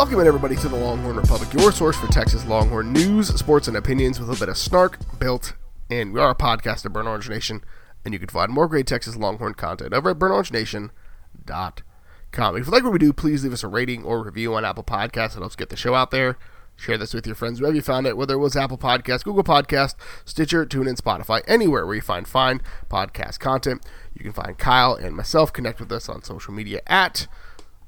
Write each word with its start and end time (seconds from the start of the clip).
Welcome 0.00 0.26
everybody 0.26 0.56
to 0.56 0.66
the 0.66 0.76
Longhorn 0.76 1.16
Republic, 1.16 1.52
your 1.52 1.70
source 1.70 1.98
for 1.98 2.06
Texas 2.06 2.46
Longhorn 2.46 2.90
news, 2.90 3.28
sports, 3.34 3.68
and 3.68 3.76
opinions 3.76 4.18
with 4.18 4.30
a 4.30 4.40
bit 4.40 4.48
of 4.48 4.56
snark 4.56 4.96
built 5.18 5.52
in. 5.90 6.14
We 6.14 6.20
are 6.20 6.30
a 6.30 6.34
podcast 6.34 6.86
of 6.86 6.94
Burnt 6.94 7.06
Orange 7.06 7.28
Nation, 7.28 7.62
and 8.02 8.14
you 8.14 8.18
can 8.18 8.30
find 8.30 8.50
more 8.50 8.66
great 8.66 8.86
Texas 8.86 9.14
Longhorn 9.14 9.52
content 9.52 9.92
over 9.92 10.08
at 10.08 10.18
burntorangenation.com. 10.18 12.56
If 12.56 12.66
you 12.66 12.72
like 12.72 12.82
what 12.82 12.94
we 12.94 12.98
do, 12.98 13.12
please 13.12 13.44
leave 13.44 13.52
us 13.52 13.62
a 13.62 13.68
rating 13.68 14.02
or 14.02 14.24
review 14.24 14.54
on 14.54 14.64
Apple 14.64 14.84
Podcasts. 14.84 15.36
It 15.36 15.40
helps 15.40 15.54
get 15.54 15.68
the 15.68 15.76
show 15.76 15.94
out 15.94 16.12
there. 16.12 16.38
Share 16.76 16.96
this 16.96 17.12
with 17.12 17.26
your 17.26 17.36
friends 17.36 17.60
wherever 17.60 17.76
you 17.76 17.82
found 17.82 18.06
it, 18.06 18.16
whether 18.16 18.36
it 18.36 18.38
was 18.38 18.56
Apple 18.56 18.78
Podcast, 18.78 19.24
Google 19.24 19.44
Podcast, 19.44 19.96
Stitcher, 20.24 20.64
TuneIn, 20.64 20.98
Spotify, 20.98 21.42
anywhere 21.46 21.84
where 21.84 21.96
you 21.96 22.00
find 22.00 22.26
fine 22.26 22.62
podcast 22.88 23.38
content. 23.38 23.84
You 24.14 24.22
can 24.22 24.32
find 24.32 24.56
Kyle 24.56 24.94
and 24.94 25.14
myself. 25.14 25.52
Connect 25.52 25.78
with 25.78 25.92
us 25.92 26.08
on 26.08 26.22
social 26.22 26.54
media 26.54 26.80
at 26.86 27.26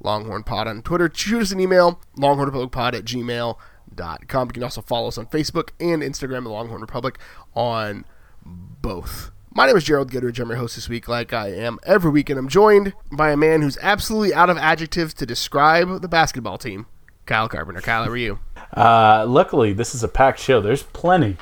Longhorn 0.03 0.43
Pod 0.43 0.67
on 0.67 0.81
Twitter. 0.81 1.09
Shoot 1.13 1.41
us 1.41 1.51
an 1.51 1.59
email, 1.59 1.99
longhornrepublicpod 2.17 2.93
at 2.93 3.05
gmail.com. 3.05 4.47
You 4.47 4.53
can 4.53 4.63
also 4.63 4.81
follow 4.81 5.07
us 5.07 5.17
on 5.17 5.27
Facebook 5.27 5.69
and 5.79 6.01
Instagram, 6.01 6.43
the 6.43 6.49
Longhorn 6.49 6.81
Republic, 6.81 7.17
on 7.55 8.05
both. 8.45 9.31
My 9.55 9.67
name 9.67 9.77
is 9.77 9.83
Gerald 9.83 10.09
Goodrich. 10.11 10.39
I'm 10.39 10.49
your 10.49 10.57
host 10.57 10.75
this 10.75 10.89
week, 10.89 11.07
like 11.07 11.31
I 11.31 11.49
am 11.49 11.77
every 11.83 12.09
week, 12.09 12.29
and 12.29 12.39
I'm 12.39 12.47
joined 12.47 12.93
by 13.11 13.31
a 13.31 13.37
man 13.37 13.61
who's 13.61 13.77
absolutely 13.81 14.33
out 14.33 14.49
of 14.49 14.57
adjectives 14.57 15.13
to 15.15 15.27
describe 15.27 16.01
the 16.01 16.07
basketball 16.07 16.57
team, 16.57 16.87
Kyle 17.27 17.47
Carpenter. 17.47 17.81
Kyle, 17.81 18.03
how 18.03 18.09
are 18.09 18.17
you? 18.17 18.39
Uh, 18.75 19.25
luckily, 19.27 19.71
this 19.71 19.93
is 19.93 20.03
a 20.03 20.07
packed 20.07 20.39
show. 20.39 20.59
There's 20.59 20.81
plenty, 20.81 21.37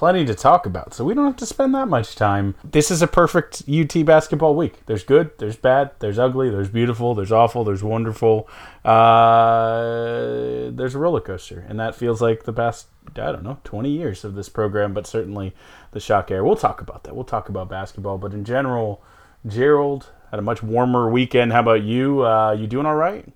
plenty 0.00 0.24
to 0.24 0.34
talk 0.34 0.64
about, 0.64 0.94
so 0.94 1.04
we 1.04 1.12
don't 1.12 1.26
have 1.26 1.36
to 1.36 1.44
spend 1.44 1.74
that 1.74 1.86
much 1.86 2.16
time. 2.16 2.54
This 2.64 2.90
is 2.90 3.02
a 3.02 3.06
perfect 3.06 3.64
UT 3.68 4.02
basketball 4.06 4.54
week. 4.54 4.86
There's 4.86 5.04
good, 5.04 5.36
there's 5.36 5.56
bad, 5.56 5.90
there's 5.98 6.18
ugly, 6.18 6.48
there's 6.48 6.70
beautiful, 6.70 7.14
there's 7.14 7.30
awful, 7.30 7.64
there's 7.64 7.82
wonderful. 7.82 8.48
Uh, 8.82 10.70
there's 10.70 10.94
a 10.94 10.98
roller 10.98 11.20
coaster, 11.20 11.66
and 11.68 11.78
that 11.78 11.94
feels 11.94 12.22
like 12.22 12.44
the 12.44 12.52
past 12.54 12.86
I 13.10 13.30
don't 13.30 13.42
know 13.42 13.58
20 13.64 13.90
years 13.90 14.24
of 14.24 14.34
this 14.34 14.48
program, 14.48 14.94
but 14.94 15.06
certainly 15.06 15.54
the 15.90 16.00
Shaka 16.00 16.32
era. 16.32 16.44
We'll 16.44 16.56
talk 16.56 16.80
about 16.80 17.04
that. 17.04 17.14
We'll 17.14 17.24
talk 17.24 17.50
about 17.50 17.68
basketball, 17.68 18.16
but 18.16 18.32
in 18.32 18.46
general, 18.46 19.02
Gerald 19.46 20.06
had 20.30 20.38
a 20.38 20.42
much 20.42 20.62
warmer 20.62 21.10
weekend. 21.10 21.52
How 21.52 21.60
about 21.60 21.82
you? 21.82 22.24
Uh, 22.24 22.52
you 22.52 22.66
doing 22.66 22.86
all 22.86 22.96
right? 22.96 23.30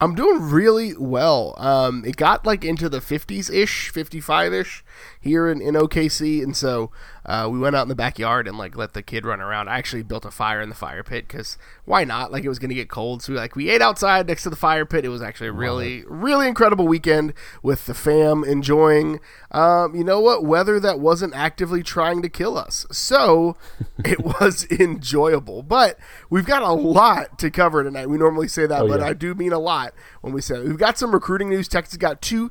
I'm 0.00 0.14
doing 0.14 0.42
really 0.42 0.96
well. 0.96 1.54
Um, 1.56 2.04
it 2.04 2.16
got 2.16 2.44
like 2.44 2.64
into 2.64 2.88
the 2.88 2.98
50s 2.98 3.52
ish, 3.52 3.90
55 3.90 4.52
ish 4.52 4.84
here 5.20 5.48
in, 5.48 5.60
in 5.60 5.74
OKC, 5.74 6.42
and 6.42 6.56
so 6.56 6.90
uh, 7.26 7.48
we 7.50 7.58
went 7.58 7.74
out 7.74 7.82
in 7.82 7.88
the 7.88 7.94
backyard 7.94 8.46
and 8.46 8.58
like 8.58 8.76
let 8.76 8.92
the 8.92 9.02
kid 9.02 9.24
run 9.24 9.40
around. 9.40 9.68
I 9.68 9.78
actually 9.78 10.02
built 10.02 10.24
a 10.24 10.30
fire 10.30 10.60
in 10.60 10.68
the 10.68 10.74
fire 10.74 11.02
pit 11.02 11.26
because 11.26 11.56
why 11.84 12.04
not? 12.04 12.30
Like 12.30 12.44
it 12.44 12.48
was 12.48 12.58
gonna 12.58 12.74
get 12.74 12.88
cold, 12.88 13.22
so 13.22 13.32
we, 13.32 13.38
like 13.38 13.56
we 13.56 13.70
ate 13.70 13.82
outside 13.82 14.26
next 14.26 14.42
to 14.44 14.50
the 14.50 14.56
fire 14.56 14.84
pit. 14.84 15.04
It 15.04 15.08
was 15.08 15.22
actually 15.22 15.48
a 15.48 15.52
really 15.52 16.04
really 16.06 16.46
incredible 16.48 16.86
weekend 16.86 17.32
with 17.62 17.86
the 17.86 17.94
fam 17.94 18.44
enjoying. 18.44 19.20
Um, 19.50 19.94
you 19.94 20.04
know 20.04 20.20
what? 20.20 20.44
Weather 20.44 20.78
that 20.80 21.00
wasn't 21.00 21.34
actively 21.34 21.82
trying 21.82 22.22
to 22.22 22.28
kill 22.28 22.58
us, 22.58 22.86
so 22.90 23.56
it 24.04 24.20
was 24.20 24.66
enjoyable. 24.70 25.62
But 25.62 25.98
we've 26.30 26.46
got 26.46 26.62
a 26.62 26.72
lot 26.72 27.38
to 27.38 27.50
cover 27.50 27.82
tonight. 27.84 28.08
We 28.08 28.18
normally 28.18 28.48
say 28.48 28.66
that, 28.66 28.82
Oh, 28.82 28.88
but 28.88 29.00
yeah. 29.00 29.06
I 29.06 29.12
do 29.14 29.34
mean 29.34 29.52
a 29.52 29.58
lot 29.58 29.94
when 30.20 30.32
we 30.32 30.40
say 30.40 30.56
it. 30.56 30.64
We've 30.64 30.78
got 30.78 30.98
some 30.98 31.12
recruiting 31.12 31.48
news. 31.48 31.68
Texas 31.68 31.96
got 31.96 32.20
two 32.20 32.50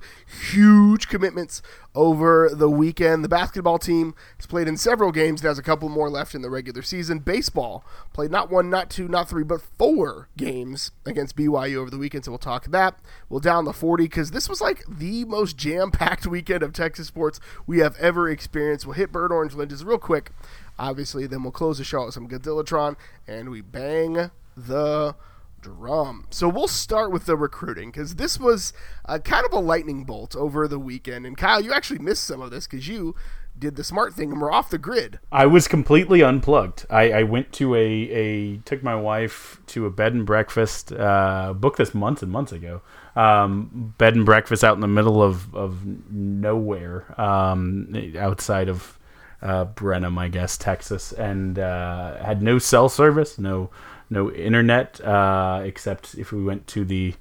huge 0.51 1.07
commitments 1.07 1.61
over 1.95 2.49
the 2.51 2.69
weekend. 2.69 3.23
The 3.23 3.29
basketball 3.29 3.77
team 3.77 4.15
has 4.37 4.45
played 4.45 4.67
in 4.67 4.77
several 4.77 5.11
games 5.11 5.41
and 5.41 5.47
has 5.47 5.59
a 5.59 5.63
couple 5.63 5.89
more 5.89 6.09
left 6.09 6.33
in 6.33 6.41
the 6.41 6.49
regular 6.49 6.81
season. 6.81 7.19
Baseball 7.19 7.83
played 8.13 8.31
not 8.31 8.49
one, 8.49 8.69
not 8.69 8.89
two, 8.89 9.07
not 9.07 9.29
three, 9.29 9.43
but 9.43 9.61
four 9.61 10.29
games 10.37 10.91
against 11.05 11.35
BYU 11.35 11.77
over 11.77 11.89
the 11.89 11.97
weekend. 11.97 12.25
So 12.25 12.31
we'll 12.31 12.39
talk 12.39 12.65
that. 12.67 12.99
We'll 13.29 13.39
down 13.39 13.65
the 13.65 13.73
40 13.73 14.05
because 14.05 14.31
this 14.31 14.49
was 14.49 14.61
like 14.61 14.83
the 14.87 15.25
most 15.25 15.57
jam 15.57 15.91
packed 15.91 16.25
weekend 16.33 16.63
of 16.63 16.73
Texas 16.73 17.07
sports 17.07 17.39
we 17.67 17.79
have 17.79 17.95
ever 17.97 18.29
experienced. 18.29 18.85
We'll 18.85 18.95
hit 18.95 19.11
Bird 19.11 19.31
Orange 19.31 19.53
Lynches 19.53 19.83
real 19.83 19.99
quick, 19.99 20.31
obviously. 20.79 21.27
Then 21.27 21.43
we'll 21.43 21.51
close 21.51 21.77
the 21.77 21.83
show 21.83 22.05
with 22.05 22.13
some 22.13 22.27
Godzillatron 22.27 22.95
and 23.27 23.49
we 23.49 23.61
bang 23.61 24.31
the 24.55 25.15
drum. 25.63 26.27
So 26.29 26.47
we'll 26.47 26.67
start 26.67 27.11
with 27.11 27.25
the 27.25 27.35
recruiting 27.35 27.89
because 27.89 28.15
this 28.15 28.39
was 28.39 28.73
uh, 29.05 29.17
kind 29.19 29.45
of 29.45 29.53
a 29.53 29.59
lightning 29.59 30.03
bolt 30.03 30.35
over 30.35 30.67
the 30.67 30.77
weekend. 30.77 31.25
And 31.25 31.37
Kyle, 31.37 31.61
you 31.61 31.73
actually 31.73 31.99
missed 31.99 32.25
some 32.25 32.41
of 32.41 32.51
this 32.51 32.67
because 32.67 32.87
you 32.87 33.15
did 33.57 33.75
the 33.75 33.83
smart 33.83 34.13
thing 34.13 34.31
and 34.31 34.41
were 34.41 34.51
off 34.51 34.69
the 34.69 34.77
grid. 34.77 35.19
I 35.31 35.45
was 35.45 35.67
completely 35.67 36.21
unplugged. 36.21 36.85
I, 36.89 37.11
I 37.11 37.23
went 37.23 37.51
to 37.53 37.75
a, 37.75 37.79
a 37.79 38.57
took 38.57 38.83
my 38.83 38.95
wife 38.95 39.59
to 39.67 39.85
a 39.85 39.89
bed 39.89 40.13
and 40.13 40.25
breakfast. 40.25 40.91
Uh, 40.91 41.53
booked 41.53 41.77
this 41.77 41.93
months 41.93 42.21
and 42.21 42.31
months 42.31 42.51
ago. 42.51 42.81
Um, 43.15 43.93
bed 43.97 44.15
and 44.15 44.25
breakfast 44.25 44.63
out 44.63 44.73
in 44.75 44.81
the 44.81 44.87
middle 44.87 45.21
of 45.21 45.53
of 45.55 45.85
nowhere, 46.11 47.19
um, 47.21 47.93
outside 48.17 48.69
of 48.69 48.97
uh, 49.43 49.65
Brenham, 49.65 50.17
I 50.17 50.29
guess, 50.29 50.57
Texas, 50.57 51.11
and 51.11 51.59
uh, 51.59 52.23
had 52.23 52.41
no 52.41 52.57
cell 52.57 52.89
service, 52.89 53.37
no 53.37 53.69
no 54.13 54.31
internet, 54.31 55.01
uh, 55.01 55.61
except 55.65 56.15
if 56.15 56.31
we 56.31 56.43
went 56.43 56.67
to 56.67 56.85
the 56.85 57.15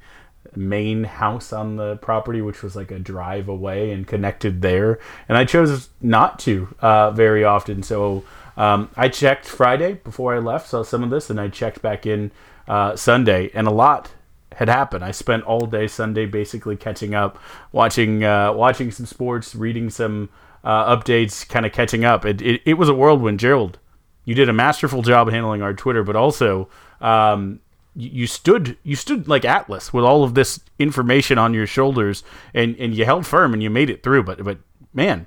main 0.54 1.04
house 1.04 1.53
on 1.53 1.76
the 1.76 1.97
property, 1.97 2.41
which 2.42 2.62
was 2.62 2.76
like 2.76 2.91
a 2.91 2.98
drive 2.98 3.48
away 3.48 3.91
and 3.92 4.06
connected 4.06 4.62
there. 4.62 4.98
And 5.28 5.38
I 5.38 5.44
chose 5.44 5.88
not 6.00 6.38
to 6.41 6.69
uh, 6.80 7.10
very 7.10 7.44
often. 7.44 7.82
So 7.82 8.25
um, 8.56 8.91
I 8.97 9.08
checked 9.08 9.47
Friday 9.47 9.94
before 9.94 10.34
I 10.34 10.38
left, 10.38 10.69
saw 10.69 10.82
some 10.82 11.03
of 11.03 11.10
this, 11.10 11.30
and 11.30 11.41
I 11.41 11.48
checked 11.48 11.80
back 11.82 12.06
in 12.06 12.30
uh, 12.69 12.97
Sunday, 12.97 13.50
and 13.54 13.66
a 13.66 13.70
lot 13.72 14.10
had 14.56 14.69
happened. 14.69 15.04
I 15.04 15.12
spent 15.12 15.44
all 15.44 15.66
day 15.66 15.86
Sunday 15.86 16.26
basically 16.26 16.76
catching 16.76 17.14
up, 17.14 17.38
watching 17.72 18.22
uh, 18.22 18.53
watching 18.53 18.91
some 18.91 19.06
sports, 19.06 19.54
reading 19.54 19.91
some 19.91 20.28
uh, 20.62 20.94
updates, 20.94 21.48
kind 21.48 21.64
of 21.64 21.72
catching 21.72 22.04
up. 22.04 22.24
It, 22.24 22.42
it 22.42 22.62
it 22.64 22.74
was 22.74 22.88
a 22.88 22.94
whirlwind, 22.94 23.41
Gerald. 23.41 23.78
You 24.25 24.34
did 24.34 24.49
a 24.49 24.53
masterful 24.53 25.03
job 25.03 25.31
handling 25.31 25.62
our 25.62 25.75
Twitter, 25.75 26.05
but 26.05 26.16
also 26.16 26.69
um, 27.00 27.60
you, 27.94 28.10
you 28.10 28.27
stood 28.27 28.77
you 28.83 28.97
stood 28.97 29.28
like 29.28 29.44
Atlas 29.44 29.93
with 29.93 30.05
all 30.05 30.25
of 30.25 30.34
this 30.34 30.60
information 30.78 31.38
on 31.38 31.55
your 31.55 31.66
shoulders, 31.66 32.22
and, 32.55 32.77
and 32.77 32.94
you 32.94 33.05
held 33.05 33.27
firm 33.27 33.53
and 33.53 33.62
you 33.62 33.71
made 33.71 33.91
it 33.91 34.03
through. 34.03 34.22
But 34.22 34.44
but 34.44 34.59
man, 34.94 35.27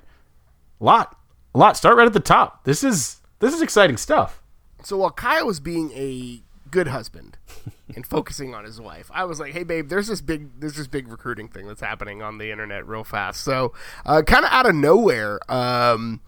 a 0.80 0.84
lot 0.84 1.16
a 1.54 1.58
lot. 1.58 1.76
Start 1.76 1.96
right 1.96 2.06
at 2.06 2.12
the 2.12 2.20
top. 2.20 2.64
This 2.64 2.84
is 2.84 3.20
this 3.38 3.54
is 3.54 3.62
exciting 3.62 3.96
stuff. 3.96 4.42
So 4.82 4.98
while 4.98 5.10
Kyle 5.10 5.46
was 5.46 5.58
being 5.58 5.90
a 5.92 6.42
good 6.70 6.88
husband 6.88 7.38
and 7.94 8.06
focusing 8.06 8.54
on 8.54 8.64
his 8.64 8.80
wife, 8.80 9.10
I 9.12 9.24
was 9.24 9.40
like, 9.40 9.52
"Hey, 9.52 9.64
babe, 9.64 9.88
there's 9.88 10.06
this 10.06 10.20
big, 10.20 10.60
there's 10.60 10.76
this 10.76 10.86
big 10.86 11.08
recruiting 11.08 11.48
thing 11.48 11.66
that's 11.66 11.80
happening 11.80 12.22
on 12.22 12.38
the 12.38 12.50
internet 12.50 12.86
real 12.86 13.04
fast." 13.04 13.40
So, 13.40 13.72
uh, 14.04 14.22
kind 14.22 14.44
of 14.44 14.52
out 14.52 14.66
of 14.66 14.74
nowhere, 14.74 15.40
um, 15.50 16.20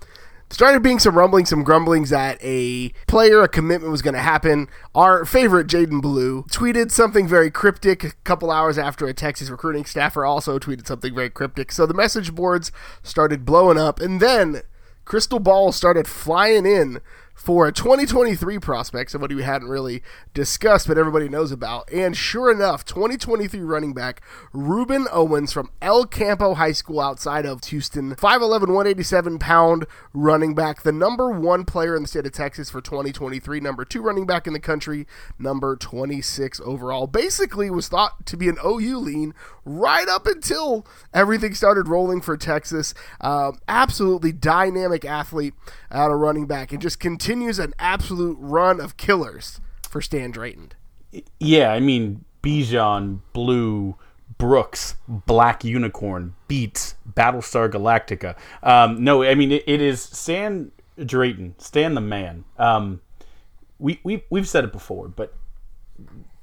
started 0.50 0.82
being 0.82 0.98
some 0.98 1.16
rumbling, 1.16 1.46
some 1.46 1.62
grumblings 1.62 2.10
that 2.10 2.38
a 2.42 2.90
player, 3.06 3.42
a 3.42 3.48
commitment 3.48 3.90
was 3.90 4.02
going 4.02 4.14
to 4.14 4.20
happen. 4.20 4.68
Our 4.94 5.24
favorite 5.24 5.66
Jaydon 5.66 6.00
Blue 6.00 6.44
tweeted 6.44 6.90
something 6.90 7.28
very 7.28 7.50
cryptic 7.50 8.04
a 8.04 8.12
couple 8.24 8.50
hours 8.50 8.78
after 8.78 9.06
a 9.06 9.14
Texas 9.14 9.50
recruiting 9.50 9.84
staffer 9.84 10.24
also 10.24 10.58
tweeted 10.58 10.86
something 10.86 11.14
very 11.14 11.30
cryptic. 11.30 11.72
So 11.72 11.86
the 11.86 11.94
message 11.94 12.34
boards 12.34 12.72
started 13.02 13.44
blowing 13.44 13.78
up, 13.78 14.00
and 14.00 14.20
then 14.20 14.62
crystal 15.04 15.38
balls 15.38 15.76
started 15.76 16.06
flying 16.06 16.66
in 16.66 17.00
for 17.38 17.68
a 17.68 17.72
2023 17.72 18.58
prospect, 18.58 19.12
somebody 19.12 19.34
we 19.34 19.44
hadn't 19.44 19.68
really 19.68 20.02
discussed, 20.34 20.88
but 20.88 20.98
everybody 20.98 21.28
knows 21.28 21.52
about. 21.52 21.90
And 21.92 22.16
sure 22.16 22.50
enough, 22.50 22.84
2023 22.84 23.60
running 23.60 23.94
back 23.94 24.20
Rueben 24.52 25.06
Owens 25.12 25.52
from 25.52 25.70
El 25.80 26.04
Campo 26.04 26.54
High 26.54 26.72
School 26.72 27.00
outside 27.00 27.46
of 27.46 27.62
Houston, 27.66 28.16
5'11, 28.16 28.62
187 28.62 29.38
pound 29.38 29.86
running 30.12 30.54
back, 30.56 30.82
the 30.82 30.90
number 30.90 31.30
one 31.30 31.64
player 31.64 31.94
in 31.94 32.02
the 32.02 32.08
state 32.08 32.26
of 32.26 32.32
Texas 32.32 32.70
for 32.70 32.80
2023, 32.80 33.60
number 33.60 33.84
two 33.84 34.02
running 34.02 34.26
back 34.26 34.48
in 34.48 34.52
the 34.52 34.60
country, 34.60 35.06
number 35.38 35.76
26 35.76 36.60
overall. 36.64 37.06
Basically, 37.06 37.70
was 37.70 37.86
thought 37.86 38.26
to 38.26 38.36
be 38.36 38.48
an 38.48 38.56
OU 38.66 38.98
lean 38.98 39.34
right 39.64 40.08
up 40.08 40.26
until 40.26 40.84
everything 41.14 41.54
started 41.54 41.86
rolling 41.86 42.20
for 42.20 42.36
Texas. 42.36 42.94
Um, 43.20 43.60
absolutely 43.68 44.32
dynamic 44.32 45.04
athlete 45.04 45.54
out 45.90 46.10
of 46.10 46.18
running 46.18 46.46
back 46.46 46.72
and 46.72 46.82
just 46.82 46.98
continues 46.98 47.27
an 47.28 47.74
absolute 47.78 48.38
run 48.40 48.80
of 48.80 48.96
killers 48.96 49.60
for 49.88 50.00
Stan 50.00 50.30
Drayton. 50.30 50.72
Yeah, 51.38 51.72
I 51.72 51.80
mean 51.80 52.24
Bijan, 52.42 53.20
Blue, 53.32 53.96
Brooks, 54.38 54.96
Black 55.06 55.64
Unicorn, 55.64 56.34
Beats, 56.46 56.94
Battlestar 57.10 57.70
Galactica. 57.70 58.36
Um, 58.62 59.04
no, 59.04 59.22
I 59.22 59.34
mean 59.34 59.52
it, 59.52 59.64
it 59.66 59.82
is 59.82 60.00
Stan 60.00 60.72
Drayton, 61.04 61.54
Stan 61.58 61.94
the 61.94 62.00
man. 62.00 62.44
Um, 62.58 63.00
we 63.78 64.00
we 64.02 64.24
we've 64.30 64.48
said 64.48 64.64
it 64.64 64.72
before, 64.72 65.08
but 65.08 65.34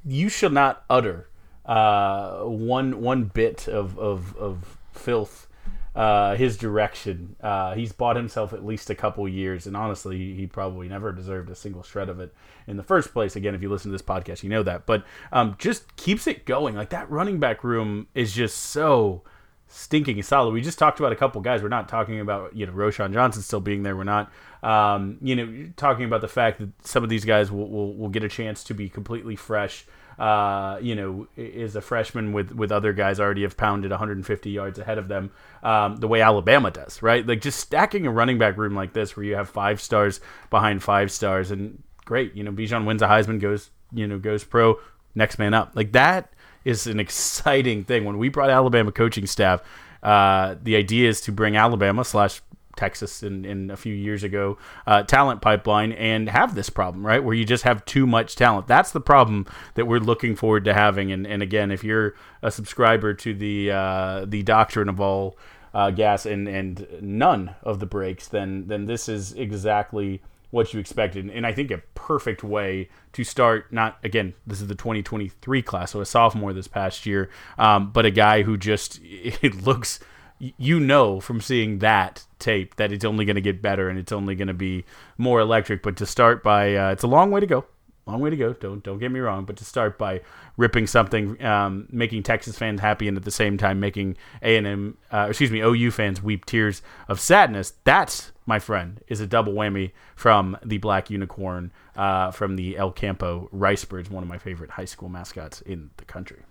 you 0.06 0.30
shall 0.30 0.52
not 0.52 0.84
utter 0.90 1.30
uh, 1.66 2.42
one 2.42 3.02
one 3.02 3.26
bit 3.26 3.68
of 3.68 3.98
of, 3.98 4.36
of 4.38 4.78
filth 4.94 5.48
uh, 5.96 6.36
his 6.36 6.58
direction. 6.58 7.36
Uh, 7.42 7.74
he's 7.74 7.94
bought 7.94 8.16
himself 8.16 8.52
at 8.52 8.66
least 8.66 8.90
a 8.90 8.96
couple 8.96 9.28
years, 9.28 9.66
and 9.66 9.78
honestly, 9.78 10.34
he 10.36 10.46
probably 10.46 10.90
never 10.90 11.12
deserved 11.12 11.50
a 11.50 11.56
single 11.56 11.84
shred 11.84 12.10
of 12.10 12.20
it 12.20 12.34
in 12.68 12.78
the 12.78 12.84
first 12.84 13.14
place. 13.14 13.36
Again, 13.36 13.56
if 13.56 13.62
you 13.62 13.70
listen 13.70 13.92
to 13.92 13.94
this 13.94 14.02
podcast, 14.02 14.44
you 14.44 14.50
know 14.50 14.64
that. 14.64 14.86
But 14.86 15.06
um, 15.32 15.56
just 15.58 15.96
keeps 15.96 16.28
it 16.28 16.46
going. 16.46 16.76
Like 16.76 16.90
that 16.90 17.10
running 17.10 17.40
back 17.40 17.64
room 17.64 18.08
is 18.14 18.34
just 18.34 18.58
so 18.58 19.24
stinking 19.68 20.22
solid. 20.24 20.54
We 20.54 20.62
just 20.62 20.78
talked 20.78 21.00
about 21.00 21.12
a 21.12 21.16
couple 21.16 21.42
guys. 21.42 21.64
We're 21.64 21.70
not 21.70 21.88
talking 21.88 22.20
about 22.20 22.56
you 22.56 22.66
know 22.66 22.74
Roschon 22.74 23.14
Johnson 23.14 23.42
still 23.42 23.62
being 23.62 23.84
there. 23.84 23.96
We're 23.96 24.04
not 24.04 24.32
um, 24.64 25.18
you 25.22 25.36
know 25.36 25.70
talking 25.78 26.06
about 26.06 26.22
the 26.22 26.28
fact 26.28 26.60
that 26.60 26.70
some 26.86 27.04
of 27.04 27.10
these 27.10 27.26
guys 27.26 27.52
will, 27.52 27.70
will, 27.70 27.96
will 27.96 28.10
get 28.10 28.24
a 28.24 28.30
chance 28.30 28.64
to 28.66 28.74
be 28.74 28.90
completely 28.90 29.36
fresh. 29.36 29.86
Uh, 30.18 30.80
you 30.82 30.96
know, 30.96 31.28
is 31.36 31.76
a 31.76 31.82
freshman 31.82 32.32
with 32.32 32.52
with 32.52 32.72
other 32.72 32.94
guys 32.94 33.20
already 33.20 33.42
have 33.42 33.58
pounded 33.58 33.92
150 33.92 34.50
yards 34.50 34.80
ahead 34.80 34.98
of 34.98 35.08
them. 35.08 35.32
Um, 35.62 35.98
the 35.98 36.08
way 36.08 36.22
Alabama 36.22 36.72
does, 36.72 37.02
right? 37.02 37.26
Like 37.26 37.42
just 37.42 37.60
stacking 37.60 38.08
a 38.08 38.12
running 38.12 38.38
back 38.38 38.58
room 38.58 38.76
like 38.76 38.94
this, 38.94 39.18
where 39.18 39.26
you 39.26 39.36
have 39.36 39.50
five 39.50 39.82
stars 39.82 40.22
behind 40.50 40.84
five 40.84 41.12
stars, 41.12 41.52
and 41.52 41.84
great. 42.06 42.34
You 42.34 42.44
know, 42.44 42.52
Bijan 42.52 42.86
wins 42.86 43.02
a 43.02 43.08
Heisman, 43.08 43.42
goes 43.42 43.72
you 43.92 44.08
know 44.08 44.18
goes 44.18 44.44
pro, 44.44 44.80
next 45.16 45.38
man 45.38 45.54
up. 45.54 45.72
Like 45.76 45.92
that 45.92 46.32
is 46.64 46.88
an 46.88 47.00
exciting 47.02 47.84
thing. 47.84 48.06
When 48.06 48.18
we 48.18 48.30
brought 48.30 48.50
Alabama 48.50 48.92
coaching 48.92 49.28
staff, 49.28 49.62
uh, 50.02 50.56
the 50.62 50.76
idea 50.76 51.10
is 51.10 51.20
to 51.22 51.32
bring 51.32 51.58
Alabama 51.58 52.06
slash 52.06 52.42
Texas 52.76 53.24
in, 53.24 53.46
in 53.46 53.72
a 53.72 53.78
few 53.78 53.94
years 53.94 54.24
ago 54.24 54.58
uh, 54.88 55.04
talent 55.04 55.42
pipeline 55.42 55.92
and 55.94 56.30
have 56.30 56.56
this 56.56 56.70
problem, 56.70 57.06
right? 57.06 57.24
Where 57.24 57.34
you 57.34 57.46
just 57.46 57.64
have 57.64 57.84
too 57.86 58.06
much 58.08 58.36
talent. 58.36 58.68
That's 58.68 58.92
the 58.92 59.02
problem 59.02 59.46
that 59.76 59.86
we're 59.86 60.00
looking 60.00 60.36
forward 60.36 60.66
to 60.66 60.74
having. 60.74 61.12
And, 61.12 61.26
and 61.26 61.42
again, 61.42 61.72
if 61.72 61.84
you're 61.84 62.16
a 62.42 62.52
subscriber 62.52 63.14
to 63.14 63.34
the 63.34 63.72
uh, 63.72 64.26
the 64.26 64.44
doctrine 64.44 64.90
of 64.90 65.00
all 65.00 65.38
uh, 65.74 65.92
gas 65.92 66.26
and, 66.26 66.48
and 66.48 66.88
none 67.02 67.56
of 67.64 67.80
the 67.80 67.86
breaks, 67.86 68.28
then 68.28 68.68
then 68.68 68.86
this 68.86 69.10
is 69.10 69.34
exactly 69.34 70.22
what 70.56 70.74
you 70.74 70.80
expected. 70.80 71.30
And 71.30 71.46
I 71.46 71.52
think 71.52 71.70
a 71.70 71.80
perfect 71.96 72.42
way 72.42 72.88
to 73.12 73.26
start, 73.26 73.74
not 73.74 73.98
again, 74.06 74.34
this 74.48 74.62
is 74.62 74.68
the 74.68 74.76
2023 74.76 75.62
class, 75.62 75.92
so 75.92 76.00
a 76.00 76.06
sophomore 76.06 76.54
this 76.54 76.70
past 76.70 77.06
year, 77.06 77.30
um, 77.58 77.92
but 77.92 78.06
a 78.06 78.12
guy 78.12 78.44
who 78.44 78.58
just, 78.58 79.00
it 79.04 79.64
looks, 79.64 80.00
you 80.40 80.80
know, 80.80 81.20
from 81.20 81.42
seeing 81.42 81.80
that 81.80 82.24
tape 82.46 82.76
that 82.76 82.92
it's 82.92 83.06
only 83.06 83.26
going 83.26 83.36
to 83.36 83.42
get 83.42 83.62
better 83.62 83.90
and 83.90 83.98
it's 83.98 84.12
only 84.12 84.36
going 84.36 84.48
to 84.48 84.54
be 84.54 84.86
more 85.18 85.40
electric. 85.40 85.84
But 85.84 85.98
to 85.98 86.06
start 86.06 86.44
by, 86.44 86.76
uh, 86.76 86.92
it's 86.92 87.04
a 87.04 87.08
long 87.08 87.32
way 87.32 87.40
to 87.40 87.48
go 87.48 87.66
long 88.06 88.20
way 88.20 88.30
to 88.30 88.36
go. 88.36 88.54
Don't 88.54 88.84
don't 88.84 89.00
get 89.00 89.12
me 89.12 89.20
wrong, 89.20 89.46
but 89.46 89.58
to 89.58 89.66
start 89.66 89.98
by 89.98 90.22
ripping 90.58 90.88
something, 90.88 91.44
um, 91.44 91.88
making 91.92 92.24
Texas 92.24 92.58
fans 92.58 92.80
happy, 92.80 93.08
and 93.08 93.18
at 93.18 93.24
the 93.24 93.32
same 93.32 93.58
time 93.58 93.80
making 93.80 94.18
A 94.42 94.58
and 94.58 94.68
M, 94.68 94.98
uh, 95.12 95.28
excuse 95.30 95.52
me, 95.52 95.62
OU 95.62 95.92
fans 95.92 96.22
weep 96.22 96.46
tears 96.46 96.82
of 97.08 97.20
sadness. 97.20 97.74
That's 97.84 98.32
my 98.46 98.60
friend 98.60 99.02
is 99.08 99.20
a 99.22 99.28
double 99.28 99.54
whammy 99.54 99.92
from 100.16 100.58
the 100.64 100.78
Black 100.78 101.10
Unicorn, 101.10 101.72
uh, 101.96 102.32
from 102.32 102.56
the 102.56 102.78
El 102.78 102.92
Campo 102.92 103.50
Ricebirds, 103.54 104.10
one 104.10 104.24
of 104.24 104.30
my 104.30 104.38
favorite 104.38 104.72
high 104.72 104.86
school 104.86 105.10
mascots 105.10 105.62
in 105.62 105.90
the 105.98 106.06
country 106.06 106.44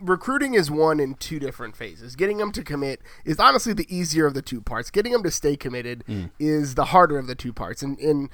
recruiting 0.00 0.54
is 0.54 0.70
one 0.70 1.00
in 1.00 1.14
two 1.14 1.38
different 1.38 1.76
phases. 1.76 2.16
Getting 2.16 2.38
them 2.38 2.52
to 2.52 2.62
commit 2.62 3.00
is 3.24 3.38
honestly 3.38 3.72
the 3.72 3.86
easier 3.94 4.26
of 4.26 4.34
the 4.34 4.42
two 4.42 4.60
parts. 4.60 4.90
Getting 4.90 5.12
them 5.12 5.22
to 5.22 5.30
stay 5.30 5.56
committed 5.56 6.04
mm. 6.08 6.30
is 6.38 6.74
the 6.74 6.86
harder 6.86 7.18
of 7.18 7.26
the 7.26 7.34
two 7.34 7.52
parts. 7.52 7.82
And, 7.82 7.98
in 7.98 8.30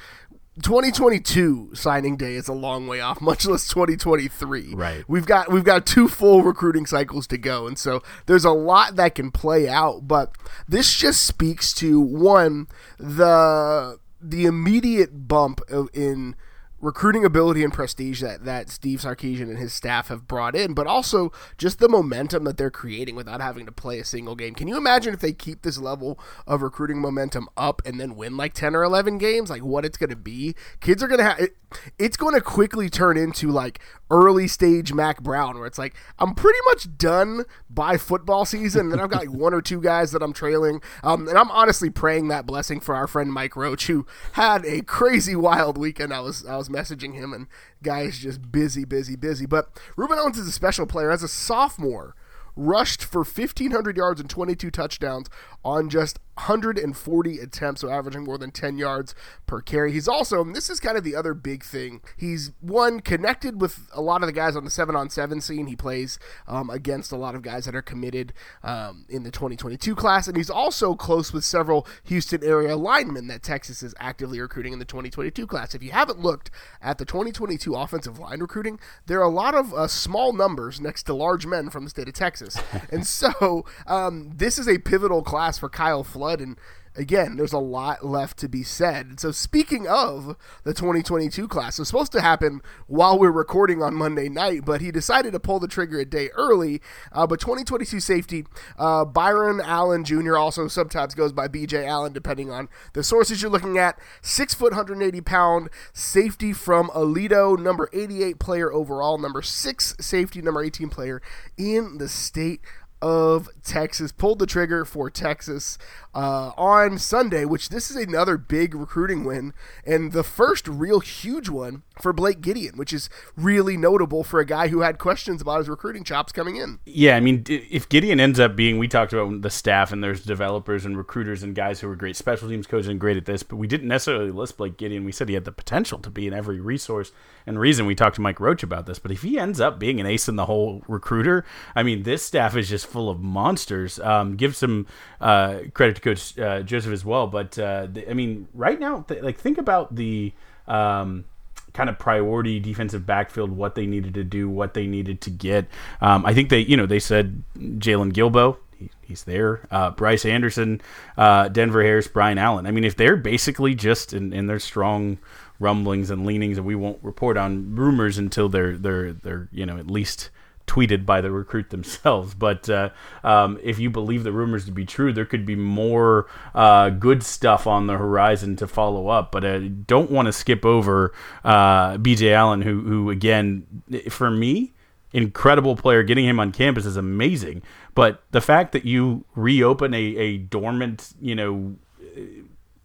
2022 0.62 1.74
signing 1.74 2.16
day 2.16 2.34
is 2.34 2.46
a 2.46 2.52
long 2.52 2.86
way 2.86 3.00
off, 3.00 3.20
much 3.20 3.46
less 3.46 3.66
2023. 3.68 4.74
Right. 4.74 5.04
We've 5.08 5.26
got 5.26 5.50
we've 5.50 5.64
got 5.64 5.86
two 5.86 6.08
full 6.08 6.42
recruiting 6.42 6.86
cycles 6.86 7.26
to 7.28 7.38
go, 7.38 7.66
and 7.66 7.78
so 7.78 8.02
there's 8.26 8.44
a 8.44 8.52
lot 8.52 8.96
that 8.96 9.14
can 9.14 9.30
play 9.30 9.68
out. 9.68 10.06
But 10.06 10.36
this 10.68 10.94
just 10.94 11.26
speaks 11.26 11.72
to 11.74 12.00
one 12.00 12.68
the 12.98 13.98
the 14.20 14.46
immediate 14.46 15.28
bump 15.28 15.60
in 15.92 16.36
recruiting 16.84 17.24
ability 17.24 17.64
and 17.64 17.72
prestige 17.72 18.20
that, 18.20 18.44
that 18.44 18.68
Steve 18.68 19.00
Sarkisian 19.00 19.48
and 19.48 19.58
his 19.58 19.72
staff 19.72 20.08
have 20.08 20.28
brought 20.28 20.54
in, 20.54 20.74
but 20.74 20.86
also 20.86 21.32
just 21.56 21.78
the 21.78 21.88
momentum 21.88 22.44
that 22.44 22.58
they're 22.58 22.70
creating 22.70 23.16
without 23.16 23.40
having 23.40 23.64
to 23.64 23.72
play 23.72 23.98
a 23.98 24.04
single 24.04 24.36
game. 24.36 24.54
Can 24.54 24.68
you 24.68 24.76
imagine 24.76 25.14
if 25.14 25.20
they 25.20 25.32
keep 25.32 25.62
this 25.62 25.78
level 25.78 26.18
of 26.46 26.60
recruiting 26.60 27.00
momentum 27.00 27.48
up 27.56 27.80
and 27.86 27.98
then 27.98 28.16
win 28.16 28.36
like 28.36 28.52
10 28.52 28.76
or 28.76 28.82
11 28.82 29.16
games? 29.16 29.48
Like 29.48 29.64
what 29.64 29.86
it's 29.86 29.96
going 29.96 30.10
to 30.10 30.16
be? 30.16 30.54
Kids 30.80 31.02
are 31.02 31.08
going 31.08 31.18
to 31.18 31.24
have 31.24 31.40
it, 31.40 31.56
it's 31.98 32.16
going 32.16 32.34
to 32.34 32.40
quickly 32.40 32.88
turn 32.88 33.16
into 33.16 33.50
like 33.50 33.80
early 34.10 34.46
stage 34.46 34.92
Mack 34.92 35.22
Brown, 35.22 35.56
where 35.56 35.66
it's 35.66 35.78
like 35.78 35.94
I'm 36.18 36.34
pretty 36.34 36.58
much 36.66 36.96
done 36.96 37.44
by 37.68 37.96
football 37.96 38.44
season, 38.44 38.82
and 38.82 38.92
then 38.92 39.00
I've 39.00 39.10
got 39.10 39.20
like 39.20 39.32
one 39.32 39.54
or 39.54 39.62
two 39.62 39.80
guys 39.80 40.12
that 40.12 40.22
I'm 40.22 40.32
trailing, 40.32 40.80
um, 41.02 41.28
and 41.28 41.38
I'm 41.38 41.50
honestly 41.50 41.90
praying 41.90 42.28
that 42.28 42.46
blessing 42.46 42.80
for 42.80 42.94
our 42.94 43.06
friend 43.06 43.32
Mike 43.32 43.56
Roach, 43.56 43.86
who 43.86 44.06
had 44.32 44.64
a 44.64 44.82
crazy 44.82 45.36
wild 45.36 45.78
weekend. 45.78 46.12
I 46.12 46.20
was 46.20 46.44
I 46.44 46.56
was 46.56 46.70
messaging 46.74 47.14
him, 47.14 47.32
and 47.32 47.46
guys 47.82 48.18
just 48.18 48.50
busy, 48.50 48.84
busy, 48.84 49.16
busy. 49.16 49.46
But 49.46 49.74
Rueben 49.96 50.18
Owens 50.18 50.38
is 50.38 50.48
a 50.48 50.52
special 50.52 50.86
player 50.86 51.10
as 51.10 51.22
a 51.22 51.28
sophomore 51.28 52.14
rushed 52.56 53.02
for 53.04 53.24
1,500 53.24 53.96
yards 53.96 54.20
and 54.20 54.30
22 54.30 54.70
touchdowns 54.70 55.28
on 55.64 55.88
just 55.88 56.18
140 56.36 57.38
attempts, 57.38 57.80
so 57.80 57.88
averaging 57.88 58.24
more 58.24 58.38
than 58.38 58.50
10 58.50 58.76
yards 58.76 59.14
per 59.46 59.60
carry. 59.60 59.92
He's 59.92 60.08
also, 60.08 60.40
and 60.40 60.54
this 60.54 60.68
is 60.68 60.80
kind 60.80 60.96
of 60.96 61.04
the 61.04 61.14
other 61.14 61.32
big 61.32 61.62
thing, 61.62 62.00
he's 62.16 62.50
one 62.60 63.00
connected 63.00 63.60
with 63.60 63.88
a 63.92 64.00
lot 64.00 64.22
of 64.22 64.26
the 64.26 64.32
guys 64.32 64.56
on 64.56 64.64
the 64.64 64.70
7 64.70 64.96
on 64.96 65.10
7 65.10 65.40
scene. 65.40 65.66
He 65.66 65.76
plays 65.76 66.18
um, 66.48 66.70
against 66.70 67.12
a 67.12 67.16
lot 67.16 67.34
of 67.34 67.42
guys 67.42 67.66
that 67.66 67.74
are 67.74 67.82
committed 67.82 68.32
um, 68.62 69.06
in 69.08 69.22
the 69.22 69.30
2022 69.30 69.94
class, 69.94 70.26
and 70.26 70.36
he's 70.36 70.50
also 70.50 70.94
close 70.94 71.32
with 71.32 71.44
several 71.44 71.86
Houston 72.04 72.42
area 72.42 72.76
linemen 72.76 73.28
that 73.28 73.42
Texas 73.42 73.82
is 73.82 73.94
actively 74.00 74.40
recruiting 74.40 74.72
in 74.72 74.78
the 74.80 74.84
2022 74.84 75.46
class. 75.46 75.74
If 75.74 75.82
you 75.82 75.92
haven't 75.92 76.18
looked 76.18 76.50
at 76.82 76.98
the 76.98 77.04
2022 77.04 77.74
offensive 77.74 78.18
line 78.18 78.40
recruiting, 78.40 78.80
there 79.06 79.20
are 79.20 79.24
a 79.24 79.28
lot 79.28 79.54
of 79.54 79.72
uh, 79.72 79.86
small 79.86 80.32
numbers 80.32 80.80
next 80.80 81.04
to 81.04 81.14
large 81.14 81.46
men 81.46 81.70
from 81.70 81.84
the 81.84 81.90
state 81.90 82.08
of 82.08 82.14
Texas. 82.14 82.58
and 82.90 83.06
so 83.06 83.64
um, 83.86 84.32
this 84.34 84.58
is 84.58 84.68
a 84.68 84.78
pivotal 84.78 85.22
class 85.22 85.58
for 85.58 85.68
Kyle 85.68 86.02
Flood 86.02 86.23
flood 86.24 86.40
and 86.40 86.56
again, 86.96 87.36
there's 87.36 87.52
a 87.52 87.58
lot 87.58 88.04
left 88.04 88.38
to 88.38 88.48
be 88.48 88.62
said. 88.62 89.18
So, 89.20 89.30
speaking 89.30 89.86
of 89.86 90.36
the 90.62 90.72
2022 90.72 91.48
class, 91.48 91.78
it 91.78 91.82
was 91.82 91.88
supposed 91.88 92.12
to 92.12 92.20
happen 92.20 92.60
while 92.86 93.18
we 93.18 93.26
are 93.26 93.32
recording 93.32 93.82
on 93.82 93.94
Monday 93.94 94.28
night, 94.28 94.64
but 94.64 94.80
he 94.80 94.90
decided 94.90 95.32
to 95.32 95.40
pull 95.40 95.58
the 95.58 95.68
trigger 95.68 95.98
a 95.98 96.04
day 96.04 96.30
early. 96.34 96.80
Uh, 97.12 97.26
but 97.26 97.40
2022 97.40 98.00
safety, 98.00 98.46
uh, 98.78 99.04
Byron 99.04 99.60
Allen 99.62 100.04
Jr., 100.04 100.36
also 100.36 100.68
sometimes 100.68 101.14
goes 101.14 101.32
by 101.32 101.48
BJ 101.48 101.84
Allen, 101.86 102.12
depending 102.12 102.50
on 102.50 102.68
the 102.92 103.02
sources 103.02 103.42
you're 103.42 103.50
looking 103.50 103.78
at. 103.78 103.98
Six 104.22 104.54
foot, 104.54 104.72
180 104.72 105.20
pound 105.20 105.70
safety 105.92 106.52
from 106.52 106.88
Aledo, 106.90 107.58
number 107.58 107.88
88 107.92 108.38
player 108.38 108.72
overall, 108.72 109.18
number 109.18 109.42
six 109.42 109.96
safety, 110.00 110.40
number 110.40 110.62
18 110.62 110.88
player 110.88 111.20
in 111.56 111.98
the 111.98 112.08
state 112.08 112.60
of 113.04 113.50
Texas 113.62 114.12
pulled 114.12 114.38
the 114.38 114.46
trigger 114.46 114.86
for 114.86 115.10
Texas 115.10 115.76
uh, 116.14 116.52
on 116.56 116.96
Sunday, 116.96 117.44
which 117.44 117.68
this 117.68 117.90
is 117.90 117.96
another 117.98 118.38
big 118.38 118.74
recruiting 118.74 119.24
win. 119.24 119.52
And 119.84 120.12
the 120.12 120.24
first 120.24 120.66
real 120.66 121.00
huge 121.00 121.50
one 121.50 121.82
for 122.00 122.12
Blake 122.12 122.40
Gideon, 122.40 122.76
which 122.76 122.92
is 122.92 123.08
really 123.36 123.76
notable 123.76 124.24
for 124.24 124.40
a 124.40 124.46
guy 124.46 124.68
who 124.68 124.80
had 124.80 124.98
questions 124.98 125.40
about 125.40 125.58
his 125.58 125.68
recruiting 125.68 126.04
chops 126.04 126.32
coming 126.32 126.56
in. 126.56 126.78
Yeah, 126.86 127.16
I 127.16 127.20
mean, 127.20 127.44
if 127.48 127.88
Gideon 127.88 128.20
ends 128.20 128.40
up 128.40 128.56
being, 128.56 128.78
we 128.78 128.88
talked 128.88 129.12
about 129.12 129.42
the 129.42 129.50
staff 129.50 129.92
and 129.92 130.02
there's 130.02 130.24
developers 130.24 130.84
and 130.84 130.96
recruiters 130.96 131.42
and 131.42 131.54
guys 131.54 131.80
who 131.80 131.88
are 131.88 131.96
great 131.96 132.16
special 132.16 132.48
teams 132.48 132.66
coaches 132.66 132.88
and 132.88 132.98
great 132.98 133.16
at 133.16 133.26
this, 133.26 133.42
but 133.42 133.56
we 133.56 133.66
didn't 133.66 133.88
necessarily 133.88 134.30
list 134.30 134.56
Blake 134.56 134.76
Gideon. 134.76 135.04
We 135.04 135.12
said 135.12 135.28
he 135.28 135.34
had 135.34 135.44
the 135.44 135.52
potential 135.52 135.98
to 136.00 136.10
be 136.10 136.26
in 136.26 136.34
every 136.34 136.60
resource 136.60 137.12
and 137.46 137.58
reason. 137.58 137.86
We 137.86 137.94
talked 137.94 138.16
to 138.16 138.22
Mike 138.22 138.40
Roach 138.40 138.62
about 138.62 138.86
this, 138.86 138.98
but 138.98 139.10
if 139.10 139.22
he 139.22 139.38
ends 139.38 139.60
up 139.60 139.78
being 139.78 140.00
an 140.00 140.06
ace 140.06 140.28
in 140.28 140.36
the 140.36 140.46
whole 140.46 140.82
recruiter, 140.88 141.44
I 141.76 141.82
mean, 141.82 142.02
this 142.02 142.24
staff 142.24 142.56
is 142.56 142.68
just 142.68 142.86
full 142.86 143.08
of 143.08 143.20
monsters. 143.20 144.00
Um, 144.00 144.36
give 144.36 144.56
some 144.56 144.86
uh, 145.20 145.60
credit 145.72 145.96
to 145.96 146.02
Coach 146.02 146.38
uh, 146.38 146.62
Joseph 146.62 146.92
as 146.92 147.04
well, 147.04 147.26
but 147.26 147.58
uh, 147.58 147.88
I 148.08 148.14
mean, 148.14 148.48
right 148.52 148.78
now, 148.78 149.02
th- 149.02 149.22
like 149.22 149.38
think 149.38 149.58
about 149.58 149.94
the. 149.94 150.32
Um, 150.66 151.26
kind 151.74 151.90
of 151.90 151.98
priority 151.98 152.58
defensive 152.60 153.04
backfield, 153.04 153.50
what 153.50 153.74
they 153.74 153.84
needed 153.84 154.14
to 154.14 154.24
do, 154.24 154.48
what 154.48 154.74
they 154.74 154.86
needed 154.86 155.20
to 155.20 155.30
get. 155.30 155.66
Um, 156.00 156.24
I 156.24 156.32
think 156.32 156.48
they, 156.48 156.60
you 156.60 156.76
know, 156.76 156.86
they 156.86 157.00
said 157.00 157.42
Jaylon 157.58 158.12
Guilbeau, 158.12 158.56
he, 158.76 158.90
he's 159.02 159.24
there. 159.24 159.66
Uh, 159.70 159.90
Bryce 159.90 160.24
Anderson, 160.24 160.80
uh, 161.18 161.48
Denver 161.48 161.82
Harris, 161.82 162.08
Brian 162.08 162.38
Allen. 162.38 162.66
I 162.66 162.70
mean, 162.70 162.84
if 162.84 162.96
they're 162.96 163.16
basically 163.16 163.74
just 163.74 164.14
in, 164.14 164.32
in 164.32 164.46
their 164.46 164.60
strong 164.60 165.18
rumblings 165.60 166.10
and 166.10 166.24
leanings, 166.24 166.58
and 166.58 166.66
we 166.66 166.74
won't 166.74 166.98
report 167.02 167.36
on 167.36 167.74
rumors 167.74 168.18
until 168.18 168.48
they're 168.48 168.76
they're 168.76 169.12
they're 169.12 169.48
you 169.52 169.66
know 169.66 169.78
at 169.78 169.90
least 169.90 170.30
tweeted 170.66 171.04
by 171.06 171.20
the 171.20 171.30
recruit 171.30 171.70
themselves. 171.70 172.34
But 172.44 172.68
uh, 172.68 172.90
um, 173.22 173.58
if 173.62 173.78
you 173.78 173.90
believe 173.90 174.24
the 174.24 174.32
rumors 174.32 174.66
to 174.66 174.72
be 174.72 174.84
true, 174.84 175.12
there 175.12 175.24
could 175.24 175.46
be 175.46 175.56
more 175.56 176.26
uh, 176.54 176.90
good 176.90 177.22
stuff 177.22 177.66
on 177.66 177.86
the 177.86 177.96
horizon 177.96 178.56
to 178.56 178.66
follow 178.66 179.08
up. 179.08 179.32
But 179.32 179.44
I 179.44 179.68
don't 179.68 180.10
want 180.10 180.26
to 180.26 180.32
skip 180.32 180.64
over 180.64 181.12
uh, 181.42 181.96
BJ 181.96 182.32
Allen, 182.32 182.62
who, 182.62 182.80
who 182.82 183.10
again, 183.10 183.66
for 184.10 184.30
me, 184.30 184.72
incredible 185.12 185.76
player. 185.76 186.02
Getting 186.02 186.26
him 186.26 186.38
on 186.38 186.52
campus 186.52 186.84
is 186.84 186.96
amazing. 186.96 187.62
But 187.94 188.22
the 188.32 188.40
fact 188.40 188.72
that 188.72 188.84
you 188.84 189.24
reopen 189.34 189.94
a, 189.94 189.98
a 189.98 190.38
dormant, 190.38 191.14
you 191.20 191.34
know, 191.34 191.76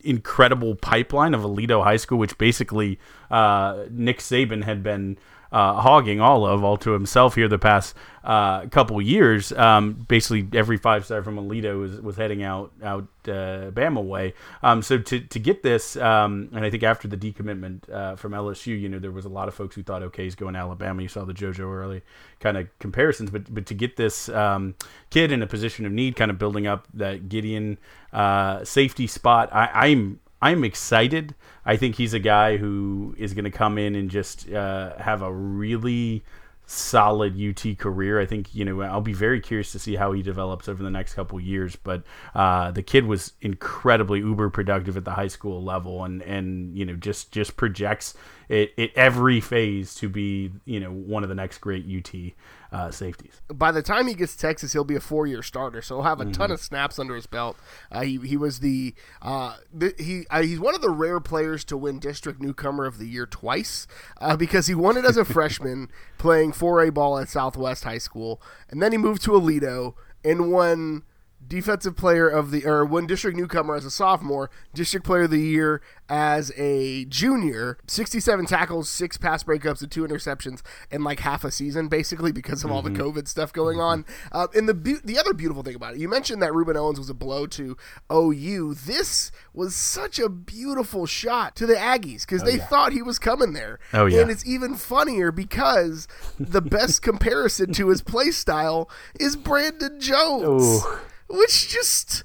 incredible 0.01 0.75
pipeline 0.75 1.33
of 1.33 1.41
Aledo 1.41 1.83
High 1.83 1.97
School, 1.97 2.17
which 2.17 2.37
basically 2.37 2.99
uh, 3.29 3.85
Nick 3.89 4.19
Saban 4.19 4.63
had 4.63 4.83
been 4.83 5.17
uh, 5.51 5.73
hogging 5.81 6.21
all 6.21 6.45
of 6.45 6.63
all 6.63 6.77
to 6.77 6.91
himself 6.91 7.35
here 7.35 7.47
the 7.47 7.57
past 7.57 7.95
uh, 8.23 8.67
couple 8.67 9.01
years. 9.01 9.51
Um, 9.53 10.05
basically, 10.07 10.47
every 10.57 10.77
five 10.77 11.05
star 11.05 11.23
from 11.23 11.37
Aledo 11.37 11.79
was, 11.79 12.01
was 12.01 12.15
heading 12.17 12.43
out 12.43 12.71
out 12.83 13.07
uh, 13.25 13.71
Bama 13.71 14.03
way. 14.03 14.33
Um, 14.61 14.81
so 14.81 14.97
to, 14.97 15.19
to 15.19 15.39
get 15.39 15.63
this, 15.63 15.95
um, 15.97 16.49
and 16.53 16.63
I 16.63 16.69
think 16.69 16.83
after 16.83 17.07
the 17.07 17.17
decommitment 17.17 17.89
uh, 17.89 18.15
from 18.15 18.33
LSU, 18.33 18.79
you 18.79 18.89
know, 18.89 18.99
there 18.99 19.11
was 19.11 19.25
a 19.25 19.29
lot 19.29 19.47
of 19.47 19.53
folks 19.53 19.75
who 19.75 19.83
thought, 19.83 20.03
okay, 20.03 20.23
he's 20.23 20.35
going 20.35 20.53
to 20.53 20.59
Alabama. 20.59 21.01
You 21.01 21.07
saw 21.07 21.25
the 21.25 21.33
JoJo 21.33 21.59
Earle 21.59 22.01
kind 22.39 22.57
of 22.57 22.67
comparisons, 22.79 23.31
but 23.31 23.51
but 23.53 23.65
to 23.67 23.73
get 23.73 23.95
this 23.95 24.29
um, 24.29 24.75
kid 25.09 25.31
in 25.31 25.41
a 25.41 25.47
position 25.47 25.85
of 25.85 25.91
need, 25.91 26.15
kind 26.15 26.29
of 26.29 26.37
building 26.37 26.67
up 26.67 26.87
that 26.93 27.29
Gideon 27.29 27.77
uh, 28.13 28.63
safety 28.63 29.07
spot, 29.07 29.49
I, 29.53 29.89
I'm 29.89 30.19
I'm 30.41 30.63
excited. 30.63 31.35
I 31.65 31.75
think 31.75 31.95
he's 31.95 32.13
a 32.13 32.19
guy 32.19 32.57
who 32.57 33.15
is 33.17 33.33
going 33.33 33.45
to 33.45 33.51
come 33.51 33.77
in 33.77 33.95
and 33.95 34.09
just 34.09 34.49
uh, 34.51 34.97
have 34.97 35.21
a 35.21 35.31
really 35.31 36.23
solid 36.65 37.35
UT 37.41 37.77
career. 37.79 38.21
I 38.21 38.27
think 38.27 38.53
you 38.53 38.63
know 38.63 38.81
I'll 38.81 39.01
be 39.01 39.13
very 39.13 39.41
curious 39.41 39.71
to 39.71 39.79
see 39.79 39.95
how 39.95 40.11
he 40.11 40.21
develops 40.21 40.69
over 40.69 40.83
the 40.83 40.91
next 40.91 41.15
couple 41.15 41.39
years. 41.39 41.75
But 41.75 42.03
uh, 42.35 42.71
the 42.71 42.83
kid 42.83 43.05
was 43.05 43.33
incredibly 43.41 44.19
uber 44.19 44.49
productive 44.49 44.95
at 44.95 45.03
the 45.03 45.11
high 45.11 45.27
school 45.27 45.63
level, 45.63 46.03
and 46.03 46.21
and 46.21 46.77
you 46.77 46.85
know 46.85 46.95
just 46.95 47.31
just 47.31 47.57
projects 47.57 48.13
it, 48.47 48.73
it 48.77 48.91
every 48.95 49.41
phase 49.41 49.95
to 49.95 50.07
be 50.07 50.51
you 50.65 50.79
know 50.79 50.91
one 50.91 51.23
of 51.23 51.29
the 51.29 51.35
next 51.35 51.57
great 51.57 51.85
UT 51.85 52.33
uh, 52.71 52.91
safeties. 52.91 53.41
By 53.47 53.71
the 53.71 53.81
time 53.81 54.07
he 54.07 54.13
gets 54.13 54.35
to 54.35 54.39
Texas, 54.39 54.73
he'll 54.73 54.83
be 54.83 54.95
a 54.95 54.99
four-year 54.99 55.41
starter, 55.41 55.81
so 55.81 55.95
he'll 55.95 56.03
have 56.03 56.19
a 56.19 56.23
mm-hmm. 56.23 56.33
ton 56.33 56.51
of 56.51 56.59
snaps 56.59 56.99
under 56.99 57.15
his 57.15 57.25
belt. 57.25 57.57
Uh, 57.91 58.01
he 58.01 58.17
he 58.17 58.37
was 58.37 58.59
the, 58.59 58.93
uh, 59.21 59.55
the 59.73 59.93
he 59.97 60.25
uh, 60.29 60.41
he's 60.41 60.59
one 60.59 60.75
of 60.75 60.81
the 60.81 60.89
rare 60.89 61.19
players 61.19 61.63
to 61.65 61.77
win 61.77 61.99
District 61.99 62.41
Newcomer 62.41 62.85
of 62.85 62.97
the 62.97 63.07
Year 63.07 63.25
twice 63.25 63.87
uh, 64.21 64.35
because 64.35 64.67
he 64.67 64.75
won 64.75 64.97
it 64.97 65.05
as 65.05 65.17
a 65.17 65.25
freshman 65.25 65.89
playing 66.17 66.51
4A 66.51 66.93
ball 66.93 67.17
at 67.17 67.29
Southwest 67.29 67.83
High 67.83 67.97
School, 67.97 68.41
and 68.69 68.81
then 68.81 68.91
he 68.91 68.97
moved 68.97 69.23
to 69.23 69.31
Aledo 69.31 69.95
and 70.23 70.51
won 70.51 71.03
defensive 71.49 71.97
player 71.97 72.29
of 72.29 72.51
the 72.51 72.65
or 72.65 72.85
one 72.85 73.07
district 73.07 73.35
newcomer 73.35 73.75
as 73.75 73.83
a 73.83 73.91
sophomore, 73.91 74.49
district 74.73 75.05
player 75.05 75.23
of 75.23 75.31
the 75.31 75.39
year 75.39 75.81
as 76.07 76.51
a 76.55 77.05
junior, 77.05 77.77
67 77.87 78.45
tackles, 78.45 78.89
six 78.89 79.17
pass 79.17 79.43
breakups, 79.43 79.81
and 79.81 79.91
two 79.91 80.07
interceptions 80.07 80.61
in 80.89 81.03
like 81.03 81.19
half 81.19 81.43
a 81.43 81.51
season, 81.51 81.87
basically 81.87 82.31
because 82.31 82.63
of 82.63 82.67
mm-hmm. 82.67 82.75
all 82.75 82.81
the 82.81 82.89
mm-hmm. 82.91 83.01
COVID 83.01 83.27
stuff 83.27 83.51
going 83.51 83.79
on. 83.79 84.05
Uh, 84.31 84.47
and 84.55 84.69
the 84.69 84.73
be- 84.73 84.99
the 85.03 85.17
other 85.17 85.33
beautiful 85.33 85.63
thing 85.63 85.75
about 85.75 85.95
it, 85.95 85.99
you 85.99 86.07
mentioned 86.07 86.41
that 86.41 86.51
Rueben 86.51 86.75
Owens 86.75 86.99
was 86.99 87.09
a 87.09 87.13
blow 87.15 87.47
to 87.47 87.75
OU. 88.11 88.75
This 88.75 89.31
was 89.53 89.75
such 89.75 90.19
a 90.19 90.29
beautiful 90.29 91.07
shot 91.07 91.55
to 91.57 91.65
the 91.65 91.75
Aggies 91.75 92.21
because 92.21 92.43
oh, 92.43 92.45
they 92.45 92.57
yeah. 92.57 92.65
thought 92.65 92.93
he 92.93 93.01
was 93.01 93.17
coming 93.17 93.53
there. 93.53 93.79
Oh 93.93 94.05
yeah, 94.05 94.21
and 94.21 94.31
it's 94.31 94.45
even 94.45 94.75
funnier 94.75 95.31
because 95.31 96.07
the 96.39 96.61
best 96.61 97.01
comparison 97.09 97.73
to 97.73 97.89
his 97.89 98.03
play 98.03 98.29
style 98.29 98.89
is 99.19 99.35
Brandon 99.35 99.99
Jones. 99.99 100.83
Ooh 100.85 100.99
which 101.29 101.69
just 101.69 102.23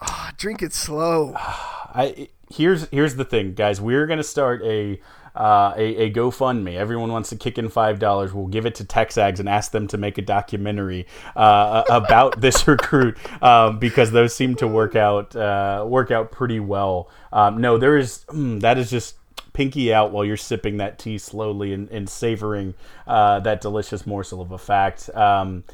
oh, 0.00 0.30
drink 0.36 0.62
it 0.62 0.72
slow. 0.72 1.34
I 1.36 2.28
here's 2.50 2.88
here's 2.88 3.16
the 3.16 3.24
thing, 3.24 3.54
guys. 3.54 3.80
We're 3.80 4.06
gonna 4.06 4.22
start 4.22 4.62
a. 4.62 5.00
Uh, 5.34 5.72
a, 5.78 5.96
a 5.96 6.12
GoFundMe. 6.12 6.76
Everyone 6.76 7.10
wants 7.10 7.30
to 7.30 7.36
kick 7.36 7.56
in 7.56 7.70
five 7.70 7.98
dollars. 7.98 8.34
We'll 8.34 8.48
give 8.48 8.66
it 8.66 8.74
to 8.74 8.84
Texags 8.84 9.40
and 9.40 9.48
ask 9.48 9.72
them 9.72 9.86
to 9.88 9.96
make 9.96 10.18
a 10.18 10.22
documentary 10.22 11.06
uh, 11.34 11.84
about 11.88 12.42
this 12.42 12.68
recruit 12.68 13.16
um, 13.42 13.78
because 13.78 14.10
those 14.10 14.34
seem 14.34 14.56
to 14.56 14.68
work 14.68 14.94
out 14.94 15.34
uh, 15.34 15.86
work 15.88 16.10
out 16.10 16.32
pretty 16.32 16.60
well. 16.60 17.08
Um, 17.32 17.62
no, 17.62 17.78
there 17.78 17.96
is 17.96 18.26
mm, 18.28 18.60
that 18.60 18.76
is 18.76 18.90
just 18.90 19.14
pinky 19.52 19.92
out 19.92 20.12
while 20.12 20.24
you're 20.24 20.36
sipping 20.36 20.78
that 20.78 20.98
tea 20.98 21.18
slowly 21.18 21.72
and, 21.72 21.88
and 21.90 22.08
savoring 22.08 22.74
uh, 23.06 23.40
that 23.40 23.60
delicious 23.60 24.06
morsel 24.06 24.40
of 24.40 24.52
a 24.52 24.58
fact. 24.58 25.10
Um, 25.14 25.64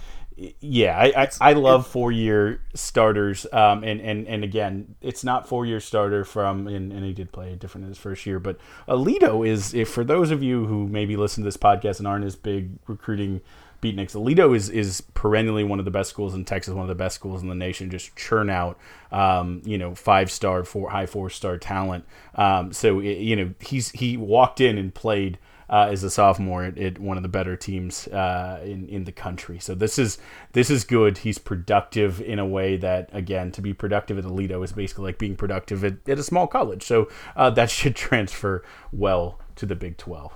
yeah, 0.61 0.97
I, 0.97 1.23
I, 1.23 1.31
I, 1.41 1.53
love 1.55 1.87
four 1.87 2.13
year 2.13 2.61
starters. 2.75 3.47
Um, 3.53 3.83
and, 3.83 4.01
and, 4.01 4.27
and 4.29 4.45
again, 4.45 4.95
it's 5.01 5.25
not 5.25 5.49
four 5.49 5.67
year 5.67 5.81
starter 5.81 6.25
from, 6.25 6.69
and, 6.69 6.93
and 6.93 7.05
he 7.05 7.13
did 7.13 7.33
play 7.33 7.55
different 7.57 7.85
in 7.85 7.89
his 7.89 7.99
first 7.99 8.25
year, 8.25 8.39
but 8.39 8.59
Aledo 8.87 9.47
is, 9.47 9.75
if 9.75 9.89
for 9.89 10.05
those 10.05 10.31
of 10.31 10.43
you 10.43 10.67
who 10.67 10.87
maybe 10.87 11.17
listen 11.17 11.43
to 11.43 11.47
this 11.47 11.57
podcast 11.57 11.99
and 11.99 12.07
aren't 12.07 12.25
as 12.25 12.37
big 12.37 12.71
recruiting 12.87 13.41
beatniks, 13.83 14.15
Aledo 14.15 14.55
is, 14.55 14.69
is 14.69 15.01
perennially 15.01 15.65
one 15.65 15.81
of 15.81 15.85
the 15.85 15.91
best 15.91 16.11
schools 16.11 16.35
in 16.35 16.45
Texas, 16.45 16.73
one 16.73 16.83
of 16.83 16.89
the 16.89 16.95
best 16.95 17.17
schools 17.17 17.43
in 17.43 17.49
the 17.49 17.55
nation, 17.55 17.91
just 17.91 18.15
churn 18.15 18.49
out, 18.49 18.79
um, 19.11 19.61
you 19.65 19.77
know, 19.77 19.93
five 19.95 20.31
star, 20.31 20.63
four, 20.63 20.91
high 20.91 21.07
four 21.07 21.31
star 21.31 21.59
talent. 21.59 22.05
Um, 22.37 22.73
so, 22.73 23.01
it, 23.01 23.19
you 23.19 23.35
know, 23.35 23.55
he's, 23.61 23.91
he 23.91 24.17
walked 24.17 24.61
in 24.61 24.79
and 24.79 24.95
played, 24.95 25.39
uh, 25.71 25.89
as 25.91 26.03
a 26.03 26.11
sophomore 26.11 26.65
at, 26.65 26.79
at, 26.79 26.99
one 26.99 27.17
of 27.17 27.23
the 27.23 27.29
better 27.29 27.57
teams 27.57 28.09
uh, 28.09 28.61
in 28.65 28.89
in 28.89 29.05
the 29.05 29.13
country. 29.13 29.59
So 29.59 29.75
this 29.75 29.99
is 29.99 30.19
this 30.53 30.71
is 30.71 30.85
good. 30.85 31.19
He's 31.19 31.39
productive 31.39 32.21
in 32.21 32.39
a 32.39 32.47
way 32.47 32.77
that 32.77 33.11
again 33.13 33.53
to 33.53 33.63
be 33.63 33.75
productive 33.75 34.19
at 34.19 34.25
Aledo 34.25 34.65
is 34.65 34.73
basically 34.73 35.05
like 35.05 35.19
being 35.19 35.37
productive 35.37 35.85
at, 35.85 36.09
at 36.09 36.19
a 36.19 36.23
small 36.23 36.47
college. 36.47 36.83
So 36.83 37.09
uh, 37.37 37.51
that 37.51 37.71
should 37.79 37.97
transfer 37.97 38.65
well 38.93 39.39
to 39.57 39.67
the 39.67 39.77
Big 39.77 39.97
Twelve. 39.97 40.33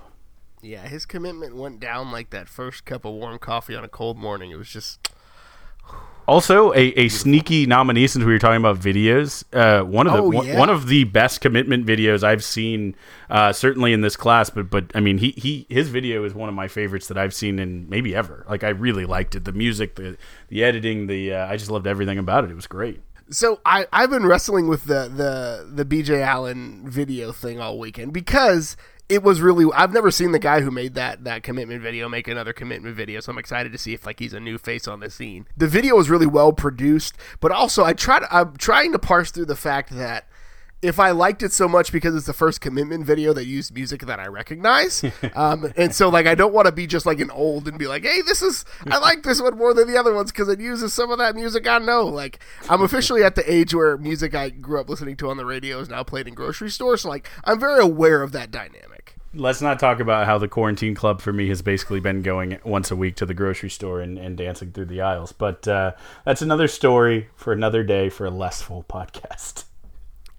Yeah, 0.61 0.87
his 0.87 1.07
commitment 1.07 1.57
went 1.57 1.81
down 1.81 2.12
like 2.12 2.31
that 2.31 2.49
first 2.49 2.85
cup 2.85 3.05
of 3.05 3.15
warm 3.15 3.39
coffee 3.39 3.75
on 3.75 3.83
a 3.83 3.89
cold 3.89 4.17
morning. 4.17 4.53
It 4.53 4.57
was 4.57 4.69
just 4.69 5.09
also, 6.27 6.73
a, 6.73 6.93
a 6.97 7.09
sneaky 7.09 7.67
nominee 7.67 8.07
since 8.07 8.25
we 8.25 8.33
were 8.33 8.39
talking 8.39 8.61
about 8.61 8.79
videos. 8.79 9.45
Uh, 9.53 9.85
one 9.85 10.07
of 10.07 10.12
the 10.12 10.23
oh, 10.23 10.43
yeah. 10.43 10.59
one 10.59 10.71
of 10.71 10.87
the 10.87 11.05
best 11.05 11.41
commitment 11.41 11.85
videos 11.85 12.23
I've 12.23 12.45
seen, 12.45 12.95
uh, 13.29 13.53
certainly 13.53 13.93
in 13.93 14.03
this 14.03 14.17
class. 14.17 14.49
But 14.49 14.71
but 14.71 14.93
I 14.95 15.01
mean, 15.01 15.19
he 15.19 15.33
he 15.33 15.67
his 15.69 15.89
video 15.89 16.25
is 16.25 16.33
one 16.33 16.49
of 16.49 16.55
my 16.55 16.69
favorites 16.69 17.09
that 17.09 17.19
I've 17.19 17.35
seen 17.35 17.59
in 17.59 17.89
maybe 17.89 18.15
ever. 18.15 18.47
Like 18.49 18.62
I 18.62 18.69
really 18.69 19.05
liked 19.05 19.35
it. 19.35 19.45
The 19.45 19.53
music, 19.53 19.97
the 19.97 20.17
the 20.49 20.62
editing, 20.62 21.09
the 21.09 21.35
uh, 21.35 21.49
I 21.49 21.57
just 21.57 21.71
loved 21.71 21.89
everything 21.89 22.19
about 22.19 22.45
it. 22.45 22.51
It 22.51 22.55
was 22.55 22.69
great. 22.69 23.03
So 23.31 23.61
I 23.67 23.87
I've 23.93 24.11
been 24.11 24.25
wrestling 24.25 24.69
with 24.69 24.85
the 24.85 25.09
the 25.09 25.69
the 25.71 25.85
BJ 25.85 26.21
Allen 26.23 26.89
video 26.89 27.33
thing 27.33 27.61
all 27.61 27.79
weekend 27.79 28.12
because 28.12 28.77
it 29.09 29.23
was 29.23 29.40
really 29.40 29.66
I've 29.75 29.92
never 29.92 30.11
seen 30.11 30.32
the 30.32 30.38
guy 30.38 30.61
who 30.61 30.71
made 30.71 30.94
that 30.94 31.25
that 31.25 31.42
commitment 31.42 31.82
video 31.82 32.09
make 32.09 32.28
another 32.28 32.52
commitment 32.52 32.97
video, 32.97 33.21
so 33.21 33.32
I'm 33.32 33.38
excited 33.38 33.73
to 33.73 33.78
see 33.78 33.92
if 33.92 34.06
like 34.06 34.18
he's 34.18 34.32
a 34.32 34.40
new 34.40 34.59
face 34.59 34.88
on 34.88 35.00
the 35.00 35.11
scene. 35.11 35.47
The 35.56 35.68
video 35.68 35.97
was 35.97 36.09
really 36.09 36.26
well 36.26 36.52
produced, 36.52 37.16
but 37.40 37.52
also 37.52 37.85
I 37.85 37.92
tried 37.92 38.23
I'm 38.30 38.56
trying 38.56 38.92
to 38.92 38.99
parse 38.99 39.30
through 39.30 39.47
the 39.47 39.56
fact 39.56 39.90
that 39.90 40.26
if 40.83 40.99
I 40.99 41.12
liked 41.12 41.45
it 41.45 41.53
so 41.53 41.69
much 41.69 41.93
because 41.93 42.15
it's 42.17 42.27
the 42.27 42.33
first 42.33 42.61
commitment 42.61 43.07
video 43.07 43.33
that 43.33 43.47
used 43.47 43.73
music 43.73 44.03
that 44.03 44.19
I 44.19 44.27
recognize, 44.27 45.05
um, 45.35 45.73
and 45.77 45.95
so 45.95 46.09
like 46.09 46.27
I 46.27 46.35
don't 46.35 46.53
want 46.53 46.67
to 46.67 46.73
be 46.73 46.89
just 46.89 47.07
like 47.07 47.21
an 47.21 47.31
old 47.31 47.69
and 47.69 47.79
be 47.79 47.87
like, 47.87 48.03
hey, 48.03 48.21
this 48.23 48.43
is 48.43 48.65
I 48.89 48.99
like 48.99 49.23
this 49.23 49.41
one 49.41 49.57
more 49.57 49.73
than 49.73 49.91
the 49.91 49.99
other 49.99 50.12
ones 50.12 50.33
because 50.33 50.49
it 50.49 50.61
uses 50.61 50.93
some 50.93 51.11
of 51.11 51.19
that 51.19 51.37
music 51.37 51.67
I 51.69 51.79
know. 51.79 52.07
Like 52.07 52.41
I'm 52.69 52.83
officially 52.83 53.23
at 53.23 53.37
the 53.37 53.51
age 53.51 53.73
where 53.73 53.97
music 53.97 54.35
I 54.35 54.51
grew 54.51 54.81
up 54.81 54.89
listening 54.89 55.17
to 55.19 55.31
on 55.31 55.37
the 55.37 55.47
radio 55.47 55.79
is 55.79 55.89
now 55.89 56.03
played 56.03 56.27
in 56.27 56.35
grocery 56.35 56.71
stores, 56.71 57.03
so 57.03 57.09
like 57.09 57.29
I'm 57.45 57.61
very 57.61 57.81
aware 57.81 58.23
of 58.23 58.33
that 58.33 58.51
dynamic. 58.51 59.15
Let's 59.35 59.62
not 59.62 59.79
talk 59.79 59.99
about 59.99 60.27
how 60.27 60.37
the 60.37 60.49
quarantine 60.49 60.95
club 60.95 61.23
for 61.23 61.33
me 61.33 61.49
has 61.49 61.62
basically 61.62 62.01
been 62.01 62.21
going 62.21 62.59
once 62.65 62.91
a 62.91 62.97
week 62.97 63.17
to 63.17 63.25
the 63.25 63.33
grocery 63.33 63.71
store 63.71 64.03
and, 64.03 64.19
and 64.19 64.37
dancing 64.37 64.73
through 64.73 64.87
the 64.87 65.01
aisles. 65.01 65.33
But 65.33 65.67
uh, 65.67 65.93
that's 66.27 66.43
another 66.43 66.69
story 66.69 67.29
for 67.35 67.55
another 67.55 67.83
day 67.83 68.11
for 68.11 68.27
a 68.27 68.31
less 68.31 68.61
full 68.61 68.85
podcast. 68.91 69.65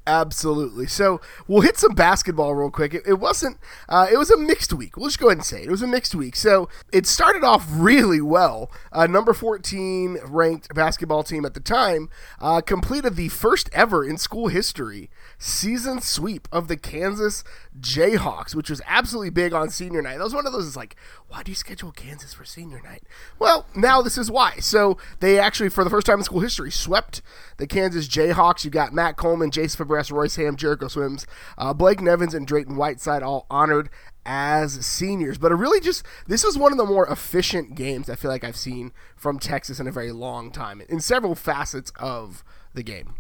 Absolutely. 0.06 0.86
So 0.88 1.22
we'll 1.48 1.62
hit 1.62 1.78
some 1.78 1.94
basketball 1.94 2.54
real 2.56 2.70
quick. 2.70 2.94
It, 2.94 3.04
it 3.08 3.20
wasn't. 3.20 3.58
Uh, 3.88 4.08
it 4.12 4.18
was 4.18 4.30
a 4.30 4.38
mixed 4.38 4.74
week. 4.74 4.98
We'll 4.98 5.08
just 5.08 5.20
go 5.20 5.28
ahead 5.28 5.38
and 5.38 5.46
say 5.46 5.62
it. 5.62 5.68
it 5.68 5.72
was 5.72 5.82
a 5.82 5.88
mixed 5.88 6.14
week. 6.14 6.36
So 6.36 6.68
it 6.92 7.08
started 7.08 7.44
off 7.44 7.66
really 7.70 8.20
well. 8.20 8.70
Uh, 8.92 9.08
number 9.08 9.34
fourteen 9.34 10.18
ranked 10.26 10.74
basketball 10.76 11.24
team 11.24 11.46
at 11.46 11.54
the 11.54 11.62
time 11.62 12.10
uh, 12.42 12.60
completed 12.60 13.16
the 13.16 13.30
first 13.30 13.70
ever 13.72 14.04
in 14.04 14.18
school 14.18 14.50
history 14.50 15.10
season 15.44 16.00
sweep 16.00 16.48
of 16.52 16.70
the 16.70 16.78
Kansas 16.78 17.44
Jayhawks, 17.78 18.56
which 18.56 18.70
was 18.70 18.82
absolutely 18.88 19.30
big 19.30 19.54
on 19.54 19.70
senior 19.70 20.02
night. 20.02 20.18
That 20.18 20.24
was 20.24 20.34
one 20.34 20.48
of 20.48 20.54
those. 20.54 20.76
Like, 20.78 20.96
why 21.28 21.44
do 21.44 21.52
you 21.52 21.56
schedule 21.56 21.92
Kansas 21.92 22.34
for 22.34 22.46
senior 22.46 22.82
night? 22.82 23.04
Well, 23.40 23.66
now 23.76 24.02
this 24.02 24.18
is 24.18 24.32
why. 24.32 24.56
So 24.60 24.98
they 25.20 25.38
actually, 25.38 25.70
for 25.70 25.84
the 25.84 25.90
first 25.90 26.08
time 26.08 26.20
in 26.20 26.24
school 26.24 26.40
history, 26.40 26.72
swept 26.72 27.22
the 27.58 27.68
Kansas 27.68 28.08
Jayhawks. 28.08 28.64
You 28.64 28.72
got 28.72 28.94
Matt 28.94 29.18
Coleman, 29.18 29.52
Jase 29.52 29.76
Febres, 29.76 30.12
Royce 30.12 30.38
Hamm, 30.38 30.56
Jericho 30.56 30.88
Sims, 30.88 31.28
uh, 31.58 31.74
Blake 31.74 32.02
Nevins, 32.02 32.34
and 32.34 32.48
Drayton 32.48 32.78
Whiteside 32.78 33.22
all 33.22 33.46
honored 33.50 33.90
as 34.26 34.86
seniors. 34.86 35.38
But 35.38 35.52
it 35.52 35.56
really 35.56 35.82
just 35.82 36.06
this 36.26 36.46
was 36.46 36.58
one 36.58 36.72
of 36.72 36.78
the 36.78 36.86
more 36.86 37.06
efficient 37.08 37.76
games 37.76 38.10
I 38.10 38.16
feel 38.16 38.32
like 38.32 38.46
I've 38.46 38.56
seen 38.56 38.94
from 39.18 39.40
Texas 39.40 39.82
in 39.82 39.88
a 39.88 39.92
very 39.92 40.14
long 40.14 40.52
time 40.52 40.82
in 40.88 41.02
several 41.02 41.36
facets 41.36 41.92
of 42.00 42.46
the 42.74 42.84
game. 42.84 43.16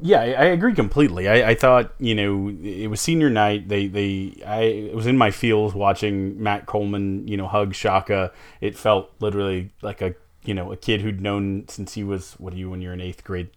Yeah, 0.00 0.20
I, 0.20 0.44
agree 0.46 0.74
completely. 0.74 1.28
I, 1.28 1.50
I, 1.50 1.54
thought 1.54 1.92
you 1.98 2.14
know 2.14 2.48
it 2.62 2.88
was 2.88 3.00
senior 3.00 3.30
night. 3.30 3.68
They 3.68 3.86
they 3.86 4.42
I 4.46 4.90
was 4.94 5.06
in 5.06 5.16
my 5.16 5.30
feels 5.30 5.74
watching 5.74 6.42
Matt 6.42 6.66
Coleman 6.66 7.26
you 7.28 7.36
know 7.36 7.46
hug 7.46 7.74
Shaka. 7.74 8.32
It 8.60 8.76
felt 8.76 9.10
literally 9.20 9.70
like 9.82 10.02
a 10.02 10.14
you 10.44 10.54
know 10.54 10.72
a 10.72 10.76
kid 10.76 11.02
who'd 11.02 11.20
known 11.20 11.66
since 11.68 11.94
he 11.94 12.02
was 12.02 12.32
what 12.34 12.52
are 12.54 12.56
you 12.56 12.70
when 12.70 12.80
you're 12.80 12.92
in 12.94 13.00
eighth 13.00 13.22
grade 13.22 13.50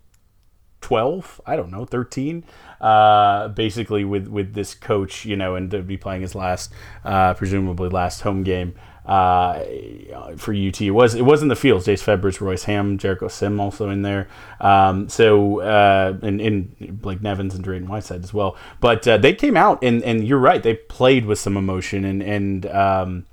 12 0.81 1.39
i 1.45 1.55
don't 1.55 1.71
know 1.71 1.85
13 1.85 2.43
uh, 2.81 3.47
basically 3.49 4.03
with 4.03 4.27
with 4.27 4.53
this 4.53 4.73
coach 4.73 5.23
you 5.25 5.37
know 5.37 5.55
and 5.55 5.71
to 5.71 5.81
be 5.81 5.95
playing 5.95 6.21
his 6.21 6.35
last 6.35 6.73
uh, 7.05 7.33
presumably 7.35 7.87
last 7.87 8.21
home 8.21 8.43
game 8.43 8.73
uh, 9.05 9.63
for 10.37 10.53
UT. 10.53 10.81
It 10.81 10.91
was 10.91 11.15
it 11.15 11.23
was 11.23 11.41
in 11.41 11.47
the 11.47 11.55
fields. 11.55 11.85
Jase 11.85 12.03
Febres, 12.03 12.39
Royce 12.39 12.63
Hamm, 12.63 12.97
Jericho 12.97 13.27
Sim 13.27 13.59
also 13.59 13.89
in 13.89 14.01
there. 14.01 14.27
Um, 14.59 15.09
so 15.09 15.61
uh, 15.61 16.17
and, 16.21 16.39
and 16.39 17.01
Blake 17.01 17.21
Nevins 17.21 17.55
and 17.55 17.63
Drayton 17.63 17.87
Whiteside 17.87 18.23
as 18.23 18.33
well. 18.33 18.55
But 18.79 19.07
uh, 19.07 19.17
they 19.17 19.33
came 19.33 19.57
out 19.57 19.83
and 19.83 20.03
and 20.03 20.27
you're 20.27 20.39
right. 20.39 20.61
They 20.61 20.75
played 20.75 21.25
with 21.25 21.39
some 21.39 21.57
emotion 21.57 22.05
and 22.05 22.21
and 22.21 22.65
um, 22.67 23.25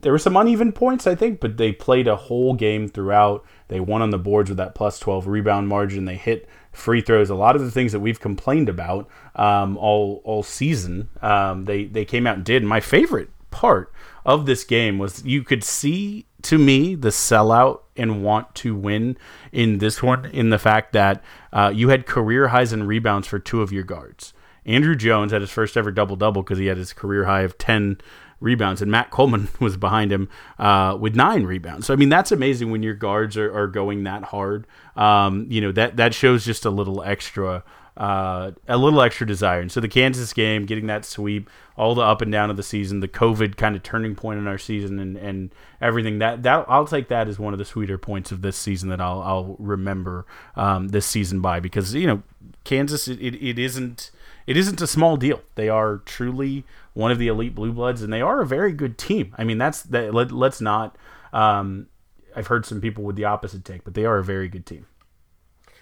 there 0.00 0.12
were 0.12 0.18
some 0.18 0.36
uneven 0.36 0.72
points 0.72 1.06
I 1.06 1.14
think, 1.14 1.40
but 1.40 1.56
they 1.56 1.72
played 1.72 2.06
a 2.06 2.16
whole 2.16 2.54
game 2.54 2.88
throughout. 2.88 3.44
They 3.68 3.80
won 3.80 4.02
on 4.02 4.10
the 4.10 4.18
boards 4.18 4.50
with 4.50 4.58
that 4.58 4.74
plus 4.74 4.98
12 4.98 5.26
rebound 5.26 5.68
margin. 5.68 6.04
They 6.04 6.16
hit 6.16 6.48
free 6.72 7.00
throws. 7.00 7.30
A 7.30 7.34
lot 7.34 7.56
of 7.56 7.62
the 7.62 7.70
things 7.70 7.92
that 7.92 8.00
we've 8.00 8.20
complained 8.20 8.68
about 8.68 9.08
um, 9.34 9.76
all 9.78 10.20
all 10.24 10.42
season, 10.42 11.08
um, 11.22 11.64
they 11.64 11.84
they 11.84 12.04
came 12.04 12.26
out 12.26 12.36
and 12.36 12.44
did. 12.44 12.62
My 12.64 12.80
favorite 12.80 13.30
part 13.50 13.92
of 14.24 14.46
this 14.46 14.64
game 14.64 14.98
was 14.98 15.24
you 15.24 15.42
could 15.42 15.64
see 15.64 16.26
to 16.42 16.58
me 16.58 16.94
the 16.94 17.08
sellout 17.08 17.80
and 17.96 18.22
want 18.22 18.54
to 18.56 18.74
win 18.74 19.16
in 19.52 19.78
this 19.78 20.02
one 20.02 20.26
in 20.26 20.50
the 20.50 20.58
fact 20.58 20.92
that 20.92 21.22
uh, 21.52 21.70
you 21.74 21.88
had 21.88 22.06
career 22.06 22.48
highs 22.48 22.72
in 22.72 22.86
rebounds 22.86 23.26
for 23.26 23.38
two 23.38 23.62
of 23.62 23.72
your 23.72 23.84
guards. 23.84 24.32
Andrew 24.64 24.94
Jones 24.94 25.32
had 25.32 25.40
his 25.40 25.50
first 25.50 25.76
ever 25.76 25.90
double 25.90 26.16
double 26.16 26.42
because 26.42 26.58
he 26.58 26.66
had 26.66 26.76
his 26.76 26.92
career 26.92 27.24
high 27.24 27.42
of 27.42 27.58
10 27.58 27.98
rebounds, 28.40 28.82
and 28.82 28.90
Matt 28.90 29.10
Coleman 29.10 29.48
was 29.60 29.76
behind 29.76 30.12
him 30.12 30.28
uh, 30.58 30.96
with 30.98 31.14
nine 31.14 31.44
rebounds. 31.44 31.86
So 31.86 31.92
I 31.94 31.96
mean 31.96 32.08
that's 32.08 32.32
amazing 32.32 32.70
when 32.70 32.82
your 32.82 32.94
guards 32.94 33.36
are, 33.36 33.52
are 33.54 33.66
going 33.66 34.04
that 34.04 34.24
hard. 34.24 34.66
Um, 34.96 35.46
you 35.48 35.60
know 35.60 35.72
that 35.72 35.96
that 35.96 36.14
shows 36.14 36.44
just 36.44 36.64
a 36.64 36.70
little 36.70 37.02
extra 37.02 37.62
uh, 38.00 38.52
a 38.66 38.78
little 38.78 39.02
extra 39.02 39.26
desire. 39.26 39.60
And 39.60 39.70
so 39.70 39.78
the 39.78 39.86
Kansas 39.86 40.32
game, 40.32 40.64
getting 40.64 40.86
that 40.86 41.04
sweep, 41.04 41.50
all 41.76 41.94
the 41.94 42.00
up 42.00 42.22
and 42.22 42.32
down 42.32 42.48
of 42.48 42.56
the 42.56 42.62
season, 42.62 43.00
the 43.00 43.08
COVID 43.08 43.58
kind 43.58 43.76
of 43.76 43.82
turning 43.82 44.14
point 44.14 44.38
in 44.38 44.48
our 44.48 44.56
season, 44.56 44.98
and, 44.98 45.18
and 45.18 45.54
everything 45.82 46.18
that 46.18 46.42
that 46.44 46.64
I'll 46.66 46.86
take 46.86 47.08
that 47.08 47.28
as 47.28 47.38
one 47.38 47.52
of 47.52 47.58
the 47.58 47.64
sweeter 47.66 47.98
points 47.98 48.32
of 48.32 48.40
this 48.40 48.56
season 48.56 48.88
that 48.88 49.02
I'll 49.02 49.20
I'll 49.20 49.56
remember 49.58 50.24
um, 50.56 50.88
this 50.88 51.04
season 51.04 51.42
by 51.42 51.60
because 51.60 51.94
you 51.94 52.06
know 52.06 52.22
Kansas 52.64 53.06
it, 53.06 53.20
it, 53.20 53.34
it 53.34 53.58
isn't 53.58 54.10
it 54.46 54.56
isn't 54.56 54.80
a 54.80 54.86
small 54.86 55.18
deal. 55.18 55.42
They 55.54 55.68
are 55.68 55.98
truly 55.98 56.64
one 56.94 57.12
of 57.12 57.18
the 57.18 57.28
elite 57.28 57.54
blue 57.54 57.72
bloods, 57.72 58.00
and 58.00 58.10
they 58.10 58.22
are 58.22 58.40
a 58.40 58.46
very 58.46 58.72
good 58.72 58.96
team. 58.96 59.34
I 59.36 59.44
mean 59.44 59.58
that's 59.58 59.82
that. 59.82 60.14
Let, 60.14 60.32
let's 60.32 60.62
not. 60.62 60.96
Um, 61.34 61.88
I've 62.34 62.46
heard 62.46 62.64
some 62.64 62.80
people 62.80 63.04
with 63.04 63.16
the 63.16 63.26
opposite 63.26 63.62
take, 63.62 63.84
but 63.84 63.92
they 63.92 64.06
are 64.06 64.16
a 64.16 64.24
very 64.24 64.48
good 64.48 64.64
team. 64.64 64.86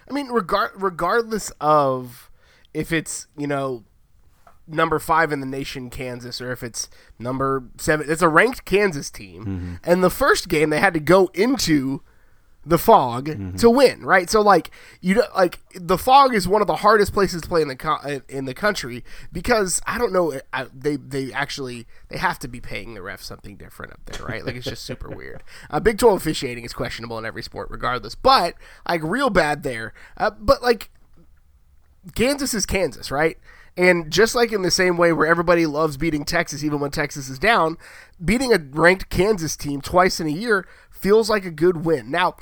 I 0.09 0.12
mean, 0.12 0.29
regard 0.29 0.71
regardless 0.75 1.50
of 1.61 2.31
if 2.75 2.93
it's 2.93 3.27
you 3.37 3.47
know 3.47 3.85
number 4.67 4.99
five 4.99 5.33
in 5.33 5.41
the 5.41 5.47
nation, 5.47 5.91
Kansas, 5.91 6.41
or 6.41 6.53
if 6.53 6.62
it's 6.62 6.88
number 7.19 7.65
seven, 7.79 8.11
it's 8.11 8.23
a 8.23 8.29
ranked 8.29 8.65
Kansas 8.65 9.11
team. 9.11 9.45
Mm-hmm. 9.45 9.75
And 9.85 10.05
the 10.05 10.11
first 10.11 10.49
game 10.49 10.71
they 10.71 10.81
had 10.81 10.95
to 10.95 11.00
go 11.00 11.31
into 11.35 12.03
the 12.67 12.79
Phog 12.79 13.29
mm-hmm. 13.29 13.57
to 13.57 13.71
win, 13.71 14.05
right? 14.05 14.29
So 14.29 14.41
like 14.41 14.71
you 15.00 15.23
like 15.35 15.61
the 15.75 15.97
Phog 15.97 16.35
is 16.35 16.47
one 16.47 16.61
of 16.61 16.67
the 16.67 16.77
hardest 16.77 17.12
places 17.12 17.43
to 17.43 17.49
play 17.49 17.62
in 17.62 17.69
the 17.69 17.77
co- 17.77 18.21
in 18.29 18.45
the 18.45 18.55
country 18.55 19.05
because 19.33 19.81
I 19.87 19.97
don't 19.97 20.12
know 20.12 20.38
I, 20.53 20.67
they 20.75 20.97
they 20.97 21.33
actually 21.33 21.87
they 22.09 22.19
have 22.19 22.38
to 22.41 22.49
be 22.49 22.61
paying 22.61 22.95
the 22.95 23.03
ref 23.03 23.23
something 23.23 23.57
different 23.57 23.93
up 23.93 24.00
there, 24.07 24.27
right? 24.27 24.45
Like 24.45 24.57
it's 24.57 24.67
just 24.67 24.85
super 24.85 25.09
weird. 25.17 25.43
Uh, 25.71 25.81
Big 25.81 25.99
Twelve 25.99 26.17
officiating 26.17 26.65
is 26.65 26.73
questionable 26.73 27.19
in 27.19 27.25
every 27.25 27.43
sport, 27.43 27.69
regardless, 27.71 28.15
but 28.15 28.55
like 28.88 29.02
real 29.02 29.30
bad 29.30 29.63
there. 29.63 29.95
Uh, 30.17 30.30
but 30.30 30.63
like 30.63 30.91
Kansas 32.15 32.54
is 32.54 32.67
Kansas, 32.67 33.11
right? 33.11 33.39
And 33.78 34.10
just 34.10 34.34
like 34.34 34.52
in 34.52 34.62
the 34.62 34.73
same 34.73 34.97
way 34.97 35.12
where 35.12 35.28
everybody 35.28 35.64
loves 35.64 35.97
beating 35.97 36.25
Texas 36.25 36.64
even 36.64 36.80
when 36.80 36.91
Texas 36.91 37.28
is 37.28 37.38
down, 37.38 37.78
beating 38.23 38.52
a 38.52 38.58
ranked 38.58 39.08
Kansas 39.08 39.56
team 39.56 39.80
twice 39.80 40.19
in 40.19 40.26
a 40.26 40.30
year 40.30 40.67
feels 40.91 41.30
like 41.30 41.45
a 41.45 41.50
good 41.52 41.84
win. 41.84 42.10
Now, 42.10 42.34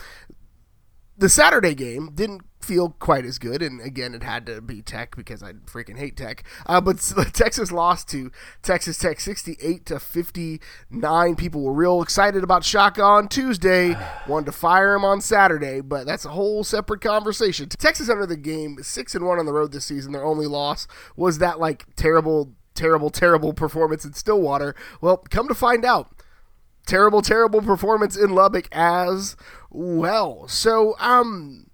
the 1.18 1.28
Saturday 1.28 1.74
game 1.74 2.10
didn't 2.14 2.42
feel 2.60 2.90
quite 2.98 3.24
as 3.24 3.38
good, 3.38 3.62
and 3.62 3.80
again, 3.80 4.14
it 4.14 4.22
had 4.22 4.44
to 4.46 4.60
be 4.60 4.82
Tech 4.82 5.14
because 5.16 5.42
I 5.42 5.52
freaking 5.52 5.96
hate 5.98 6.16
Tech. 6.16 6.44
Uh, 6.66 6.80
but 6.80 6.98
Texas 7.32 7.70
lost 7.70 8.08
to 8.10 8.30
Texas 8.62 8.98
Tech, 8.98 9.20
sixty-eight 9.20 9.86
to 9.86 10.00
fifty-nine. 10.00 11.36
People 11.36 11.62
were 11.62 11.72
real 11.72 12.02
excited 12.02 12.42
about 12.42 12.64
Shaka 12.64 13.02
on 13.02 13.28
Tuesday, 13.28 13.96
wanted 14.28 14.46
to 14.46 14.52
fire 14.52 14.94
him 14.94 15.04
on 15.04 15.20
Saturday, 15.20 15.80
but 15.80 16.06
that's 16.06 16.24
a 16.24 16.30
whole 16.30 16.64
separate 16.64 17.00
conversation. 17.00 17.68
Texas 17.68 18.10
entered 18.10 18.28
the 18.28 18.36
game 18.36 18.78
six 18.82 19.14
and 19.14 19.24
one 19.24 19.38
on 19.38 19.46
the 19.46 19.52
road 19.52 19.72
this 19.72 19.84
season. 19.84 20.12
Their 20.12 20.24
only 20.24 20.46
loss 20.46 20.88
was 21.14 21.38
that 21.38 21.60
like 21.60 21.86
terrible, 21.96 22.52
terrible, 22.74 23.10
terrible 23.10 23.52
performance 23.52 24.04
in 24.04 24.12
Stillwater. 24.12 24.74
Well, 25.00 25.18
come 25.18 25.48
to 25.48 25.54
find 25.54 25.84
out 25.84 26.10
terrible, 26.86 27.22
terrible 27.22 27.60
performance 27.60 28.16
in 28.16 28.30
Lubbock 28.30 28.68
as 28.72 29.36
well. 29.70 30.48
So, 30.48 30.94
um, 30.98 31.66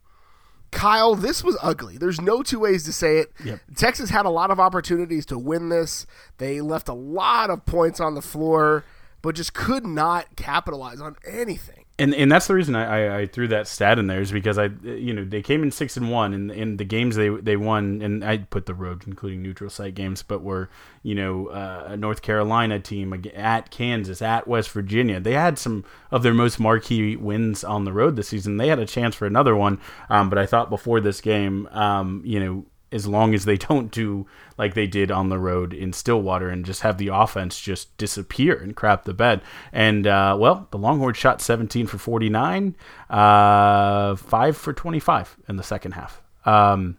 Kyle, 0.70 1.14
this 1.14 1.44
was 1.44 1.56
ugly. 1.62 1.98
There's 1.98 2.20
no 2.20 2.42
two 2.42 2.58
ways 2.58 2.84
to 2.84 2.92
say 2.92 3.18
it. 3.18 3.32
Yep. 3.44 3.60
Texas 3.76 4.10
had 4.10 4.26
a 4.26 4.30
lot 4.30 4.50
of 4.50 4.58
opportunities 4.58 5.26
to 5.26 5.38
win 5.38 5.68
this. 5.68 6.06
They 6.38 6.60
left 6.60 6.88
a 6.88 6.94
lot 6.94 7.50
of 7.50 7.64
points 7.66 8.00
on 8.00 8.14
the 8.14 8.22
floor, 8.22 8.84
but 9.20 9.34
just 9.34 9.54
could 9.54 9.86
not 9.86 10.34
capitalize 10.34 11.00
on 11.00 11.16
anything 11.26 11.81
and 12.02 12.14
and 12.14 12.32
that's 12.32 12.48
the 12.48 12.54
reason 12.54 12.74
I, 12.74 12.84
I, 12.84 13.18
I, 13.20 13.26
threw 13.26 13.46
that 13.48 13.68
stat 13.68 13.98
in 13.98 14.08
there 14.08 14.20
is 14.20 14.32
because 14.32 14.58
I 14.58 14.66
you 14.82 15.14
know 15.14 15.24
they 15.24 15.40
came 15.40 15.62
in 15.62 15.70
six 15.70 15.96
and 15.96 16.10
one 16.10 16.34
and 16.34 16.50
in 16.50 16.76
the 16.76 16.84
games 16.84 17.14
they 17.14 17.28
they 17.28 17.56
won 17.56 18.02
and 18.02 18.24
I 18.24 18.38
put 18.38 18.66
the 18.66 18.74
road 18.74 19.04
including 19.06 19.42
neutral 19.42 19.70
site 19.70 19.94
games 19.94 20.22
but 20.22 20.42
were 20.42 20.68
you 21.02 21.14
know 21.14 21.46
uh, 21.46 21.84
a 21.88 21.96
North 21.96 22.20
Carolina 22.20 22.80
team 22.80 23.14
at 23.34 23.70
Kansas 23.70 24.20
at 24.20 24.48
West 24.48 24.70
Virginia. 24.70 25.20
They 25.20 25.34
had 25.34 25.58
some 25.58 25.84
of 26.10 26.22
their 26.22 26.34
most 26.34 26.58
marquee 26.58 27.16
wins 27.16 27.62
on 27.62 27.84
the 27.84 27.92
road 27.92 28.16
this 28.16 28.28
season. 28.28 28.56
They 28.56 28.68
had 28.68 28.80
a 28.80 28.86
chance 28.86 29.14
for 29.14 29.26
another 29.26 29.54
one 29.54 29.80
um, 30.10 30.28
but 30.28 30.38
I 30.38 30.46
thought 30.46 30.70
before 30.70 31.00
this 31.00 31.20
game 31.20 31.68
um, 31.68 32.22
you 32.24 32.40
know 32.40 32.64
as 32.92 33.06
long 33.06 33.34
as 33.34 33.44
they 33.44 33.56
don't 33.56 33.90
do 33.90 34.26
like 34.58 34.74
they 34.74 34.86
did 34.86 35.10
on 35.10 35.28
the 35.28 35.38
road 35.38 35.72
in 35.72 35.92
Stillwater 35.92 36.48
and 36.48 36.64
just 36.64 36.82
have 36.82 36.98
the 36.98 37.08
offense 37.08 37.60
just 37.60 37.96
disappear 37.96 38.54
and 38.54 38.76
crap 38.76 39.04
the 39.04 39.14
bed. 39.14 39.40
And 39.72 40.06
uh, 40.06 40.36
well, 40.38 40.68
the 40.70 40.78
Longhorns 40.78 41.16
shot 41.16 41.40
17 41.40 41.86
for 41.86 41.98
49, 41.98 42.76
uh, 43.10 44.16
five 44.16 44.56
for 44.56 44.72
25 44.72 45.36
in 45.48 45.56
the 45.56 45.62
second 45.62 45.92
half. 45.92 46.22
Um, 46.44 46.96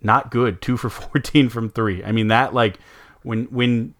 not 0.00 0.30
good. 0.30 0.60
Two 0.60 0.76
for 0.76 0.90
14 0.90 1.48
from 1.48 1.70
three. 1.70 2.02
I 2.02 2.12
mean 2.12 2.28
that 2.28 2.54
like 2.54 2.78
when 3.22 3.44
when 3.44 3.94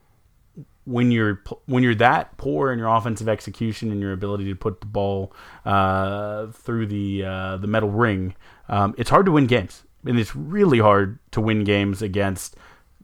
when 0.85 1.13
you're 1.13 1.43
when 1.67 1.83
you're 1.83 1.95
that 1.95 2.37
poor 2.39 2.73
in 2.73 2.79
your 2.79 2.89
offensive 2.89 3.29
execution 3.29 3.93
and 3.93 4.01
your 4.01 4.13
ability 4.13 4.47
to 4.47 4.57
put 4.57 4.81
the 4.81 4.87
ball 4.87 5.33
uh, 5.65 6.47
through 6.49 6.87
the 6.87 7.25
uh, 7.25 7.57
the 7.59 7.69
metal 7.69 7.91
ring, 7.91 8.35
um, 8.69 8.95
it's 8.99 9.11
hard 9.11 9.27
to 9.27 9.33
win 9.33 9.47
games 9.47 9.85
and 10.05 10.19
it's 10.19 10.35
really 10.35 10.79
hard 10.79 11.19
to 11.33 11.41
win 11.41 11.65
games 11.65 12.03
against 12.03 12.57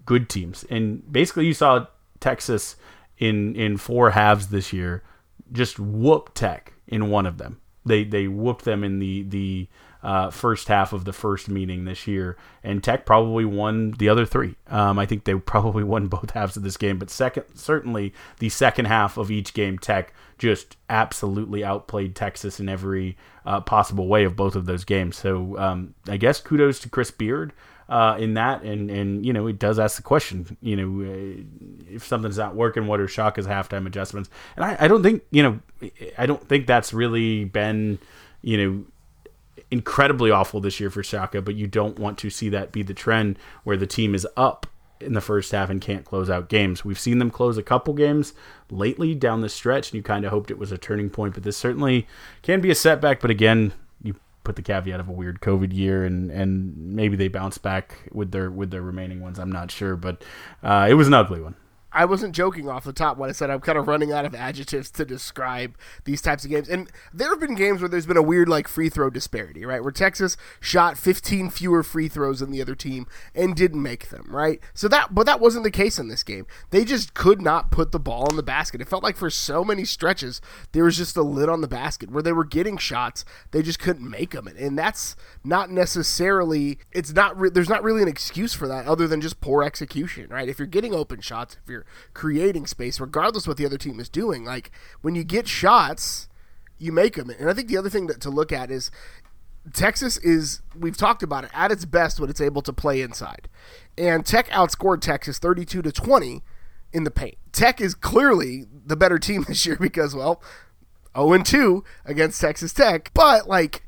good 0.04 0.28
teams. 0.28 0.64
And 0.70 1.10
basically, 1.10 1.46
you 1.46 1.54
saw 1.54 1.86
Texas 2.20 2.76
in 3.18 3.54
in 3.56 3.76
four 3.76 4.10
halves 4.10 4.48
this 4.48 4.72
year 4.72 5.02
just 5.52 5.78
whoop 5.78 6.34
Tech 6.34 6.74
in 6.86 7.10
one 7.10 7.26
of 7.26 7.38
them. 7.38 7.60
They 7.88 8.04
they 8.04 8.28
whooped 8.28 8.64
them 8.64 8.84
in 8.84 8.98
the 8.98 9.22
the 9.22 9.68
uh, 10.02 10.30
first 10.30 10.68
half 10.68 10.92
of 10.92 11.04
the 11.04 11.12
first 11.12 11.48
meeting 11.48 11.84
this 11.84 12.06
year, 12.06 12.36
and 12.62 12.82
Tech 12.82 13.04
probably 13.04 13.44
won 13.44 13.92
the 13.92 14.08
other 14.08 14.24
three. 14.24 14.54
Um, 14.68 14.98
I 14.98 15.06
think 15.06 15.24
they 15.24 15.34
probably 15.34 15.82
won 15.82 16.06
both 16.06 16.30
halves 16.34 16.56
of 16.56 16.62
this 16.62 16.76
game, 16.76 16.98
but 16.98 17.10
second, 17.10 17.44
certainly 17.54 18.14
the 18.38 18.48
second 18.48 18.84
half 18.84 19.16
of 19.16 19.30
each 19.30 19.54
game, 19.54 19.78
Tech 19.78 20.12
just 20.38 20.76
absolutely 20.88 21.64
outplayed 21.64 22.14
Texas 22.14 22.60
in 22.60 22.68
every 22.68 23.16
uh, 23.44 23.60
possible 23.60 24.06
way 24.06 24.24
of 24.24 24.36
both 24.36 24.54
of 24.54 24.66
those 24.66 24.84
games. 24.84 25.16
So 25.16 25.58
um, 25.58 25.94
I 26.06 26.16
guess 26.16 26.40
kudos 26.40 26.78
to 26.80 26.88
Chris 26.88 27.10
Beard. 27.10 27.52
Uh, 27.88 28.18
in 28.18 28.34
that, 28.34 28.62
and 28.64 28.90
and 28.90 29.24
you 29.24 29.32
know, 29.32 29.46
it 29.46 29.58
does 29.58 29.78
ask 29.78 29.96
the 29.96 30.02
question, 30.02 30.58
you 30.60 30.76
know, 30.76 31.10
uh, 31.10 31.94
if 31.94 32.04
something's 32.04 32.36
not 32.36 32.54
working, 32.54 32.86
what 32.86 33.00
are 33.00 33.08
Shaka's 33.08 33.46
halftime 33.46 33.86
adjustments? 33.86 34.28
And 34.56 34.64
I, 34.66 34.76
I 34.80 34.88
don't 34.88 35.02
think, 35.02 35.22
you 35.30 35.42
know, 35.42 35.58
I 36.18 36.26
don't 36.26 36.46
think 36.46 36.66
that's 36.66 36.92
really 36.92 37.46
been, 37.46 37.98
you 38.42 38.56
know, 38.58 38.84
incredibly 39.70 40.30
awful 40.30 40.60
this 40.60 40.80
year 40.80 40.90
for 40.90 41.02
Shaka, 41.02 41.40
but 41.40 41.54
you 41.54 41.66
don't 41.66 41.98
want 41.98 42.18
to 42.18 42.28
see 42.28 42.50
that 42.50 42.72
be 42.72 42.82
the 42.82 42.92
trend 42.92 43.38
where 43.64 43.78
the 43.78 43.86
team 43.86 44.14
is 44.14 44.26
up 44.36 44.66
in 45.00 45.14
the 45.14 45.22
first 45.22 45.52
half 45.52 45.70
and 45.70 45.80
can't 45.80 46.04
close 46.04 46.28
out 46.28 46.50
games. 46.50 46.84
We've 46.84 46.98
seen 46.98 47.18
them 47.18 47.30
close 47.30 47.56
a 47.56 47.62
couple 47.62 47.94
games 47.94 48.34
lately 48.70 49.14
down 49.14 49.40
the 49.40 49.48
stretch, 49.48 49.90
and 49.90 49.94
you 49.94 50.02
kind 50.02 50.26
of 50.26 50.30
hoped 50.30 50.50
it 50.50 50.58
was 50.58 50.72
a 50.72 50.78
turning 50.78 51.08
point, 51.08 51.32
but 51.32 51.42
this 51.42 51.56
certainly 51.56 52.06
can 52.42 52.60
be 52.60 52.70
a 52.70 52.74
setback. 52.74 53.20
But 53.20 53.30
again, 53.30 53.72
put 54.48 54.56
the 54.56 54.62
caveat 54.62 54.98
of 54.98 55.08
a 55.10 55.12
weird 55.12 55.40
COVID 55.40 55.74
year, 55.74 56.06
and 56.06 56.30
and 56.30 56.74
maybe 56.74 57.16
they 57.16 57.28
bounce 57.28 57.58
back 57.58 58.08
with 58.12 58.30
their 58.30 58.50
with 58.50 58.70
their 58.70 58.80
remaining 58.80 59.20
ones. 59.20 59.38
I'm 59.38 59.52
not 59.52 59.70
sure, 59.70 59.94
but 59.94 60.24
uh, 60.62 60.86
it 60.88 60.94
was 60.94 61.06
an 61.06 61.12
ugly 61.12 61.42
one. 61.42 61.54
I 61.98 62.04
wasn't 62.04 62.32
joking 62.32 62.68
off 62.68 62.84
the 62.84 62.92
top 62.92 63.18
when 63.18 63.28
I 63.28 63.32
said 63.32 63.50
I'm 63.50 63.58
kind 63.58 63.76
of 63.76 63.88
running 63.88 64.12
out 64.12 64.24
of 64.24 64.32
adjectives 64.32 64.88
to 64.92 65.04
describe 65.04 65.76
these 66.04 66.22
types 66.22 66.44
of 66.44 66.50
games. 66.50 66.68
And 66.68 66.88
there 67.12 67.28
have 67.28 67.40
been 67.40 67.56
games 67.56 67.80
where 67.80 67.88
there's 67.88 68.06
been 68.06 68.16
a 68.16 68.22
weird 68.22 68.48
like 68.48 68.68
free 68.68 68.88
throw 68.88 69.10
disparity, 69.10 69.64
right? 69.64 69.82
Where 69.82 69.90
Texas 69.90 70.36
shot 70.60 70.96
15 70.96 71.50
fewer 71.50 71.82
free 71.82 72.06
throws 72.06 72.38
than 72.38 72.52
the 72.52 72.62
other 72.62 72.76
team 72.76 73.08
and 73.34 73.56
didn't 73.56 73.82
make 73.82 74.10
them, 74.10 74.26
right? 74.28 74.60
So 74.74 74.86
that 74.86 75.12
but 75.12 75.26
that 75.26 75.40
wasn't 75.40 75.64
the 75.64 75.72
case 75.72 75.98
in 75.98 76.06
this 76.06 76.22
game. 76.22 76.46
They 76.70 76.84
just 76.84 77.14
could 77.14 77.42
not 77.42 77.72
put 77.72 77.90
the 77.90 77.98
ball 77.98 78.28
in 78.30 78.36
the 78.36 78.44
basket. 78.44 78.80
It 78.80 78.88
felt 78.88 79.02
like 79.02 79.16
for 79.16 79.28
so 79.28 79.64
many 79.64 79.84
stretches 79.84 80.40
there 80.70 80.84
was 80.84 80.96
just 80.96 81.16
a 81.16 81.22
lid 81.22 81.48
on 81.48 81.62
the 81.62 81.66
basket 81.66 82.12
where 82.12 82.22
they 82.22 82.32
were 82.32 82.44
getting 82.44 82.76
shots, 82.76 83.24
they 83.50 83.60
just 83.60 83.80
couldn't 83.80 84.08
make 84.08 84.30
them. 84.30 84.46
And 84.46 84.78
that's 84.78 85.16
not 85.42 85.68
necessarily 85.68 86.78
it's 86.92 87.12
not 87.12 87.36
re- 87.36 87.50
there's 87.50 87.68
not 87.68 87.82
really 87.82 88.02
an 88.02 88.08
excuse 88.08 88.54
for 88.54 88.68
that 88.68 88.86
other 88.86 89.08
than 89.08 89.20
just 89.20 89.40
poor 89.40 89.64
execution, 89.64 90.28
right? 90.30 90.48
If 90.48 90.60
you're 90.60 90.66
getting 90.68 90.94
open 90.94 91.20
shots, 91.22 91.56
if 91.60 91.68
you're 91.68 91.86
creating 92.14 92.66
space, 92.66 93.00
regardless 93.00 93.46
what 93.46 93.56
the 93.56 93.66
other 93.66 93.78
team 93.78 94.00
is 94.00 94.08
doing. 94.08 94.44
Like 94.44 94.70
when 95.00 95.14
you 95.14 95.24
get 95.24 95.48
shots, 95.48 96.28
you 96.78 96.92
make 96.92 97.16
them. 97.16 97.30
And 97.30 97.48
I 97.48 97.52
think 97.52 97.68
the 97.68 97.76
other 97.76 97.90
thing 97.90 98.08
to, 98.08 98.30
look 98.30 98.52
at 98.52 98.70
is 98.70 98.90
Texas 99.72 100.16
is 100.18 100.62
we've 100.76 100.96
talked 100.96 101.22
about 101.22 101.44
it 101.44 101.50
at 101.52 101.70
its 101.70 101.84
best 101.84 102.20
when 102.20 102.30
it's 102.30 102.40
able 102.40 102.62
to 102.62 102.72
play 102.72 103.00
inside, 103.02 103.48
and 103.96 104.24
Tech 104.24 104.48
outscored 104.48 105.00
Texas 105.00 105.38
thirty-two 105.38 105.82
to 105.82 105.92
twenty 105.92 106.42
in 106.92 107.04
the 107.04 107.10
paint. 107.10 107.36
Tech 107.52 107.80
is 107.80 107.94
clearly 107.94 108.66
the 108.72 108.96
better 108.96 109.18
team 109.18 109.44
this 109.48 109.66
year 109.66 109.76
because 109.80 110.14
well, 110.14 110.42
zero 111.14 111.32
and 111.32 111.44
two 111.44 111.84
against 112.04 112.40
Texas 112.40 112.72
Tech, 112.72 113.10
but 113.14 113.48
like. 113.48 113.84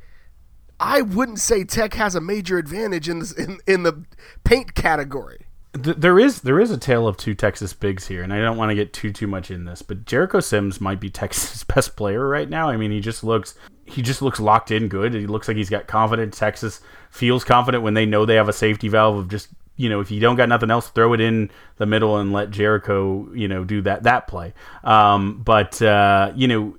I 0.82 1.02
wouldn't 1.02 1.40
say 1.40 1.62
Tech 1.64 1.92
has 1.92 2.14
a 2.14 2.22
major 2.22 2.56
advantage 2.56 3.06
in 3.06 3.18
this, 3.18 3.32
in, 3.32 3.58
in 3.66 3.82
the 3.82 4.06
paint 4.44 4.74
category 4.74 5.46
there 5.72 6.18
is 6.18 6.40
there 6.40 6.58
is 6.58 6.70
a 6.70 6.78
tale 6.78 7.06
of 7.06 7.16
two 7.16 7.34
Texas 7.34 7.72
bigs 7.72 8.08
here, 8.08 8.22
and 8.22 8.32
I 8.32 8.40
don't 8.40 8.56
want 8.56 8.70
to 8.70 8.74
get 8.74 8.92
too 8.92 9.12
too 9.12 9.26
much 9.26 9.50
in 9.50 9.64
this, 9.64 9.82
but 9.82 10.04
Jericho 10.04 10.40
Sims 10.40 10.80
might 10.80 11.00
be 11.00 11.10
Texas' 11.10 11.64
best 11.64 11.96
player 11.96 12.26
right 12.26 12.48
now. 12.48 12.68
I 12.68 12.76
mean, 12.76 12.90
he 12.90 13.00
just 13.00 13.22
looks 13.22 13.54
he 13.84 14.02
just 14.02 14.22
looks 14.22 14.40
locked 14.40 14.70
in 14.70 14.88
good. 14.88 15.14
He 15.14 15.26
looks 15.26 15.48
like 15.48 15.56
he's 15.56 15.70
got 15.70 15.86
confidence. 15.86 16.38
Texas 16.38 16.80
feels 17.10 17.44
confident 17.44 17.82
when 17.82 17.94
they 17.94 18.06
know 18.06 18.24
they 18.24 18.36
have 18.36 18.48
a 18.48 18.52
safety 18.52 18.88
valve 18.88 19.16
of 19.16 19.28
just 19.28 19.48
you 19.80 19.88
know, 19.88 20.00
if 20.00 20.10
you 20.10 20.20
don't 20.20 20.36
got 20.36 20.50
nothing 20.50 20.70
else, 20.70 20.90
throw 20.90 21.14
it 21.14 21.22
in 21.22 21.50
the 21.78 21.86
middle 21.86 22.18
and 22.18 22.34
let 22.34 22.50
Jericho, 22.50 23.32
you 23.32 23.48
know, 23.48 23.64
do 23.64 23.80
that 23.80 24.02
that 24.02 24.28
play. 24.28 24.52
Um, 24.84 25.40
but 25.42 25.80
uh, 25.80 26.32
you 26.36 26.46
know, 26.46 26.76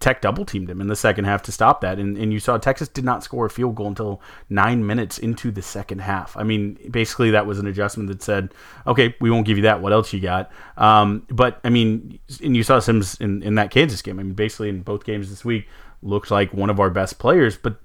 Tech 0.00 0.22
double 0.22 0.46
teamed 0.46 0.70
him 0.70 0.80
in 0.80 0.86
the 0.86 0.96
second 0.96 1.26
half 1.26 1.42
to 1.42 1.52
stop 1.52 1.82
that, 1.82 1.98
and, 1.98 2.16
and 2.16 2.32
you 2.32 2.40
saw 2.40 2.56
Texas 2.56 2.88
did 2.88 3.04
not 3.04 3.22
score 3.22 3.44
a 3.44 3.50
field 3.50 3.74
goal 3.74 3.88
until 3.88 4.22
nine 4.48 4.86
minutes 4.86 5.18
into 5.18 5.50
the 5.50 5.60
second 5.60 6.00
half. 6.00 6.34
I 6.34 6.42
mean, 6.42 6.78
basically 6.90 7.30
that 7.32 7.44
was 7.44 7.58
an 7.58 7.66
adjustment 7.66 8.08
that 8.08 8.22
said, 8.22 8.54
okay, 8.86 9.14
we 9.20 9.30
won't 9.30 9.44
give 9.44 9.58
you 9.58 9.64
that. 9.64 9.82
What 9.82 9.92
else 9.92 10.10
you 10.14 10.20
got? 10.20 10.50
Um, 10.78 11.26
but 11.28 11.60
I 11.62 11.68
mean, 11.68 12.18
and 12.42 12.56
you 12.56 12.62
saw 12.62 12.78
Sims 12.78 13.20
in, 13.20 13.42
in 13.42 13.56
that 13.56 13.70
Kansas 13.70 14.00
game. 14.00 14.18
I 14.18 14.22
mean, 14.22 14.32
basically 14.32 14.70
in 14.70 14.80
both 14.80 15.04
games 15.04 15.28
this 15.28 15.44
week 15.44 15.68
looked 16.02 16.30
like 16.30 16.54
one 16.54 16.70
of 16.70 16.80
our 16.80 16.88
best 16.88 17.18
players, 17.18 17.58
but 17.58 17.78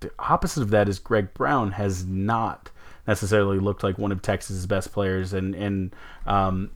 the 0.00 0.10
opposite 0.18 0.62
of 0.62 0.70
that 0.70 0.88
is 0.88 0.98
Greg 0.98 1.34
Brown 1.34 1.72
has 1.72 2.06
not 2.06 2.70
necessarily 3.06 3.58
looked 3.58 3.82
like 3.82 3.98
one 3.98 4.12
of 4.12 4.22
Texas's 4.22 4.66
best 4.66 4.92
players, 4.92 5.32
and 5.32 5.54
and 5.54 5.94
um, 6.26 6.70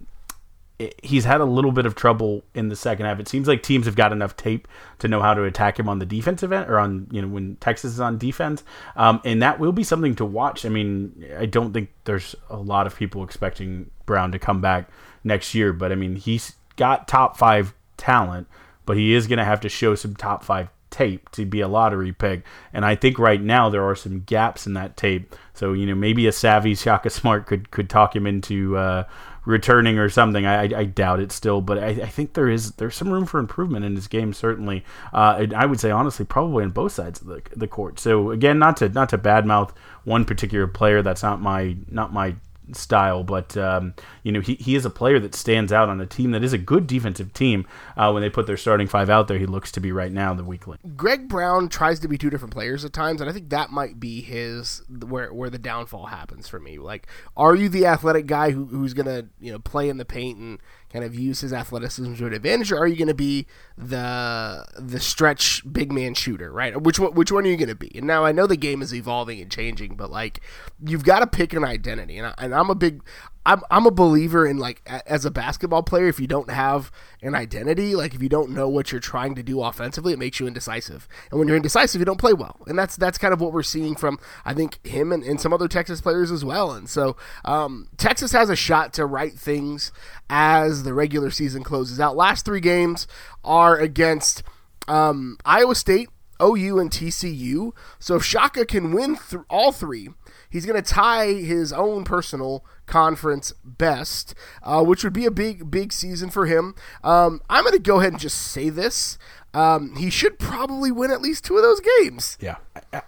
it, 0.78 0.94
he's 1.02 1.24
had 1.24 1.40
a 1.40 1.44
little 1.44 1.72
bit 1.72 1.86
of 1.86 1.94
trouble 1.94 2.44
in 2.54 2.68
the 2.68 2.76
second 2.76 3.06
half. 3.06 3.18
It 3.18 3.28
seems 3.28 3.48
like 3.48 3.62
teams 3.62 3.86
have 3.86 3.96
got 3.96 4.12
enough 4.12 4.36
tape 4.36 4.68
to 4.98 5.08
know 5.08 5.22
how 5.22 5.34
to 5.34 5.44
attack 5.44 5.78
him 5.78 5.88
on 5.88 5.98
the 5.98 6.06
defensive 6.06 6.52
end, 6.52 6.68
or 6.68 6.78
on 6.78 7.06
you 7.10 7.22
know 7.22 7.28
when 7.28 7.56
Texas 7.56 7.92
is 7.92 8.00
on 8.00 8.18
defense, 8.18 8.64
um, 8.96 9.20
and 9.24 9.42
that 9.42 9.58
will 9.58 9.72
be 9.72 9.84
something 9.84 10.14
to 10.16 10.24
watch. 10.24 10.64
I 10.64 10.68
mean, 10.68 11.24
I 11.38 11.46
don't 11.46 11.72
think 11.72 11.90
there's 12.04 12.34
a 12.50 12.56
lot 12.56 12.86
of 12.86 12.96
people 12.96 13.22
expecting 13.22 13.90
Brown 14.04 14.32
to 14.32 14.38
come 14.38 14.60
back 14.60 14.90
next 15.24 15.54
year, 15.54 15.72
but 15.72 15.92
I 15.92 15.94
mean 15.94 16.16
he's 16.16 16.54
got 16.76 17.08
top 17.08 17.36
five 17.36 17.74
talent, 17.96 18.46
but 18.84 18.96
he 18.96 19.14
is 19.14 19.26
going 19.26 19.38
to 19.38 19.44
have 19.44 19.60
to 19.60 19.68
show 19.68 19.94
some 19.94 20.14
top 20.14 20.44
five 20.44 20.68
tape 20.96 21.30
to 21.30 21.44
be 21.44 21.60
a 21.60 21.68
lottery 21.68 22.12
pick. 22.12 22.42
And 22.72 22.84
I 22.84 22.94
think 22.94 23.18
right 23.18 23.40
now 23.40 23.68
there 23.68 23.84
are 23.84 23.94
some 23.94 24.20
gaps 24.20 24.66
in 24.66 24.72
that 24.74 24.96
tape. 24.96 25.34
So 25.52 25.74
you 25.74 25.86
know 25.86 25.94
maybe 25.94 26.26
a 26.26 26.32
savvy 26.32 26.74
Shaka 26.74 27.10
Smart 27.10 27.46
could 27.46 27.70
could 27.70 27.90
talk 27.90 28.16
him 28.16 28.26
into 28.26 28.78
uh, 28.78 29.04
returning 29.44 29.98
or 29.98 30.08
something. 30.08 30.46
I, 30.46 30.62
I, 30.62 30.84
doubt 30.84 31.20
it 31.20 31.30
still, 31.32 31.60
but 31.60 31.78
I, 31.78 31.88
I, 31.88 32.06
think 32.06 32.32
there 32.32 32.48
is 32.48 32.72
there's 32.72 32.96
some 32.96 33.12
room 33.12 33.26
for 33.26 33.38
improvement 33.38 33.84
in 33.84 33.94
his 33.94 34.08
game 34.08 34.32
certainly. 34.32 34.84
Uh, 35.12 35.46
I 35.54 35.66
would 35.66 35.80
say 35.80 35.90
honestly 35.90 36.24
probably 36.24 36.64
on 36.64 36.70
both 36.70 36.92
sides 36.92 37.20
of 37.20 37.26
the, 37.26 37.42
the 37.54 37.68
court. 37.68 38.00
So 38.00 38.30
again, 38.30 38.58
not 38.58 38.78
to 38.78 38.88
not 38.88 39.10
to 39.10 39.18
badmouth 39.18 39.72
one 40.04 40.24
particular 40.24 40.66
player. 40.66 41.02
That's 41.02 41.22
not 41.22 41.42
my 41.42 41.76
not 41.90 42.12
my 42.12 42.36
style, 42.72 43.22
but 43.24 43.56
um, 43.56 43.94
you 44.22 44.32
know 44.32 44.40
he, 44.40 44.54
he 44.54 44.74
is 44.74 44.84
a 44.84 44.90
player 44.90 45.18
that 45.20 45.34
stands 45.34 45.72
out 45.72 45.88
on 45.88 46.00
a 46.00 46.06
team 46.06 46.30
that 46.32 46.42
is 46.42 46.52
a 46.52 46.58
good 46.58 46.86
defensive 46.86 47.32
team. 47.32 47.66
Uh, 47.96 48.10
when 48.10 48.22
they 48.22 48.30
put 48.30 48.46
their 48.46 48.56
starting 48.56 48.86
five 48.86 49.10
out 49.10 49.28
there, 49.28 49.38
he 49.38 49.46
looks 49.46 49.70
to 49.72 49.80
be 49.80 49.92
right 49.92 50.12
now 50.12 50.34
the 50.34 50.44
weak 50.44 50.66
link. 50.66 50.80
Greg 50.96 51.28
Brown 51.28 51.68
tries 51.68 52.00
to 52.00 52.08
be 52.08 52.18
two 52.18 52.30
different 52.30 52.52
players 52.52 52.84
at 52.84 52.92
times, 52.92 53.20
and 53.20 53.30
I 53.30 53.32
think 53.32 53.50
that 53.50 53.70
might 53.70 54.00
be 54.00 54.20
his 54.20 54.82
where 54.88 55.32
where 55.32 55.50
the 55.50 55.58
downfall 55.58 56.06
happens 56.06 56.48
for 56.48 56.60
me. 56.60 56.78
Like, 56.78 57.06
are 57.36 57.54
you 57.54 57.68
the 57.68 57.86
athletic 57.86 58.26
guy 58.26 58.50
who, 58.50 58.66
who's 58.66 58.94
gonna 58.94 59.28
you 59.40 59.52
know 59.52 59.58
play 59.58 59.88
in 59.88 59.98
the 59.98 60.04
paint 60.04 60.38
and 60.38 60.58
kind 60.96 61.04
of 61.04 61.14
use 61.14 61.42
his 61.42 61.52
athleticism 61.52 62.14
to 62.14 62.26
an 62.26 62.32
advantage, 62.32 62.72
or 62.72 62.78
are 62.78 62.86
you 62.86 62.96
going 62.96 63.06
to 63.06 63.12
be 63.14 63.46
the 63.76 64.64
the 64.78 64.98
stretch 64.98 65.62
big 65.70 65.92
man 65.92 66.14
shooter, 66.14 66.50
right? 66.50 66.80
Which 66.80 66.98
one 66.98 67.12
which 67.12 67.30
one 67.30 67.44
are 67.44 67.50
you 67.50 67.58
going 67.58 67.68
to 67.68 67.74
be? 67.74 67.92
And 67.94 68.06
now 68.06 68.24
I 68.24 68.32
know 68.32 68.46
the 68.46 68.56
game 68.56 68.80
is 68.80 68.94
evolving 68.94 69.38
and 69.42 69.50
changing, 69.50 69.96
but 69.96 70.10
like 70.10 70.40
you've 70.82 71.04
got 71.04 71.20
to 71.20 71.26
pick 71.26 71.52
an 71.52 71.64
identity, 71.64 72.16
and, 72.16 72.28
I, 72.28 72.34
and 72.38 72.54
I'm 72.54 72.70
a 72.70 72.74
big 72.74 73.02
I'm 73.46 73.62
I'm 73.70 73.86
a 73.86 73.92
believer 73.92 74.44
in 74.44 74.58
like 74.58 74.82
as 75.06 75.24
a 75.24 75.30
basketball 75.30 75.84
player, 75.84 76.08
if 76.08 76.18
you 76.18 76.26
don't 76.26 76.50
have 76.50 76.90
an 77.22 77.34
identity, 77.34 77.94
like 77.94 78.12
if 78.12 78.20
you 78.20 78.28
don't 78.28 78.50
know 78.50 78.68
what 78.68 78.90
you're 78.90 79.00
trying 79.00 79.36
to 79.36 79.42
do 79.42 79.62
offensively, 79.62 80.12
it 80.12 80.18
makes 80.18 80.40
you 80.40 80.48
indecisive. 80.48 81.08
And 81.30 81.38
when 81.38 81.46
you're 81.46 81.56
indecisive, 81.56 82.00
you 82.00 82.04
don't 82.04 82.18
play 82.18 82.32
well. 82.32 82.56
And 82.66 82.76
that's 82.76 82.96
that's 82.96 83.18
kind 83.18 83.32
of 83.32 83.40
what 83.40 83.52
we're 83.52 83.62
seeing 83.62 83.94
from 83.94 84.18
I 84.44 84.52
think 84.52 84.84
him 84.84 85.12
and, 85.12 85.22
and 85.22 85.40
some 85.40 85.52
other 85.52 85.68
Texas 85.68 86.00
players 86.00 86.32
as 86.32 86.44
well. 86.44 86.72
And 86.72 86.88
so 86.88 87.16
um, 87.44 87.88
Texas 87.96 88.32
has 88.32 88.50
a 88.50 88.56
shot 88.56 88.92
to 88.94 89.06
right 89.06 89.34
things 89.34 89.92
as 90.28 90.82
the 90.82 90.92
regular 90.92 91.30
season 91.30 91.62
closes 91.62 92.00
out. 92.00 92.16
Last 92.16 92.44
three 92.44 92.60
games 92.60 93.06
are 93.44 93.78
against 93.78 94.42
um, 94.88 95.38
Iowa 95.44 95.76
State, 95.76 96.08
OU, 96.42 96.78
and 96.78 96.90
TCU. 96.90 97.72
So 97.98 98.16
if 98.16 98.24
Shaka 98.24 98.66
can 98.66 98.92
win 98.92 99.16
th- 99.16 99.42
all 99.48 99.72
three 99.72 100.08
He's 100.56 100.66
going 100.66 100.82
to 100.82 100.90
tie 100.90 101.32
his 101.34 101.72
own 101.72 102.04
personal 102.04 102.64
conference 102.86 103.52
best, 103.64 104.34
uh, 104.62 104.82
which 104.82 105.04
would 105.04 105.12
be 105.12 105.26
a 105.26 105.30
big, 105.30 105.70
big 105.70 105.92
season 105.92 106.30
for 106.30 106.46
him. 106.46 106.74
Um, 107.02 107.40
I'm 107.50 107.64
going 107.64 107.74
to 107.74 107.78
go 107.78 108.00
ahead 108.00 108.12
and 108.12 108.20
just 108.20 108.38
say 108.38 108.68
this. 108.68 109.18
Um, 109.52 109.96
he 109.96 110.10
should 110.10 110.38
probably 110.38 110.92
win 110.92 111.10
at 111.10 111.22
least 111.22 111.44
two 111.44 111.56
of 111.56 111.62
those 111.62 111.80
games. 112.00 112.36
Yeah, 112.40 112.56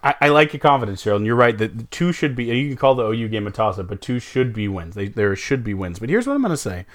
I, 0.03 0.15
I 0.21 0.27
like 0.29 0.51
your 0.51 0.59
confidence, 0.59 1.03
Cheryl, 1.03 1.17
and 1.17 1.25
you're 1.25 1.35
right 1.35 1.57
that 1.57 1.91
two 1.91 2.11
should 2.11 2.35
be. 2.35 2.45
You 2.45 2.69
can 2.69 2.77
call 2.77 2.95
the 2.95 3.05
OU 3.07 3.27
game 3.29 3.45
a 3.45 3.51
toss-up, 3.51 3.87
but 3.87 4.01
two 4.01 4.19
should 4.19 4.51
be 4.51 4.67
wins. 4.67 4.95
They, 4.95 5.07
there 5.07 5.35
should 5.35 5.63
be 5.63 5.75
wins. 5.75 5.99
But 5.99 6.09
here's 6.09 6.25
what 6.25 6.33
I'm 6.33 6.41
going 6.41 6.49
to 6.49 6.57
say: 6.57 6.85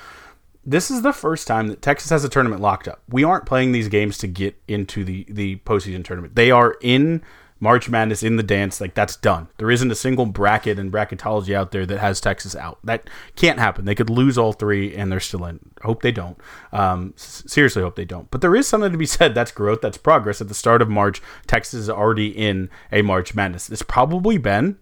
this 0.67 0.91
is 0.91 1.03
the 1.03 1.13
first 1.13 1.47
time 1.47 1.69
that 1.69 1.83
Texas 1.83 2.11
has 2.11 2.25
a 2.25 2.29
tournament 2.29 2.63
locked 2.63 2.89
up. 2.89 3.03
We 3.09 3.25
aren't 3.25 3.47
playing 3.47 3.73
these 3.73 3.89
games 3.89 4.19
to 4.19 4.27
get 4.27 4.61
into 4.69 5.05
the 5.05 5.27
the 5.29 5.57
postseason 5.57 6.05
tournament. 6.05 6.35
They 6.35 6.51
are 6.51 6.77
in 6.81 7.23
March 7.61 7.89
Madness 7.89 8.23
in 8.23 8.37
the 8.37 8.43
dance, 8.43 8.81
like 8.81 8.95
that's 8.95 9.17
done. 9.17 9.49
There 9.57 9.71
isn't 9.71 9.91
a 9.91 9.95
single 9.95 10.27
bracket 10.27 10.79
and 10.79 10.93
bracketology 10.93 11.55
out 11.55 11.71
there 11.71 11.87
that 11.87 11.99
has 11.99 12.21
Texas 12.21 12.55
out. 12.55 12.79
That 12.85 13.09
can't 13.37 13.59
happen. 13.59 13.85
They 13.85 13.95
could 13.95 14.11
lose 14.11 14.37
all 14.37 14.53
three 14.53 14.95
and 14.95 15.11
they're 15.11 15.21
still 15.21 15.47
in. 15.47 15.61
Hope 15.83 16.03
they 16.03 16.13
don't. 16.13 16.37
Um, 16.73 17.15
seriously, 17.17 17.83
hope 17.83 17.97
they 17.97 18.05
don't. 18.05 18.31
But 18.31 18.43
there 18.43 18.55
is 18.55 18.67
something 18.67 18.93
to 18.93 18.99
be 18.99 19.07
said. 19.07 19.35
That's 19.35 19.53
growth. 19.53 19.81
That's 19.81 19.97
progress. 19.97 20.41
At 20.41 20.49
the 20.49 20.55
start 20.55 20.83
of 20.83 20.91
March, 20.91 21.23
Texas 21.47 21.81
is 21.81 21.91
already 21.91 22.29
in 22.29 22.69
a 22.93 23.03
March 23.03 23.35
Madness. 23.35 23.71
It's 23.71 23.83
probably 23.83 24.37
been, 24.37 24.79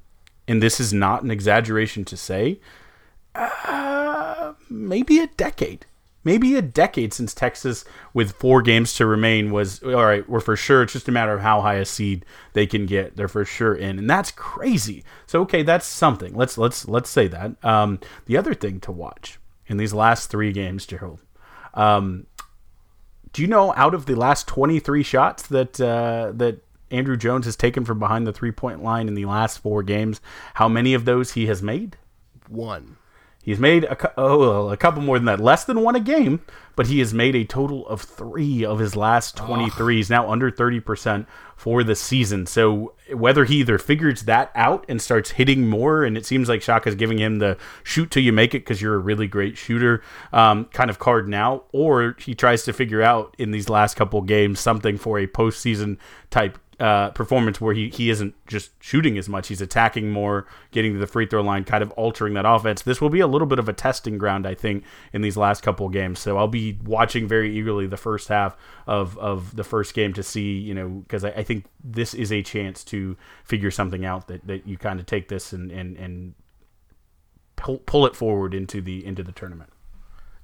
and 0.49 0.63
this 0.63 0.81
is 0.81 0.93
not 0.93 1.23
an 1.23 1.31
exaggeration 1.31 2.05
to 2.07 2.17
say, 2.17 2.59
uh, 3.35 4.53
maybe 4.69 5.19
a 5.19 5.27
decade 5.27 5.87
maybe 6.25 6.55
a 6.57 6.63
decade 6.63 7.13
since 7.13 7.35
Texas, 7.35 7.85
with 8.15 8.33
four 8.33 8.63
games 8.63 8.95
to 8.95 9.07
remain, 9.07 9.51
was 9.51 9.83
all 9.83 10.05
right. 10.05 10.29
We're 10.29 10.41
for 10.41 10.57
sure. 10.57 10.83
It's 10.83 10.93
just 10.93 11.09
a 11.09 11.13
matter 11.13 11.33
of 11.33 11.41
how 11.41 11.61
high 11.61 11.75
a 11.75 11.85
seed 11.85 12.25
they 12.53 12.67
can 12.67 12.87
get. 12.87 13.17
They're 13.17 13.29
for 13.29 13.45
sure 13.45 13.75
in, 13.75 13.99
and 13.99 14.09
that's 14.09 14.31
crazy. 14.31 15.05
So 15.27 15.41
okay, 15.43 15.63
that's 15.63 15.87
something. 15.87 16.35
Let's 16.35 16.59
let's 16.59 16.87
let's 16.89 17.11
say 17.11 17.29
that. 17.29 17.63
Um, 17.65 17.99
the 18.27 18.37
other 18.37 18.55
thing 18.55 18.81
to 18.81 18.93
watch 18.93 19.39
in 19.67 19.77
these 19.77 19.95
last 19.95 20.31
three 20.31 20.53
games, 20.53 20.87
Gerald. 20.87 21.21
Um, 21.75 22.27
do 23.33 23.41
you 23.43 23.49
know 23.49 23.73
out 23.77 23.95
of 23.95 24.05
the 24.05 24.15
last 24.15 24.47
23 24.47 25.03
shots 25.03 25.47
that 25.47 25.81
uh, 25.81 26.33
that 26.35 26.63
Andrew 26.91 27.17
Jones 27.17 27.47
has 27.47 27.57
taken 27.57 27.85
from 27.85 27.99
behind 27.99 28.27
the 28.27 28.33
three 28.33 28.53
point 28.53 28.83
line 28.83 29.09
in 29.09 29.15
the 29.15 29.25
last 29.25 29.59
four 29.59 29.83
games, 29.83 30.21
how 30.55 30.69
many 30.69 30.95
of 30.95 31.05
those 31.07 31.33
he 31.33 31.47
has 31.47 31.63
made? 31.63 31.97
One. 32.49 32.97
He's 33.45 33.59
made 33.59 33.83
a, 33.85 34.13
oh, 34.17 34.69
a 34.69 34.77
couple 34.77 35.03
more 35.03 35.19
than 35.19 35.27
that, 35.27 35.41
less 35.41 35.65
than 35.65 35.81
one 35.81 35.97
a 35.97 36.01
game, 36.01 36.41
but 36.77 36.87
he 36.87 37.01
has 37.01 37.13
made 37.13 37.35
a 37.35 37.45
total 37.45 37.85
of 37.89 38.01
three 38.01 38.65
of 38.65 38.79
his 38.79 38.95
last 38.95 39.37
23. 39.37 39.97
He's 39.97 40.09
now 40.09 40.31
under 40.31 40.49
30% 40.49 41.27
for 41.57 41.83
the 41.83 41.97
season. 41.97 42.47
So 42.47 42.95
whether 43.13 43.45
he 43.45 43.57
either 43.57 43.79
figures 43.79 44.23
that 44.23 44.53
out 44.55 44.85
and 44.89 45.03
starts 45.03 45.33
hitting 45.33 45.69
more, 45.69 46.05
and 46.05 46.17
it 46.17 46.25
seems 46.25 46.49
like 46.49 46.63
Shaka's 46.63 46.95
giving 46.95 47.19
him 47.19 47.41
the 47.41 47.57
shoot 47.83 48.13
till 48.13 48.23
you 48.23 48.33
make 48.33 48.55
it 48.55 48.61
because 48.61 48.81
you're 48.81 48.95
a 48.95 48.99
really 48.99 49.27
great 49.27 49.59
shooter 49.59 50.05
um, 50.33 50.67
kind 50.67 50.89
of 50.89 51.01
card 51.01 51.29
now, 51.29 51.65
or 51.73 52.15
he 52.21 52.37
tries 52.37 52.63
to 52.65 52.73
figure 52.73 53.03
out 53.03 53.35
in 53.39 53.51
these 53.51 53.69
last 53.69 53.97
couple 53.97 54.21
games 54.23 54.61
something 54.61 54.97
for 54.97 55.19
a 55.19 55.27
postseason 55.27 55.99
type 56.31 56.59
uh, 56.83 57.11
performance 57.11 57.61
where 57.61 57.75
he, 57.75 57.91
he 57.91 58.11
isn't 58.11 58.35
just 58.49 58.73
shooting 58.83 59.17
as 59.17 59.29
much. 59.29 59.47
He's 59.47 59.61
attacking 59.61 60.11
more, 60.11 60.49
getting 60.73 60.95
to 60.95 60.99
the 60.99 61.07
free 61.07 61.27
throw 61.27 61.41
line, 61.41 61.63
kind 61.63 61.81
of 61.81 61.93
altering 61.93 62.35
that 62.35 62.45
offense. 62.45 62.83
This 62.83 63.01
will 63.01 63.09
be 63.09 63.21
a 63.21 63.29
little 63.29 63.47
bit 63.47 63.61
of 63.61 63.69
a 63.69 63.73
testing 63.73 64.19
ground, 64.19 64.49
I 64.49 64.55
think, 64.57 64.83
in 65.13 65.23
these 65.23 65.37
last 65.37 65.63
couple 65.63 65.89
games. 65.91 66.19
So 66.19 66.37
I'll 66.37 66.49
be 66.49 66.77
watching 66.85 67.29
very 67.29 67.57
eagerly 67.57 67.87
the 67.87 67.97
first 67.97 68.27
half 68.27 68.57
of, 68.89 69.17
of 69.19 69.55
the 69.55 69.63
first 69.63 69.95
game 69.95 70.13
to 70.15 70.25
see, 70.25 70.59
you 70.59 70.75
know, 70.75 70.89
because 70.89 71.25
I, 71.25 71.31
I, 71.31 71.45
think 71.45 71.67
this 71.85 72.15
is 72.15 72.33
a 72.33 72.43
chance 72.43 72.83
to 72.87 73.17
figure 73.45 73.71
something 73.71 74.05
out 74.05 74.27
that, 74.27 74.45
that 74.49 74.67
you 74.67 74.77
kind 74.77 74.99
of 74.99 75.07
take 75.07 75.29
this 75.29 75.53
and, 75.53 75.71
and, 75.71 75.97
and 75.97 76.35
pull, 77.55 77.79
pull 77.79 78.07
it 78.07 78.17
forward 78.17 78.55
into 78.55 78.83
the 78.83 79.07
into 79.07 79.23
the 79.23 79.31
tournament. 79.31 79.71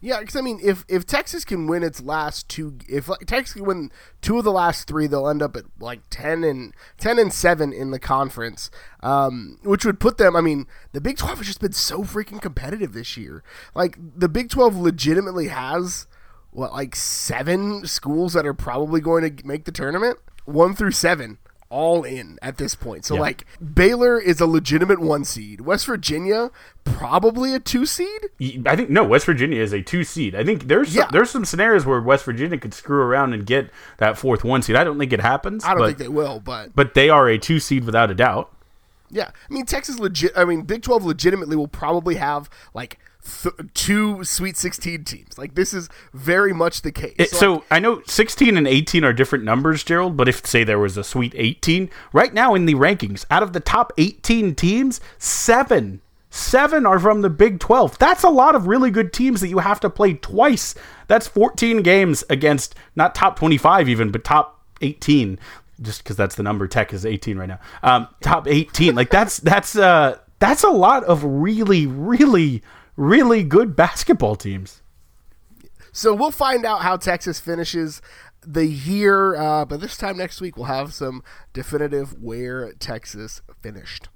Yeah, 0.01 0.21
because 0.21 0.37
I 0.37 0.43
mean, 0.43 0.61
if 0.63 0.85
if 0.89 1.05
Texas 1.07 1.45
can 1.45 1.67
win 1.67 1.83
its 1.83 2.01
last 2.01 2.49
two, 2.49 2.79
if 2.89 3.09
like, 3.09 3.27
Texas 3.27 3.55
can 3.55 3.65
win 3.65 3.91
two 4.21 4.39
of 4.39 4.45
the 4.45 4.53
last 4.53 4.87
three, 4.87 5.09
they'll 5.09 5.29
end 5.29 5.43
up 5.43 5.57
at 5.57 5.65
like 5.81 6.01
ten 6.09 6.45
and 6.45 6.73
ten 6.99 7.19
and 7.19 7.33
seven 7.33 7.73
in 7.73 7.91
the 7.91 7.99
conference, 7.99 8.71
um, 9.03 9.59
which 9.65 9.85
would 9.85 9.99
put 9.99 10.17
them. 10.17 10.37
I 10.37 10.41
mean, 10.41 10.67
the 10.93 11.01
Big 11.01 11.17
Twelve 11.17 11.39
has 11.39 11.49
just 11.49 11.61
been 11.61 11.73
so 11.73 12.05
freaking 12.05 12.41
competitive 12.41 12.93
this 12.93 13.17
year. 13.17 13.43
Like 13.75 13.99
the 13.99 14.29
Big 14.29 14.51
Twelve 14.51 14.77
legitimately 14.77 15.49
has 15.49 16.07
what 16.51 16.73
like 16.73 16.95
seven 16.95 17.85
schools 17.87 18.35
that 18.35 18.47
are 18.47 18.55
probably 18.55 19.01
going 19.01 19.37
to 19.37 19.47
make 19.47 19.65
the 19.65 19.73
tournament, 19.73 20.19
one 20.45 20.77
through 20.77 20.93
seven 20.93 21.39
all 21.71 22.03
in 22.03 22.39
at 22.41 22.57
this 22.57 22.75
point. 22.75 23.05
So 23.05 23.15
yeah. 23.15 23.21
like 23.21 23.47
Baylor 23.75 24.21
is 24.21 24.41
a 24.41 24.47
legitimate 24.47 25.01
one 25.01 25.25
seed. 25.25 25.61
West 25.61 25.87
Virginia 25.87 26.51
probably 26.85 27.55
a 27.55 27.61
two 27.61 27.85
seed. 27.85 28.29
I 28.67 28.77
think 28.77 28.91
no, 28.91 29.05
West 29.05 29.27
Virginia 29.27 29.61
is 29.61 29.73
a 29.73 29.83
two 29.83 30.05
seed. 30.05 30.35
I 30.35 30.45
think 30.45 30.69
there's 30.69 30.95
yeah. 30.95 31.03
some, 31.03 31.11
there's 31.13 31.31
some 31.31 31.45
scenarios 31.45 31.85
where 31.85 32.01
West 32.01 32.25
Virginia 32.25 32.59
could 32.59 32.75
screw 32.75 33.03
around 33.03 33.35
and 33.35 33.45
get 33.45 33.71
that 33.99 34.17
fourth 34.17 34.45
one 34.45 34.63
seed. 34.63 34.77
I 34.77 34.85
don't 34.85 34.99
think 34.99 35.13
it 35.13 35.21
happens. 35.21 35.65
I 35.65 35.71
don't 35.71 35.79
but, 35.79 35.87
think 35.87 35.99
they 35.99 36.09
will, 36.09 36.41
but 36.41 36.75
but 36.75 36.95
they 36.95 37.11
are 37.11 37.29
a 37.29 37.39
two 37.39 37.61
seed 37.61 37.85
without 37.85 38.11
a 38.11 38.15
doubt. 38.15 38.53
Yeah, 39.11 39.31
I 39.51 39.53
mean 39.53 39.67
Texas 39.67 39.99
legit. 39.99 40.33
I 40.37 40.45
mean 40.45 40.63
Big 40.63 40.83
Twelve 40.83 41.05
legitimately 41.05 41.57
will 41.57 41.69
probably 41.69 42.17
have 42.17 42.49
like 42.75 42.99
th- 43.25 43.55
two 43.75 44.25
Sweet 44.25 44.57
16 44.57 45.05
teams. 45.05 45.39
Like 45.39 45.55
this 45.55 45.73
is 45.73 45.89
very 46.13 46.53
much 46.53 46.83
the 46.83 46.93
case. 46.93 47.15
It, 47.19 47.31
so, 47.31 47.65
I 47.71 47.79
know 47.79 48.03
16 48.07 48.57
and 48.57 48.67
18 48.67 49.05
are 49.05 49.13
different 49.13 49.45
numbers, 49.45 49.85
Gerald. 49.85 50.17
But 50.17 50.29
if 50.29 50.47
say 50.47 50.65
there 50.65 50.79
was 50.79 50.97
a 50.97 51.05
Sweet 51.05 51.35
18 51.37 51.91
right 52.13 52.33
now 52.33 52.55
in 52.55 52.67
the 52.67 52.75
rankings, 52.75 53.25
out 53.31 53.43
of 53.43 53.53
the 53.53 53.61
top 53.61 53.93
18 53.99 54.55
teams, 54.55 55.01
seven 55.19 56.01
Seven 56.31 56.85
are 56.85 56.99
from 56.99 57.23
the 57.23 57.31
Big 57.31 57.59
12. 57.59 57.99
That's 57.99 58.23
a 58.23 58.29
lot 58.29 58.55
of 58.55 58.67
really 58.67 58.91
good 58.91 59.13
teams 59.13 59.41
that 59.41 59.49
you 59.49 59.59
have 59.59 59.81
to 59.81 59.91
play 59.91 60.15
twice. 60.15 60.75
That's 61.07 61.27
14 61.27 61.83
games 61.83 62.23
against 62.29 62.75
not 62.95 63.15
top 63.15 63.39
25 63.39 63.89
even, 63.89 64.11
but 64.11 64.25
top 64.25 64.63
18. 64.83 65.39
Just 65.81 66.03
because 66.03 66.17
that's 66.17 66.35
the 66.35 66.43
number. 66.43 66.67
Tech 66.67 66.93
is 66.93 67.07
18 67.07 67.39
right 67.39 67.49
now. 67.49 67.61
Um, 67.83 68.09
top 68.21 68.47
18. 68.47 68.95
like 68.95 69.11
that's 69.11 69.39
that's 69.39 69.77
uh 69.77 70.19
that's 70.39 70.65
a 70.65 70.71
lot 70.71 71.05
of 71.05 71.25
really 71.25 71.87
really 71.87 72.63
really 72.99 73.45
good 73.45 73.77
basketball 73.77 74.37
teams. 74.37 74.83
So 75.93 76.13
we'll 76.13 76.33
find 76.33 76.67
out 76.67 76.83
how 76.83 76.97
Texas 76.97 77.41
finishes 77.41 78.03
the 78.47 78.67
year, 78.67 79.37
uh, 79.37 79.65
but 79.65 79.81
this 79.81 79.97
time 79.97 80.19
next 80.19 80.41
week 80.41 80.57
we'll 80.57 80.67
have 80.67 80.93
some 80.93 81.23
definitive 81.53 82.21
where 82.23 82.73
Texas 82.75 83.41
finished. 83.63 84.09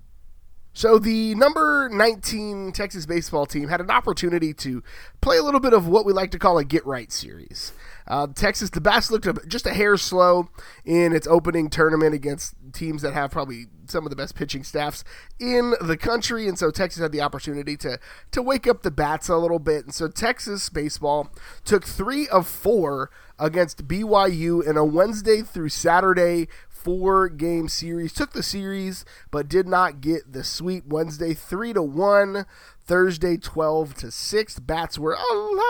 So 0.75 0.99
the 0.99 1.35
number 1.35 1.91
19 1.93 2.73
Texas 2.73 3.05
baseball 3.05 3.47
team 3.47 3.69
had 3.69 3.81
an 3.81 3.91
opportunity 3.91 4.55
to 4.55 4.83
play 5.21 5.37
a 5.37 5.43
little 5.43 5.61
bit 5.61 5.75
of 5.75 5.87
what 5.87 6.07
we 6.07 6.13
like 6.13 6.31
to 6.31 6.39
call 6.39 6.57
a 6.59 6.65
get 6.65 6.85
right 6.87 7.13
series. 7.13 7.73
Uh, 8.09 8.27
Texas, 8.35 8.71
the 8.71 8.81
bats 8.81 9.11
looked 9.11 9.29
just 9.49 9.67
a 9.67 9.75
hair 9.75 9.97
slow 9.97 10.49
in 10.85 11.13
its 11.13 11.27
opening 11.27 11.69
tournament 11.69 12.15
against 12.15 12.55
teams 12.73 13.03
that 13.03 13.13
have 13.13 13.31
probably 13.31 13.67
some 13.93 14.05
of 14.05 14.11
the 14.11 14.17
best 14.17 14.35
pitching 14.35 14.65
staffs 14.65 15.05
in 15.39 15.75
the 15.81 15.97
country, 15.97 16.49
and 16.49 16.59
so 16.59 16.71
Texas 16.71 17.03
had 17.03 17.13
the 17.13 17.21
opportunity 17.21 17.77
to 17.77 17.99
to 18.33 18.43
wake 18.43 18.67
up 18.67 18.83
the 18.83 18.91
bats 18.91 19.29
a 19.29 19.37
little 19.37 19.59
bit. 19.59 19.85
And 19.85 19.95
so 19.95 20.09
Texas 20.09 20.69
baseball 20.69 21.31
took 21.65 21.85
three 21.85 22.27
of 22.29 22.47
four 22.47 23.11
against 23.39 23.87
BYU 23.87 24.67
in 24.67 24.77
a 24.77 24.85
Wednesday 24.85 25.43
through 25.43 25.69
Saturday 25.69 26.49
four 26.69 27.29
game 27.29 27.69
series. 27.69 28.13
Took 28.13 28.33
the 28.33 28.43
series, 28.43 29.05
but 29.31 29.49
did 29.49 29.69
not 29.69 30.01
get 30.01 30.33
the 30.33 30.43
sweep. 30.43 30.87
Wednesday 30.87 31.35
three 31.35 31.73
to 31.73 31.83
one. 31.83 32.47
Thursday 32.85 33.37
12 33.37 33.95
to 33.95 34.11
6. 34.11 34.59
Bats 34.61 34.99
were 34.99 35.15
alive. 35.15 35.63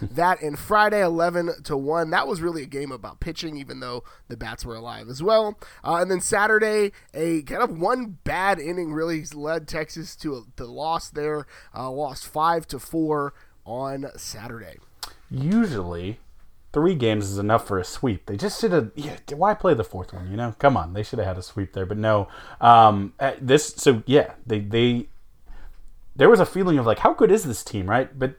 that 0.02 0.42
and 0.42 0.58
Friday 0.58 1.02
11 1.02 1.62
to 1.64 1.76
1. 1.76 2.10
That 2.10 2.26
was 2.26 2.40
really 2.40 2.62
a 2.62 2.66
game 2.66 2.92
about 2.92 3.20
pitching, 3.20 3.56
even 3.56 3.80
though 3.80 4.04
the 4.28 4.36
Bats 4.36 4.64
were 4.64 4.74
alive 4.74 5.08
as 5.08 5.22
well. 5.22 5.58
Uh, 5.84 5.96
and 5.96 6.10
then 6.10 6.20
Saturday, 6.20 6.92
a 7.14 7.42
kind 7.42 7.62
of 7.62 7.78
one 7.78 8.18
bad 8.24 8.58
inning 8.58 8.92
really 8.92 9.24
led 9.34 9.68
Texas 9.68 10.16
to 10.16 10.34
a 10.36 10.42
the 10.56 10.66
loss 10.66 11.10
there. 11.10 11.46
Uh, 11.74 11.90
lost 11.90 12.26
5 12.26 12.66
to 12.68 12.78
4 12.78 13.34
on 13.64 14.06
Saturday. 14.16 14.78
Usually, 15.30 16.18
three 16.72 16.94
games 16.94 17.30
is 17.30 17.38
enough 17.38 17.66
for 17.66 17.78
a 17.78 17.84
sweep. 17.84 18.26
They 18.26 18.36
just 18.36 18.60
should 18.60 18.72
have. 18.72 18.90
Yeah, 18.94 19.16
why 19.34 19.54
play 19.54 19.74
the 19.74 19.84
fourth 19.84 20.12
one? 20.12 20.30
You 20.30 20.36
know, 20.36 20.54
come 20.58 20.76
on, 20.76 20.92
they 20.92 21.02
should 21.02 21.18
have 21.18 21.28
had 21.28 21.38
a 21.38 21.42
sweep 21.42 21.72
there. 21.72 21.86
But 21.86 21.98
no, 21.98 22.28
um, 22.60 23.14
uh, 23.20 23.32
this. 23.40 23.68
So 23.76 24.02
yeah, 24.06 24.32
they 24.46 24.60
they. 24.60 25.08
There 26.14 26.28
was 26.28 26.40
a 26.40 26.46
feeling 26.46 26.78
of 26.78 26.86
like, 26.86 27.00
how 27.00 27.14
good 27.14 27.30
is 27.30 27.44
this 27.44 27.64
team, 27.64 27.88
right? 27.88 28.16
But 28.18 28.36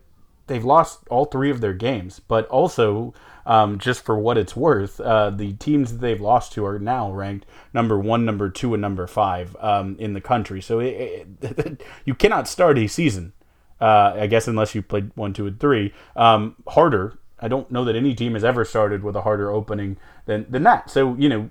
they've 0.47 0.63
lost 0.63 0.99
all 1.09 1.25
three 1.25 1.49
of 1.49 1.61
their 1.61 1.73
games. 1.73 2.19
But 2.19 2.47
also, 2.47 3.13
um, 3.45 3.79
just 3.79 4.05
for 4.05 4.17
what 4.17 4.37
it's 4.37 4.55
worth, 4.55 4.99
uh, 4.99 5.31
the 5.31 5.53
teams 5.53 5.91
that 5.91 5.99
they've 5.99 6.21
lost 6.21 6.53
to 6.53 6.65
are 6.65 6.79
now 6.79 7.11
ranked 7.11 7.45
number 7.73 7.97
one, 7.99 8.25
number 8.25 8.49
two, 8.49 8.73
and 8.73 8.81
number 8.81 9.07
five 9.07 9.55
um, 9.59 9.95
in 9.99 10.13
the 10.13 10.21
country. 10.21 10.61
So 10.61 10.79
it, 10.79 11.27
it, 11.41 11.83
you 12.05 12.13
cannot 12.13 12.47
start 12.47 12.77
a 12.77 12.87
season. 12.87 13.33
Uh, 13.81 14.13
I 14.15 14.27
guess 14.27 14.47
unless 14.47 14.75
you 14.75 14.81
played 14.81 15.11
one, 15.15 15.33
two, 15.33 15.47
and 15.47 15.59
three, 15.59 15.93
um, 16.15 16.55
harder 16.67 17.17
I 17.43 17.49
don't 17.49 17.69
know 17.69 17.83
that 17.83 17.97
any 17.97 18.15
team 18.15 18.35
has 18.35 18.45
ever 18.45 18.63
started 18.63 19.03
with 19.03 19.17
a 19.17 19.21
harder 19.21 19.51
opening 19.51 19.97
than 20.25 20.45
than 20.49 20.63
that. 20.63 20.89
So 20.89 21.13
you 21.15 21.27
know, 21.27 21.49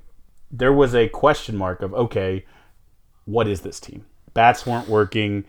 there 0.51 0.73
was 0.73 0.95
a 0.95 1.09
question 1.09 1.55
mark 1.55 1.83
of 1.83 1.93
okay, 1.93 2.47
what 3.27 3.47
is 3.47 3.61
this 3.61 3.79
team? 3.79 4.07
Bats 4.33 4.67
weren't 4.67 4.89
working. 4.89 5.45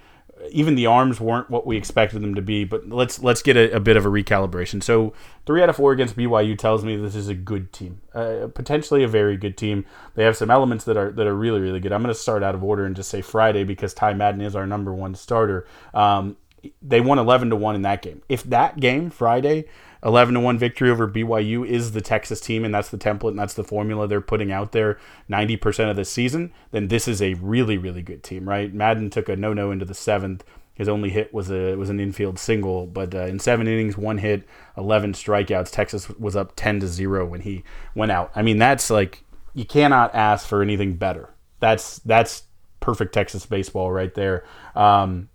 Even 0.51 0.75
the 0.75 0.85
arms 0.85 1.19
weren't 1.19 1.49
what 1.49 1.65
we 1.65 1.77
expected 1.77 2.21
them 2.21 2.35
to 2.35 2.41
be. 2.41 2.63
But 2.63 2.89
let's 2.89 3.21
let's 3.21 3.41
get 3.41 3.57
a, 3.57 3.75
a 3.75 3.79
bit 3.79 3.97
of 3.97 4.05
a 4.05 4.09
recalibration. 4.09 4.81
So 4.83 5.13
three 5.45 5.61
out 5.61 5.69
of 5.69 5.75
four 5.75 5.91
against 5.91 6.15
BYU 6.15 6.57
tells 6.57 6.83
me 6.83 6.95
this 6.95 7.15
is 7.15 7.27
a 7.27 7.33
good 7.33 7.71
team, 7.73 8.01
uh, 8.13 8.47
potentially 8.53 9.03
a 9.03 9.07
very 9.07 9.37
good 9.37 9.57
team. 9.57 9.85
They 10.15 10.23
have 10.23 10.37
some 10.37 10.51
elements 10.51 10.85
that 10.85 10.97
are 10.97 11.11
that 11.11 11.27
are 11.27 11.35
really 11.35 11.61
really 11.61 11.79
good. 11.79 11.91
I'm 11.91 12.01
going 12.01 12.13
to 12.13 12.19
start 12.19 12.43
out 12.43 12.55
of 12.55 12.63
order 12.63 12.85
and 12.85 12.95
just 12.95 13.09
say 13.09 13.21
Friday 13.21 13.63
because 13.63 13.93
Ty 13.93 14.13
Madden 14.13 14.41
is 14.41 14.55
our 14.55 14.67
number 14.67 14.93
one 14.93 15.15
starter. 15.15 15.67
Um, 15.93 16.37
they 16.81 17.01
won 17.01 17.19
11 17.19 17.49
to 17.49 17.55
1 17.57 17.75
in 17.75 17.81
that 17.81 18.01
game. 18.01 18.21
If 18.29 18.43
that 18.43 18.79
game 18.79 19.09
Friday 19.09 19.65
11 20.03 20.33
to 20.33 20.39
1 20.39 20.57
victory 20.57 20.89
over 20.89 21.07
BYU 21.07 21.65
is 21.65 21.91
the 21.91 22.01
Texas 22.01 22.39
team 22.39 22.65
and 22.65 22.73
that's 22.73 22.89
the 22.89 22.97
template 22.97 23.29
and 23.29 23.39
that's 23.39 23.53
the 23.53 23.63
formula 23.63 24.07
they're 24.07 24.21
putting 24.21 24.51
out 24.51 24.71
there 24.71 24.99
90% 25.29 25.89
of 25.89 25.95
the 25.95 26.05
season, 26.05 26.51
then 26.71 26.87
this 26.87 27.07
is 27.07 27.21
a 27.21 27.35
really 27.35 27.77
really 27.77 28.01
good 28.01 28.23
team, 28.23 28.47
right? 28.47 28.73
Madden 28.73 29.09
took 29.09 29.29
a 29.29 29.35
no-no 29.35 29.71
into 29.71 29.85
the 29.85 29.93
7th. 29.93 30.41
His 30.75 30.89
only 30.89 31.11
hit 31.11 31.33
was 31.33 31.51
a 31.51 31.75
was 31.75 31.89
an 31.89 31.99
infield 31.99 32.39
single, 32.39 32.87
but 32.87 33.13
uh, 33.13 33.25
in 33.25 33.39
7 33.39 33.67
innings, 33.67 33.95
one 33.95 34.17
hit, 34.17 34.43
11 34.75 35.13
strikeouts, 35.13 35.71
Texas 35.71 36.09
was 36.09 36.35
up 36.35 36.53
10 36.55 36.79
to 36.79 36.87
0 36.87 37.27
when 37.27 37.41
he 37.41 37.63
went 37.93 38.11
out. 38.11 38.31
I 38.35 38.41
mean, 38.41 38.57
that's 38.57 38.89
like 38.89 39.23
you 39.53 39.65
cannot 39.65 40.13
ask 40.15 40.47
for 40.47 40.61
anything 40.61 40.95
better. 40.95 41.29
That's 41.59 41.99
that's 41.99 42.43
perfect 42.79 43.13
Texas 43.13 43.45
baseball 43.45 43.91
right 43.91 44.13
there. 44.13 44.45
Um, 44.75 45.29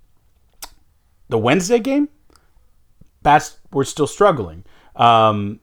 the 1.29 1.39
Wednesday 1.39 1.79
game, 1.79 2.09
Bats 3.23 3.59
were 3.73 3.85
still 3.85 4.07
struggling. 4.07 4.65
Um, 4.97 5.61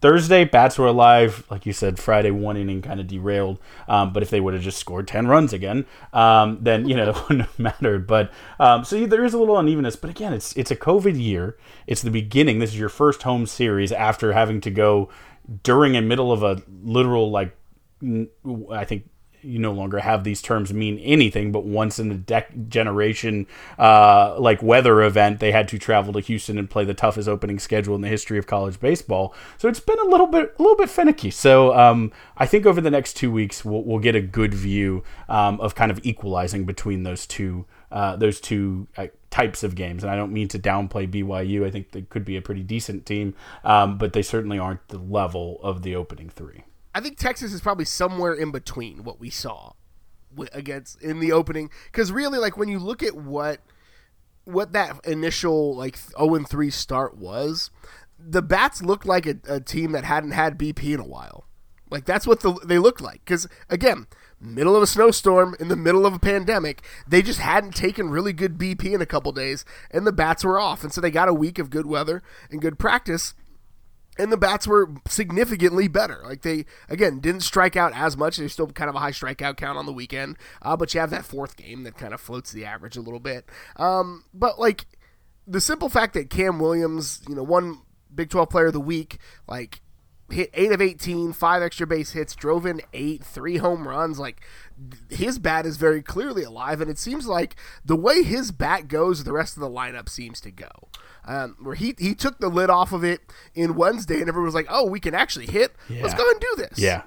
Thursday, 0.00 0.44
Bats 0.44 0.78
were 0.78 0.86
alive. 0.86 1.44
Like 1.50 1.66
you 1.66 1.72
said, 1.72 1.98
Friday, 1.98 2.30
one 2.30 2.56
inning 2.56 2.82
kind 2.82 3.00
of 3.00 3.08
derailed. 3.08 3.58
Um, 3.88 4.12
but 4.12 4.22
if 4.22 4.30
they 4.30 4.40
would 4.40 4.54
have 4.54 4.62
just 4.62 4.78
scored 4.78 5.08
10 5.08 5.26
runs 5.26 5.52
again, 5.52 5.86
um, 6.12 6.58
then, 6.60 6.88
you 6.88 6.94
know, 6.94 7.10
it 7.10 7.16
wouldn't 7.22 7.48
have 7.48 7.58
mattered. 7.58 8.06
But 8.06 8.32
um, 8.60 8.84
so 8.84 9.06
there 9.06 9.24
is 9.24 9.34
a 9.34 9.38
little 9.38 9.58
unevenness. 9.58 9.96
But 9.96 10.10
again, 10.10 10.32
it's, 10.32 10.56
it's 10.56 10.70
a 10.70 10.76
COVID 10.76 11.20
year. 11.20 11.56
It's 11.86 12.02
the 12.02 12.10
beginning. 12.10 12.58
This 12.60 12.70
is 12.70 12.78
your 12.78 12.88
first 12.88 13.22
home 13.22 13.46
series 13.46 13.90
after 13.90 14.32
having 14.32 14.60
to 14.62 14.70
go 14.70 15.08
during 15.62 15.96
a 15.96 16.02
middle 16.02 16.30
of 16.30 16.42
a 16.42 16.62
literal, 16.82 17.30
like, 17.30 17.56
I 18.70 18.84
think 18.84 19.08
you 19.42 19.58
no 19.58 19.72
longer 19.72 20.00
have 20.00 20.24
these 20.24 20.42
terms 20.42 20.72
mean 20.72 20.98
anything, 20.98 21.52
but 21.52 21.64
once 21.64 21.98
in 21.98 22.10
a 22.10 22.14
dec- 22.14 22.68
generation, 22.68 23.46
uh, 23.78 24.36
like 24.38 24.62
weather 24.62 25.02
event, 25.02 25.40
they 25.40 25.52
had 25.52 25.68
to 25.68 25.78
travel 25.78 26.12
to 26.12 26.20
Houston 26.20 26.58
and 26.58 26.68
play 26.68 26.84
the 26.84 26.94
toughest 26.94 27.28
opening 27.28 27.58
schedule 27.58 27.94
in 27.94 28.00
the 28.00 28.08
history 28.08 28.38
of 28.38 28.46
college 28.46 28.80
baseball. 28.80 29.34
So 29.56 29.68
it's 29.68 29.80
been 29.80 29.98
a 29.98 30.04
little 30.04 30.26
bit, 30.26 30.54
a 30.58 30.62
little 30.62 30.76
bit 30.76 30.90
finicky. 30.90 31.30
So 31.30 31.74
um, 31.74 32.12
I 32.36 32.46
think 32.46 32.66
over 32.66 32.80
the 32.80 32.90
next 32.90 33.14
two 33.14 33.30
weeks, 33.30 33.64
we'll, 33.64 33.82
we'll 33.82 33.98
get 33.98 34.14
a 34.14 34.20
good 34.20 34.54
view 34.54 35.04
um, 35.28 35.60
of 35.60 35.74
kind 35.74 35.90
of 35.90 36.00
equalizing 36.04 36.64
between 36.64 37.02
those 37.02 37.26
two, 37.26 37.66
uh, 37.92 38.16
those 38.16 38.40
two 38.40 38.88
uh, 38.96 39.06
types 39.30 39.62
of 39.62 39.74
games. 39.74 40.02
And 40.02 40.12
I 40.12 40.16
don't 40.16 40.32
mean 40.32 40.48
to 40.48 40.58
downplay 40.58 41.10
BYU. 41.10 41.64
I 41.64 41.70
think 41.70 41.92
they 41.92 42.02
could 42.02 42.24
be 42.24 42.36
a 42.36 42.42
pretty 42.42 42.62
decent 42.62 43.06
team, 43.06 43.34
um, 43.64 43.98
but 43.98 44.12
they 44.12 44.22
certainly 44.22 44.58
aren't 44.58 44.86
the 44.88 44.98
level 44.98 45.58
of 45.62 45.82
the 45.82 45.94
opening 45.94 46.28
three. 46.28 46.64
I 46.98 47.00
think 47.00 47.16
Texas 47.16 47.52
is 47.52 47.60
probably 47.60 47.84
somewhere 47.84 48.34
in 48.34 48.50
between 48.50 49.04
what 49.04 49.20
we 49.20 49.30
saw 49.30 49.74
against 50.50 51.00
in 51.00 51.20
the 51.20 51.30
opening. 51.30 51.70
Because 51.92 52.10
really 52.10 52.40
like 52.40 52.56
when 52.56 52.68
you 52.68 52.80
look 52.80 53.04
at 53.04 53.14
what 53.14 53.60
what 54.42 54.72
that 54.72 54.98
initial 55.06 55.76
like 55.76 55.96
0 55.96 56.34
and 56.34 56.48
3 56.48 56.70
start 56.70 57.16
was 57.16 57.70
the 58.18 58.42
bats 58.42 58.82
looked 58.82 59.06
like 59.06 59.26
a, 59.26 59.36
a, 59.48 59.60
team 59.60 59.92
that 59.92 60.02
hadn't 60.02 60.32
had 60.32 60.58
bp 60.58 60.92
in 60.92 60.98
a 60.98 61.06
while. 61.06 61.46
Like 61.88 62.04
that's 62.04 62.26
what 62.26 62.40
the, 62.40 62.54
they 62.64 62.80
looked 62.80 63.00
like. 63.00 63.24
Because 63.24 63.46
again 63.70 64.08
middle 64.40 64.74
of 64.74 64.82
a 64.82 64.86
snowstorm 64.88 65.54
in 65.60 65.68
the 65.68 65.76
middle 65.76 66.04
of 66.04 66.14
a 66.14 66.18
pandemic 66.18 66.82
they 67.06 67.22
just 67.22 67.38
hadn't 67.38 67.76
taken 67.76 68.10
really 68.10 68.32
good 68.32 68.58
bp 68.58 68.92
in 68.92 69.00
a 69.00 69.06
couple 69.06 69.30
days 69.30 69.64
and 69.92 70.04
the 70.04 70.10
bats 70.10 70.42
were 70.42 70.58
off. 70.58 70.82
And 70.82 70.92
so 70.92 71.00
they 71.00 71.12
got 71.12 71.28
a 71.28 71.34
week 71.34 71.60
of 71.60 71.70
good 71.70 71.86
weather 71.86 72.24
and 72.50 72.60
good 72.60 72.76
practice 72.76 73.34
and 74.18 74.32
the 74.32 74.36
bats 74.36 74.66
were 74.66 74.90
significantly 75.08 75.88
better. 75.88 76.20
Like 76.24 76.42
they 76.42 76.64
again 76.88 77.20
didn't 77.20 77.42
strike 77.42 77.76
out 77.76 77.92
as 77.94 78.16
much. 78.16 78.36
There's 78.36 78.52
still 78.52 78.66
kind 78.68 78.90
of 78.90 78.96
a 78.96 78.98
high 78.98 79.12
strikeout 79.12 79.56
count 79.56 79.78
on 79.78 79.86
the 79.86 79.92
weekend, 79.92 80.36
uh, 80.62 80.76
but 80.76 80.92
you 80.92 81.00
have 81.00 81.10
that 81.10 81.24
fourth 81.24 81.56
game 81.56 81.84
that 81.84 81.96
kind 81.96 82.12
of 82.12 82.20
floats 82.20 82.52
the 82.52 82.64
average 82.64 82.96
a 82.96 83.00
little 83.00 83.20
bit. 83.20 83.48
Um, 83.76 84.24
but 84.34 84.58
like 84.58 84.86
the 85.46 85.60
simple 85.60 85.88
fact 85.88 86.14
that 86.14 86.30
Cam 86.30 86.58
Williams, 86.58 87.22
you 87.28 87.34
know, 87.34 87.42
one 87.42 87.82
Big 88.14 88.30
12 88.30 88.50
Player 88.50 88.66
of 88.66 88.72
the 88.72 88.80
Week, 88.80 89.18
like 89.46 89.80
hit 90.30 90.50
eight 90.54 90.72
of 90.72 90.80
18, 90.82 91.32
five 91.32 91.62
extra 91.62 91.86
base 91.86 92.12
hits, 92.12 92.34
drove 92.34 92.66
in 92.66 92.82
eight, 92.92 93.24
three 93.24 93.56
home 93.56 93.88
runs. 93.88 94.18
Like 94.18 94.42
his 95.10 95.38
bat 95.38 95.66
is 95.66 95.76
very 95.76 96.02
clearly 96.02 96.42
alive, 96.42 96.80
and 96.80 96.90
it 96.90 96.98
seems 96.98 97.26
like 97.26 97.56
the 97.84 97.96
way 97.96 98.22
his 98.22 98.52
bat 98.52 98.88
goes, 98.88 99.24
the 99.24 99.32
rest 99.32 99.56
of 99.56 99.60
the 99.60 99.70
lineup 99.70 100.08
seems 100.08 100.40
to 100.42 100.50
go 100.50 100.88
um, 101.28 101.56
where 101.60 101.74
he 101.74 101.94
he 101.98 102.14
took 102.14 102.38
the 102.38 102.48
lid 102.48 102.70
off 102.70 102.92
of 102.92 103.04
it 103.04 103.20
in 103.54 103.76
Wednesday, 103.76 104.20
and 104.20 104.28
everyone 104.28 104.46
was 104.46 104.54
like, 104.54 104.66
"Oh, 104.68 104.86
we 104.86 104.98
can 104.98 105.14
actually 105.14 105.46
hit. 105.46 105.76
Yeah. 105.88 106.02
Let's 106.02 106.14
go 106.14 106.28
and 106.28 106.40
do 106.40 106.54
this." 106.56 106.78
Yeah. 106.78 107.02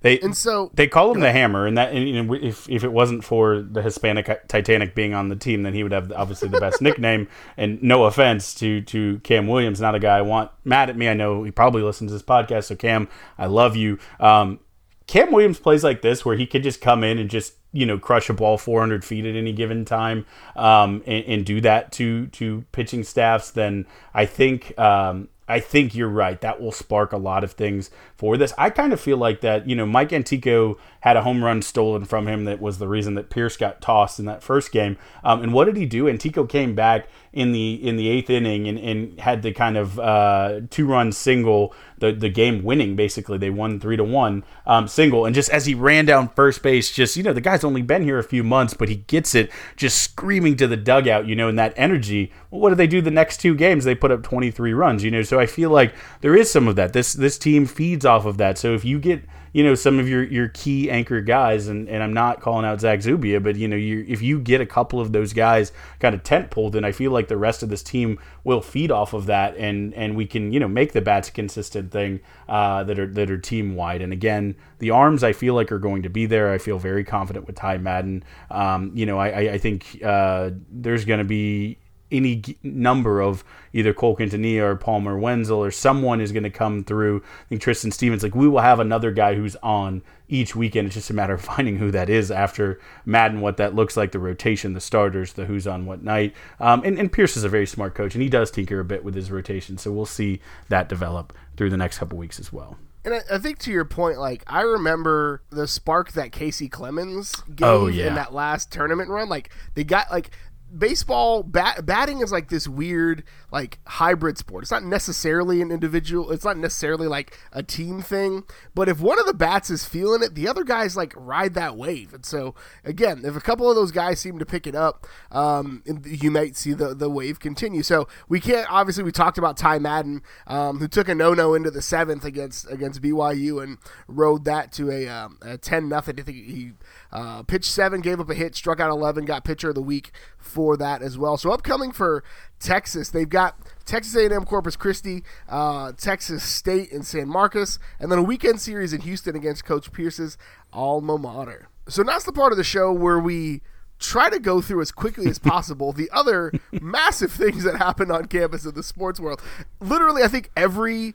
They 0.00 0.20
and 0.20 0.36
so 0.36 0.70
they 0.74 0.86
call 0.86 1.12
him 1.12 1.20
the 1.20 1.32
hammer, 1.32 1.66
and 1.66 1.76
that 1.76 1.92
and, 1.92 2.28
know, 2.28 2.34
if 2.34 2.68
if 2.68 2.84
it 2.84 2.92
wasn't 2.92 3.24
for 3.24 3.60
the 3.60 3.82
Hispanic 3.82 4.46
Titanic 4.46 4.94
being 4.94 5.12
on 5.12 5.28
the 5.28 5.34
team, 5.34 5.64
then 5.64 5.74
he 5.74 5.82
would 5.82 5.90
have 5.90 6.12
obviously 6.12 6.48
the 6.48 6.60
best 6.60 6.80
nickname. 6.82 7.26
And 7.56 7.82
no 7.82 8.04
offense 8.04 8.54
to 8.56 8.80
to 8.82 9.18
Cam 9.20 9.48
Williams, 9.48 9.80
not 9.80 9.96
a 9.96 9.98
guy 9.98 10.18
I 10.18 10.22
want 10.22 10.52
mad 10.64 10.88
at 10.88 10.96
me. 10.96 11.08
I 11.08 11.14
know 11.14 11.42
he 11.42 11.50
probably 11.50 11.82
listens 11.82 12.10
to 12.10 12.14
this 12.14 12.22
podcast, 12.22 12.64
so 12.64 12.76
Cam, 12.76 13.08
I 13.38 13.46
love 13.46 13.74
you. 13.74 13.98
Um, 14.20 14.60
Cam 15.08 15.32
Williams 15.32 15.58
plays 15.58 15.82
like 15.82 16.02
this 16.02 16.24
where 16.24 16.36
he 16.36 16.46
could 16.46 16.62
just 16.62 16.80
come 16.80 17.02
in 17.02 17.18
and 17.18 17.28
just 17.28 17.54
you 17.72 17.84
know 17.84 17.98
crush 17.98 18.30
a 18.30 18.34
ball 18.34 18.56
400 18.56 19.04
feet 19.04 19.24
at 19.24 19.34
any 19.34 19.52
given 19.52 19.84
time 19.84 20.24
um, 20.54 21.02
and, 21.06 21.24
and, 21.24 21.46
do 21.46 21.60
that 21.62 21.90
to 21.92 22.28
to 22.28 22.64
pitching 22.72 23.02
staffs, 23.02 23.50
then 23.50 23.86
I 24.14 24.26
think 24.26 24.78
um, 24.78 25.28
I 25.48 25.60
think 25.60 25.94
you're 25.94 26.08
right. 26.08 26.40
That 26.40 26.60
will 26.60 26.72
spark 26.72 27.12
a 27.12 27.16
lot 27.16 27.42
of 27.42 27.52
things 27.52 27.90
for 28.18 28.36
this. 28.36 28.52
I 28.58 28.70
kind 28.70 28.92
of 28.92 29.00
feel 29.00 29.16
like 29.16 29.42
that, 29.42 29.68
you 29.68 29.76
know, 29.76 29.86
Mike 29.86 30.12
Antico 30.12 30.76
had 31.00 31.16
a 31.16 31.22
home 31.22 31.44
run 31.44 31.62
stolen 31.62 32.04
from 32.04 32.26
him 32.26 32.44
that 32.46 32.60
was 32.60 32.78
the 32.78 32.88
reason 32.88 33.14
that 33.14 33.30
Pierce 33.30 33.56
got 33.56 33.80
tossed 33.80 34.18
in 34.18 34.24
that 34.24 34.42
first 34.42 34.72
game. 34.72 34.98
Um, 35.22 35.40
and 35.40 35.54
what 35.54 35.66
did 35.66 35.76
he 35.76 35.86
do? 35.86 36.08
Antico 36.08 36.44
came 36.44 36.74
back 36.74 37.08
in 37.32 37.52
the 37.52 37.74
in 37.74 37.96
the 37.96 38.08
eighth 38.08 38.30
inning 38.30 38.66
and, 38.66 38.78
and 38.78 39.20
had 39.20 39.42
the 39.42 39.52
kind 39.52 39.76
of 39.76 39.98
uh, 40.00 40.60
two 40.70 40.86
run 40.86 41.12
single, 41.12 41.72
the 41.98 42.10
the 42.10 42.28
game 42.28 42.64
winning 42.64 42.96
basically. 42.96 43.38
They 43.38 43.50
won 43.50 43.78
three 43.78 43.96
to 43.96 44.02
one 44.02 44.44
um, 44.66 44.88
single, 44.88 45.24
and 45.24 45.34
just 45.34 45.50
as 45.50 45.66
he 45.66 45.74
ran 45.74 46.04
down 46.06 46.30
first 46.30 46.62
base, 46.62 46.90
just 46.90 47.16
you 47.16 47.22
know 47.22 47.32
the 47.32 47.40
guy's 47.40 47.62
only 47.62 47.82
been 47.82 48.02
here 48.02 48.18
a 48.18 48.24
few 48.24 48.42
months, 48.42 48.74
but 48.74 48.88
he 48.88 48.96
gets 48.96 49.34
it, 49.34 49.52
just 49.76 50.02
screaming 50.02 50.56
to 50.56 50.66
the 50.66 50.76
dugout, 50.76 51.26
you 51.26 51.36
know, 51.36 51.48
and 51.48 51.58
that 51.58 51.74
energy. 51.76 52.32
Well, 52.50 52.60
what 52.60 52.70
do 52.70 52.74
they 52.74 52.86
do 52.86 53.00
the 53.02 53.10
next 53.10 53.36
two 53.36 53.54
games? 53.54 53.84
They 53.84 53.94
put 53.94 54.10
up 54.10 54.22
twenty 54.22 54.50
three 54.50 54.72
runs, 54.72 55.04
you 55.04 55.10
know. 55.10 55.22
So 55.22 55.38
I 55.38 55.46
feel 55.46 55.70
like 55.70 55.94
there 56.22 56.34
is 56.34 56.50
some 56.50 56.66
of 56.66 56.76
that. 56.76 56.92
This 56.92 57.12
this 57.12 57.38
team 57.38 57.66
feeds 57.66 58.04
off 58.08 58.24
of 58.24 58.38
that. 58.38 58.58
So 58.58 58.74
if 58.74 58.84
you 58.84 58.98
get 58.98 59.22
you 59.52 59.64
know 59.64 59.74
some 59.74 59.98
of 59.98 60.08
your 60.08 60.22
your 60.24 60.48
key 60.48 60.90
anchor 60.90 61.20
guys, 61.20 61.68
and, 61.68 61.88
and 61.88 62.02
I'm 62.02 62.12
not 62.12 62.40
calling 62.40 62.64
out 62.64 62.80
Zach 62.80 63.00
Zubia, 63.00 63.40
but 63.40 63.56
you 63.56 63.68
know 63.68 63.76
you 63.76 64.04
if 64.08 64.20
you 64.20 64.40
get 64.40 64.60
a 64.60 64.66
couple 64.66 65.00
of 65.00 65.12
those 65.12 65.32
guys 65.32 65.72
kind 66.00 66.14
of 66.14 66.22
tent 66.22 66.50
pulled, 66.50 66.74
then 66.74 66.84
I 66.84 66.92
feel 66.92 67.12
like 67.12 67.28
the 67.28 67.36
rest 67.36 67.62
of 67.62 67.68
this 67.68 67.82
team 67.82 68.18
will 68.44 68.60
feed 68.60 68.90
off 68.90 69.12
of 69.14 69.26
that, 69.26 69.56
and 69.56 69.94
and 69.94 70.16
we 70.16 70.26
can 70.26 70.52
you 70.52 70.60
know 70.60 70.68
make 70.68 70.92
the 70.92 71.00
bats 71.00 71.28
a 71.28 71.32
consistent 71.32 71.90
thing 71.90 72.20
uh, 72.48 72.84
that 72.84 72.98
are 72.98 73.06
that 73.06 73.30
are 73.30 73.38
team 73.38 73.74
wide. 73.74 74.02
And 74.02 74.12
again, 74.12 74.56
the 74.78 74.90
arms 74.90 75.24
I 75.24 75.32
feel 75.32 75.54
like 75.54 75.72
are 75.72 75.78
going 75.78 76.02
to 76.02 76.10
be 76.10 76.26
there. 76.26 76.52
I 76.52 76.58
feel 76.58 76.78
very 76.78 77.04
confident 77.04 77.46
with 77.46 77.56
Ty 77.56 77.78
Madden. 77.78 78.24
Um, 78.50 78.92
you 78.94 79.06
know 79.06 79.18
I 79.18 79.52
I 79.52 79.58
think 79.58 80.00
uh, 80.04 80.50
there's 80.70 81.04
going 81.04 81.18
to 81.18 81.24
be 81.24 81.78
any 82.10 82.42
number 82.62 83.20
of 83.20 83.44
either 83.72 83.92
Cole 83.92 84.16
Quintanilla 84.16 84.62
or 84.62 84.76
Palmer 84.76 85.18
Wenzel 85.18 85.62
or 85.62 85.70
someone 85.70 86.20
is 86.20 86.32
going 86.32 86.42
to 86.42 86.50
come 86.50 86.84
through. 86.84 87.18
I 87.18 87.48
think 87.48 87.60
Tristan 87.60 87.90
Stevens, 87.90 88.22
like 88.22 88.34
we 88.34 88.48
will 88.48 88.60
have 88.60 88.80
another 88.80 89.10
guy 89.10 89.34
who's 89.34 89.56
on 89.56 90.02
each 90.28 90.54
weekend. 90.54 90.86
It's 90.86 90.94
just 90.94 91.10
a 91.10 91.14
matter 91.14 91.34
of 91.34 91.40
finding 91.56 91.76
who 91.76 91.90
that 91.90 92.08
is 92.08 92.30
after 92.30 92.80
Madden, 93.04 93.40
what 93.40 93.56
that 93.58 93.74
looks 93.74 93.96
like, 93.96 94.12
the 94.12 94.18
rotation, 94.18 94.74
the 94.74 94.80
starters, 94.80 95.32
the 95.34 95.46
who's 95.46 95.66
on 95.66 95.86
what 95.86 96.02
night. 96.02 96.34
Um, 96.60 96.82
and, 96.84 96.98
and 96.98 97.12
Pierce 97.12 97.36
is 97.36 97.44
a 97.44 97.48
very 97.48 97.66
smart 97.66 97.94
coach, 97.94 98.14
and 98.14 98.22
he 98.22 98.28
does 98.28 98.50
tinker 98.50 98.80
a 98.80 98.84
bit 98.84 99.04
with 99.04 99.14
his 99.14 99.30
rotation. 99.30 99.78
So 99.78 99.92
we'll 99.92 100.06
see 100.06 100.40
that 100.68 100.88
develop 100.88 101.32
through 101.56 101.70
the 101.70 101.76
next 101.76 101.98
couple 101.98 102.18
weeks 102.18 102.38
as 102.38 102.52
well. 102.52 102.78
And 103.04 103.14
I, 103.14 103.36
I, 103.36 103.38
think 103.38 103.58
to 103.60 103.70
your 103.70 103.84
point, 103.84 104.18
like 104.18 104.42
I 104.46 104.62
remember 104.62 105.42
the 105.50 105.66
spark 105.66 106.12
that 106.12 106.30
Kacy 106.30 106.70
Clemens 106.70 107.42
gave 107.54 107.66
oh, 107.66 107.86
yeah. 107.86 108.08
in 108.08 108.14
that 108.16 108.34
last 108.34 108.70
tournament 108.70 109.08
run. 109.08 109.28
Like 109.28 109.50
they 109.74 109.84
got 109.84 110.10
like 110.10 110.30
baseball 110.76 111.42
bat, 111.42 111.84
batting 111.84 112.20
is 112.20 112.32
like 112.32 112.48
this 112.48 112.68
weird 112.68 113.24
like 113.50 113.78
hybrid 113.86 114.38
sport. 114.38 114.64
It's 114.64 114.70
not 114.70 114.84
necessarily 114.84 115.62
an 115.62 115.70
individual 115.70 116.30
it's 116.30 116.44
not 116.44 116.56
necessarily 116.56 117.06
like 117.06 117.38
a 117.52 117.62
team 117.62 118.02
thing 118.02 118.44
but 118.74 118.88
if 118.88 119.00
one 119.00 119.18
of 119.18 119.26
the 119.26 119.34
bats 119.34 119.70
is 119.70 119.84
feeling 119.84 120.22
it 120.22 120.34
the 120.34 120.48
other 120.48 120.64
guys 120.64 120.96
like 120.96 121.12
ride 121.16 121.54
that 121.54 121.76
wave. 121.76 122.12
And 122.12 122.24
so 122.24 122.54
again 122.84 123.22
if 123.24 123.36
a 123.36 123.40
couple 123.40 123.68
of 123.68 123.76
those 123.76 123.92
guys 123.92 124.20
seem 124.20 124.38
to 124.38 124.46
pick 124.46 124.66
it 124.66 124.74
up 124.74 125.06
um, 125.30 125.82
you 126.04 126.30
might 126.30 126.56
see 126.56 126.72
the, 126.72 126.94
the 126.94 127.10
wave 127.10 127.40
continue. 127.40 127.82
So 127.82 128.08
we 128.28 128.40
can't 128.40 128.70
obviously 128.70 129.04
we 129.04 129.12
talked 129.12 129.38
about 129.38 129.56
ty 129.56 129.78
madden 129.78 130.22
um, 130.46 130.78
who 130.78 130.88
took 130.88 131.08
a 131.08 131.14
no-no 131.14 131.54
into 131.54 131.70
the 131.70 131.82
seventh 131.82 132.24
against 132.24 132.70
against 132.70 133.02
byu 133.02 133.62
and 133.62 133.78
rode 134.06 134.44
that 134.44 134.72
to 134.72 134.90
a, 134.90 135.08
um, 135.08 135.38
a 135.42 135.58
10 135.58 135.88
nothing. 135.88 136.18
I 136.18 136.22
think 136.22 136.36
he 136.36 136.72
uh, 137.12 137.42
pitched 137.42 137.70
seven, 137.70 138.00
gave 138.00 138.20
up 138.20 138.30
a 138.30 138.34
hit, 138.34 138.54
struck 138.54 138.80
out 138.80 138.90
11, 138.90 139.24
got 139.24 139.44
pitcher 139.44 139.70
of 139.70 139.74
the 139.74 139.82
week 139.82 140.12
for 140.58 140.76
that 140.76 141.02
as 141.02 141.16
well. 141.16 141.36
So 141.36 141.52
upcoming 141.52 141.92
for 141.92 142.24
Texas, 142.58 143.10
they've 143.10 143.28
got 143.28 143.56
Texas 143.84 144.16
A&M 144.16 144.44
Corpus 144.44 144.74
Christi, 144.74 145.22
uh, 145.48 145.92
Texas 145.92 146.42
State 146.42 146.90
and 146.90 147.06
San 147.06 147.28
Marcos, 147.28 147.78
and 148.00 148.10
then 148.10 148.18
a 148.18 148.24
weekend 148.24 148.60
series 148.60 148.92
in 148.92 149.02
Houston 149.02 149.36
against 149.36 149.64
Coach 149.64 149.92
Pierce's 149.92 150.36
alma 150.72 151.16
mater. 151.16 151.68
So 151.86 152.02
now's 152.02 152.24
the 152.24 152.32
part 152.32 152.50
of 152.50 152.58
the 152.58 152.64
show 152.64 152.92
where 152.92 153.20
we 153.20 153.62
try 154.00 154.30
to 154.30 154.40
go 154.40 154.60
through 154.60 154.80
as 154.80 154.90
quickly 154.90 155.30
as 155.30 155.38
possible 155.54 155.92
the 155.92 156.10
other 156.12 156.50
massive 156.72 157.30
things 157.30 157.62
that 157.62 157.76
happened 157.76 158.10
on 158.10 158.24
campus 158.24 158.64
in 158.64 158.74
the 158.74 158.82
sports 158.82 159.20
world. 159.20 159.40
Literally, 159.78 160.24
I 160.24 160.28
think 160.28 160.50
every 160.56 161.14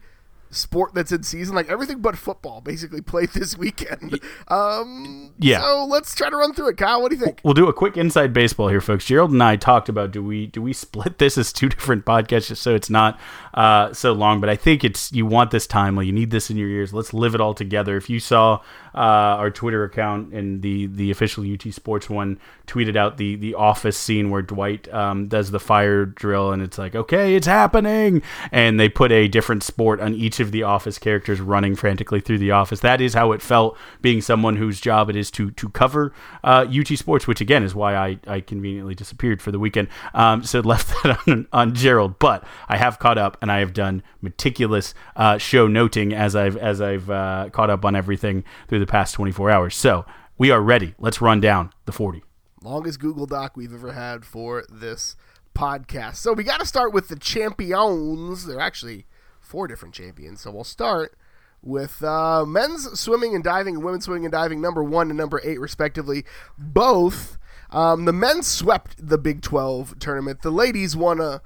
sport 0.54 0.94
that's 0.94 1.12
in 1.12 1.24
season, 1.24 1.56
like 1.56 1.70
everything 1.70 2.00
but 2.00 2.18
football, 2.18 2.62
basically 2.62 3.02
played 3.14 3.30
this 3.30 3.58
weekend. 3.58 4.20
Um, 4.48 5.34
yeah. 5.40 5.62
So 5.62 5.86
let's 5.86 6.16
try 6.16 6.30
to 6.30 6.38
run 6.38 6.54
through 6.54 6.70
it. 6.70 6.78
Kyle, 6.78 7.02
what 7.02 7.12
do 7.12 7.18
you 7.18 7.24
think? 7.24 7.40
We'll 7.44 7.54
do 7.54 7.68
a 7.68 7.74
quick 7.74 7.98
inside 7.98 8.34
baseball 8.34 8.68
here, 8.68 8.82
folks. 8.82 9.06
Gerald 9.06 9.32
and 9.32 9.44
I 9.44 9.56
talked 9.56 9.90
about 9.90 10.12
do 10.12 10.24
we 10.24 10.48
do 10.48 10.62
we 10.62 10.74
split 10.74 11.18
this 11.18 11.38
as 11.38 11.52
two 11.52 11.70
different 11.74 12.06
podcasts 12.06 12.48
just 12.48 12.62
so 12.62 12.76
it's 12.76 12.90
not 12.90 13.20
uh, 13.54 13.94
so 13.94 14.14
long? 14.14 14.40
But 14.40 14.50
I 14.50 14.56
think 14.56 14.84
it's 14.84 15.12
you 15.12 15.26
want 15.26 15.52
this 15.52 15.68
timely. 15.68 16.06
You 16.06 16.14
need 16.14 16.32
this 16.32 16.50
in 16.50 16.58
your 16.58 16.70
ears. 16.70 16.94
Let's 16.94 17.14
live 17.14 17.36
it 17.36 17.42
all 17.42 17.54
together. 17.54 17.98
If 17.98 18.10
you 18.10 18.20
saw 18.20 18.62
uh, 18.96 19.38
our 19.40 19.50
Twitter 19.50 19.84
account 19.84 20.34
and 20.34 20.62
the 20.62 20.88
the 20.88 21.12
official 21.12 21.44
UT 21.52 21.74
Sports 21.74 22.10
one 22.10 22.40
tweeted 22.68 22.96
out 22.96 23.18
the 23.18 23.36
the 23.36 23.56
office 23.56 23.98
scene 23.98 24.30
where 24.30 24.42
Dwight 24.42 24.92
um, 24.94 25.28
does 25.28 25.52
the 25.52 25.60
fire 25.60 26.06
drill, 26.06 26.52
and 26.52 26.62
it's 26.62 26.78
like, 26.78 26.96
okay, 26.96 27.36
it's 27.36 27.48
happening, 27.48 28.22
and 28.52 28.80
they 28.80 28.90
put 28.90 29.12
a 29.12 29.28
different 29.28 29.64
sport 29.64 30.00
on 30.00 30.14
each 30.14 30.40
of 30.44 30.52
the 30.52 30.62
office 30.62 31.00
characters 31.00 31.42
running 31.42 31.76
frantically 31.76 32.22
through 32.22 32.38
the 32.38 32.52
office. 32.52 32.82
That 32.82 33.02
is 33.02 33.16
how 33.16 33.32
it 33.32 33.42
felt 33.42 33.76
being 34.02 34.22
someone 34.22 34.58
whose 34.58 34.80
job 34.80 35.10
it 35.10 35.16
is 35.16 35.32
to 35.32 35.50
to 35.52 35.70
cover 35.70 36.14
uh, 36.44 36.68
UT 36.70 36.88
sports, 36.90 37.26
which 37.26 37.42
again 37.42 37.64
is 37.64 37.74
why 37.74 37.96
I, 37.96 38.20
I 38.28 38.42
conveniently 38.42 38.94
disappeared 38.94 39.42
for 39.42 39.52
the 39.52 39.58
weekend. 39.60 39.88
Um, 40.14 40.44
so 40.44 40.60
left 40.74 40.90
that 41.04 41.20
on, 41.28 41.48
on 41.52 41.74
Gerald, 41.74 42.20
but 42.20 42.44
I 42.70 42.78
have 42.78 43.00
caught 43.00 43.18
up 43.18 43.38
and 43.42 43.52
I 43.52 43.60
have 43.60 43.74
done 43.74 44.04
meticulous 44.22 44.94
uh, 45.16 45.40
show 45.40 45.68
noting 45.68 46.14
as 46.14 46.36
I've 46.36 46.58
as 46.58 46.80
I've 46.80 47.10
uh, 47.10 47.50
caught 47.52 47.72
up 47.72 47.84
on 47.84 47.96
everything 47.96 48.44
through 48.68 48.80
the 48.80 48.86
past 48.86 49.16
24 49.16 49.50
hours. 49.50 49.76
So 49.76 50.06
we 50.38 50.52
are 50.52 50.62
ready. 50.62 50.94
Let's 51.00 51.22
run 51.22 51.42
down 51.42 51.72
the 51.86 51.92
40. 51.92 52.24
Longest 52.64 53.00
Google 53.00 53.26
Doc 53.26 53.58
we've 53.58 53.74
ever 53.74 53.92
had 53.92 54.26
for 54.26 54.64
this 54.70 55.16
podcast. 55.54 56.16
So 56.16 56.34
we 56.34 56.44
got 56.44 56.60
to 56.60 56.66
start 56.66 56.94
with 56.94 57.08
the 57.08 57.18
champions. 57.18 58.46
They're 58.46 58.60
actually 58.60 59.06
four 59.54 59.68
different 59.68 59.94
champions. 59.94 60.42
So 60.42 60.50
we'll 60.50 60.64
start 60.64 61.14
with 61.62 62.04
uh, 62.04 62.44
men's 62.44 63.00
swimming 63.00 63.36
and 63.36 63.44
diving 63.44 63.76
and 63.76 63.84
women's 63.84 64.06
swimming 64.06 64.26
and 64.26 64.32
diving, 64.32 64.60
number 64.60 64.84
one 64.84 65.12
and 65.12 65.18
number 65.18 65.40
eight, 65.44 65.60
respectively. 65.60 66.26
Both. 66.58 67.38
Um, 67.70 68.06
the 68.06 68.14
men 68.14 68.42
swept 68.42 68.96
the 68.98 69.20
Big 69.20 69.44
12 69.44 70.00
tournament. 70.00 70.42
The 70.42 70.50
ladies 70.50 70.96
won 70.96 71.22
a, 71.22 71.44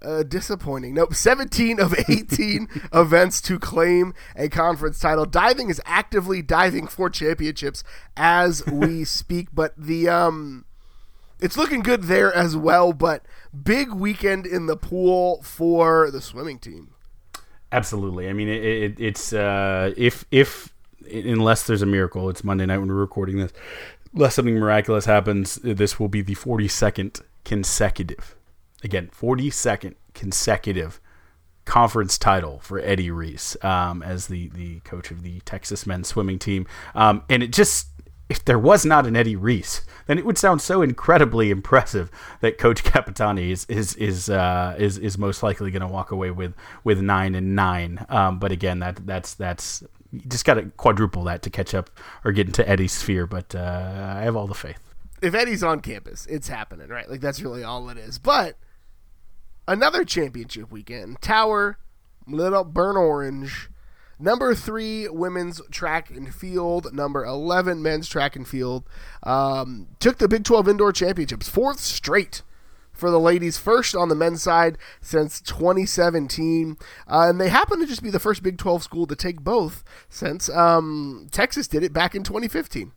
a 0.00 0.24
disappointing. 0.24 0.94
Nope, 0.94 1.12
17 1.12 1.78
of 1.78 1.94
18 2.08 2.66
events 2.94 3.42
to 3.42 3.58
claim 3.58 4.14
a 4.34 4.48
conference 4.48 4.98
title. 4.98 5.26
Diving 5.26 5.68
is 5.68 5.82
actively 5.84 6.40
diving 6.40 6.86
for 6.86 7.10
championships 7.10 7.84
as 8.16 8.64
we 8.66 9.04
speak, 9.04 9.48
but 9.52 9.74
the 9.76 10.08
um, 10.08 10.64
it's 11.38 11.58
looking 11.58 11.80
good 11.80 12.04
there 12.04 12.32
as 12.34 12.56
well. 12.56 12.94
But 12.94 13.26
big 13.52 13.92
weekend 13.92 14.46
in 14.46 14.64
the 14.64 14.78
pool 14.78 15.42
for 15.42 16.10
the 16.10 16.22
swimming 16.22 16.58
team. 16.58 16.94
Absolutely. 17.72 18.28
I 18.28 18.32
mean, 18.32 18.48
it, 18.48 18.64
it, 18.64 19.00
it's 19.00 19.32
uh, 19.32 19.92
if 19.96 20.24
if 20.30 20.72
unless 21.12 21.66
there's 21.66 21.82
a 21.82 21.86
miracle, 21.86 22.28
it's 22.28 22.44
Monday 22.44 22.66
night 22.66 22.78
when 22.78 22.88
we're 22.88 22.94
recording 22.94 23.38
this. 23.38 23.52
Unless 24.14 24.34
something 24.34 24.58
miraculous 24.58 25.04
happens, 25.04 25.56
this 25.56 26.00
will 26.00 26.08
be 26.08 26.20
the 26.20 26.34
42nd 26.34 27.22
consecutive, 27.44 28.34
again, 28.82 29.08
42nd 29.16 29.94
consecutive 30.14 31.00
conference 31.64 32.18
title 32.18 32.58
for 32.58 32.80
Eddie 32.80 33.12
Reese 33.12 33.56
um, 33.62 34.02
as 34.02 34.26
the 34.26 34.48
the 34.48 34.80
coach 34.80 35.12
of 35.12 35.22
the 35.22 35.38
Texas 35.40 35.86
men's 35.86 36.08
swimming 36.08 36.38
team. 36.38 36.66
Um, 36.94 37.22
and 37.28 37.42
it 37.42 37.52
just 37.52 37.89
if 38.30 38.44
there 38.44 38.60
was 38.60 38.86
not 38.86 39.06
an 39.06 39.16
Eddie 39.16 39.34
Reese, 39.34 39.82
then 40.06 40.16
it 40.16 40.24
would 40.24 40.38
sound 40.38 40.62
so 40.62 40.82
incredibly 40.82 41.50
impressive 41.50 42.10
that 42.40 42.58
Coach 42.58 42.84
Capitano 42.84 43.42
is 43.42 43.66
is 43.68 43.94
is 43.96 44.30
uh, 44.30 44.76
is, 44.78 44.96
is 44.96 45.18
most 45.18 45.42
likely 45.42 45.72
going 45.72 45.82
to 45.82 45.88
walk 45.88 46.12
away 46.12 46.30
with 46.30 46.54
with 46.84 47.00
nine 47.00 47.34
and 47.34 47.56
nine. 47.56 48.06
Um, 48.08 48.38
but 48.38 48.52
again, 48.52 48.78
that 48.78 49.04
that's 49.04 49.34
that's 49.34 49.82
you 50.12 50.20
just 50.28 50.44
got 50.44 50.54
to 50.54 50.62
quadruple 50.76 51.24
that 51.24 51.42
to 51.42 51.50
catch 51.50 51.74
up 51.74 51.90
or 52.24 52.30
get 52.30 52.46
into 52.46 52.66
Eddie's 52.66 52.92
sphere. 52.92 53.26
But 53.26 53.52
uh, 53.54 54.14
I 54.18 54.22
have 54.22 54.36
all 54.36 54.46
the 54.46 54.54
faith. 54.54 54.78
If 55.20 55.34
Eddie's 55.34 55.64
on 55.64 55.80
campus, 55.80 56.24
it's 56.26 56.48
happening, 56.48 56.88
right? 56.88 57.10
Like 57.10 57.20
that's 57.20 57.42
really 57.42 57.64
all 57.64 57.88
it 57.90 57.98
is. 57.98 58.18
But 58.18 58.56
another 59.66 60.04
championship 60.04 60.70
weekend, 60.70 61.20
Tower, 61.20 61.78
Little 62.28 62.62
Burnt 62.62 62.96
Orange 62.96 63.70
Number 64.20 64.54
three, 64.54 65.08
women's 65.08 65.62
track 65.70 66.10
and 66.10 66.34
field. 66.34 66.92
Number 66.92 67.24
11, 67.24 67.82
men's 67.82 68.08
track 68.08 68.36
and 68.36 68.46
field. 68.46 68.84
Um, 69.22 69.88
took 69.98 70.18
the 70.18 70.28
Big 70.28 70.44
12 70.44 70.68
Indoor 70.68 70.92
Championships, 70.92 71.48
fourth 71.48 71.80
straight 71.80 72.42
for 72.92 73.10
the 73.10 73.18
ladies, 73.18 73.56
first 73.56 73.96
on 73.96 74.10
the 74.10 74.14
men's 74.14 74.42
side 74.42 74.76
since 75.00 75.40
2017. 75.40 76.76
Uh, 77.08 77.26
and 77.30 77.40
they 77.40 77.48
happen 77.48 77.80
to 77.80 77.86
just 77.86 78.02
be 78.02 78.10
the 78.10 78.20
first 78.20 78.42
Big 78.42 78.58
12 78.58 78.82
school 78.82 79.06
to 79.06 79.16
take 79.16 79.40
both 79.40 79.82
since 80.10 80.50
um, 80.50 81.28
Texas 81.30 81.66
did 81.66 81.82
it 81.82 81.94
back 81.94 82.14
in 82.14 82.22
2015. 82.22 82.92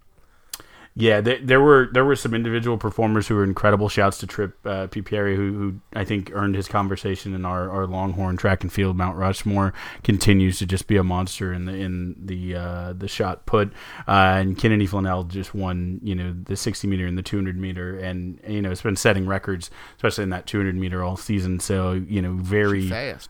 Yeah, 0.95 1.21
there, 1.21 1.39
there, 1.41 1.61
were 1.61 1.89
there 1.91 2.05
were 2.05 2.15
some 2.15 2.35
individual 2.35 2.77
performers 2.77 3.27
who 3.27 3.33
were 3.33 3.43
incredible. 3.43 3.89
Shouts 3.89 4.19
to 4.19 4.27
Tripp 4.27 4.63
uh, 4.63 4.85
Piperi, 4.87 5.35
who, 5.35 5.53
who 5.53 5.79
I 5.95 6.05
think 6.05 6.29
earned 6.33 6.53
his 6.53 6.67
conversation 6.67 7.33
in 7.33 7.45
our, 7.45 7.67
our 7.71 7.87
Longhorn 7.87 8.37
track 8.37 8.61
and 8.61 8.71
field. 8.71 8.95
Mount 8.95 9.17
Rushmore 9.17 9.73
continues 10.03 10.59
to 10.59 10.67
just 10.67 10.85
be 10.85 10.97
a 10.97 11.03
monster 11.03 11.51
in 11.51 11.65
the 11.65 11.73
in 11.73 12.15
the 12.23 12.55
uh, 12.55 12.93
the 12.93 13.07
shot 13.07 13.47
put. 13.47 13.69
Uh, 14.07 14.37
and 14.37 14.55
Kynnedy 14.55 14.87
Flannel 14.87 15.23
just 15.23 15.55
won 15.55 15.99
you 16.03 16.13
know 16.13 16.35
the 16.43 16.55
60 16.55 16.87
meter 16.87 17.07
and 17.07 17.17
the 17.17 17.23
200 17.23 17.57
meter, 17.57 17.97
and 17.97 18.39
you 18.47 18.61
know 18.61 18.69
it's 18.69 18.83
been 18.83 18.95
setting 18.95 19.25
records, 19.25 19.71
especially 19.95 20.25
in 20.25 20.29
that 20.29 20.45
200 20.45 20.75
meter 20.75 21.03
all 21.03 21.17
season. 21.17 21.59
So 21.59 21.93
you 21.93 22.21
know 22.21 22.33
very 22.33 22.87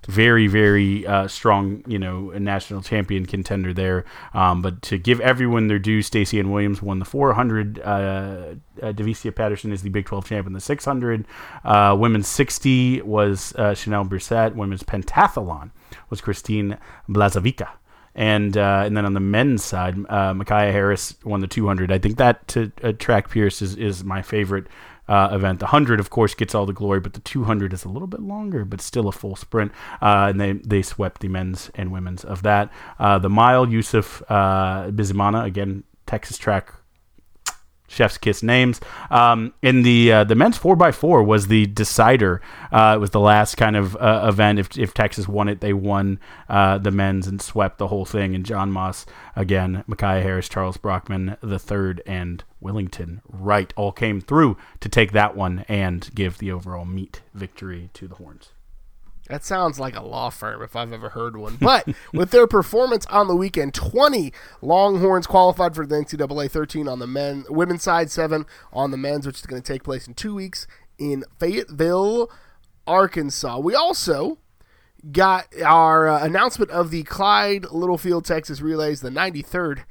very 0.09 0.47
very 0.47 1.07
uh, 1.07 1.29
strong 1.29 1.81
you 1.87 1.97
know 1.97 2.31
national 2.31 2.81
champion 2.81 3.25
contender 3.25 3.73
there. 3.73 4.03
Um, 4.33 4.61
but 4.61 4.81
to 4.81 4.97
give 4.97 5.21
everyone 5.21 5.67
their 5.67 5.79
due, 5.79 6.01
Stacey-Ann 6.01 6.51
Williams 6.51 6.81
won 6.81 6.99
the 6.99 7.05
400 7.05 7.52
400. 7.53 7.79
Uh, 7.79 8.55
uh, 8.81 8.91
Devesia 8.93 9.35
Patterson 9.35 9.71
is 9.71 9.81
the 9.81 9.89
Big 9.89 10.05
12 10.05 10.25
champion. 10.25 10.53
The 10.53 10.59
600. 10.59 11.25
Uh, 11.63 11.95
women's 11.97 12.27
60 12.27 13.01
was 13.01 13.53
uh, 13.55 13.73
Chanel 13.73 14.05
Brissett. 14.05 14.55
Women's 14.55 14.83
pentathlon 14.83 15.71
was 16.09 16.21
Kristine 16.21 16.77
Blazevica. 17.09 17.69
And 18.15 18.55
uh, 18.57 18.83
and 18.85 18.95
then 18.95 19.05
on 19.07 19.15
the 19.15 19.19
men's 19.19 19.63
side, 19.63 19.97
uh, 20.07 20.35
Micaiah 20.35 20.71
Harris 20.71 21.15
won 21.23 21.39
the 21.39 21.47
200. 21.47 21.91
I 21.91 21.97
think 21.97 22.17
that 22.17 22.47
to 22.49 22.71
uh, 22.83 22.91
track 22.91 23.31
Pierce 23.31 23.59
is, 23.59 23.75
is 23.75 24.03
my 24.03 24.21
favorite 24.21 24.67
uh, 25.07 25.29
event. 25.31 25.57
The 25.59 25.65
100, 25.65 25.99
of 25.99 26.11
course, 26.11 26.35
gets 26.35 26.53
all 26.53 26.67
the 26.67 26.73
glory, 26.73 26.99
but 26.99 27.13
the 27.13 27.21
200 27.21 27.73
is 27.73 27.83
a 27.83 27.89
little 27.89 28.07
bit 28.07 28.21
longer, 28.21 28.65
but 28.65 28.81
still 28.81 29.07
a 29.07 29.11
full 29.11 29.35
sprint. 29.35 29.71
Uh, 29.99 30.27
and 30.29 30.39
they, 30.39 30.53
they 30.53 30.83
swept 30.83 31.21
the 31.21 31.27
men's 31.27 31.71
and 31.73 31.91
women's 31.91 32.23
of 32.23 32.43
that. 32.43 32.71
Uh, 32.99 33.17
the 33.17 33.31
mile, 33.31 33.67
Yusuf 33.67 34.21
uh, 34.29 34.91
Bizimana, 34.91 35.43
again, 35.43 35.83
Texas 36.05 36.37
track 36.37 36.71
chef's 37.93 38.17
kiss 38.17 38.43
names. 38.43 38.81
Um, 39.09 39.53
in 39.61 39.83
the 39.83 40.11
uh, 40.11 40.23
the 40.23 40.35
men's 40.35 40.57
four 40.57 40.81
x 40.83 40.97
four 40.97 41.23
was 41.23 41.47
the 41.47 41.65
decider. 41.67 42.41
Uh, 42.71 42.93
it 42.95 42.99
was 42.99 43.11
the 43.11 43.19
last 43.19 43.55
kind 43.55 43.75
of 43.75 43.95
uh, 43.97 44.25
event. 44.27 44.59
If, 44.59 44.77
if 44.77 44.93
Texas 44.93 45.27
won 45.27 45.47
it, 45.47 45.61
they 45.61 45.73
won 45.73 46.19
uh, 46.49 46.77
the 46.77 46.91
men's 46.91 47.27
and 47.27 47.41
swept 47.41 47.77
the 47.77 47.87
whole 47.87 48.05
thing. 48.05 48.35
And 48.35 48.45
John 48.45 48.71
Moss 48.71 49.05
again, 49.35 49.83
Micaiah 49.87 50.21
Harris, 50.21 50.49
Charles 50.49 50.77
Brockman 50.77 51.37
the 51.41 51.59
third, 51.59 52.01
and 52.05 52.43
Willington 52.61 53.19
Wright 53.27 53.73
all 53.75 53.91
came 53.91 54.21
through 54.21 54.57
to 54.79 54.89
take 54.89 55.11
that 55.11 55.35
one 55.35 55.65
and 55.67 56.09
give 56.15 56.37
the 56.37 56.51
overall 56.51 56.85
meet 56.85 57.21
victory 57.33 57.89
to 57.93 58.07
the 58.07 58.15
Horns. 58.15 58.52
That 59.29 59.43
sounds 59.45 59.79
like 59.79 59.95
a 59.95 60.01
law 60.01 60.29
firm 60.29 60.61
if 60.61 60.75
I've 60.75 60.91
ever 60.91 61.09
heard 61.09 61.37
one. 61.37 61.55
But 61.55 61.87
with 62.13 62.31
their 62.31 62.47
performance 62.47 63.05
on 63.05 63.27
the 63.27 63.35
weekend, 63.35 63.73
20 63.73 64.33
Longhorns 64.61 65.27
qualified 65.27 65.75
for 65.75 65.85
the 65.85 65.95
NCAA 65.95 66.51
13 66.51 66.87
on 66.87 66.99
the 66.99 67.07
men, 67.07 67.45
women's 67.49 67.83
side, 67.83 68.11
7 68.11 68.45
on 68.73 68.91
the 68.91 68.97
men's, 68.97 69.25
which 69.25 69.39
is 69.39 69.45
going 69.45 69.61
to 69.61 69.73
take 69.73 69.83
place 69.83 70.07
in 70.07 70.13
two 70.13 70.35
weeks 70.35 70.67
in 70.97 71.23
Fayetteville, 71.39 72.29
Arkansas. 72.85 73.59
We 73.59 73.75
also 73.75 74.39
got 75.11 75.47
our 75.63 76.07
uh, 76.07 76.23
announcement 76.23 76.71
of 76.71 76.91
the 76.91 77.03
Clyde 77.03 77.65
Littlefield 77.71 78.25
Texas 78.25 78.61
Relays, 78.61 79.01
the 79.01 79.09
93rd 79.09 79.83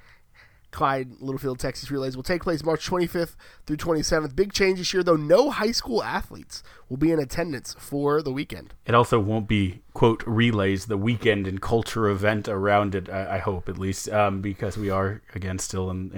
Clyde 0.72 1.20
Littlefield 1.20 1.58
Texas 1.58 1.90
Relays 1.90 2.16
will 2.16 2.22
take 2.22 2.42
place 2.42 2.64
March 2.64 2.88
25th 2.88 3.36
through 3.66 3.76
27th. 3.76 4.34
Big 4.34 4.52
change 4.52 4.78
this 4.78 4.92
year, 4.92 5.02
though. 5.02 5.16
No 5.16 5.50
high 5.50 5.70
school 5.70 6.02
athletes 6.02 6.62
will 6.88 6.96
be 6.96 7.12
in 7.12 7.20
attendance 7.20 7.76
for 7.78 8.22
the 8.22 8.32
weekend. 8.32 8.74
It 8.86 8.94
also 8.94 9.20
won't 9.20 9.46
be, 9.46 9.82
quote, 9.92 10.24
relays, 10.26 10.86
the 10.86 10.96
weekend 10.96 11.46
and 11.46 11.60
culture 11.60 12.08
event 12.08 12.48
around 12.48 12.94
it, 12.94 13.10
I, 13.10 13.36
I 13.36 13.38
hope 13.38 13.68
at 13.68 13.78
least, 13.78 14.08
um, 14.08 14.40
because 14.40 14.78
we 14.78 14.88
are, 14.88 15.20
again, 15.34 15.58
still 15.58 15.90
in, 15.90 16.10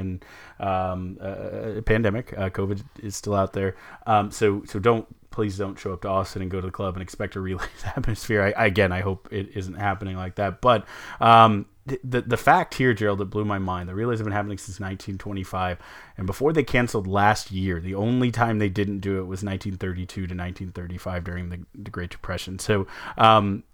in 0.61 0.67
um, 0.67 1.19
a 1.21 1.83
pandemic. 1.83 2.33
Uh, 2.39 2.49
COVID 2.49 2.83
is 3.03 3.17
still 3.17 3.35
out 3.35 3.53
there. 3.53 3.75
Um, 4.07 4.31
so, 4.31 4.63
so 4.65 4.79
don't 4.79 5.07
please 5.35 5.59
don't 5.59 5.77
show 5.77 5.93
up 5.93 6.01
to 6.03 6.09
Austin 6.09 6.43
and 6.43 6.51
go 6.51 6.61
to 6.61 6.69
the 6.69 6.73
club 6.73 6.95
and 6.95 7.03
expect 7.03 7.35
a 7.35 7.41
relays 7.41 7.69
atmosphere. 7.97 8.55
I, 8.57 8.67
again, 8.67 8.93
I 8.93 9.01
hope 9.01 9.27
it 9.33 9.49
isn't 9.57 9.75
happening 9.75 10.17
like 10.17 10.37
that. 10.37 10.61
But 10.61 10.87
um, 11.21 11.67
the, 11.87 12.23
the 12.23 12.37
fact 12.37 12.75
here, 12.75 12.95
Gerald, 12.95 13.19
that 13.19 13.27
blew 13.27 13.45
my 13.45 13.59
mind. 13.59 13.89
The 13.89 13.95
relays 13.95 14.19
have 14.19 14.25
been 14.25 14.33
happening 14.33 14.59
since 14.59 14.81
1925, 14.81 15.79
and 16.17 16.27
before 16.27 16.53
they 16.53 16.63
canceled 16.63 17.07
last 17.07 17.51
year, 17.51 17.79
the 17.81 17.95
only 17.95 18.31
time 18.31 18.59
they 18.59 18.71
didn't 18.71 19.01
do 19.01 19.19
it 19.19 19.27
was 19.27 19.43
1932 19.43 20.07
to 20.07 20.21
1935 20.23 21.25
during 21.25 21.51
the, 21.51 21.61
the 21.75 21.91
Great 21.91 22.11
Depression. 22.11 22.59
So, 22.59 22.87
um, 23.19 23.65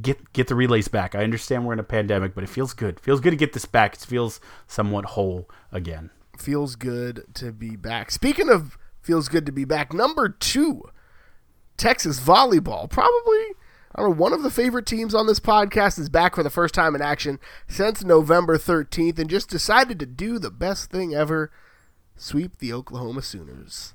get 0.00 0.32
get 0.32 0.46
the 0.46 0.54
relays 0.54 0.88
back. 0.88 1.14
I 1.14 1.22
understand 1.22 1.66
we're 1.66 1.74
in 1.74 1.78
a 1.78 1.84
pandemic, 1.84 2.34
but 2.34 2.44
it 2.44 2.50
feels 2.50 2.72
good. 2.72 2.96
It 2.96 3.00
feels 3.00 3.20
good 3.20 3.30
to 3.30 3.36
get 3.36 3.52
this 3.52 3.66
back. 3.66 3.94
It 3.94 4.00
feels 4.00 4.40
somewhat 4.66 5.06
whole 5.06 5.48
again. 5.70 6.10
Feels 6.36 6.76
good 6.76 7.24
to 7.34 7.52
be 7.52 7.76
back. 7.76 8.10
Speaking 8.10 8.48
of 8.48 8.78
feels 9.02 9.28
good 9.28 9.46
to 9.46 9.52
be 9.52 9.64
back, 9.64 9.92
number 9.92 10.28
two, 10.28 10.82
Texas 11.76 12.20
volleyball, 12.20 12.88
probably 12.88 13.54
I 13.94 14.02
don't 14.02 14.10
know, 14.10 14.16
one 14.16 14.32
of 14.32 14.42
the 14.42 14.50
favorite 14.50 14.86
teams 14.86 15.14
on 15.14 15.26
this 15.26 15.40
podcast 15.40 15.98
is 15.98 16.08
back 16.08 16.34
for 16.34 16.42
the 16.42 16.50
first 16.50 16.74
time 16.74 16.94
in 16.94 17.02
action 17.02 17.38
since 17.66 18.04
November 18.04 18.58
13th 18.58 19.18
and 19.18 19.30
just 19.30 19.48
decided 19.48 19.98
to 19.98 20.06
do 20.06 20.38
the 20.38 20.50
best 20.50 20.90
thing 20.90 21.14
ever 21.14 21.50
sweep 22.16 22.58
the 22.58 22.72
Oklahoma 22.72 23.22
Sooners. 23.22 23.92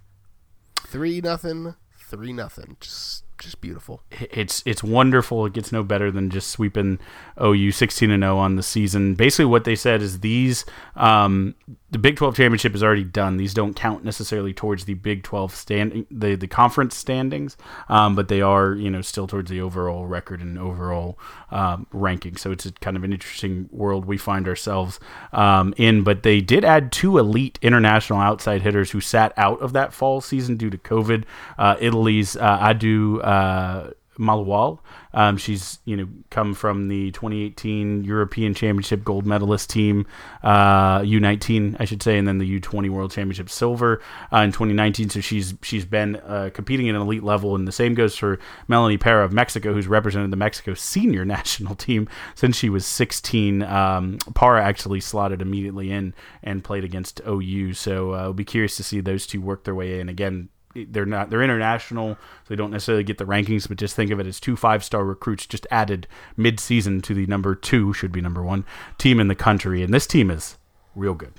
3 0.79 1.21
nothing, 1.21 1.75
3 2.09 2.33
nothing. 2.33 2.77
Just 2.79 3.23
just 3.39 3.61
beautiful. 3.61 4.01
It's 4.11 4.63
it's 4.65 4.83
wonderful. 4.83 5.45
It 5.45 5.53
gets 5.53 5.71
no 5.71 5.83
better 5.83 6.11
than 6.11 6.29
just 6.29 6.49
sweeping 6.49 6.99
OU 7.41 7.71
16 7.71 8.09
and 8.09 8.23
0 8.23 8.37
on 8.37 8.55
the 8.55 8.63
season. 8.63 9.15
Basically, 9.15 9.45
what 9.45 9.65
they 9.65 9.75
said 9.75 10.01
is 10.01 10.21
these 10.21 10.65
um, 10.95 11.55
the 11.93 11.99
Big 11.99 12.17
12 12.17 12.35
championship 12.35 12.73
is 12.73 12.83
already 12.83 13.03
done. 13.03 13.37
These 13.37 13.53
don't 13.53 13.75
count 13.75 14.03
necessarily 14.03 14.51
towards 14.51 14.85
the 14.85 14.95
Big 14.95 15.21
12 15.23 15.55
stand 15.55 16.07
the 16.09 16.35
the 16.35 16.47
conference 16.47 16.97
standings, 16.97 17.55
um, 17.87 18.15
but 18.15 18.27
they 18.27 18.41
are 18.41 18.73
you 18.73 18.89
know 18.89 19.01
still 19.01 19.27
towards 19.27 19.49
the 19.49 19.61
overall 19.61 20.07
record 20.07 20.41
and 20.41 20.57
overall 20.57 21.19
um, 21.51 21.85
ranking. 21.93 22.35
So 22.35 22.51
it's 22.51 22.69
kind 22.81 22.97
of 22.97 23.03
an 23.03 23.13
interesting 23.13 23.69
world 23.71 24.05
we 24.05 24.17
find 24.17 24.47
ourselves 24.47 24.99
um, 25.31 25.73
in. 25.77 26.03
But 26.03 26.23
they 26.23 26.41
did 26.41 26.65
add 26.65 26.91
two 26.91 27.19
elite 27.19 27.59
international 27.61 28.19
outside 28.19 28.63
hitters 28.63 28.91
who 28.91 28.99
sat 28.99 29.31
out 29.37 29.61
of 29.61 29.73
that 29.73 29.93
fall 29.93 30.19
season 30.19 30.57
due 30.57 30.71
to 30.71 30.77
COVID. 30.77 31.25
Uh, 31.57 31.75
Italy's 31.79 32.35
uh, 32.35 32.57
Adu. 32.59 33.23
Uh, 33.23 33.91
Maluwal. 34.17 34.79
Um, 35.13 35.37
she's 35.37 35.79
you 35.85 35.95
know 35.95 36.07
come 36.29 36.53
from 36.53 36.87
the 36.87 37.11
2018 37.11 38.03
European 38.03 38.53
Championship 38.53 39.03
gold 39.03 39.25
medalist 39.25 39.69
team, 39.69 40.05
uh, 40.43 40.99
U19 40.99 41.77
I 41.79 41.85
should 41.85 42.01
say, 42.01 42.17
and 42.17 42.27
then 42.27 42.37
the 42.37 42.59
U20 42.59 42.89
World 42.89 43.11
Championship 43.11 43.49
silver 43.49 44.01
uh, 44.31 44.37
in 44.37 44.51
2019. 44.51 45.09
So 45.09 45.21
she's 45.21 45.53
she's 45.61 45.85
been 45.85 46.15
uh, 46.17 46.49
competing 46.53 46.89
at 46.89 46.95
an 46.95 47.01
elite 47.01 47.23
level, 47.23 47.55
and 47.55 47.67
the 47.67 47.71
same 47.71 47.93
goes 47.93 48.15
for 48.15 48.39
Melanie 48.67 48.97
Parra 48.97 49.25
of 49.25 49.33
Mexico, 49.33 49.73
who's 49.73 49.87
represented 49.87 50.31
the 50.31 50.37
Mexico 50.37 50.73
senior 50.93 51.25
national 51.25 51.75
team 51.75 52.07
since 52.35 52.55
she 52.55 52.69
was 52.69 52.85
16. 52.85 53.63
Um, 53.63 54.17
Parra 54.33 54.63
actually 54.63 54.99
slotted 54.99 55.41
immediately 55.41 55.91
in 55.91 56.13
and 56.41 56.63
played 56.63 56.83
against 56.83 57.21
OU, 57.27 57.73
so 57.73 58.13
uh, 58.13 58.17
I'll 58.17 58.33
be 58.33 58.45
curious 58.45 58.77
to 58.77 58.83
see 58.83 59.01
those 59.01 59.27
two 59.27 59.41
work 59.41 59.63
their 59.63 59.75
way 59.75 59.99
in 59.99 60.09
again 60.09 60.49
they're 60.75 61.05
not 61.05 61.29
they're 61.29 61.43
international, 61.43 62.15
so 62.15 62.19
they 62.49 62.55
don't 62.55 62.71
necessarily 62.71 63.03
get 63.03 63.17
the 63.17 63.25
rankings. 63.25 63.67
But 63.67 63.77
just 63.77 63.95
think 63.95 64.11
of 64.11 64.19
it 64.19 64.27
as 64.27 64.39
two 64.39 64.55
five 64.55 64.83
star 64.83 65.03
recruits 65.03 65.45
just 65.45 65.67
added 65.71 66.07
mid 66.35 66.59
season 66.59 67.01
to 67.01 67.13
the 67.13 67.25
number 67.25 67.55
two 67.55 67.93
should 67.93 68.11
be 68.11 68.21
number 68.21 68.43
one 68.43 68.65
team 68.97 69.19
in 69.19 69.27
the 69.27 69.35
country, 69.35 69.83
and 69.83 69.93
this 69.93 70.07
team 70.07 70.29
is 70.29 70.57
real 70.95 71.13
good. 71.13 71.33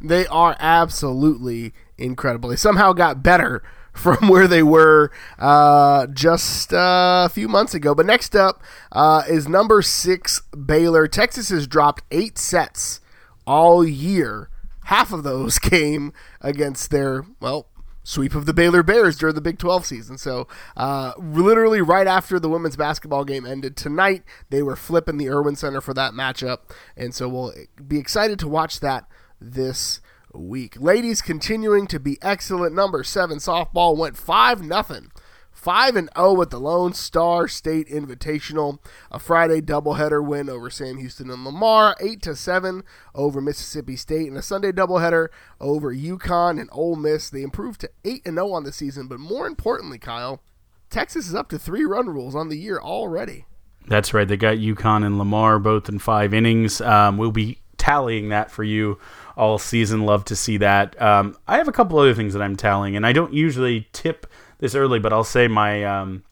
They 0.00 0.26
are 0.26 0.56
absolutely 0.58 1.72
incredible. 1.96 2.50
They 2.50 2.56
somehow 2.56 2.92
got 2.92 3.22
better 3.22 3.62
from 3.92 4.28
where 4.28 4.48
they 4.48 4.62
were 4.62 5.10
uh, 5.38 6.06
just 6.08 6.72
uh, 6.72 7.26
a 7.26 7.30
few 7.32 7.48
months 7.48 7.74
ago. 7.74 7.94
But 7.94 8.06
next 8.06 8.34
up 8.34 8.62
uh, 8.92 9.22
is 9.28 9.48
number 9.48 9.82
six 9.82 10.40
Baylor. 10.52 11.06
Texas 11.08 11.48
has 11.48 11.66
dropped 11.66 12.02
eight 12.10 12.38
sets 12.38 13.00
all 13.46 13.84
year. 13.84 14.50
Half 14.84 15.12
of 15.12 15.22
those 15.22 15.58
came 15.60 16.12
against 16.40 16.90
their 16.90 17.24
well 17.40 17.68
sweep 18.04 18.34
of 18.34 18.46
the 18.46 18.54
Baylor 18.54 18.84
Bears 18.84 19.18
during 19.18 19.34
the 19.34 19.40
Big 19.40 19.58
12 19.58 19.84
season. 19.86 20.18
So, 20.18 20.46
uh, 20.76 21.14
literally 21.18 21.80
right 21.80 22.06
after 22.06 22.38
the 22.38 22.48
women's 22.48 22.76
basketball 22.76 23.24
game 23.24 23.44
ended 23.44 23.76
tonight, 23.76 24.22
they 24.50 24.62
were 24.62 24.76
flipping 24.76 25.16
the 25.16 25.28
Erwin 25.28 25.56
Center 25.56 25.80
for 25.80 25.94
that 25.94 26.12
matchup. 26.12 26.58
And 26.96 27.14
so 27.14 27.28
we'll 27.28 27.52
be 27.84 27.98
excited 27.98 28.38
to 28.40 28.48
watch 28.48 28.78
that 28.80 29.08
this 29.40 30.00
week. 30.32 30.80
Ladies 30.80 31.22
continuing 31.22 31.86
to 31.88 31.98
be 31.98 32.18
excellent. 32.22 32.74
Number 32.74 33.02
seven 33.02 33.38
softball 33.38 33.96
went 33.96 34.16
5 34.16 34.62
nothing 34.62 35.10
5 35.64 35.96
and 35.96 36.10
0 36.14 36.42
at 36.42 36.50
the 36.50 36.60
Lone 36.60 36.92
Star 36.92 37.48
State 37.48 37.88
Invitational, 37.88 38.80
a 39.10 39.18
Friday 39.18 39.62
doubleheader 39.62 40.22
win 40.22 40.50
over 40.50 40.68
Sam 40.68 40.98
Houston 40.98 41.30
and 41.30 41.42
Lamar, 41.42 41.96
8 42.02 42.20
to 42.20 42.36
7 42.36 42.82
over 43.14 43.40
Mississippi 43.40 43.96
State, 43.96 44.28
and 44.28 44.36
a 44.36 44.42
Sunday 44.42 44.72
doubleheader 44.72 45.28
over 45.62 45.94
UConn 45.94 46.60
and 46.60 46.68
Ole 46.70 46.96
Miss. 46.96 47.30
They 47.30 47.40
improved 47.40 47.80
to 47.80 47.90
8 48.04 48.20
and 48.26 48.36
0 48.36 48.50
on 48.50 48.64
the 48.64 48.72
season, 48.72 49.08
but 49.08 49.18
more 49.18 49.46
importantly, 49.46 49.96
Kyle, 49.96 50.42
Texas 50.90 51.28
is 51.28 51.34
up 51.34 51.48
to 51.48 51.58
3 51.58 51.86
run 51.86 52.10
rules 52.10 52.34
on 52.34 52.50
the 52.50 52.58
year 52.58 52.78
already. 52.78 53.46
That's 53.88 54.12
right. 54.12 54.28
They 54.28 54.36
got 54.36 54.58
UConn 54.58 55.02
and 55.02 55.16
Lamar 55.16 55.58
both 55.58 55.88
in 55.88 55.98
5 55.98 56.34
innings. 56.34 56.82
Um, 56.82 57.16
we'll 57.16 57.32
be 57.32 57.60
tallying 57.78 58.28
that 58.28 58.50
for 58.50 58.64
you 58.64 58.98
all 59.34 59.56
season. 59.56 60.04
Love 60.04 60.26
to 60.26 60.36
see 60.36 60.58
that. 60.58 61.00
Um, 61.00 61.38
I 61.48 61.56
have 61.56 61.68
a 61.68 61.72
couple 61.72 61.98
other 61.98 62.14
things 62.14 62.34
that 62.34 62.42
I'm 62.42 62.56
tallying, 62.56 62.96
and 62.96 63.06
I 63.06 63.14
don't 63.14 63.32
usually 63.32 63.88
tip 63.94 64.26
this 64.64 64.74
early, 64.74 64.98
but 64.98 65.12
I'll 65.12 65.24
say 65.24 65.46
my 65.46 65.84
um, 65.84 66.24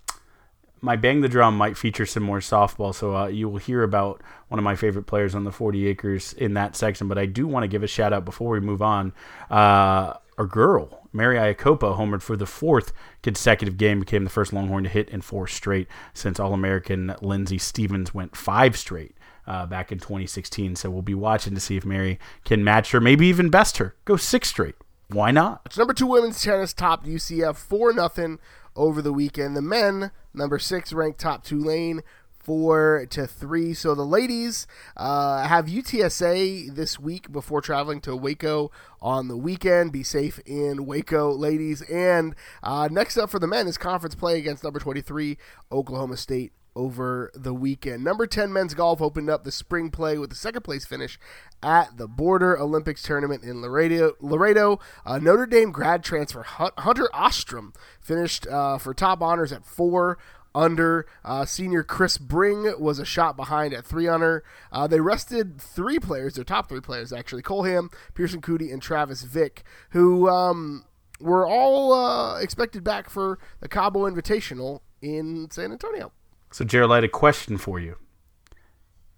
my 0.81 0.97
bang 0.97 1.21
the 1.21 1.29
drum 1.29 1.55
might 1.55 1.77
feature 1.77 2.07
some 2.07 2.23
more 2.23 2.39
softball, 2.39 2.95
so 2.95 3.15
uh, 3.15 3.27
you 3.27 3.47
will 3.47 3.59
hear 3.59 3.83
about 3.83 4.23
one 4.49 4.59
of 4.59 4.65
my 4.65 4.75
favorite 4.75 5.05
players 5.05 5.35
on 5.35 5.45
the 5.45 5.53
40 5.53 5.87
acres 5.87 6.33
in 6.33 6.55
that 6.55 6.75
section. 6.75 7.09
But 7.09 7.19
I 7.19 7.27
do 7.27 7.47
want 7.47 7.65
to 7.65 7.69
give 7.69 7.83
a 7.83 7.87
shout 7.87 8.15
out 8.15 8.25
before 8.25 8.49
we 8.51 8.61
move 8.61 8.81
on. 8.81 9.13
Uh, 9.51 10.15
our 10.39 10.47
girl, 10.47 11.07
Mary 11.13 11.37
Iakopo, 11.37 11.97
homered 11.99 12.23
for 12.23 12.35
the 12.35 12.47
fourth 12.47 12.95
consecutive 13.23 13.77
game, 13.77 14.01
became 14.01 14.25
the 14.25 14.31
first 14.31 14.55
Longhorn 14.55 14.85
to 14.85 14.91
hit 14.91 15.11
in 15.11 15.21
four 15.21 15.47
straight 15.47 15.87
since 16.15 16.41
All 16.41 16.55
American 16.55 17.15
Lindsey 17.21 17.59
Stephens 17.59 18.15
went 18.15 18.35
five 18.35 18.79
straight. 18.79 19.15
Uh, 19.45 19.67
back 19.67 19.91
in 19.91 19.99
2016. 19.99 20.77
So 20.77 20.89
we'll 20.89 21.03
be 21.03 21.17
watching 21.17 21.53
to 21.57 21.61
see 21.61 21.77
if 21.77 21.85
Mary 21.85 22.21
can 22.45 22.63
match 22.63 22.93
her, 22.93 23.01
maybe 23.01 23.27
even 23.27 23.51
best 23.51 23.79
her. 23.79 23.97
Go 24.05 24.17
six 24.17 24.49
straight. 24.49 24.77
Why 25.13 25.31
not? 25.31 25.63
It's 25.67 25.79
number 25.79 25.95
two 25.95 26.07
women's 26.07 26.43
tennis 26.43 26.73
topped 26.73 27.07
UCF 27.07 27.57
four 27.57 27.93
nothing 27.93 28.39
over 28.75 29.03
the 29.03 29.13
weekend. 29.13 29.57
The 29.57 29.63
men 29.63 30.11
number 30.33 30.59
six 30.59 30.93
ranked 30.93 31.21
top 31.21 31.45
Tulane 31.45 32.03
four 32.43 33.07
to 33.11 33.27
three. 33.27 33.75
So 33.75 33.95
the 33.95 34.05
ladies 34.05 34.67
uh, 34.97 35.47
have 35.47 35.67
UTSA 35.67 36.75
this 36.75 36.99
week 36.99 37.31
before 37.31 37.61
traveling 37.61 38.01
to 38.03 38.17
Waco 38.17 38.71
on 39.01 39.29
the 39.29 39.37
weekend. 39.37 39.93
Be 39.93 40.03
safe 40.03 40.41
in 40.47 40.87
Waco, 40.87 41.31
ladies. 41.33 41.83
And 41.83 42.35
uh, 42.63 42.89
next 42.91 43.17
up 43.17 43.31
for 43.31 43.39
the 43.39 43.47
men 43.47 43.69
is 43.69 43.79
conference 43.79 44.15
play 44.15 44.39
against 44.39 44.65
number 44.65 44.81
twenty 44.81 45.03
three 45.03 45.39
Oklahoma 45.71 46.17
State 46.17 46.53
over 46.75 47.31
the 47.35 47.55
weekend. 47.55 48.03
Number 48.05 48.27
10 48.27 48.53
men's 48.53 48.75
golf 48.75 49.01
opened 49.01 49.29
up 49.29 49.45
the 49.45 49.53
spring 49.53 49.91
play 49.91 50.19
with 50.19 50.31
the 50.31 50.37
second 50.37 50.63
place 50.63 50.85
finish 50.85 51.19
at 51.63 51.97
the 51.97 52.09
Border 52.09 52.59
Olympics 52.59 53.03
tournament 53.03 53.43
in 53.43 53.61
Laredo. 53.61 54.13
Laredo 54.21 54.81
uh, 55.05 55.19
Notre 55.19 55.47
Dame 55.47 55.71
grad 55.71 56.03
transfer 56.03 56.43
Hunter 56.43 57.09
Ostrom 57.13 57.73
finished 58.01 58.47
uh, 58.47 58.79
for 58.79 58.95
top 58.95 59.23
honors 59.23 59.53
at 59.53 59.65
four 59.65 60.19
under. 60.55 61.07
Uh, 61.25 61.45
senior 61.45 61.83
Chris 61.83 62.19
Bring 62.19 62.73
was 62.79 62.99
a 62.99 63.05
shot 63.05 63.37
behind 63.37 63.75
at 63.75 63.85
three 63.85 64.09
under. 64.09 64.45
Uh, 64.71 64.87
they 64.87 65.01
rested 65.01 65.61
three 65.61 65.99
players, 65.99 66.35
their 66.35 66.45
top 66.45 66.69
three 66.69 66.81
players 66.81 67.13
actually, 67.13 67.43
Cole 67.43 67.65
Ham, 67.65 67.91
Pearson 68.15 68.41
Coody, 68.41 68.73
and 68.73 68.83
Travis 68.83 69.23
Vick, 69.23 69.63
who 69.91 70.29
um, 70.29 70.85
were 71.21 71.47
all 71.47 71.93
uh, 71.93 72.39
expected 72.41 72.83
back 72.85 73.09
for 73.09 73.39
the 73.61 73.69
Cabo 73.69 74.11
Invitational 74.11 74.81
in 75.01 75.49
San 75.51 75.73
Antonio. 75.73 76.13
So, 76.53 76.65
Gerald, 76.65 76.93
I 76.93 76.97
had 76.97 77.05
a 77.05 77.09
question 77.09 77.59
for 77.59 77.81
you. 77.81 77.97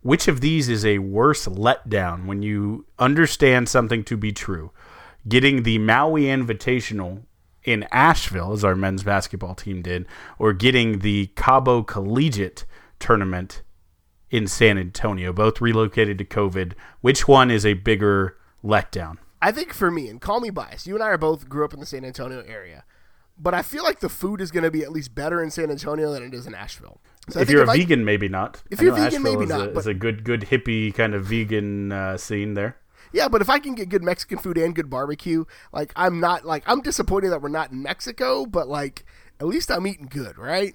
Which 0.03 0.29
of 0.29 0.41
these 0.41 0.69
is 0.69 0.85
a 0.85 0.99
worse 0.99 1.47
letdown 1.47 2.27
when 2.27 2.43
you 2.43 2.87
understand 2.99 3.69
something 3.69 4.05
to 4.05 4.17
be 4.17 4.33
true? 4.33 4.71
Getting 5.27 5.63
the 5.63 5.79
Maui 5.79 6.25
Invitational 6.25 7.23
in 7.65 7.87
Asheville, 7.91 8.53
as 8.53 8.63
our 8.65 8.77
men's 8.77 9.03
basketball 9.03 9.55
team 9.55 9.83
did, 9.83 10.07
or 10.39 10.53
getting 10.53 10.99
the 10.99 11.29
Cabo 11.35 11.83
Collegiate 11.83 12.67
tournament 12.99 13.63
in 14.31 14.47
San 14.47 14.79
Antonio, 14.79 15.33
both 15.33 15.61
relocated 15.61 16.19
to 16.19 16.25
COVID. 16.25 16.75
Which 17.01 17.27
one 17.27 17.51
is 17.51 17.65
a 17.65 17.75
bigger 17.75 18.37
letdown? 18.63 19.17
I 19.41 19.53
think 19.53 19.73
for 19.73 19.91
me, 19.91 20.09
and 20.09 20.21
call 20.21 20.41
me 20.41 20.51
biased, 20.51 20.87
you 20.87 20.95
and 20.95 21.03
I 21.03 21.09
are 21.09 21.19
both 21.19 21.49
grew 21.49 21.65
up 21.65 21.75
in 21.75 21.81
the 21.81 21.87
San 21.87 22.05
Antonio 22.05 22.43
area, 22.47 22.85
but 23.39 23.55
I 23.55 23.63
feel 23.63 23.83
like 23.83 24.01
the 24.01 24.09
food 24.09 24.41
is 24.41 24.51
going 24.51 24.65
to 24.65 24.71
be 24.71 24.83
at 24.83 24.93
least 24.93 25.15
better 25.15 25.43
in 25.43 25.51
San 25.51 25.71
Antonio 25.71 26.13
than 26.13 26.23
it 26.23 26.35
is 26.35 26.47
in 26.47 26.55
Asheville. 26.55 27.01
So 27.31 27.41
if 27.41 27.51
you're 27.51 27.63
if 27.63 27.69
a 27.69 27.73
I, 27.73 27.79
vegan, 27.79 28.05
maybe 28.05 28.29
not. 28.29 28.63
If 28.71 28.81
you're 28.81 28.95
vegan, 28.95 29.23
maybe 29.23 29.47
not. 29.47 29.61
A, 29.61 29.67
but, 29.69 29.79
it's 29.79 29.87
a 29.87 29.95
good, 29.95 30.25
good 30.25 30.43
hippie 30.43 30.95
kind 30.95 31.15
of 31.15 31.25
vegan 31.25 31.91
uh, 31.91 32.17
scene 32.17 32.55
there. 32.55 32.77
Yeah, 33.13 33.29
but 33.29 33.41
if 33.41 33.49
I 33.49 33.61
can 33.61 33.75
get 33.75 33.89
good 33.89 34.03
Mexican 34.03 34.39
food 34.39 34.59
and 34.59 34.75
good 34.75 34.91
barbecue, 34.91 35.45
like 35.73 35.93
I'm 35.95 36.19
not 36.21 36.45
like 36.45 36.65
I'm 36.67 36.81
disappointed 36.81 37.31
that 37.31 37.41
we're 37.41 37.49
not 37.49 37.71
in 37.71 37.81
Mexico, 37.83 38.45
but 38.45 38.69
like 38.69 39.05
at 39.41 39.47
least 39.47 39.71
I'm 39.71 39.87
eating 39.87 40.07
good, 40.07 40.37
right? 40.37 40.75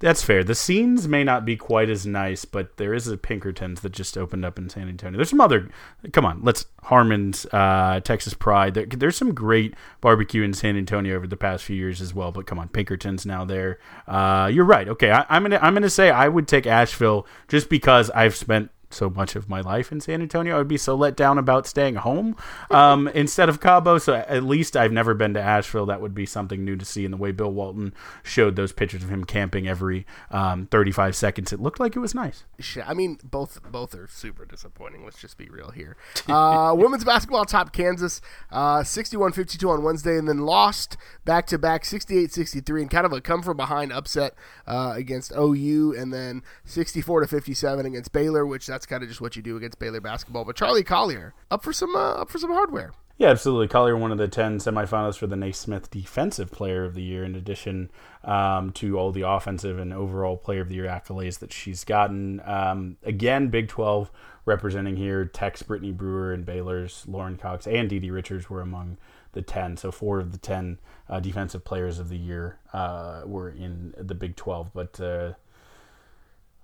That's 0.00 0.22
fair. 0.22 0.42
The 0.42 0.54
scenes 0.54 1.06
may 1.06 1.24
not 1.24 1.44
be 1.44 1.58
quite 1.58 1.90
as 1.90 2.06
nice, 2.06 2.46
but 2.46 2.78
there 2.78 2.94
is 2.94 3.06
a 3.06 3.18
Pinkertons 3.18 3.82
that 3.82 3.92
just 3.92 4.16
opened 4.16 4.46
up 4.46 4.58
in 4.58 4.70
San 4.70 4.88
Antonio. 4.88 5.18
There's 5.18 5.28
some 5.28 5.42
other. 5.42 5.68
Come 6.12 6.24
on, 6.24 6.40
let's 6.42 6.64
Harmon's 6.84 7.44
uh, 7.52 8.00
Texas 8.02 8.32
Pride. 8.32 8.72
There, 8.72 8.86
there's 8.86 9.18
some 9.18 9.34
great 9.34 9.74
barbecue 10.00 10.42
in 10.42 10.54
San 10.54 10.78
Antonio 10.78 11.14
over 11.16 11.26
the 11.26 11.36
past 11.36 11.64
few 11.64 11.76
years 11.76 12.00
as 12.00 12.14
well. 12.14 12.32
But 12.32 12.46
come 12.46 12.58
on, 12.58 12.68
Pinkertons 12.68 13.26
now 13.26 13.44
there. 13.44 13.78
Uh, 14.08 14.50
you're 14.50 14.64
right. 14.64 14.88
Okay, 14.88 15.10
I, 15.10 15.26
I'm 15.28 15.42
gonna 15.42 15.58
I'm 15.60 15.74
gonna 15.74 15.90
say 15.90 16.10
I 16.10 16.28
would 16.28 16.48
take 16.48 16.66
Asheville 16.66 17.26
just 17.48 17.68
because 17.68 18.08
I've 18.10 18.34
spent 18.34 18.70
so 18.90 19.08
much 19.08 19.36
of 19.36 19.48
my 19.48 19.60
life 19.60 19.92
in 19.92 20.00
San 20.00 20.20
Antonio. 20.20 20.56
I 20.56 20.58
would 20.58 20.68
be 20.68 20.76
so 20.76 20.94
let 20.94 21.16
down 21.16 21.38
about 21.38 21.66
staying 21.66 21.96
home 21.96 22.36
um, 22.70 23.08
instead 23.14 23.48
of 23.48 23.60
Cabo. 23.60 23.98
So 23.98 24.14
at 24.14 24.42
least 24.42 24.76
I've 24.76 24.92
never 24.92 25.14
been 25.14 25.34
to 25.34 25.40
Asheville. 25.40 25.86
That 25.86 26.00
would 26.00 26.14
be 26.14 26.26
something 26.26 26.64
new 26.64 26.76
to 26.76 26.84
see. 26.84 27.04
In 27.04 27.10
the 27.10 27.16
way 27.16 27.32
Bill 27.32 27.52
Walton 27.52 27.94
showed 28.22 28.56
those 28.56 28.72
pictures 28.72 29.02
of 29.02 29.10
him 29.10 29.24
camping 29.24 29.66
every 29.68 30.06
um, 30.30 30.66
35 30.66 31.16
seconds, 31.16 31.52
it 31.52 31.60
looked 31.60 31.80
like 31.80 31.96
it 31.96 32.00
was 32.00 32.14
nice. 32.14 32.44
I 32.84 32.94
mean, 32.94 33.18
both 33.22 33.60
both 33.70 33.94
are 33.94 34.08
super 34.08 34.44
disappointing. 34.44 35.04
Let's 35.04 35.20
just 35.20 35.38
be 35.38 35.48
real 35.48 35.70
here. 35.70 35.96
Uh, 36.40 36.72
women's 36.74 37.04
basketball 37.04 37.44
top 37.44 37.72
Kansas 37.72 38.20
uh, 38.52 38.78
61-52 38.78 39.68
on 39.68 39.82
Wednesday, 39.82 40.16
and 40.16 40.28
then 40.28 40.38
lost 40.38 40.96
back 41.24 41.46
to 41.46 41.58
back 41.58 41.82
68-63, 41.82 42.82
and 42.82 42.90
kind 42.90 43.04
of 43.04 43.12
a 43.12 43.20
come 43.20 43.42
from 43.42 43.56
behind 43.56 43.92
upset 43.92 44.34
uh, 44.66 44.92
against 44.96 45.32
OU, 45.36 45.94
and 45.98 46.12
then 46.12 46.42
64 46.64 47.22
to 47.22 47.26
57 47.26 47.84
against 47.84 48.12
Baylor, 48.12 48.46
which 48.46 48.66
that's 48.66 48.79
that's 48.80 48.86
kind 48.86 49.02
of 49.02 49.10
just 49.10 49.20
what 49.20 49.36
you 49.36 49.42
do 49.42 49.58
against 49.58 49.78
Baylor 49.78 50.00
basketball. 50.00 50.46
But 50.46 50.56
Charli 50.56 50.86
Collier 50.86 51.34
up 51.50 51.62
for 51.62 51.72
some 51.72 51.94
uh, 51.94 52.14
up 52.14 52.30
for 52.30 52.38
some 52.38 52.50
hardware. 52.50 52.92
Yeah, 53.18 53.28
absolutely. 53.28 53.68
Collier, 53.68 53.98
one 53.98 54.12
of 54.12 54.16
the 54.16 54.28
10 54.28 54.60
semifinalists 54.60 55.18
for 55.18 55.26
the 55.26 55.36
Naismith 55.36 55.90
Defensive 55.90 56.50
Player 56.50 56.86
of 56.86 56.94
the 56.94 57.02
Year, 57.02 57.22
in 57.22 57.34
addition 57.34 57.90
um, 58.24 58.72
to 58.72 58.98
all 58.98 59.12
the 59.12 59.28
offensive 59.28 59.78
and 59.78 59.92
overall 59.92 60.38
Player 60.38 60.62
of 60.62 60.70
the 60.70 60.76
Year 60.76 60.86
accolades 60.86 61.38
that 61.40 61.52
she's 61.52 61.84
gotten. 61.84 62.40
Um, 62.46 62.96
again, 63.02 63.48
Big 63.48 63.68
12 63.68 64.10
representing 64.46 64.96
here. 64.96 65.26
Tech's 65.26 65.62
Brittany 65.62 65.92
Brewer 65.92 66.32
and 66.32 66.46
Baylor's 66.46 67.04
Lauren 67.06 67.36
Cox 67.36 67.66
and 67.66 67.90
DiDi 67.90 68.10
Richards 68.10 68.48
were 68.48 68.62
among 68.62 68.96
the 69.32 69.42
10. 69.42 69.76
So 69.76 69.92
four 69.92 70.18
of 70.18 70.32
the 70.32 70.38
10 70.38 70.78
uh, 71.06 71.20
Defensive 71.20 71.62
Players 71.62 71.98
of 71.98 72.08
the 72.08 72.16
Year 72.16 72.58
uh, 72.72 73.24
were 73.26 73.50
in 73.50 73.92
the 73.98 74.14
Big 74.14 74.34
12. 74.36 74.70
But 74.72 74.98
uh, 74.98 75.32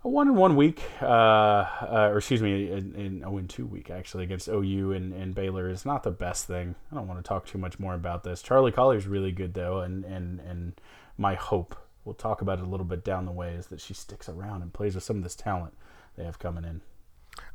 a 0.06 0.08
one 0.08 0.28
in 0.28 0.36
one 0.36 0.54
week, 0.54 0.82
uh, 1.02 1.06
uh, 1.06 2.08
or 2.12 2.18
excuse 2.18 2.40
me, 2.40 2.70
in, 2.70 2.94
in 2.94 3.24
oh 3.26 3.38
in 3.38 3.48
two 3.48 3.66
week 3.66 3.90
actually 3.90 4.22
against 4.22 4.46
OU 4.46 4.92
and, 4.92 5.12
and 5.12 5.34
Baylor 5.34 5.68
is 5.68 5.84
not 5.84 6.04
the 6.04 6.12
best 6.12 6.46
thing. 6.46 6.76
I 6.92 6.94
don't 6.94 7.08
want 7.08 7.22
to 7.22 7.28
talk 7.28 7.44
too 7.44 7.58
much 7.58 7.80
more 7.80 7.94
about 7.94 8.22
this. 8.22 8.40
Charli 8.40 8.72
Collier 8.72 8.98
is 8.98 9.08
really 9.08 9.32
good 9.32 9.54
though, 9.54 9.80
and 9.80 10.04
and 10.04 10.40
and 10.40 10.80
my 11.18 11.34
hope 11.34 11.76
we'll 12.04 12.14
talk 12.14 12.40
about 12.40 12.60
it 12.60 12.64
a 12.64 12.68
little 12.68 12.86
bit 12.86 13.04
down 13.04 13.24
the 13.24 13.32
way 13.32 13.54
is 13.54 13.66
that 13.66 13.80
she 13.80 13.94
sticks 13.94 14.28
around 14.28 14.62
and 14.62 14.72
plays 14.72 14.94
with 14.94 15.02
some 15.02 15.16
of 15.16 15.22
this 15.24 15.34
talent 15.34 15.74
they 16.16 16.24
have 16.24 16.38
coming 16.38 16.64
in. 16.64 16.82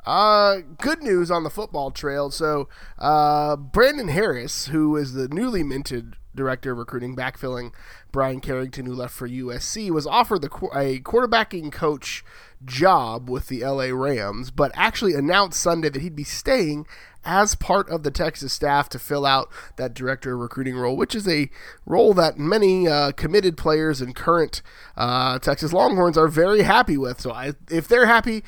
Uh, 0.06 0.58
good 0.80 1.04
news 1.04 1.30
on 1.30 1.44
the 1.44 1.50
football 1.50 1.92
trail. 1.92 2.32
So, 2.32 2.68
uh, 2.98 3.56
Brandon 3.56 4.08
Harris, 4.08 4.68
who 4.68 4.96
is 4.96 5.14
the 5.14 5.28
newly 5.28 5.64
minted 5.64 6.16
director 6.34 6.72
of 6.72 6.78
recruiting, 6.78 7.16
backfilling 7.16 7.72
Brian 8.12 8.40
Carrington, 8.40 8.86
who 8.86 8.94
left 8.94 9.14
for 9.14 9.28
USC, 9.28 9.92
was 9.92 10.08
offered 10.08 10.42
the 10.42 10.48
a 10.74 11.00
quarterbacking 11.00 11.72
coach 11.72 12.24
job 12.64 13.30
with 13.30 13.48
the 13.48 13.64
LA 13.64 13.88
Rams, 13.88 14.52
but 14.52 14.72
actually 14.76 15.14
announced 15.14 15.60
Sunday 15.60 15.90
that 15.90 16.02
he'd 16.02 16.16
be 16.16 16.24
staying 16.24 16.86
as 17.24 17.54
part 17.56 17.88
of 17.90 18.04
the 18.04 18.12
Texas 18.12 18.52
staff 18.52 18.90
to 18.90 19.00
fill 19.00 19.26
out 19.26 19.52
that 19.78 19.94
director 19.94 20.34
of 20.34 20.40
recruiting 20.40 20.76
role, 20.76 20.98
which 20.98 21.14
is 21.14 21.28
a 21.28 21.50
role 21.86 22.14
that 22.14 22.38
many 22.38 22.88
uh, 22.88 23.12
committed 23.12 23.58
players 23.58 24.02
and 24.02 24.16
current 24.16 24.62
uh, 24.98 25.38
Texas 25.40 25.72
Longhorns 25.72 26.18
are 26.18 26.28
very 26.28 26.64
happy 26.64 26.98
with. 26.98 27.22
So 27.22 27.32
I, 27.32 27.54
if 27.70 27.88
they're 27.88 28.08
happy, 28.08 28.44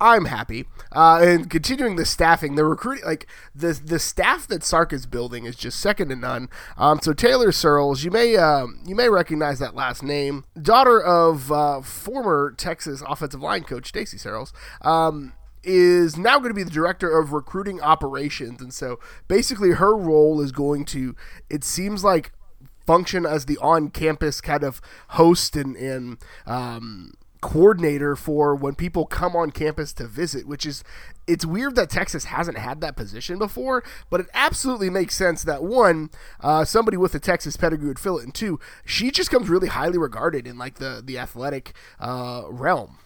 I'm 0.00 0.26
happy. 0.26 0.66
Uh, 0.92 1.20
and 1.22 1.50
continuing 1.50 1.96
the 1.96 2.04
staffing, 2.04 2.54
the 2.54 2.64
recruiting, 2.64 3.04
like 3.04 3.26
the 3.54 3.72
the 3.72 3.98
staff 3.98 4.46
that 4.48 4.62
Sark 4.62 4.92
is 4.92 5.06
building 5.06 5.44
is 5.44 5.56
just 5.56 5.80
second 5.80 6.08
to 6.10 6.16
none. 6.16 6.48
Um, 6.76 7.00
so 7.02 7.12
Taylor 7.12 7.50
Searels, 7.52 8.04
you 8.04 8.10
may 8.10 8.36
uh, 8.36 8.66
you 8.86 8.94
may 8.94 9.08
recognize 9.08 9.58
that 9.58 9.74
last 9.74 10.02
name, 10.02 10.44
daughter 10.60 11.00
of 11.00 11.50
uh, 11.50 11.80
former 11.80 12.54
Texas 12.56 13.02
offensive 13.06 13.42
line 13.42 13.64
coach 13.64 13.88
Stacy 13.88 14.18
Searels. 14.18 14.52
Um, 14.82 15.32
is 15.64 16.16
now 16.16 16.38
going 16.38 16.50
to 16.50 16.54
be 16.54 16.62
the 16.62 16.70
director 16.70 17.18
of 17.18 17.32
recruiting 17.32 17.80
operations, 17.80 18.62
and 18.62 18.72
so 18.72 19.00
basically 19.26 19.72
her 19.72 19.96
role 19.96 20.40
is 20.40 20.52
going 20.52 20.84
to. 20.86 21.16
It 21.50 21.64
seems 21.64 22.04
like 22.04 22.32
function 22.86 23.26
as 23.26 23.44
the 23.44 23.58
on-campus 23.58 24.40
kind 24.40 24.64
of 24.64 24.80
host 25.08 25.56
and 25.56 25.76
and 25.76 26.16
um, 26.46 27.12
coordinator 27.40 28.16
for 28.16 28.54
when 28.54 28.74
people 28.74 29.06
come 29.06 29.36
on 29.36 29.50
campus 29.50 29.92
to 29.94 30.06
visit, 30.06 30.46
which 30.46 30.66
is 30.66 30.82
it's 31.26 31.44
weird 31.44 31.74
that 31.76 31.90
Texas 31.90 32.24
hasn't 32.24 32.58
had 32.58 32.80
that 32.80 32.96
position 32.96 33.38
before, 33.38 33.84
but 34.10 34.20
it 34.20 34.26
absolutely 34.34 34.90
makes 34.90 35.14
sense 35.14 35.42
that 35.44 35.62
one, 35.62 36.10
uh, 36.40 36.64
somebody 36.64 36.96
with 36.96 37.14
a 37.14 37.20
Texas 37.20 37.56
pedigree 37.56 37.88
would 37.88 37.98
fill 37.98 38.18
it, 38.18 38.24
and 38.24 38.34
two, 38.34 38.58
she 38.84 39.10
just 39.10 39.30
comes 39.30 39.48
really 39.48 39.68
highly 39.68 39.98
regarded 39.98 40.46
in 40.46 40.58
like 40.58 40.76
the 40.76 41.02
the 41.04 41.18
athletic 41.18 41.74
uh, 42.00 42.44
realm. 42.48 42.98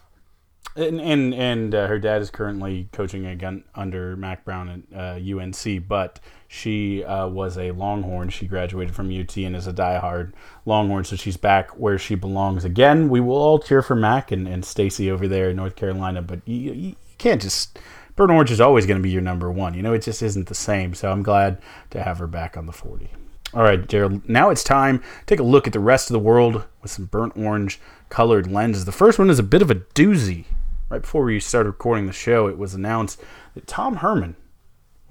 And 0.75 0.99
and, 0.99 1.33
and 1.33 1.75
uh, 1.75 1.87
her 1.87 1.99
dad 1.99 2.21
is 2.21 2.31
currently 2.31 2.89
coaching 2.91 3.25
again 3.27 3.63
under 3.75 4.15
Mack 4.15 4.43
Brown 4.43 4.83
at 4.91 5.21
UNC, 5.21 5.67
uh, 5.67 5.79
but 5.87 6.19
she 6.53 7.03
uh, 7.03 7.27
was 7.27 7.57
a 7.57 7.71
Longhorn. 7.71 8.29
She 8.29 8.45
graduated 8.45 8.93
from 8.93 9.07
UT 9.07 9.35
and 9.37 9.55
is 9.55 9.65
a 9.65 9.73
diehard 9.73 10.33
Longhorn, 10.67 11.03
so 11.03 11.15
she's 11.15 11.35
back 11.35 11.71
where 11.71 11.97
she 11.97 12.13
belongs 12.13 12.63
again. 12.63 13.09
We 13.09 13.19
will 13.21 13.37
all 13.37 13.57
cheer 13.57 13.81
for 13.81 13.95
Mack 13.95 14.31
and, 14.31 14.47
and 14.47 14.63
Stacy 14.63 15.09
over 15.09 15.27
there 15.27 15.49
in 15.49 15.55
North 15.55 15.75
Carolina, 15.75 16.21
but 16.21 16.47
you, 16.47 16.73
you 16.73 16.95
can't 17.17 17.41
just. 17.41 17.79
Burnt 18.15 18.29
Orange 18.29 18.51
is 18.51 18.61
always 18.61 18.85
going 18.85 18.99
to 18.99 19.03
be 19.03 19.09
your 19.09 19.23
number 19.23 19.51
one. 19.51 19.73
You 19.73 19.81
know, 19.81 19.93
it 19.93 20.03
just 20.03 20.21
isn't 20.21 20.47
the 20.47 20.53
same. 20.53 20.93
So 20.93 21.11
I'm 21.11 21.23
glad 21.23 21.57
to 21.89 22.03
have 22.03 22.19
her 22.19 22.27
back 22.27 22.55
on 22.55 22.67
the 22.67 22.71
40. 22.71 23.09
All 23.55 23.63
right, 23.63 23.87
Gerald. 23.87 24.29
Now 24.29 24.51
it's 24.51 24.63
time 24.63 25.01
take 25.25 25.39
a 25.39 25.43
look 25.43 25.65
at 25.65 25.73
the 25.73 25.79
rest 25.79 26.11
of 26.11 26.13
the 26.13 26.19
world 26.19 26.65
with 26.83 26.91
some 26.91 27.05
burnt 27.05 27.35
orange 27.35 27.79
colored 28.09 28.45
lenses. 28.45 28.85
The 28.85 28.91
first 28.91 29.17
one 29.17 29.31
is 29.31 29.39
a 29.39 29.43
bit 29.43 29.63
of 29.63 29.71
a 29.71 29.75
doozy. 29.75 30.45
Right 30.89 31.01
before 31.01 31.23
we 31.23 31.39
started 31.39 31.69
recording 31.69 32.05
the 32.05 32.13
show, 32.13 32.45
it 32.45 32.59
was 32.59 32.75
announced 32.75 33.19
that 33.55 33.65
Tom 33.65 33.95
Herman 33.95 34.35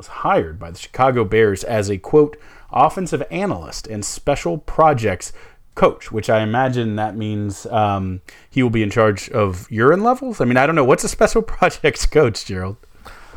was 0.03 0.09
hired 0.09 0.59
by 0.59 0.69
the 0.73 0.79
Chicago 0.79 1.25
Bears 1.25 1.63
as 1.63 1.89
a 1.89 1.97
quote 1.97 2.37
offensive 2.73 3.23
analyst 3.31 3.87
and 3.87 4.05
special 4.05 4.59
projects 4.59 5.33
coach, 5.77 6.11
which 6.11 6.29
I 6.29 6.41
imagine 6.43 6.97
that 6.97 7.17
means 7.17 7.67
um, 7.67 8.21
he 8.51 8.65
will 8.65 8.71
be 8.71 8.83
in 8.83 8.91
charge 8.91 9.31
of 9.31 9.71
urine 9.71 10.03
levels. 10.03 10.41
I 10.41 10.45
mean, 10.45 10.57
I 10.57 10.67
don't 10.67 10.75
know 10.75 10.85
what's 10.85 11.05
a 11.05 11.09
special 11.09 11.41
projects 11.57 12.05
coach, 12.05 12.45
Gerald. 12.45 12.79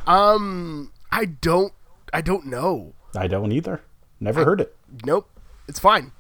Um, 0.07 0.91
I 1.11 1.26
don't, 1.26 1.72
I 2.11 2.22
don't 2.22 2.47
know. 2.47 2.93
I 3.16 3.28
don't 3.28 3.51
either. 3.51 3.82
Never 4.20 4.41
I, 4.41 4.43
heard 4.43 4.61
it. 4.61 4.76
Nope, 5.05 5.30
it's 5.68 5.80
fine. 5.80 6.13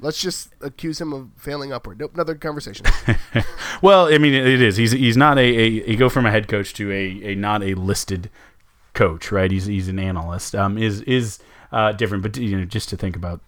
Let's 0.00 0.20
just 0.20 0.52
accuse 0.60 1.00
him 1.00 1.12
of 1.12 1.30
failing 1.36 1.72
upward. 1.72 2.00
Nope, 2.00 2.14
another 2.14 2.34
conversation. 2.34 2.84
well, 3.82 4.12
I 4.12 4.18
mean, 4.18 4.34
it 4.34 4.60
is. 4.60 4.76
He's 4.76 4.90
he's 4.90 5.16
not 5.16 5.38
a, 5.38 5.40
a 5.40 5.68
you 5.68 5.96
go 5.96 6.08
from 6.08 6.26
a 6.26 6.32
head 6.32 6.48
coach 6.48 6.74
to 6.74 6.90
a, 6.90 7.32
a 7.32 7.34
not 7.36 7.62
a 7.62 7.74
listed 7.74 8.28
coach, 8.94 9.30
right? 9.30 9.50
He's 9.50 9.66
he's 9.66 9.88
an 9.88 9.98
analyst. 9.98 10.54
Um, 10.54 10.78
is 10.78 11.02
is 11.02 11.38
uh, 11.72 11.92
different, 11.92 12.22
but 12.22 12.36
you 12.36 12.56
know, 12.58 12.64
just 12.64 12.88
to 12.90 12.96
think 12.96 13.16
about 13.16 13.40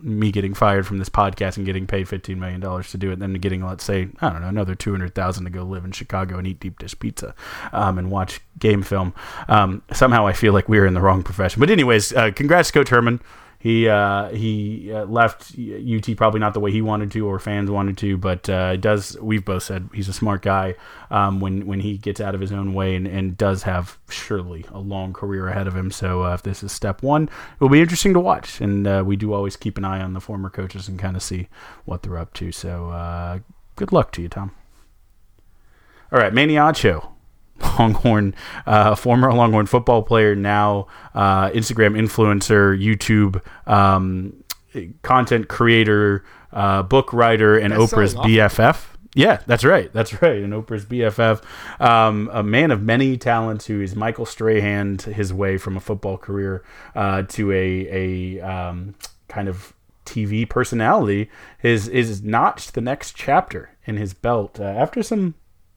me 0.00 0.30
getting 0.30 0.54
fired 0.54 0.86
from 0.86 0.98
this 0.98 1.08
podcast 1.08 1.56
and 1.56 1.66
getting 1.66 1.86
paid 1.86 2.08
fifteen 2.08 2.38
million 2.38 2.60
dollars 2.60 2.90
to 2.92 2.98
do 2.98 3.10
it, 3.10 3.18
then 3.18 3.32
getting 3.34 3.66
let's 3.66 3.84
say 3.84 4.08
I 4.20 4.30
don't 4.30 4.42
know 4.42 4.48
another 4.48 4.74
two 4.74 4.92
hundred 4.92 5.14
thousand 5.14 5.44
to 5.44 5.50
go 5.50 5.64
live 5.64 5.84
in 5.84 5.92
Chicago 5.92 6.38
and 6.38 6.46
eat 6.46 6.60
deep 6.60 6.78
dish 6.78 6.98
pizza, 6.98 7.34
um, 7.72 7.98
and 7.98 8.10
watch 8.10 8.40
game 8.58 8.82
film. 8.82 9.14
Um, 9.48 9.82
somehow 9.92 10.26
I 10.26 10.32
feel 10.32 10.52
like 10.52 10.68
we're 10.68 10.86
in 10.86 10.94
the 10.94 11.00
wrong 11.00 11.22
profession. 11.22 11.60
But 11.60 11.70
anyways, 11.70 12.12
uh, 12.12 12.30
congrats, 12.30 12.70
Coach 12.70 12.90
Herman 12.90 13.20
he 13.60 13.88
uh, 13.88 14.28
he 14.28 14.92
uh, 14.92 15.04
left 15.06 15.52
UT 15.58 16.16
probably 16.16 16.38
not 16.38 16.54
the 16.54 16.60
way 16.60 16.70
he 16.70 16.80
wanted 16.80 17.10
to 17.12 17.26
or 17.26 17.40
fans 17.40 17.68
wanted 17.70 17.98
to, 17.98 18.16
but 18.16 18.48
uh, 18.48 18.76
does 18.76 19.16
we've 19.20 19.44
both 19.44 19.64
said 19.64 19.88
he's 19.92 20.08
a 20.08 20.12
smart 20.12 20.42
guy 20.42 20.76
um, 21.10 21.40
when 21.40 21.66
when 21.66 21.80
he 21.80 21.98
gets 21.98 22.20
out 22.20 22.36
of 22.36 22.40
his 22.40 22.52
own 22.52 22.72
way 22.72 22.94
and, 22.94 23.08
and 23.08 23.36
does 23.36 23.64
have 23.64 23.98
surely 24.08 24.64
a 24.70 24.78
long 24.78 25.12
career 25.12 25.48
ahead 25.48 25.66
of 25.66 25.74
him. 25.74 25.90
So 25.90 26.22
uh, 26.22 26.34
if 26.34 26.42
this 26.44 26.62
is 26.62 26.70
step 26.70 27.02
one, 27.02 27.24
it 27.24 27.60
will 27.60 27.68
be 27.68 27.80
interesting 27.80 28.14
to 28.14 28.20
watch, 28.20 28.60
and 28.60 28.86
uh, 28.86 29.02
we 29.04 29.16
do 29.16 29.32
always 29.32 29.56
keep 29.56 29.76
an 29.76 29.84
eye 29.84 30.00
on 30.00 30.12
the 30.12 30.20
former 30.20 30.50
coaches 30.50 30.86
and 30.86 30.96
kind 30.96 31.16
of 31.16 31.22
see 31.22 31.48
what 31.84 32.04
they're 32.04 32.18
up 32.18 32.34
to. 32.34 32.52
So 32.52 32.90
uh, 32.90 33.40
good 33.74 33.90
luck 33.92 34.12
to 34.12 34.22
you, 34.22 34.28
Tom. 34.28 34.52
All 36.12 36.20
right, 36.20 36.32
Manny 36.32 36.54
Acho 36.54 37.17
Longhorn, 37.78 38.34
uh, 38.66 38.94
former 38.94 39.32
Longhorn 39.32 39.66
football 39.66 40.02
player, 40.02 40.34
now 40.34 40.86
uh, 41.14 41.50
Instagram 41.50 41.98
influencer, 41.98 42.78
YouTube 42.78 43.42
um, 43.66 44.44
content 45.02 45.48
creator, 45.48 46.24
uh, 46.52 46.82
book 46.82 47.12
writer, 47.12 47.58
and 47.58 47.72
That's 47.72 47.92
Oprah's 47.92 48.14
BFF. 48.14 48.86
Yeah, 49.14 49.40
that's 49.46 49.64
right. 49.64 49.92
That's 49.92 50.22
right. 50.22 50.42
And 50.42 50.52
Oprah's 50.52 50.84
BFF, 50.84 51.42
um, 51.80 52.30
a 52.32 52.42
man 52.42 52.70
of 52.70 52.82
many 52.82 53.16
talents 53.16 53.66
who 53.66 53.80
is 53.80 53.96
Michael 53.96 54.26
Strahan 54.26 54.98
his 54.98 55.32
way 55.32 55.56
from 55.56 55.76
a 55.76 55.80
football 55.80 56.18
career 56.18 56.62
uh, 56.94 57.22
to 57.22 57.50
a, 57.50 58.36
a 58.36 58.40
um, 58.40 58.94
kind 59.28 59.48
of 59.48 59.72
TV 60.04 60.48
personality, 60.48 61.30
is, 61.62 61.88
is 61.88 62.22
notched 62.22 62.74
the 62.74 62.80
next 62.80 63.16
chapter 63.16 63.70
in 63.86 63.96
his 63.96 64.14
belt 64.14 64.60
uh, 64.60 64.64
after 64.64 65.02
some, 65.02 65.34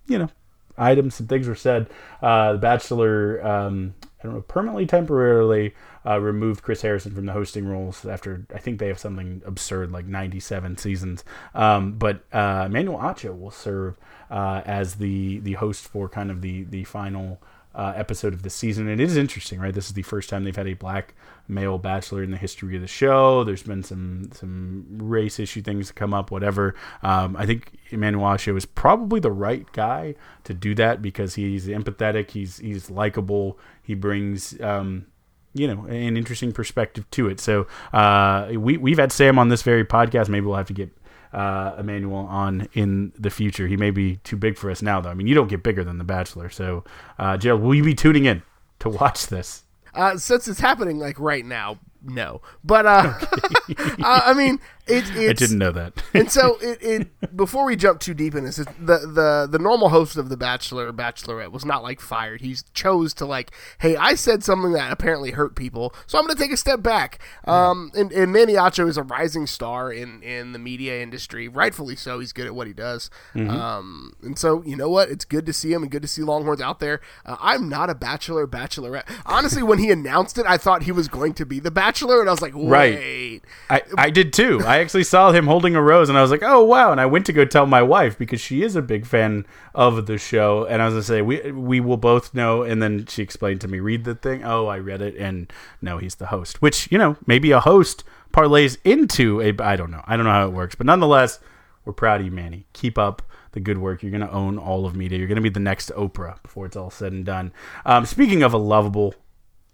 you 0.08 0.20
know, 0.20 0.30
items 0.78 1.20
and 1.20 1.30
things 1.30 1.48
were 1.48 1.56
said. 1.56 1.90
Uh, 2.22 2.54
the 2.54 2.58
Bachelor, 2.58 3.46
um, 3.46 3.94
I 4.20 4.24
don't 4.24 4.36
know, 4.36 4.42
permanently, 4.42 4.86
temporarily 4.86 5.74
uh, 6.06 6.20
removed 6.20 6.64
Chris 6.64 6.82
Harrison 6.82 7.14
from 7.14 7.26
the 7.26 7.34
hosting 7.34 7.68
roles 7.68 8.06
after 8.06 8.46
I 8.54 8.60
think 8.60 8.80
they 8.80 8.88
have 8.88 9.00
something 9.00 9.42
absurd 9.46 9.92
like 9.92 10.06
97 10.06 10.78
seasons. 10.78 11.24
Um, 11.54 11.94
but 11.94 12.24
uh, 12.34 12.64
Emmanuel 12.68 13.00
Acho 13.00 13.38
will 13.38 13.52
serve 13.52 13.98
uh, 14.30 14.62
as 14.66 14.96
the 14.96 15.40
the 15.40 15.54
host 15.54 15.88
for 15.88 16.08
kind 16.10 16.32
of 16.32 16.42
the 16.42 16.64
the 16.64 16.84
final 16.84 17.42
uh, 17.74 17.94
episode 17.96 18.34
of 18.34 18.44
the 18.44 18.50
season. 18.50 18.88
And 18.88 19.00
it 19.00 19.04
is 19.04 19.18
interesting, 19.18 19.60
right? 19.60 19.74
This 19.74 19.88
is 19.88 19.94
the 19.94 20.02
first 20.02 20.30
time 20.30 20.44
they've 20.44 20.56
had 20.56 20.68
a 20.68 20.74
black 20.74 21.14
male 21.48 21.78
bachelor 21.78 22.24
in 22.24 22.32
the 22.32 22.38
history 22.38 22.76
of 22.76 22.82
the 22.82 22.88
show. 22.88 23.44
There's 23.44 23.64
been 23.64 23.84
some 23.84 24.30
some 24.34 24.86
race 24.90 25.40
issue 25.40 25.62
things 25.62 25.92
come 25.92 26.14
up, 26.14 26.32
whatever. 26.32 26.76
Um, 27.04 27.36
I 27.38 27.46
think 27.46 27.72
Emmanuel 27.90 28.26
Acho 28.26 28.58
is 28.58 28.66
probably 28.66 29.20
the 29.20 29.32
right 29.32 29.72
guy 29.74 30.16
to 30.44 30.54
do 30.54 30.76
that 30.76 31.02
because 31.02 31.36
he's 31.36 31.68
empathetic, 31.68 32.32
he's 32.32 32.58
he's 32.58 32.90
likable, 32.90 33.58
he 33.82 33.94
brings. 33.94 34.60
Um, 34.62 35.08
you 35.54 35.68
know, 35.68 35.84
an 35.84 36.16
interesting 36.16 36.54
perspective 36.54 37.12
to 37.12 37.28
it. 37.28 37.42
So 37.42 37.68
uh, 37.92 38.48
we 38.54 38.78
we've 38.78 38.98
had 38.98 39.12
Sam 39.12 39.38
on 39.38 39.50
this 39.50 39.64
very 39.64 39.84
podcast. 39.84 40.30
Maybe 40.30 40.46
we'll 40.46 40.56
have 40.56 40.68
to 40.68 40.74
get 40.74 40.92
uh, 41.34 41.76
Emmanuel 41.78 42.26
on 42.28 42.68
in 42.74 43.14
the 43.18 43.30
future. 43.30 43.68
He 43.68 43.78
may 43.78 43.92
be 43.92 44.18
too 44.18 44.38
big 44.38 44.58
for 44.58 44.70
us 44.70 44.82
now, 44.82 45.02
though. 45.02 45.10
I 45.10 45.14
mean, 45.14 45.28
you 45.28 45.36
don't 45.36 45.48
get 45.48 45.64
bigger 45.64 45.84
than 45.84 45.98
The 45.98 46.04
Bachelor. 46.04 46.50
So, 46.50 46.84
uh, 47.18 47.38
Gerald, 47.38 47.62
will 47.62 47.76
you 47.76 47.84
be 47.84 47.94
tuning 47.94 48.26
in 48.26 48.44
to 48.80 48.90
watch 48.90 49.28
this? 49.28 49.64
Uh, 49.94 50.18
since 50.18 50.48
it's 50.48 50.60
happening 50.60 51.00
like 51.00 51.20
right 51.20 51.46
now, 51.46 51.80
no. 52.04 52.42
But 52.64 52.86
uh, 52.86 53.14
uh 53.80 54.22
I 54.26 54.34
mean, 54.34 54.60
it, 54.92 55.30
I 55.30 55.34
didn't 55.34 55.58
know 55.58 55.72
that. 55.72 55.94
and 56.14 56.32
so 56.32 56.58
it, 56.62 56.82
it 56.82 57.36
before 57.36 57.66
we 57.66 57.76
jump 57.76 58.00
too 58.00 58.14
deep 58.14 58.36
in 58.36 58.46
this, 58.46 58.58
the 58.58 58.66
the 58.80 59.48
the 59.50 59.60
normal 59.60 59.90
host 59.90 60.18
of 60.18 60.30
the 60.30 60.38
Bachelor 60.38 60.88
or 60.88 60.94
Bachelorette 60.94 61.52
was 61.52 61.66
not 61.66 61.84
like 61.84 62.00
fired. 62.00 62.42
He 62.42 62.56
chose 62.74 63.14
to 63.16 63.26
like, 63.26 63.52
hey, 63.80 63.96
I 63.96 64.16
said 64.16 64.44
something 64.44 64.74
that 64.74 64.92
apparently 64.92 65.32
hurt 65.32 65.56
people, 65.56 65.94
so 66.08 66.18
I'm 66.18 66.26
going 66.26 66.36
to 66.36 66.42
take 66.42 66.52
a 66.52 66.58
step 66.58 66.82
back. 66.82 67.20
Um, 67.46 67.92
and, 67.96 68.12
and 68.12 68.32
Manny 68.32 68.54
Acho 68.54 68.88
is 68.88 68.98
a 68.98 69.04
rising 69.04 69.48
star 69.48 69.92
in 69.92 70.22
in 70.24 70.52
the 70.52 70.60
media 70.60 71.02
industry, 71.02 71.48
rightfully 71.48 71.96
so. 71.96 72.20
He's 72.20 72.34
good 72.34 72.48
at 72.48 72.56
what 72.56 72.68
he 72.68 72.74
does. 72.74 73.10
Mm-hmm. 73.34 73.50
Um, 73.50 74.14
and 74.22 74.38
so 74.38 74.64
you 74.64 74.76
know 74.76 74.90
what? 74.90 75.10
It's 75.10 75.26
good 75.26 75.46
to 75.46 75.54
see 75.54 75.72
him 75.74 75.84
and 75.84 75.92
good 75.92 76.02
to 76.02 76.08
see 76.08 76.22
Longhorns 76.22 76.62
out 76.62 76.80
there. 76.80 77.02
Uh, 77.26 77.38
I'm 77.40 77.70
not 77.70 77.90
a 77.90 77.96
Bachelor 77.96 78.48
Bachelorette. 78.48 79.04
Honestly, 79.26 79.64
when 79.64 79.80
he 79.80 79.92
announced 79.92 80.38
it, 80.38 80.46
I 80.48 80.58
thought 80.58 80.84
he 80.84 80.92
was 80.92 81.08
going 81.08 81.34
to 81.36 81.46
be 81.46 81.60
the 81.60 81.72
Bachelor, 81.72 82.20
and 82.20 82.30
I 82.30 82.34
was 82.34 82.42
like, 82.42 82.54
wait. 82.56 82.70
Right. 82.70 83.42
I 83.70 83.82
I 83.98 84.10
did 84.10 84.34
too. 84.34 84.62
I 84.66 84.78
actually 84.82 85.04
saw 85.04 85.32
him 85.32 85.48
holding 85.48 85.76
a 85.76 85.82
rose, 85.82 86.10
and 86.10 86.18
I 86.18 86.22
was 86.22 86.32
like, 86.32 86.44
"Oh 86.44 86.64
wow!" 86.64 86.92
And 86.92 87.00
I 87.00 87.06
went 87.06 87.26
to 87.28 87.34
go 87.34 87.46
tell 87.46 87.66
my 87.66 87.82
wife 87.82 88.18
because 88.18 88.42
she 88.42 88.64
is 88.64 88.76
a 88.76 88.82
big 88.82 89.06
fan 89.06 89.46
of 89.74 90.06
the 90.08 90.18
show, 90.18 90.66
and 90.66 90.82
I 90.82 90.86
was 90.86 90.94
gonna 90.94 91.04
say 91.04 91.22
we 91.22 91.52
we 91.52 91.80
will 91.80 91.98
both 91.98 92.34
know. 92.34 92.64
And 92.64 92.82
then 92.82 93.06
she 93.06 93.24
explained 93.24 93.62
to 93.62 93.68
me, 93.68 93.80
"Read 93.80 94.04
the 94.04 94.16
thing." 94.16 94.44
Oh, 94.44 94.68
I 94.68 94.80
read 94.80 95.02
it, 95.02 95.16
and 95.16 95.52
no, 95.82 95.98
he's 95.98 96.16
the 96.16 96.28
host. 96.28 96.62
Which 96.62 96.92
you 96.92 96.98
know, 96.98 97.18
maybe 97.26 97.52
a 97.52 97.60
host 97.60 98.04
parlays 98.34 98.78
into 98.84 99.42
a. 99.42 99.54
I 99.62 99.76
don't 99.76 99.92
know. 99.92 100.04
I 100.06 100.18
don't 100.18 100.26
know 100.26 100.32
how 100.32 100.48
it 100.48 100.54
works, 100.54 100.76
but 100.76 100.86
nonetheless, 100.86 101.40
we're 101.86 101.94
proud 101.94 102.20
of 102.20 102.26
you, 102.26 102.32
Manny. 102.32 102.66
Keep 102.74 102.98
up 102.98 103.22
the 103.52 103.60
good 103.60 103.78
work. 103.78 104.02
You're 104.02 104.12
going 104.12 104.22
to 104.22 104.32
own 104.32 104.58
all 104.58 104.86
of 104.86 104.96
media. 104.96 105.18
You're 105.18 105.28
going 105.28 105.36
to 105.36 105.42
be 105.42 105.50
the 105.50 105.60
next 105.60 105.92
Oprah 105.92 106.42
before 106.42 106.66
it's 106.66 106.78
all 106.78 106.90
said 106.90 107.12
and 107.12 107.26
done. 107.26 107.52
Um, 107.86 108.06
speaking 108.06 108.44
of 108.44 108.54
a 108.54 108.58
lovable 108.58 109.14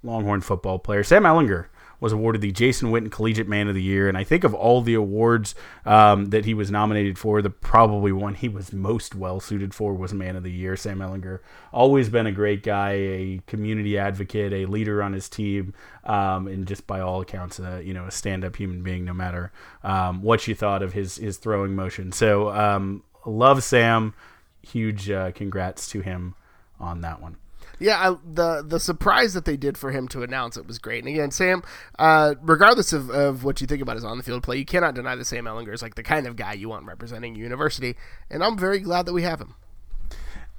Longhorn 0.04 0.42
football 0.42 0.80
player, 0.80 1.04
Sam 1.04 1.24
Ehlinger 1.24 1.68
was 2.00 2.12
awarded 2.12 2.42
the 2.42 2.52
Jason 2.52 2.92
Witten 2.92 3.12
Collegiate 3.12 3.48
Man 3.48 3.68
of 3.68 3.76
the 3.76 3.82
Year. 3.82 4.08
And 4.08 4.18
I 4.18 4.24
think 4.24 4.44
of 4.44 4.54
all 4.54 4.82
the 4.82 4.94
awards 4.94 5.56
um, 5.86 6.26
that 6.28 6.46
he 6.46 6.54
was 6.54 6.70
nominated 6.70 7.18
for, 7.18 7.42
the 7.42 7.50
probably 7.50 8.12
one 8.12 8.36
he 8.36 8.50
was 8.50 8.72
most 8.72 9.16
well 9.16 9.40
suited 9.40 9.74
for 9.74 9.94
was 9.94 10.14
Man 10.14 10.36
of 10.36 10.44
the 10.44 10.52
Year. 10.52 10.76
Sam 10.76 11.00
Ehlinger, 11.00 11.40
always 11.72 12.10
been 12.10 12.28
a 12.28 12.32
great 12.32 12.64
guy, 12.64 12.92
a 12.92 13.42
community 13.48 13.98
advocate, 13.98 14.54
a 14.54 14.66
leader 14.66 15.02
on 15.02 15.14
his 15.14 15.28
team, 15.28 15.74
um, 16.04 16.48
and 16.48 16.68
just 16.68 16.86
by 16.86 17.00
all 17.00 17.22
accounts, 17.22 17.60
uh, 17.60 17.82
you 17.84 17.94
know, 17.94 18.06
a 18.06 18.12
stand-up 18.12 18.56
human 18.56 18.84
being. 18.84 19.06
No 19.06 19.14
matter 19.14 19.52
um, 19.84 20.22
what 20.22 20.48
you 20.48 20.56
thought 20.56 20.84
of 20.84 20.94
his 20.94 21.18
his 21.18 21.38
throwing 21.38 21.76
motion, 21.76 22.12
so 22.12 22.50
um, 22.50 23.04
love 23.26 23.64
Sam. 23.64 24.14
Huge 24.62 25.10
uh, 25.10 25.32
congrats 25.32 25.88
to 25.90 26.02
him 26.02 26.36
on 26.80 27.02
that 27.02 27.22
one. 27.22 27.38
Yeah, 27.80 28.12
I, 28.12 28.18
the 28.26 28.64
the 28.66 28.80
surprise 28.80 29.34
that 29.34 29.46
they 29.46 29.58
did 29.58 29.78
for 29.78 29.92
him 29.92 30.08
to 30.10 30.24
announce 30.24 30.58
it 30.58 30.66
was 30.66 30.80
great. 30.80 31.04
And 31.04 31.14
again, 31.14 31.32
Sam, 31.32 31.64
uh, 32.00 32.36
regardless 32.42 32.94
of, 32.94 33.10
of 33.10 33.44
what 33.44 33.62
you 33.62 33.68
think 33.68 33.82
about 33.82 33.96
his 33.96 34.04
on 34.04 34.18
the 34.18 34.24
field 34.24 34.44
play, 34.44 34.58
you 34.58 34.66
cannot 34.66 34.96
deny 34.96 35.16
that 35.16 35.26
Sam 35.26 35.46
Ehlinger 35.46 35.74
is 35.74 35.82
like 35.82 35.96
the 35.96 36.04
kind 36.04 36.26
of 36.28 36.36
guy 36.36 36.54
you 36.54 36.70
want 36.70 36.86
representing 36.86 37.36
university. 37.36 37.96
And 38.30 38.44
I'm 38.44 38.58
very 38.58 38.80
glad 38.80 39.06
that 39.06 39.14
we 39.14 39.24
have 39.24 39.40
him. 39.40 39.56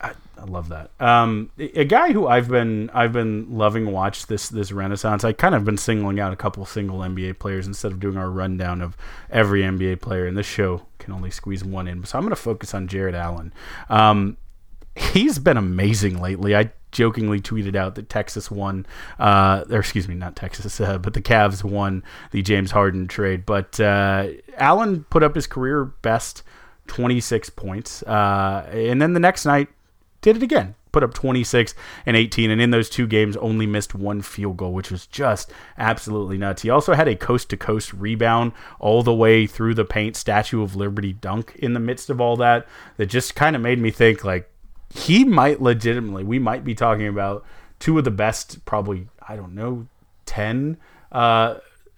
I, 0.00 0.12
I 0.36 0.44
love 0.44 0.68
that. 0.68 0.90
Um, 1.00 1.50
a 1.58 1.84
guy 1.84 2.12
who 2.12 2.28
I've 2.28 2.48
been 2.48 2.88
I've 2.94 3.12
been 3.12 3.46
loving 3.50 3.90
watch 3.90 4.26
this 4.26 4.48
this 4.48 4.70
renaissance. 4.70 5.24
I 5.24 5.32
kind 5.32 5.54
of 5.54 5.64
been 5.64 5.76
singling 5.76 6.20
out 6.20 6.32
a 6.32 6.36
couple 6.36 6.64
single 6.66 7.00
NBA 7.00 7.40
players 7.40 7.66
instead 7.66 7.90
of 7.90 7.98
doing 7.98 8.16
our 8.16 8.30
rundown 8.30 8.80
of 8.80 8.96
every 9.28 9.62
NBA 9.62 10.00
player. 10.00 10.26
And 10.26 10.36
this 10.36 10.46
show 10.46 10.82
can 11.00 11.12
only 11.12 11.30
squeeze 11.30 11.64
one 11.64 11.88
in, 11.88 12.04
so 12.04 12.16
I'm 12.16 12.22
going 12.22 12.30
to 12.30 12.36
focus 12.36 12.74
on 12.74 12.86
Jarrett 12.86 13.16
Allen. 13.16 13.52
Um, 13.88 14.36
he's 14.94 15.40
been 15.40 15.56
amazing 15.56 16.20
lately. 16.20 16.54
I 16.54 16.70
jokingly 16.90 17.40
tweeted 17.40 17.76
out 17.76 17.94
that 17.96 18.08
Texas 18.08 18.50
won, 18.50 18.86
uh, 19.18 19.64
or 19.70 19.80
excuse 19.80 20.08
me, 20.08 20.14
not 20.14 20.36
Texas, 20.36 20.80
uh, 20.80 20.98
but 20.98 21.14
the 21.14 21.22
Cavs 21.22 21.62
won 21.62 22.02
the 22.30 22.42
James 22.42 22.70
Harden 22.70 23.08
trade. 23.08 23.44
But 23.46 23.78
uh, 23.80 24.28
Allen 24.56 25.04
put 25.10 25.22
up 25.22 25.34
his 25.34 25.46
career 25.46 25.84
best 25.84 26.42
26 26.86 27.50
points, 27.50 28.02
uh, 28.04 28.68
and 28.72 29.00
then 29.00 29.12
the 29.12 29.20
next 29.20 29.44
night 29.44 29.68
did 30.20 30.36
it 30.36 30.42
again. 30.42 30.74
Put 30.90 31.02
up 31.02 31.12
26 31.12 31.74
and 32.06 32.16
18, 32.16 32.50
and 32.50 32.62
in 32.62 32.70
those 32.70 32.88
two 32.88 33.06
games, 33.06 33.36
only 33.36 33.66
missed 33.66 33.94
one 33.94 34.22
field 34.22 34.56
goal, 34.56 34.72
which 34.72 34.90
was 34.90 35.06
just 35.06 35.52
absolutely 35.76 36.38
nuts. 36.38 36.62
He 36.62 36.70
also 36.70 36.94
had 36.94 37.06
a 37.06 37.14
coast 37.14 37.50
to 37.50 37.58
coast 37.58 37.92
rebound 37.92 38.52
all 38.80 39.02
the 39.02 39.14
way 39.14 39.46
through 39.46 39.74
the 39.74 39.84
paint, 39.84 40.16
Statue 40.16 40.62
of 40.62 40.74
Liberty 40.74 41.12
dunk 41.12 41.54
in 41.56 41.74
the 41.74 41.80
midst 41.80 42.08
of 42.08 42.22
all 42.22 42.36
that. 42.38 42.66
That 42.96 43.06
just 43.06 43.34
kind 43.34 43.54
of 43.54 43.60
made 43.60 43.78
me 43.78 43.90
think, 43.90 44.24
like, 44.24 44.50
he 44.90 45.24
might 45.24 45.60
legitimately, 45.60 46.24
we 46.24 46.38
might 46.38 46.64
be 46.64 46.74
talking 46.74 47.06
about 47.06 47.44
two 47.78 47.98
of 47.98 48.04
the 48.04 48.10
best, 48.10 48.64
probably, 48.64 49.08
I 49.26 49.36
don't 49.36 49.54
know, 49.54 49.86
10 50.26 50.76
uh, 51.12 51.56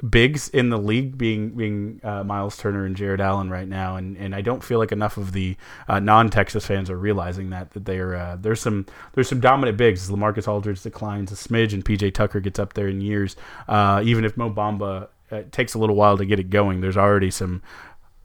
bigs 0.08 0.48
in 0.48 0.70
the 0.70 0.78
league 0.78 1.18
being 1.18 1.50
being 1.50 2.00
uh, 2.02 2.24
Myles 2.24 2.56
Turner 2.56 2.86
and 2.86 2.96
Jarrett 2.96 3.20
Allen 3.20 3.50
right 3.50 3.68
now, 3.68 3.96
and, 3.96 4.16
and 4.16 4.34
I 4.34 4.40
don't 4.40 4.64
feel 4.64 4.78
like 4.78 4.92
enough 4.92 5.16
of 5.16 5.32
the 5.32 5.56
uh, 5.88 5.98
non 5.98 6.30
Texas 6.30 6.64
fans 6.66 6.88
are 6.90 6.96
realizing 6.96 7.50
that 7.50 7.72
that 7.72 7.84
they 7.84 7.98
are 7.98 8.14
uh, 8.14 8.36
there's 8.40 8.60
some 8.60 8.86
there's 9.12 9.28
some 9.28 9.40
dominant 9.40 9.76
bigs. 9.76 10.08
Lamarcus 10.10 10.48
Aldridge 10.48 10.82
declines 10.82 11.32
a 11.32 11.34
smidge, 11.34 11.72
and 11.72 11.84
PJ 11.84 12.14
Tucker 12.14 12.40
gets 12.40 12.58
up 12.58 12.72
there 12.74 12.88
in 12.88 13.00
years. 13.00 13.36
Uh, 13.68 14.02
even 14.04 14.24
if 14.24 14.36
Mo 14.36 14.50
Bamba 14.50 15.08
uh, 15.30 15.42
takes 15.50 15.74
a 15.74 15.78
little 15.78 15.96
while 15.96 16.16
to 16.16 16.24
get 16.24 16.38
it 16.38 16.50
going, 16.50 16.80
there's 16.80 16.96
already 16.96 17.30
some 17.30 17.62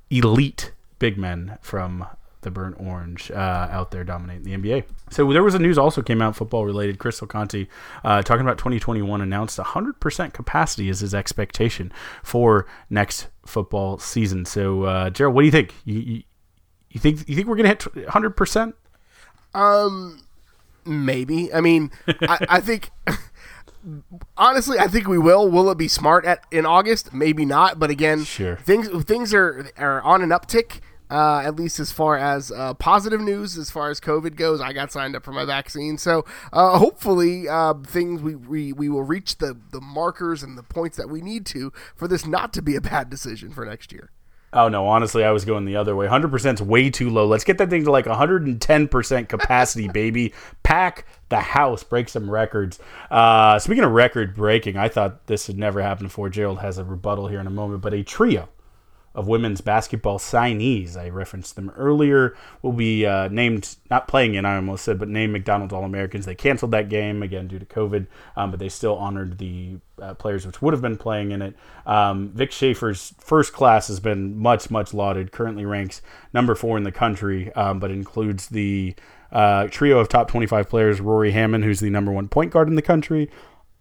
elite 0.10 0.72
big 1.00 1.18
men 1.18 1.58
from 1.62 2.06
the 2.46 2.52
burnt 2.52 2.78
orange 2.80 3.30
uh, 3.32 3.68
out 3.70 3.92
there 3.92 4.06
dominating 4.06 4.44
the 4.44 4.58
NBA. 4.58 4.86
So 5.10 5.32
there 5.34 5.44
was 5.44 5.54
a 5.54 5.60
news 5.60 5.78
also 5.78 6.02
came 6.02 6.22
out 6.22 6.36
football 6.38 6.66
related. 6.66 6.98
Chris 6.98 7.20
Del 7.20 7.28
Conte 7.28 7.68
uh, 8.06 8.22
talking 8.22 8.46
about 8.46 8.58
2021 8.58 9.20
announced 9.20 9.60
100% 9.60 10.32
capacity 10.34 10.88
is 10.88 11.02
his 11.02 11.14
expectation 11.14 11.92
for 12.24 12.66
next 12.90 13.28
football 13.46 13.98
season. 13.98 14.46
So 14.46 14.84
uh, 14.84 15.10
Gerald, 15.10 15.36
what 15.36 15.42
do 15.42 15.46
you 15.46 15.52
think? 15.52 15.74
You, 15.84 16.00
you, 16.00 16.24
you 16.90 17.00
think 17.02 17.28
you 17.28 17.36
think 17.36 17.48
we're 17.50 17.58
gonna 17.58 17.68
hit 17.68 17.80
100%? 17.80 18.74
Um, 19.54 20.26
maybe. 20.86 21.54
I 21.54 21.60
mean, 21.60 21.92
I, 22.08 22.46
I 22.50 22.60
think. 22.62 22.92
honestly, 24.38 24.80
I 24.80 24.88
think 24.88 25.08
we 25.08 25.18
will. 25.18 25.50
Will 25.50 25.70
it 25.70 25.78
be 25.78 25.88
smart 25.88 26.26
at 26.26 26.44
in 26.52 26.66
August? 26.66 27.14
Maybe 27.14 27.46
not. 27.46 27.80
But 27.80 27.90
again, 27.90 28.24
sure. 28.24 28.56
things 28.58 28.88
things 29.04 29.34
are 29.34 29.70
are 29.78 30.02
on 30.02 30.22
an 30.22 30.30
uptick. 30.30 30.80
Uh, 31.10 31.40
at 31.46 31.56
least 31.56 31.80
as 31.80 31.92
far 31.92 32.18
as 32.18 32.52
uh, 32.52 32.74
positive 32.74 33.22
news, 33.22 33.58
as 33.58 33.70
far 33.70 33.90
as 33.92 34.00
COVID 34.00 34.36
goes, 34.36 34.60
I 34.60 34.74
got 34.74 34.92
signed 34.92 35.16
up 35.16 35.24
for 35.24 35.32
my 35.32 35.46
vaccine. 35.46 35.98
So 35.98 36.26
uh, 36.52 36.80
hopefully, 36.80 37.48
uh, 37.48 37.76
things 37.86 38.22
we, 38.22 38.36
we 38.36 38.74
we 38.74 38.90
will 38.90 39.04
reach 39.04 39.38
the 39.38 39.56
the 39.72 39.82
markers 39.82 40.42
and 40.42 40.58
the 40.58 40.64
points 40.64 40.98
that 40.98 41.10
we 41.10 41.22
need 41.22 41.46
to 41.48 41.72
for 41.96 42.08
this 42.08 42.26
not 42.26 42.54
to 42.54 42.62
be 42.62 42.76
a 42.76 42.82
bad 42.82 43.10
decision 43.10 43.52
for 43.52 43.66
next 43.66 43.92
year. 43.92 44.10
Oh 44.56 44.70
no, 44.70 44.88
honestly, 44.88 45.26
I 45.26 45.32
was 45.32 45.44
going 45.44 45.66
the 45.66 45.76
other 45.76 45.98
way. 45.98 46.08
100% 46.08 46.54
is 46.54 46.62
way 46.62 46.90
too 46.90 47.10
low. 47.10 47.28
Let's 47.28 47.44
get 47.44 47.58
that 47.58 47.70
thing 47.70 47.84
to 47.84 47.92
like 47.92 48.06
110% 48.06 49.28
capacity, 49.28 49.88
baby. 49.94 50.34
Pack 50.64 51.06
the 51.28 51.42
house, 51.42 51.84
break 51.84 52.08
some 52.08 52.32
records. 52.32 52.80
Uh, 53.12 53.60
speaking 53.60 53.84
of 53.84 53.92
record 53.92 54.34
breaking, 54.34 54.78
I 54.78 54.88
thought 54.88 55.28
this 55.28 55.48
had 55.48 55.58
never 55.58 55.82
happened 55.82 56.08
before. 56.08 56.30
Gerald 56.30 56.60
has 56.60 56.78
a 56.78 56.86
rebuttal 56.86 57.28
here 57.28 57.42
in 57.42 57.48
a 57.48 57.52
moment, 57.52 57.82
but 57.82 57.94
a 57.94 58.02
trio 58.02 58.48
of 59.16 59.28
women's 59.28 59.62
basketball 59.62 60.20
signees. 60.20 60.98
I 60.98 61.10
referenced 61.10 61.56
them 61.56 61.72
earlier. 61.78 62.36
Will 62.62 62.74
be 62.74 63.06
uh, 63.06 63.30
named, 63.30 63.78
not 63.90 64.08
playing 64.08 64.36
in, 64.36 64.46
I 64.46 64.58
almost 64.58 64.84
said, 64.84 65.00
but 65.00 65.08
named 65.08 65.34
McDonald's 65.34 65.74
All 65.74 65.86
Americans. 65.86 66.26
They 66.26 66.36
canceled 66.36 66.72
that 66.72 66.90
game 66.90 67.24
again 67.24 67.48
due 67.48 67.58
to 67.58 67.66
COVID, 67.66 68.08
um, 68.36 68.52
but 68.52 68.60
they 68.60 68.70
still 68.70 68.96
honored 68.96 69.38
the 69.38 69.78
uh, 70.02 70.14
players 70.16 70.46
which 70.46 70.62
would 70.62 70.74
have 70.74 70.82
been 70.82 70.98
playing 70.98 71.32
in 71.32 71.42
it. 71.42 71.56
Um, 71.86 72.30
Vic 72.34 72.52
Schaefer's 72.52 73.16
first 73.18 73.54
class 73.54 73.88
has 73.88 74.02
been 74.02 74.38
much, 74.38 74.70
much 74.70 74.94
lauded. 74.94 75.32
Currently 75.32 75.66
ranks 75.66 76.02
number 76.34 76.54
four 76.54 76.78
in 76.78 76.84
the 76.84 76.92
country, 76.92 77.54
um, 77.54 77.80
but 77.80 77.92
includes 77.92 78.48
the 78.48 78.96
uh, 79.32 79.68
trio 79.68 80.00
of 80.00 80.10
top 80.10 80.28
25 80.28 80.70
players 80.70 81.00
Rori 81.00 81.32
Harmon, 81.32 81.64
who's 81.64 81.80
the 81.80 81.90
number 81.90 82.12
one 82.12 82.28
point 82.28 82.52
guard 82.52 82.68
in 82.68 82.76
the 82.76 82.82
country 82.82 83.30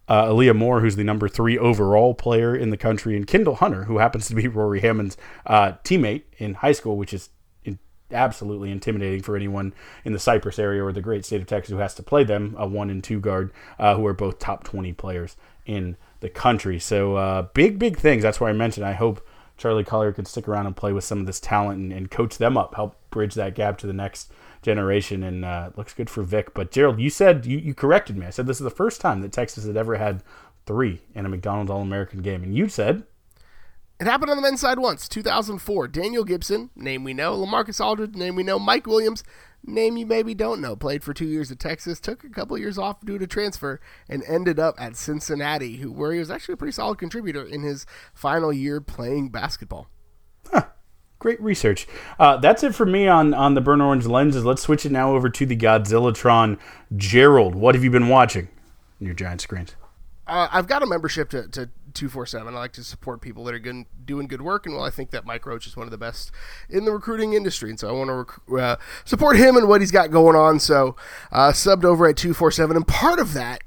uh, 0.08 0.26
Aaliyah 0.26 0.56
Moore, 0.56 0.80
who's 0.80 0.96
the 0.96 1.04
number 1.04 1.28
three 1.28 1.58
overall 1.58 2.14
player 2.14 2.54
in 2.54 2.70
the 2.70 2.76
country, 2.76 3.16
and 3.16 3.26
Kyndall 3.26 3.56
Hunter, 3.56 3.84
who 3.84 3.98
happens 3.98 4.28
to 4.28 4.34
be 4.34 4.48
Rori 4.48 4.80
Harmon's 4.80 5.16
uh, 5.46 5.72
teammate 5.84 6.22
in 6.38 6.54
high 6.54 6.72
school, 6.72 6.96
which 6.96 7.14
is 7.14 7.30
in, 7.64 7.78
absolutely 8.10 8.70
intimidating 8.70 9.22
for 9.22 9.36
anyone 9.36 9.72
in 10.04 10.12
the 10.12 10.18
Cypress 10.18 10.58
area 10.58 10.84
or 10.84 10.92
the 10.92 11.00
great 11.00 11.24
state 11.24 11.40
of 11.40 11.46
Texas 11.46 11.72
who 11.72 11.78
has 11.78 11.94
to 11.94 12.02
play 12.02 12.24
them, 12.24 12.54
a 12.58 12.66
one 12.66 12.90
and 12.90 13.02
two 13.02 13.20
guard, 13.20 13.52
uh, 13.78 13.96
who 13.96 14.06
are 14.06 14.14
both 14.14 14.38
top 14.38 14.64
20 14.64 14.92
players 14.92 15.36
in 15.64 15.96
the 16.20 16.28
country. 16.28 16.78
So 16.78 17.16
uh, 17.16 17.42
big, 17.54 17.78
big 17.78 17.98
things. 17.98 18.22
That's 18.22 18.40
why 18.40 18.50
I 18.50 18.52
mentioned 18.52 18.86
I 18.86 18.92
hope 18.92 19.26
Charli 19.58 19.86
Collier 19.86 20.12
could 20.12 20.26
stick 20.26 20.48
around 20.48 20.66
and 20.66 20.76
play 20.76 20.92
with 20.92 21.04
some 21.04 21.20
of 21.20 21.26
this 21.26 21.40
talent 21.40 21.78
and, 21.78 21.92
and 21.92 22.10
coach 22.10 22.38
them 22.38 22.56
up, 22.56 22.74
help 22.74 22.96
bridge 23.10 23.34
that 23.34 23.54
gap 23.54 23.78
to 23.78 23.86
the 23.86 23.92
next 23.92 24.32
generation, 24.64 25.22
and 25.22 25.44
uh, 25.44 25.70
looks 25.76 25.94
good 25.94 26.10
for 26.10 26.22
Vic. 26.22 26.54
But 26.54 26.72
Gerald, 26.72 26.98
you 26.98 27.10
said 27.10 27.46
you, 27.46 27.58
you 27.58 27.74
corrected 27.74 28.16
me. 28.16 28.26
I 28.26 28.30
said 28.30 28.46
this 28.46 28.60
is 28.60 28.64
the 28.64 28.70
first 28.70 29.00
time 29.00 29.20
that 29.20 29.32
Texas 29.32 29.66
had 29.66 29.76
ever 29.76 29.96
had 29.96 30.22
three 30.66 31.02
in 31.14 31.26
a 31.26 31.28
McDonald's 31.28 31.70
All 31.70 31.82
American 31.82 32.22
game, 32.22 32.42
and 32.42 32.56
you 32.56 32.68
said 32.68 33.04
It 34.00 34.06
happened 34.06 34.30
on 34.30 34.36
the 34.36 34.42
men's 34.42 34.60
side 34.60 34.78
once, 34.78 35.08
2004. 35.08 35.88
Daniel 35.88 36.24
Gibson, 36.24 36.70
name 36.74 37.04
we 37.04 37.14
know. 37.14 37.36
Lamarcus 37.36 37.84
Aldridge, 37.84 38.14
name 38.14 38.34
we 38.34 38.42
know. 38.42 38.58
Mike 38.58 38.86
Williams, 38.86 39.22
name 39.62 39.96
you 39.96 40.06
maybe 40.06 40.34
don't 40.34 40.60
know. 40.60 40.74
Played 40.74 41.04
for 41.04 41.14
two 41.14 41.26
years 41.26 41.50
at 41.50 41.58
Texas, 41.58 42.00
took 42.00 42.24
a 42.24 42.30
couple 42.30 42.56
of 42.56 42.60
years 42.60 42.78
off 42.78 43.00
due 43.04 43.18
to 43.18 43.26
transfer, 43.26 43.80
and 44.08 44.24
ended 44.26 44.58
up 44.58 44.74
at 44.78 44.96
Cincinnati, 44.96 45.82
where 45.82 46.12
he 46.12 46.18
was 46.18 46.30
actually 46.30 46.54
a 46.54 46.56
pretty 46.56 46.72
solid 46.72 46.98
contributor 46.98 47.44
in 47.44 47.62
his 47.62 47.86
final 48.14 48.52
year 48.52 48.80
playing 48.80 49.28
basketball. 49.28 49.88
Great 51.24 51.40
research. 51.40 51.86
Uh, 52.18 52.36
that's 52.36 52.62
it 52.62 52.74
for 52.74 52.84
me 52.84 53.08
on, 53.08 53.32
on 53.32 53.54
the 53.54 53.62
Burnt 53.62 53.80
Orange 53.80 54.04
lenses. 54.04 54.44
Let's 54.44 54.60
switch 54.60 54.84
it 54.84 54.92
now 54.92 55.14
over 55.14 55.30
to 55.30 55.46
the 55.46 55.56
Godzillatron. 55.56 56.58
Gerald, 56.98 57.54
what 57.54 57.74
have 57.74 57.82
you 57.82 57.90
been 57.90 58.08
watching 58.08 58.48
in 59.00 59.06
your 59.06 59.14
giant 59.14 59.40
screens? 59.40 59.74
Uh, 60.26 60.48
I've 60.52 60.66
got 60.66 60.82
a 60.82 60.86
membership 60.86 61.30
to, 61.30 61.48
to 61.48 61.70
247. 61.94 62.54
I 62.54 62.58
like 62.58 62.74
to 62.74 62.84
support 62.84 63.22
people 63.22 63.42
that 63.44 63.54
are 63.54 63.58
good, 63.58 63.86
doing 64.04 64.26
good 64.26 64.42
work. 64.42 64.66
And 64.66 64.74
well, 64.74 64.84
I 64.84 64.90
think 64.90 65.12
that 65.12 65.24
Mike 65.24 65.46
Roach 65.46 65.66
is 65.66 65.78
one 65.78 65.86
of 65.86 65.90
the 65.90 65.96
best 65.96 66.30
in 66.68 66.84
the 66.84 66.92
recruiting 66.92 67.32
industry. 67.32 67.70
And 67.70 67.80
so 67.80 67.88
I 67.88 67.92
want 67.92 68.08
to 68.08 68.42
rec- 68.46 68.62
uh, 68.62 68.76
support 69.06 69.38
him 69.38 69.56
and 69.56 69.66
what 69.66 69.80
he's 69.80 69.90
got 69.90 70.10
going 70.10 70.36
on. 70.36 70.60
So 70.60 70.94
uh, 71.32 71.52
subbed 71.52 71.86
over 71.86 72.06
at 72.06 72.18
247. 72.18 72.76
And 72.76 72.86
part 72.86 73.18
of 73.18 73.32
that 73.32 73.62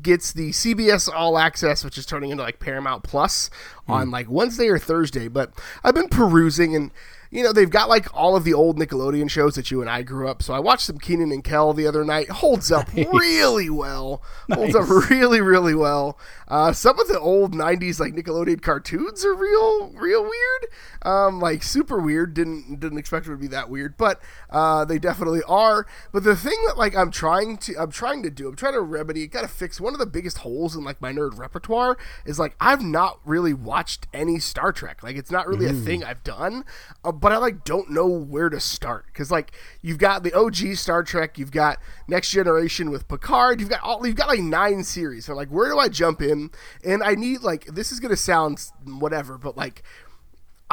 gets 0.00 0.32
the 0.32 0.50
CBS 0.50 1.12
All 1.12 1.38
Access, 1.38 1.84
which 1.84 1.98
is 1.98 2.06
turning 2.06 2.30
into 2.30 2.42
like 2.42 2.58
Paramount 2.58 3.02
Plus 3.02 3.50
on 3.86 4.06
hmm. 4.06 4.12
like 4.12 4.30
Wednesday 4.30 4.68
or 4.68 4.78
Thursday. 4.78 5.28
But 5.28 5.52
I've 5.84 5.94
been 5.94 6.08
perusing 6.08 6.74
and 6.74 6.90
you 7.32 7.42
know, 7.42 7.50
they've 7.50 7.70
got 7.70 7.88
like 7.88 8.14
all 8.14 8.36
of 8.36 8.44
the 8.44 8.52
old 8.52 8.78
Nickelodeon 8.78 9.30
shows 9.30 9.54
that 9.54 9.70
you 9.70 9.80
and 9.80 9.88
I 9.88 10.02
grew 10.02 10.28
up. 10.28 10.42
So 10.42 10.52
I 10.52 10.58
watched 10.58 10.82
some 10.82 10.98
Kenan 10.98 11.32
and 11.32 11.42
Kel 11.42 11.72
the 11.72 11.86
other 11.86 12.04
night. 12.04 12.28
Holds 12.28 12.70
up 12.70 12.94
nice. 12.94 13.06
really 13.10 13.70
well. 13.70 14.22
Nice. 14.48 14.58
Holds 14.58 14.76
up 14.76 15.10
really, 15.10 15.40
really 15.40 15.74
well. 15.74 16.18
Uh, 16.46 16.74
some 16.74 17.00
of 17.00 17.08
the 17.08 17.18
old 17.18 17.54
'90s 17.54 17.98
like 17.98 18.12
Nickelodeon 18.12 18.60
cartoons 18.60 19.24
are 19.24 19.34
real, 19.34 19.88
real 19.92 20.22
weird. 20.22 20.66
Um, 21.00 21.40
like 21.40 21.62
super 21.62 21.98
weird. 21.98 22.34
Didn't 22.34 22.78
didn't 22.78 22.98
expect 22.98 23.26
it 23.26 23.30
to 23.30 23.36
be 23.38 23.46
that 23.46 23.70
weird, 23.70 23.96
but 23.96 24.20
uh, 24.50 24.84
they 24.84 24.98
definitely 24.98 25.42
are. 25.48 25.86
But 26.12 26.24
the 26.24 26.36
thing 26.36 26.58
that 26.66 26.76
like 26.76 26.94
I'm 26.94 27.10
trying 27.10 27.56
to 27.58 27.76
I'm 27.80 27.90
trying 27.90 28.22
to 28.24 28.30
do 28.30 28.46
I'm 28.46 28.56
trying 28.56 28.74
to 28.74 28.82
remedy, 28.82 29.26
got 29.26 29.40
to 29.40 29.48
fix 29.48 29.80
one 29.80 29.94
of 29.94 29.98
the 29.98 30.06
biggest 30.06 30.38
holes 30.38 30.76
in 30.76 30.84
like 30.84 31.00
my 31.00 31.14
nerd 31.14 31.38
repertoire 31.38 31.96
is 32.26 32.38
like 32.38 32.56
I've 32.60 32.82
not 32.82 33.20
really 33.24 33.54
watched 33.54 34.06
any 34.12 34.38
Star 34.38 34.70
Trek. 34.70 35.02
Like 35.02 35.16
it's 35.16 35.30
not 35.30 35.48
really 35.48 35.64
mm. 35.64 35.70
a 35.70 35.82
thing 35.82 36.04
I've 36.04 36.22
done. 36.22 36.66
Uh, 37.02 37.12
but 37.22 37.30
I 37.32 37.36
like 37.38 37.64
don't 37.64 37.88
know 37.88 38.06
where 38.06 38.50
to 38.50 38.58
start 38.58 39.06
because 39.06 39.30
like 39.30 39.52
you've 39.80 39.98
got 39.98 40.24
the 40.24 40.34
OG 40.34 40.74
Star 40.74 41.04
Trek, 41.04 41.38
you've 41.38 41.52
got 41.52 41.78
Next 42.08 42.30
Generation 42.30 42.90
with 42.90 43.06
Picard, 43.06 43.60
you've 43.60 43.70
got 43.70 43.80
all 43.80 44.04
you've 44.04 44.16
got 44.16 44.28
like 44.28 44.40
nine 44.40 44.82
series. 44.82 45.24
So 45.26 45.34
like 45.34 45.48
where 45.48 45.70
do 45.70 45.78
I 45.78 45.88
jump 45.88 46.20
in? 46.20 46.50
And 46.84 47.02
I 47.02 47.14
need 47.14 47.42
like 47.42 47.66
this 47.66 47.92
is 47.92 48.00
gonna 48.00 48.16
sound 48.16 48.58
whatever, 48.84 49.38
but 49.38 49.56
like 49.56 49.84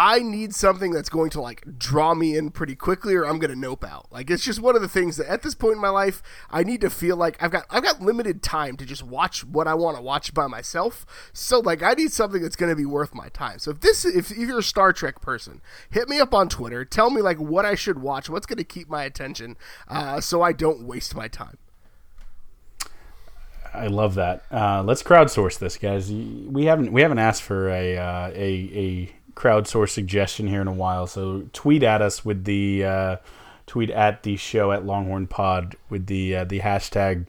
I 0.02 0.20
need 0.20 0.56
something 0.56 0.91
that's 0.91 1.10
going 1.10 1.30
to 1.32 1.41
like 1.41 1.78
draw 1.78 2.14
me 2.14 2.38
in 2.38 2.52
pretty 2.52 2.74
quickly 2.74 3.16
or 3.16 3.26
I'm 3.26 3.38
going 3.38 3.52
to 3.52 3.60
nope 3.60 3.84
out. 3.84 4.08
Like 4.10 4.30
it's 4.30 4.45
just 4.45 4.62
one 4.62 4.78
of 4.78 4.82
the 4.82 4.88
things 4.88 5.18
that 5.18 5.28
at 5.28 5.41
this 5.41 5.56
point 5.56 5.76
in 5.76 5.82
my 5.82 5.89
life 5.89 6.24
I 6.50 6.64
need 6.64 6.80
to 6.82 6.89
feel 6.89 7.18
like 7.18 7.36
I've 7.43 7.52
got 7.52 7.66
I've 7.70 7.84
got 7.84 8.02
limited 8.02 8.41
time 8.41 8.78
to 8.78 8.86
just 8.86 9.04
watch 9.04 9.43
what 9.43 9.68
I 9.68 9.74
want 9.74 9.97
to 9.97 10.02
watch 10.02 10.34
by 10.34 10.47
myself. 10.47 11.06
So 11.34 11.60
like 11.60 11.84
I 11.84 11.95
need 11.95 12.14
something 12.14 12.41
that's 12.41 12.56
going 12.56 12.70
to 12.70 12.78
be 12.78 12.86
worth 12.86 13.14
my 13.14 13.28
time. 13.28 13.60
So 13.60 13.72
if 13.72 13.82
this 13.82 14.06
if, 14.06 14.32
if 14.32 14.38
you're 14.38 14.60
a 14.60 14.64
Star 14.64 14.93
Trek 14.93 15.20
person, 15.20 15.60
hit 15.89 16.08
me 16.08 16.22
up 16.22 16.34
on 16.34 16.47
Twitter, 16.47 16.86
tell 16.86 17.10
me 17.10 17.22
like 17.22 17.38
what 17.38 17.66
I 17.66 17.76
should 17.76 18.00
watch, 18.00 18.30
what's 18.30 18.45
going 18.45 18.56
to 18.56 18.64
keep 18.64 18.88
my 18.88 19.04
attention 19.04 19.58
uh, 19.89 20.22
so 20.22 20.41
I 20.41 20.54
don't 20.54 20.84
waste 20.84 21.14
my 21.14 21.28
time. 21.28 21.58
I 23.74 23.88
love 23.88 24.16
that. 24.16 24.45
Uh, 24.50 24.82
let's 24.82 25.04
crowdsource 25.04 25.60
this, 25.60 25.76
guys. 25.76 26.10
We 26.10 26.66
haven't 26.66 26.93
we 26.93 27.02
haven't 27.02 27.20
asked 27.20 27.41
for 27.41 27.68
a 27.68 27.97
uh, 27.97 28.32
a 28.34 28.34
a 28.34 29.18
crowdsource 29.40 29.92
suggestion 29.92 30.48
here 30.48 30.62
in 30.62 30.68
a 30.68 30.74
while. 30.74 31.08
So 31.08 31.48
tweet 31.54 31.82
at 31.82 32.02
us 32.02 32.26
with 32.26 32.44
the 32.44 32.84
uh, 32.84 33.16
tweet 33.66 33.90
at 33.90 34.24
the 34.24 34.36
show 34.36 34.72
at 34.72 34.86
Longhorn 34.86 35.28
Pod 35.28 35.76
with 35.90 36.08
the 36.08 36.36
uh, 36.36 36.44
the 36.44 36.60
hashtag 36.60 37.28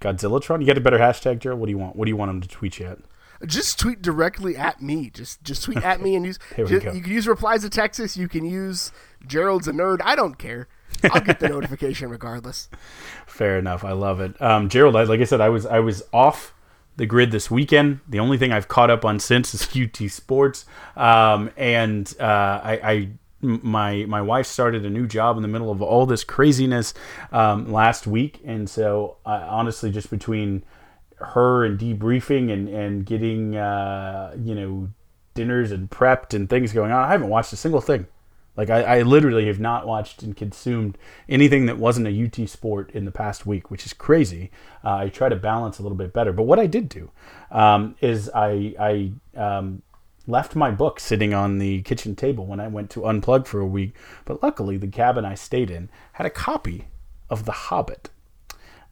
Godzillatron. 0.00 0.60
You 0.60 0.66
got 0.66 0.78
a 0.78 0.80
better 0.80 0.98
hashtag, 0.98 1.40
Gerald? 1.40 1.60
What 1.60 1.66
do 1.66 1.72
you 1.72 1.78
want? 1.78 1.96
What 1.96 2.04
do 2.04 2.10
you 2.10 2.16
want 2.16 2.28
them 2.30 2.40
to 2.40 2.48
tweet 2.48 2.78
you 2.78 2.86
at? 2.86 2.98
Just 3.44 3.80
tweet 3.80 4.00
directly 4.00 4.56
at 4.56 4.80
me. 4.80 5.10
Just 5.10 5.42
just 5.42 5.64
tweet 5.64 5.82
at 5.82 6.00
me 6.00 6.14
and 6.14 6.24
use. 6.24 6.38
just, 6.56 6.70
you 6.70 7.00
can 7.00 7.10
use 7.10 7.26
replies 7.26 7.62
to 7.62 7.70
Texas. 7.70 8.16
You 8.16 8.28
can 8.28 8.44
use 8.44 8.92
Gerald's 9.26 9.66
a 9.66 9.72
nerd. 9.72 10.00
I 10.04 10.14
don't 10.14 10.38
care. 10.38 10.68
I'll 11.10 11.20
get 11.20 11.40
the 11.40 11.48
notification 11.56 12.10
regardless. 12.10 12.68
Fair 13.26 13.58
enough. 13.58 13.84
I 13.84 13.92
love 13.92 14.20
it, 14.20 14.40
um, 14.40 14.68
Gerald. 14.68 14.94
like 14.94 15.20
I 15.20 15.24
said, 15.24 15.40
I 15.40 15.48
was 15.48 15.66
I 15.66 15.80
was 15.80 16.04
off 16.12 16.54
the 16.96 17.06
grid 17.06 17.30
this 17.30 17.50
weekend. 17.50 18.00
The 18.08 18.20
only 18.20 18.38
thing 18.38 18.52
I've 18.52 18.68
caught 18.68 18.90
up 18.90 19.04
on 19.04 19.18
since 19.18 19.54
is 19.54 19.68
UT 19.76 20.10
Sports, 20.10 20.64
um, 20.96 21.50
and 21.56 22.12
uh, 22.20 22.60
I, 22.62 22.80
I 22.82 23.08
my 23.40 24.04
my 24.06 24.22
wife 24.22 24.46
started 24.46 24.84
a 24.84 24.90
new 24.90 25.06
job 25.06 25.36
in 25.36 25.42
the 25.42 25.48
middle 25.48 25.70
of 25.70 25.82
all 25.82 26.06
this 26.06 26.24
craziness 26.24 26.94
um, 27.32 27.72
last 27.72 28.06
week, 28.06 28.40
and 28.44 28.68
so 28.68 29.16
uh, 29.26 29.46
honestly, 29.48 29.90
just 29.90 30.10
between 30.10 30.64
her 31.16 31.64
and 31.64 31.78
debriefing 31.78 32.52
and 32.52 32.68
and 32.68 33.06
getting 33.06 33.56
uh, 33.56 34.34
you 34.40 34.54
know 34.54 34.88
dinners 35.34 35.72
and 35.72 35.90
prepped 35.90 36.34
and 36.34 36.48
things 36.48 36.72
going 36.72 36.92
on, 36.92 37.04
I 37.04 37.12
haven't 37.12 37.28
watched 37.28 37.52
a 37.52 37.56
single 37.56 37.80
thing 37.80 38.06
like 38.56 38.70
I, 38.70 38.82
I, 38.82 39.02
literally 39.02 39.46
have 39.46 39.60
not 39.60 39.86
watched 39.86 40.22
and 40.22 40.36
consumed 40.36 40.98
anything 41.28 41.66
that 41.66 41.78
wasn't 41.78 42.06
a 42.06 42.24
UT 42.24 42.48
sport 42.48 42.90
in 42.90 43.04
the 43.04 43.10
past 43.10 43.46
week, 43.46 43.70
which 43.70 43.86
is 43.86 43.92
crazy. 43.92 44.50
Uh, 44.84 44.96
I 44.96 45.08
try 45.08 45.28
to 45.28 45.36
balance 45.36 45.78
a 45.78 45.82
little 45.82 45.96
bit 45.96 46.12
better. 46.12 46.32
But 46.32 46.42
what 46.42 46.58
I 46.58 46.66
did 46.66 46.88
do 46.88 47.10
um, 47.50 47.96
is 48.00 48.30
I, 48.34 48.74
I 48.78 49.12
um, 49.40 49.82
left 50.26 50.54
my 50.54 50.70
book 50.70 51.00
sitting 51.00 51.32
on 51.32 51.58
the 51.58 51.82
kitchen 51.82 52.14
table 52.14 52.46
when 52.46 52.60
I 52.60 52.68
went 52.68 52.90
to 52.90 53.00
unplug 53.00 53.46
for 53.46 53.60
a 53.60 53.66
week. 53.66 53.96
But 54.24 54.42
luckily, 54.42 54.76
the 54.76 54.86
cabin 54.86 55.24
I 55.24 55.34
stayed 55.34 55.70
in 55.70 55.88
had 56.12 56.26
a 56.26 56.30
copy 56.30 56.88
of 57.30 57.46
The 57.46 57.52
Hobbit. 57.52 58.10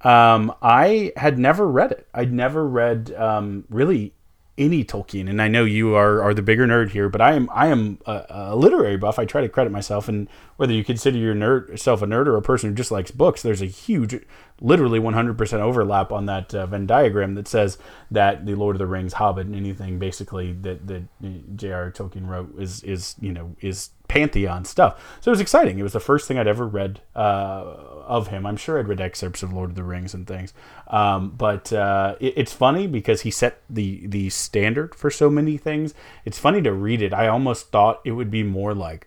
Um, 0.02 0.54
I 0.62 1.12
had 1.16 1.38
never 1.38 1.68
read 1.68 1.92
it. 1.92 2.08
I'd 2.14 2.32
never 2.32 2.66
read 2.66 3.12
um, 3.12 3.64
really 3.68 4.14
any 4.58 4.84
Tolkien, 4.84 5.28
and 5.28 5.40
I 5.40 5.48
know 5.48 5.64
you 5.64 5.94
are, 5.94 6.22
are 6.22 6.34
the 6.34 6.42
bigger 6.42 6.66
nerd 6.66 6.90
here, 6.90 7.08
but 7.08 7.20
I 7.20 7.32
am 7.32 7.48
I 7.52 7.68
am 7.68 7.98
a, 8.04 8.26
a 8.28 8.56
literary 8.56 8.96
buff. 8.96 9.18
I 9.18 9.24
try 9.24 9.40
to 9.40 9.48
credit 9.48 9.70
myself, 9.70 10.08
and 10.08 10.28
whether 10.56 10.72
you 10.72 10.84
consider 10.84 11.16
yourself 11.16 12.02
a 12.02 12.06
nerd 12.06 12.26
or 12.26 12.36
a 12.36 12.42
person 12.42 12.70
who 12.70 12.74
just 12.74 12.90
likes 12.90 13.10
books, 13.10 13.42
there's 13.42 13.62
a 13.62 13.66
huge, 13.66 14.14
literally 14.60 15.00
100% 15.00 15.52
overlap 15.60 16.12
on 16.12 16.26
that 16.26 16.54
uh, 16.54 16.66
Venn 16.66 16.86
diagram 16.86 17.34
that 17.34 17.48
says 17.48 17.78
that 18.10 18.44
the 18.44 18.54
Lord 18.54 18.76
of 18.76 18.78
the 18.78 18.86
Rings, 18.86 19.14
Hobbit, 19.14 19.46
and 19.46 19.56
anything 19.56 19.98
basically 19.98 20.52
that 20.52 20.86
that 20.86 21.56
J.R. 21.56 21.90
Tolkien 21.90 22.28
wrote 22.28 22.60
is 22.60 22.82
is 22.82 23.16
you 23.20 23.32
know 23.32 23.56
is 23.60 23.90
pantheon 24.10 24.64
stuff. 24.64 25.00
So 25.20 25.30
it 25.30 25.32
was 25.32 25.40
exciting. 25.40 25.78
It 25.78 25.84
was 25.84 25.92
the 25.92 26.00
first 26.00 26.26
thing 26.26 26.36
I'd 26.36 26.48
ever 26.48 26.66
read 26.66 27.00
uh, 27.14 27.76
of 28.06 28.26
him. 28.26 28.44
I'm 28.44 28.56
sure 28.56 28.76
I'd 28.78 28.88
read 28.88 29.00
excerpts 29.00 29.44
of 29.44 29.52
Lord 29.52 29.70
of 29.70 29.76
the 29.76 29.84
Rings 29.84 30.14
and 30.14 30.26
things, 30.26 30.52
um, 30.88 31.30
but 31.30 31.72
uh, 31.72 32.16
it, 32.18 32.34
it's 32.36 32.52
funny 32.52 32.88
because 32.88 33.20
he 33.20 33.30
set 33.30 33.62
the 33.70 34.04
the 34.08 34.28
standard 34.30 34.96
for 34.96 35.10
so 35.10 35.30
many 35.30 35.56
things. 35.56 35.94
It's 36.24 36.40
funny 36.40 36.60
to 36.62 36.72
read 36.72 37.02
it. 37.02 37.14
I 37.14 37.28
almost 37.28 37.70
thought 37.70 38.00
it 38.04 38.12
would 38.12 38.32
be 38.32 38.42
more 38.42 38.74
like 38.74 39.06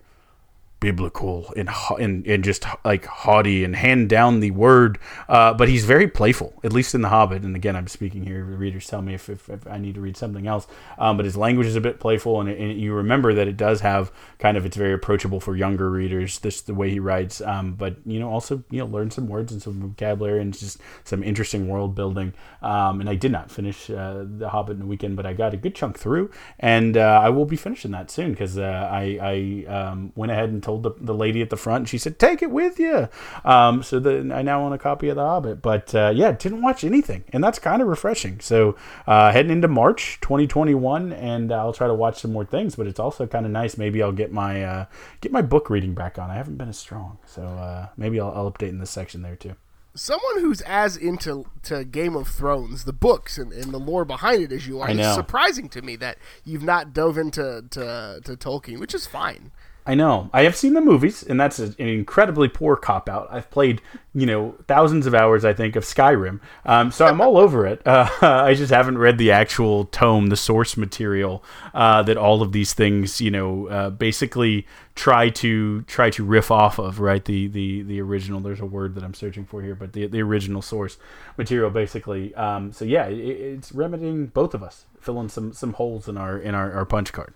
biblical 0.83 1.53
and, 1.55 1.69
and 1.97 2.27
and 2.27 2.43
just 2.43 2.65
like 2.83 3.05
haughty 3.05 3.63
and 3.63 3.73
hand 3.73 4.09
down 4.09 4.41
the 4.41 4.51
word. 4.51 4.99
Uh, 5.29 5.53
but 5.53 5.69
he's 5.69 5.85
very 5.85 6.09
playful, 6.09 6.59
at 6.61 6.73
least 6.73 6.93
in 6.93 7.01
The 7.01 7.07
Hobbit. 7.07 7.43
And 7.43 7.55
again, 7.55 7.77
I'm 7.77 7.87
speaking 7.87 8.25
here. 8.25 8.43
Readers 8.43 8.85
tell 8.87 9.01
me 9.01 9.13
if, 9.13 9.29
if, 9.29 9.49
if 9.49 9.65
I 9.65 9.77
need 9.77 9.95
to 9.95 10.01
read 10.01 10.17
something 10.17 10.45
else. 10.45 10.67
Um, 10.97 11.15
but 11.15 11.25
his 11.25 11.37
language 11.37 11.67
is 11.67 11.77
a 11.77 11.81
bit 11.81 12.01
playful, 12.01 12.41
and, 12.41 12.49
it, 12.49 12.59
and, 12.59 12.77
you 12.77 12.93
remember 12.93 13.33
that 13.33 13.47
it 13.47 13.55
does 13.55 13.79
have 13.79 14.11
kind 14.39 14.57
of 14.57 14.65
it's 14.65 14.75
very 14.75 14.91
approachable 14.91 15.39
for 15.39 15.55
younger 15.55 15.89
readers. 15.89 16.39
This 16.39 16.59
the 16.59 16.73
way 16.73 16.89
he 16.89 16.99
writes. 16.99 17.39
Um, 17.39 17.75
but 17.75 17.95
you 18.05 18.19
know, 18.19 18.29
also 18.29 18.61
you 18.69 18.79
know, 18.79 18.85
learn 18.85 19.09
some 19.09 19.29
words 19.29 19.53
and 19.53 19.61
some 19.61 19.79
vocabulary 19.79 20.41
and 20.41 20.53
just 20.53 20.81
some 21.05 21.23
interesting 21.23 21.69
world 21.69 21.95
building. 21.95 22.33
Um, 22.61 22.99
and 22.99 23.09
I 23.09 23.15
did 23.15 23.31
not 23.31 23.49
finish 23.49 23.89
uh, 23.89 24.25
The 24.27 24.49
Hobbit 24.49 24.75
in 24.75 24.83
a 24.83 24.85
weekend, 24.85 25.15
but 25.15 25.25
I 25.25 25.31
got 25.31 25.53
a 25.53 25.57
good 25.57 25.75
chunk 25.75 25.97
through, 25.97 26.29
and 26.59 26.97
uh, 26.97 27.21
I 27.23 27.29
will 27.29 27.45
be 27.45 27.55
finishing 27.55 27.91
that 27.91 28.11
soon 28.11 28.31
because 28.31 28.57
uh, 28.57 28.89
I 28.91 29.65
I 29.69 29.73
um, 29.73 30.11
went 30.15 30.33
ahead 30.33 30.49
and 30.49 30.61
told 30.61 30.72
told 30.73 30.83
the, 30.83 31.05
the 31.05 31.13
lady 31.13 31.41
at 31.41 31.49
the 31.49 31.57
front, 31.57 31.81
and 31.81 31.89
she 31.89 31.97
said, 31.97 32.19
"Take 32.19 32.41
it 32.41 32.51
with 32.51 32.79
you." 32.79 33.07
Um, 33.45 33.83
so 33.83 33.99
the, 33.99 34.33
I 34.33 34.41
now 34.41 34.61
own 34.61 34.73
a 34.73 34.77
copy 34.77 35.09
of 35.09 35.15
The 35.15 35.23
Hobbit. 35.23 35.61
But 35.61 35.93
uh, 35.93 36.11
yeah, 36.13 36.31
didn't 36.31 36.61
watch 36.61 36.83
anything, 36.83 37.23
and 37.31 37.43
that's 37.43 37.59
kind 37.59 37.81
of 37.81 37.87
refreshing. 37.87 38.39
So 38.39 38.75
uh, 39.07 39.31
heading 39.31 39.51
into 39.51 39.67
March 39.67 40.19
2021, 40.21 41.13
and 41.13 41.51
I'll 41.51 41.73
try 41.73 41.87
to 41.87 41.93
watch 41.93 42.19
some 42.19 42.33
more 42.33 42.45
things. 42.45 42.75
But 42.75 42.87
it's 42.87 42.99
also 42.99 43.27
kind 43.27 43.45
of 43.45 43.51
nice. 43.51 43.77
Maybe 43.77 44.01
I'll 44.01 44.11
get 44.11 44.31
my 44.31 44.63
uh, 44.63 44.85
get 45.21 45.31
my 45.31 45.41
book 45.41 45.69
reading 45.69 45.93
back 45.93 46.17
on. 46.17 46.29
I 46.29 46.35
haven't 46.35 46.57
been 46.57 46.69
as 46.69 46.77
strong, 46.77 47.19
so 47.25 47.43
uh, 47.43 47.89
maybe 47.97 48.19
I'll, 48.19 48.31
I'll 48.35 48.51
update 48.51 48.69
in 48.69 48.79
this 48.79 48.91
section 48.91 49.21
there 49.21 49.35
too 49.35 49.55
someone 49.95 50.39
who's 50.39 50.61
as 50.61 50.97
into 50.97 51.45
to 51.63 51.83
Game 51.83 52.15
of 52.15 52.27
Thrones, 52.27 52.85
the 52.85 52.93
books 52.93 53.37
and, 53.37 53.51
and 53.53 53.71
the 53.71 53.77
lore 53.77 54.05
behind 54.05 54.41
it 54.43 54.51
as 54.51 54.67
you 54.67 54.81
are, 54.81 54.89
it's 54.89 55.13
surprising 55.13 55.69
to 55.69 55.81
me 55.81 55.95
that 55.97 56.17
you've 56.43 56.63
not 56.63 56.93
dove 56.93 57.17
into 57.17 57.63
to, 57.69 58.19
to 58.23 58.35
Tolkien, 58.35 58.79
which 58.79 58.95
is 58.95 59.05
fine. 59.05 59.51
I 59.85 59.95
know. 59.95 60.29
I 60.31 60.43
have 60.43 60.55
seen 60.55 60.73
the 60.73 60.81
movies, 60.81 61.23
and 61.23 61.37
that's 61.37 61.59
an 61.59 61.75
incredibly 61.77 62.47
poor 62.47 62.77
cop 62.77 63.09
out. 63.09 63.27
I've 63.29 63.51
played, 63.51 63.81
you 64.13 64.25
know, 64.25 64.55
thousands 64.65 65.05
of 65.05 65.13
hours, 65.13 65.43
I 65.43 65.51
think, 65.51 65.75
of 65.75 65.83
Skyrim, 65.83 66.39
um, 66.65 66.89
so 66.89 67.05
I'm 67.05 67.19
all 67.19 67.37
over 67.37 67.65
it. 67.65 67.81
Uh, 67.93 68.07
I 68.21 68.53
just 68.53 68.71
haven't 68.71 68.97
read 68.97 69.17
the 69.17 69.31
actual 69.31 69.85
tome, 69.85 70.27
the 70.27 70.35
source 70.35 70.77
material 70.77 71.43
uh, 71.73 72.01
that 72.03 72.17
all 72.17 72.41
of 72.41 72.51
these 72.51 72.73
things, 72.73 73.21
you 73.21 73.29
know, 73.29 73.67
uh, 73.67 73.89
basically 73.89 74.65
try 74.95 75.29
to 75.29 75.81
try 75.83 76.09
to 76.11 76.23
riff 76.23 76.49
off 76.49 76.79
of. 76.79 76.99
Right, 76.99 77.23
the 77.23 77.47
the 77.47 77.81
the 77.83 78.01
original. 78.01 78.39
There's 78.39 78.59
a 78.59 78.65
word 78.65 78.95
that 78.95 79.03
I'm 79.03 79.13
searching 79.13 79.45
for 79.45 79.61
here, 79.61 79.75
but 79.75 79.93
the 79.93 80.07
the 80.07 80.21
original 80.21 80.61
source 80.61 80.97
material, 81.37 81.69
basically. 81.69 82.33
Um, 82.35 82.71
so 82.71 82.83
yeah, 82.85 83.05
it, 83.07 83.17
it's 83.17 83.71
remedying 83.71 84.27
both 84.27 84.53
of 84.53 84.63
us, 84.63 84.85
filling 84.99 85.29
some 85.29 85.53
some 85.53 85.73
holes 85.73 86.07
in 86.07 86.17
our 86.17 86.37
in 86.37 86.55
our, 86.55 86.71
our 86.71 86.85
punch 86.85 87.11
card. 87.13 87.33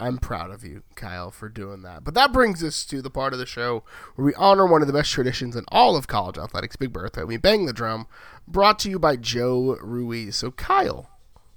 I'm 0.00 0.18
proud 0.18 0.50
of 0.50 0.64
you, 0.64 0.82
Kyle, 0.96 1.30
for 1.30 1.48
doing 1.48 1.82
that. 1.82 2.02
But 2.04 2.14
that 2.14 2.32
brings 2.32 2.62
us 2.64 2.84
to 2.86 3.00
the 3.00 3.10
part 3.10 3.32
of 3.32 3.38
the 3.38 3.46
show 3.46 3.84
where 4.14 4.26
we 4.26 4.34
honor 4.34 4.66
one 4.66 4.82
of 4.82 4.88
the 4.88 4.92
best 4.92 5.12
traditions 5.12 5.54
in 5.54 5.64
all 5.68 5.96
of 5.96 6.08
college 6.08 6.38
athletics, 6.38 6.76
Big 6.76 6.92
Bertha. 6.92 7.24
We 7.24 7.36
bang 7.36 7.66
the 7.66 7.72
drum, 7.72 8.06
brought 8.48 8.78
to 8.80 8.90
you 8.90 8.98
by 8.98 9.16
Joe 9.16 9.76
Ruiz. 9.80 10.36
So, 10.36 10.50
Kyle, 10.50 11.08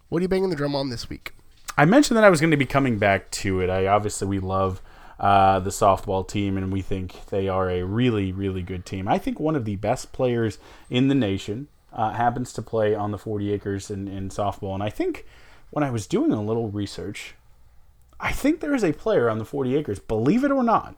what 0.09 0.19
are 0.19 0.21
you 0.21 0.27
banging 0.27 0.51
the 0.51 0.55
drum 0.55 0.75
on 0.75 0.89
this 0.89 1.09
week? 1.09 1.33
I 1.77 1.85
mentioned 1.85 2.17
that 2.17 2.23
I 2.23 2.29
was 2.29 2.39
going 2.39 2.51
to 2.51 2.57
be 2.57 2.65
coming 2.65 2.97
back 2.99 3.31
to 3.31 3.59
it. 3.61 3.69
I 3.69 3.87
obviously 3.87 4.27
we 4.27 4.39
love 4.39 4.81
uh, 5.19 5.59
the 5.59 5.69
softball 5.69 6.27
team, 6.27 6.57
and 6.57 6.71
we 6.71 6.81
think 6.81 7.25
they 7.27 7.47
are 7.47 7.69
a 7.69 7.83
really, 7.83 8.31
really 8.31 8.61
good 8.61 8.85
team. 8.85 9.07
I 9.07 9.17
think 9.17 9.39
one 9.39 9.55
of 9.55 9.65
the 9.65 9.75
best 9.75 10.13
players 10.13 10.57
in 10.89 11.07
the 11.07 11.15
nation 11.15 11.67
uh, 11.91 12.11
happens 12.11 12.53
to 12.53 12.61
play 12.61 12.93
on 12.93 13.11
the 13.11 13.17
40 13.17 13.51
acres 13.53 13.89
in, 13.89 14.07
in 14.07 14.29
softball, 14.29 14.73
and 14.73 14.83
I 14.83 14.89
think 14.89 15.25
when 15.71 15.83
I 15.83 15.89
was 15.89 16.07
doing 16.07 16.31
a 16.31 16.41
little 16.41 16.69
research 16.69 17.35
I 18.19 18.31
think 18.31 18.59
there 18.59 18.75
is 18.75 18.83
a 18.83 18.93
player 18.93 19.29
on 19.29 19.37
the 19.37 19.45
40 19.45 19.75
acres, 19.75 19.99
believe 19.99 20.43
it 20.43 20.51
or 20.51 20.63
not, 20.63 20.95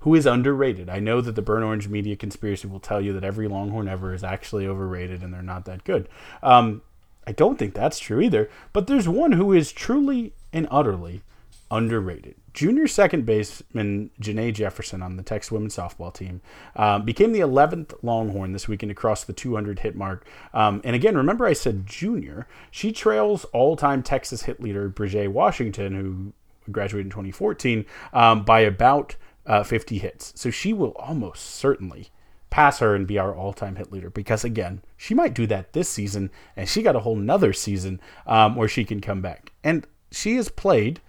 who 0.00 0.14
is 0.14 0.26
underrated. 0.26 0.88
I 0.88 0.98
know 0.98 1.20
that 1.20 1.34
the 1.34 1.42
Burnt 1.42 1.64
Orange 1.64 1.88
media 1.88 2.16
conspiracy 2.16 2.68
will 2.68 2.80
tell 2.80 3.00
you 3.00 3.12
that 3.12 3.24
every 3.24 3.48
Longhorn 3.48 3.88
ever 3.88 4.14
is 4.14 4.24
actually 4.24 4.66
overrated 4.66 5.22
and 5.22 5.32
they're 5.32 5.42
not 5.42 5.64
that 5.66 5.84
good. 5.84 6.08
Um, 6.42 6.82
I 7.26 7.32
don't 7.32 7.58
think 7.58 7.74
that's 7.74 7.98
true 7.98 8.20
either, 8.20 8.50
but 8.72 8.86
there's 8.86 9.08
one 9.08 9.32
who 9.32 9.52
is 9.52 9.72
truly 9.72 10.32
and 10.52 10.66
utterly 10.70 11.22
underrated. 11.70 12.34
Junior 12.52 12.88
second 12.88 13.24
baseman 13.24 14.10
Janae 14.20 14.52
Jefferson 14.52 15.02
on 15.02 15.16
the 15.16 15.22
Texas 15.22 15.52
women's 15.52 15.76
softball 15.76 16.12
team 16.12 16.40
um, 16.74 17.04
became 17.04 17.32
the 17.32 17.40
11th 17.40 17.94
Longhorn 18.02 18.52
this 18.52 18.66
weekend 18.66 18.90
across 18.90 19.22
the 19.22 19.32
200 19.32 19.80
hit 19.80 19.94
mark. 19.94 20.26
Um, 20.52 20.80
and 20.82 20.96
again, 20.96 21.16
remember 21.16 21.46
I 21.46 21.52
said 21.52 21.86
junior. 21.86 22.48
She 22.70 22.90
trails 22.90 23.44
all 23.52 23.76
time 23.76 24.02
Texas 24.02 24.42
hit 24.42 24.60
leader 24.60 24.90
Brejae 24.90 25.28
Washington, 25.28 25.94
who 25.94 26.32
graduated 26.72 27.06
in 27.06 27.10
2014, 27.10 27.84
um, 28.12 28.44
by 28.44 28.60
about 28.60 29.16
uh, 29.46 29.62
50 29.62 29.98
hits. 29.98 30.32
So 30.36 30.50
she 30.50 30.72
will 30.72 30.92
almost 30.92 31.44
certainly 31.44 32.10
pass 32.50 32.80
her 32.80 32.94
and 32.94 33.06
be 33.06 33.18
our 33.18 33.34
all-time 33.34 33.76
hit 33.76 33.92
leader 33.92 34.10
because 34.10 34.44
again 34.44 34.82
she 34.96 35.14
might 35.14 35.34
do 35.34 35.46
that 35.46 35.72
this 35.72 35.88
season 35.88 36.30
and 36.56 36.68
she 36.68 36.82
got 36.82 36.96
a 36.96 37.00
whole 37.00 37.16
nother 37.16 37.52
season 37.52 38.00
um, 38.26 38.56
where 38.56 38.68
she 38.68 38.84
can 38.84 39.00
come 39.00 39.22
back 39.22 39.52
and 39.62 39.86
she 40.10 40.34
has 40.34 40.48
played 40.48 41.00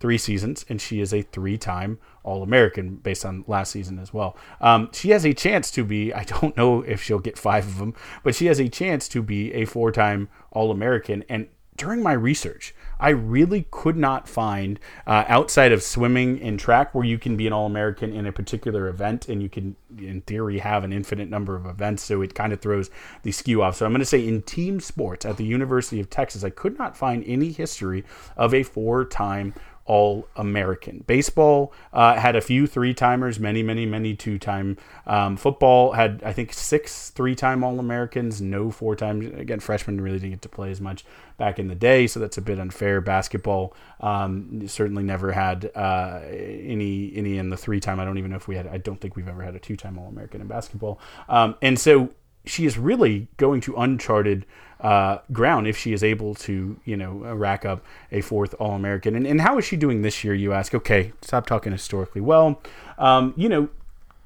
three 0.00 0.18
seasons 0.18 0.66
and 0.68 0.80
she 0.80 1.00
is 1.00 1.14
a 1.14 1.22
three-time 1.22 1.98
all-american 2.24 2.96
based 2.96 3.24
on 3.24 3.44
last 3.46 3.70
season 3.70 4.00
as 4.00 4.12
well 4.12 4.36
um, 4.60 4.90
she 4.92 5.10
has 5.10 5.24
a 5.24 5.32
chance 5.32 5.70
to 5.70 5.84
be 5.84 6.12
i 6.12 6.24
don't 6.24 6.56
know 6.56 6.82
if 6.82 7.00
she'll 7.00 7.20
get 7.20 7.38
five 7.38 7.64
of 7.64 7.78
them 7.78 7.94
but 8.24 8.34
she 8.34 8.46
has 8.46 8.60
a 8.60 8.68
chance 8.68 9.08
to 9.08 9.22
be 9.22 9.54
a 9.54 9.64
four-time 9.64 10.28
all-american 10.50 11.24
and 11.28 11.46
during 11.76 12.02
my 12.02 12.12
research 12.12 12.74
I 13.02 13.10
really 13.10 13.66
could 13.72 13.96
not 13.96 14.28
find 14.28 14.78
uh, 15.08 15.24
outside 15.26 15.72
of 15.72 15.82
swimming 15.82 16.40
and 16.40 16.58
track 16.58 16.94
where 16.94 17.04
you 17.04 17.18
can 17.18 17.36
be 17.36 17.48
an 17.48 17.52
All 17.52 17.66
American 17.66 18.12
in 18.12 18.26
a 18.26 18.32
particular 18.32 18.86
event 18.86 19.28
and 19.28 19.42
you 19.42 19.48
can, 19.48 19.74
in 19.98 20.20
theory, 20.20 20.60
have 20.60 20.84
an 20.84 20.92
infinite 20.92 21.28
number 21.28 21.56
of 21.56 21.66
events. 21.66 22.04
So 22.04 22.22
it 22.22 22.36
kind 22.36 22.52
of 22.52 22.60
throws 22.60 22.90
the 23.24 23.32
skew 23.32 23.60
off. 23.60 23.74
So 23.74 23.86
I'm 23.86 23.92
going 23.92 23.98
to 23.98 24.06
say 24.06 24.26
in 24.26 24.42
team 24.42 24.78
sports 24.78 25.26
at 25.26 25.36
the 25.36 25.44
University 25.44 25.98
of 25.98 26.10
Texas, 26.10 26.44
I 26.44 26.50
could 26.50 26.78
not 26.78 26.96
find 26.96 27.24
any 27.26 27.50
history 27.50 28.04
of 28.36 28.54
a 28.54 28.62
four 28.62 29.04
time 29.04 29.52
all 29.92 30.26
American. 30.36 31.04
Baseball 31.06 31.70
uh, 31.92 32.14
had 32.14 32.34
a 32.34 32.40
few 32.40 32.66
three 32.66 32.94
timers, 32.94 33.38
many, 33.38 33.62
many, 33.62 33.84
many 33.84 34.16
two 34.16 34.38
time. 34.38 34.78
Um, 35.06 35.36
football 35.36 35.92
had, 35.92 36.22
I 36.24 36.32
think, 36.32 36.54
six 36.54 37.10
three 37.10 37.34
time 37.34 37.62
All 37.62 37.78
Americans, 37.78 38.40
no 38.40 38.70
four 38.70 38.96
times. 38.96 39.26
Again, 39.26 39.60
freshmen 39.60 40.00
really 40.00 40.18
didn't 40.18 40.30
get 40.30 40.42
to 40.42 40.48
play 40.48 40.70
as 40.70 40.80
much 40.80 41.04
back 41.36 41.58
in 41.58 41.68
the 41.68 41.74
day, 41.74 42.06
so 42.06 42.20
that's 42.20 42.38
a 42.38 42.40
bit 42.40 42.58
unfair. 42.58 43.02
Basketball 43.02 43.74
um, 44.00 44.66
certainly 44.66 45.02
never 45.02 45.30
had 45.30 45.70
uh, 45.74 46.20
any 46.24 47.12
any 47.14 47.36
in 47.36 47.50
the 47.50 47.58
three 47.58 47.78
time. 47.78 48.00
I 48.00 48.06
don't 48.06 48.16
even 48.16 48.30
know 48.30 48.38
if 48.38 48.48
we 48.48 48.56
had. 48.56 48.66
I 48.68 48.78
don't 48.78 48.98
think 48.98 49.14
we've 49.14 49.28
ever 49.28 49.42
had 49.42 49.54
a 49.54 49.60
two 49.60 49.76
time 49.76 49.98
All 49.98 50.08
American 50.08 50.40
in 50.40 50.46
basketball. 50.46 51.00
Um, 51.28 51.54
and 51.60 51.78
so 51.78 52.14
she 52.44 52.66
is 52.66 52.78
really 52.78 53.28
going 53.36 53.60
to 53.62 53.76
uncharted 53.76 54.46
uh, 54.80 55.18
ground 55.30 55.66
if 55.68 55.76
she 55.76 55.92
is 55.92 56.02
able 56.02 56.34
to, 56.34 56.78
you 56.84 56.96
know, 56.96 57.12
rack 57.34 57.64
up 57.64 57.84
a 58.10 58.20
fourth 58.20 58.54
All 58.58 58.74
American. 58.74 59.14
And, 59.14 59.26
and 59.26 59.40
how 59.40 59.58
is 59.58 59.64
she 59.64 59.76
doing 59.76 60.02
this 60.02 60.24
year? 60.24 60.34
You 60.34 60.52
ask. 60.52 60.74
Okay, 60.74 61.12
stop 61.22 61.46
talking 61.46 61.72
historically. 61.72 62.20
Well, 62.20 62.60
um, 62.98 63.32
you 63.36 63.48
know, 63.48 63.68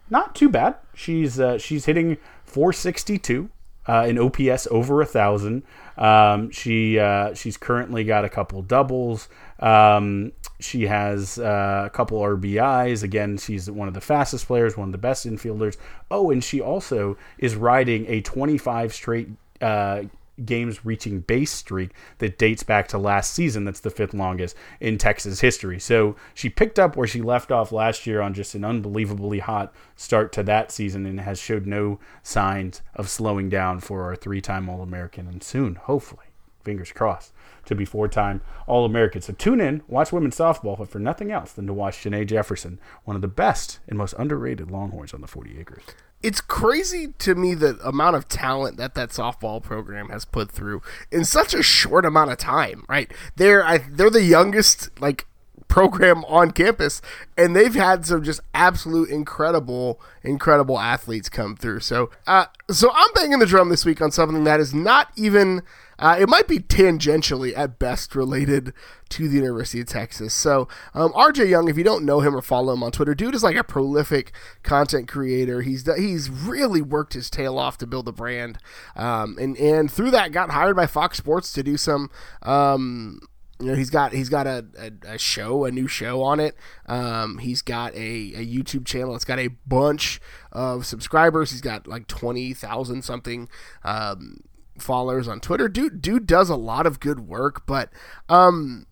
not 0.09 0.35
too 0.35 0.49
bad. 0.49 0.77
She's 0.95 1.39
uh, 1.39 1.59
she's 1.59 1.85
hitting 1.85 2.17
462 2.45 3.51
uh, 3.87 4.07
in 4.09 4.19
OPS 4.19 4.67
over 4.71 5.03
a 5.03 5.07
thousand. 5.07 5.63
Um, 5.99 6.51
she 6.51 6.99
uh, 6.99 7.35
she's 7.35 7.57
currently 7.57 8.05
got 8.05 8.25
a 8.25 8.29
couple 8.29 8.63
doubles. 8.63 9.29
Um, 9.61 10.33
she 10.59 10.87
has 10.87 11.39
uh, 11.39 11.85
a 11.87 11.91
couple 11.91 12.21
RBIs. 12.21 13.03
Again, 13.03 13.37
she's 13.37 13.71
one 13.71 13.89
of 13.89 13.95
the 13.95 14.01
fastest 14.01 14.47
players, 14.47 14.77
one 14.77 14.89
of 14.89 14.93
the 14.93 14.99
best 14.99 15.27
infielders. 15.27 15.77
Oh, 16.11 16.31
and 16.31 16.43
she 16.43 16.61
also 16.61 17.17
is 17.39 17.57
riding 17.57 18.07
a 18.09 18.21
25 18.23 18.95
straight 18.95 19.29
uh, 19.61 20.05
games 20.45 20.85
reaching 20.85 21.21
base 21.21 21.53
streak 21.53 21.93
that 22.19 22.39
dates 22.39 22.63
back 22.63 22.89
to 22.89 22.99
last 22.99 23.33
season. 23.33 23.65
That's 23.65 23.81
the 23.81 23.91
fifth 23.91 24.15
longest 24.15 24.57
in 24.81 24.99
Texas 24.99 25.41
history. 25.41 25.79
So 25.81 26.17
she 26.35 26.51
picked 26.51 26.79
up 26.79 26.97
where 26.97 27.07
she 27.07 27.23
left 27.23 27.51
off 27.51 27.73
last 27.73 28.07
year 28.07 28.21
on 28.21 28.35
just 28.35 28.55
an 28.55 28.65
unbelievably 28.65 29.41
hot 29.41 29.73
start 29.95 30.33
to 30.33 30.43
that 30.45 30.71
season 30.71 31.07
and 31.07 31.21
has 31.21 31.39
showed 31.39 31.67
no 31.67 31.99
signs 32.23 32.83
of 32.95 33.09
slowing 33.09 33.49
down 33.49 33.81
for 33.81 34.05
our 34.05 34.17
three 34.17 34.41
time 34.41 34.69
All 34.69 34.83
American 34.83 35.27
and 35.27 35.43
soon, 35.43 35.77
hopefully, 35.77 36.26
fingers 36.67 36.93
crossed, 36.93 37.33
to 37.65 37.75
be 37.75 37.87
four 37.87 38.09
time 38.09 38.43
All 38.67 38.85
American. 38.85 39.23
So 39.23 39.33
tune 39.33 39.63
in, 39.63 39.83
watch 39.89 40.13
women's 40.13 40.37
softball, 40.37 40.77
but 40.77 40.91
for 40.91 40.99
nothing 40.99 41.33
else 41.33 41.53
than 41.53 41.67
to 41.67 41.73
watch 41.73 42.05
Janae 42.05 42.27
Jefferson, 42.27 42.79
one 43.05 43.17
of 43.17 43.23
the 43.23 43.29
best 43.29 43.79
and 43.89 43.97
most 43.97 44.15
underrated 44.19 44.71
Longhorns 44.71 45.15
on 45.15 45.23
the 45.23 45.27
40 45.27 45.59
acres 45.59 45.83
it's 46.23 46.41
crazy 46.41 47.09
to 47.19 47.35
me 47.35 47.55
the 47.55 47.79
amount 47.87 48.17
of 48.17 48.27
talent 48.27 48.79
that 48.79 48.95
that 48.95 49.11
softball 49.11 49.63
program 49.63 50.09
has 50.09 50.25
put 50.25 50.51
through 50.51 50.83
in 51.13 51.25
such 51.25 51.55
a 51.55 51.63
short 51.63 52.05
amount 52.05 52.33
of 52.33 52.39
time. 52.39 52.85
Right? 52.89 53.13
They're 53.37 53.65
I, 53.65 53.79
they're 53.79 54.11
the 54.11 54.25
youngest 54.25 54.99
like 55.01 55.27
program 55.69 56.25
on 56.25 56.53
campus, 56.53 57.03
and 57.37 57.55
they've 57.55 57.75
had 57.75 58.07
some 58.07 58.23
just 58.23 58.41
absolute 58.55 59.11
incredible, 59.11 60.01
incredible 60.23 60.79
athletes 60.79 61.29
come 61.29 61.57
through. 61.57 61.81
So, 61.81 62.11
uh, 62.27 62.47
so 62.71 62.91
I'm 62.95 63.13
banging 63.15 63.39
the 63.39 63.47
drum 63.47 63.69
this 63.69 63.85
week 63.85 64.01
on 64.01 64.11
something 64.11 64.45
that 64.45 64.61
is 64.61 64.73
not 64.73 65.11
even 65.17 65.63
uh, 65.99 66.17
it 66.19 66.29
might 66.29 66.49
be 66.49 66.59
tangentially 66.59 67.57
at 67.57 67.79
best 67.79 68.15
related 68.15 68.73
to 69.09 69.29
the 69.29 69.37
University 69.37 69.81
of 69.81 69.87
Texas. 69.87 70.35
So, 70.35 70.69
um, 70.95 71.13
RJ 71.13 71.49
Young, 71.49 71.69
if 71.69 71.77
you 71.77 71.85
don't 71.85 72.05
know 72.05 72.21
him 72.21 72.35
or 72.35 72.43
follow 72.43 72.73
him 72.73 72.83
on 72.83 72.93
Twitter, 72.93 73.15
dude 73.15 73.35
is 73.35 73.43
like 73.43 73.57
a 73.57 73.65
prolific 73.65 74.33
content 74.63 75.09
creator. 75.09 75.63
He's 75.63 75.89
he's 75.97 76.29
really 76.29 76.83
worked 76.83 77.15
his 77.15 77.31
tail 77.31 77.59
off 77.59 77.79
to 77.79 77.87
build 77.87 78.09
a 78.09 78.13
brand, 78.13 78.59
um, 78.95 79.37
and 79.41 79.57
and 79.57 79.91
through 79.91 80.11
that 80.11 80.33
got 80.33 80.51
hired 80.51 80.77
by 80.77 80.87
Fox 80.87 81.19
Sports 81.19 81.53
to 81.53 81.63
do 81.63 81.77
some. 81.77 82.11
Um, 82.43 83.21
you 83.61 83.69
know 83.69 83.75
he's 83.75 83.91
got 83.91 84.13
he's 84.13 84.29
got 84.29 84.47
a, 84.47 84.67
a, 84.79 85.15
a, 85.15 85.19
show 85.19 85.65
a 85.65 85.71
new 85.71 85.89
show 85.89 86.23
on 86.23 86.41
it 86.41 86.55
um, 86.87 87.39
he's 87.39 87.63
got 87.63 87.95
a, 87.95 88.35
a 88.35 88.47
youtube 88.47 88.85
channel 88.85 89.15
it's 89.15 89.25
got 89.25 89.39
a 89.39 89.49
bunch 89.67 90.21
of 90.53 90.85
subscribers 90.85 91.53
he's 91.53 91.63
got 91.63 91.87
like 91.87 92.07
20000 92.07 93.03
something 93.03 93.49
um, 93.83 94.41
followers 94.79 95.29
on 95.29 95.41
Twitter. 95.41 95.69
Dude, 95.69 96.01
dude 96.01 96.27
does 96.27 96.51
a 96.51 96.57
lot 96.57 96.87
of 96.87 97.01
good 97.01 97.21
work, 97.21 97.67
but 97.67 97.91
um, 98.29 98.87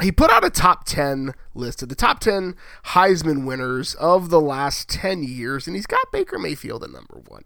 he 0.00 0.10
put 0.10 0.30
out 0.30 0.44
a 0.44 0.50
top 0.50 0.84
10 0.84 1.34
list 1.54 1.82
of 1.82 1.88
the 1.88 1.94
top 1.94 2.20
10 2.20 2.56
Heisman 2.86 3.44
winners 3.44 3.94
of 3.94 4.30
the 4.30 4.40
last 4.40 4.88
10 4.88 5.22
years, 5.22 5.66
and 5.66 5.76
he's 5.76 5.86
got 5.86 6.12
Baker 6.12 6.38
Mayfield 6.38 6.84
at 6.84 6.90
number 6.90 7.20
one. 7.28 7.44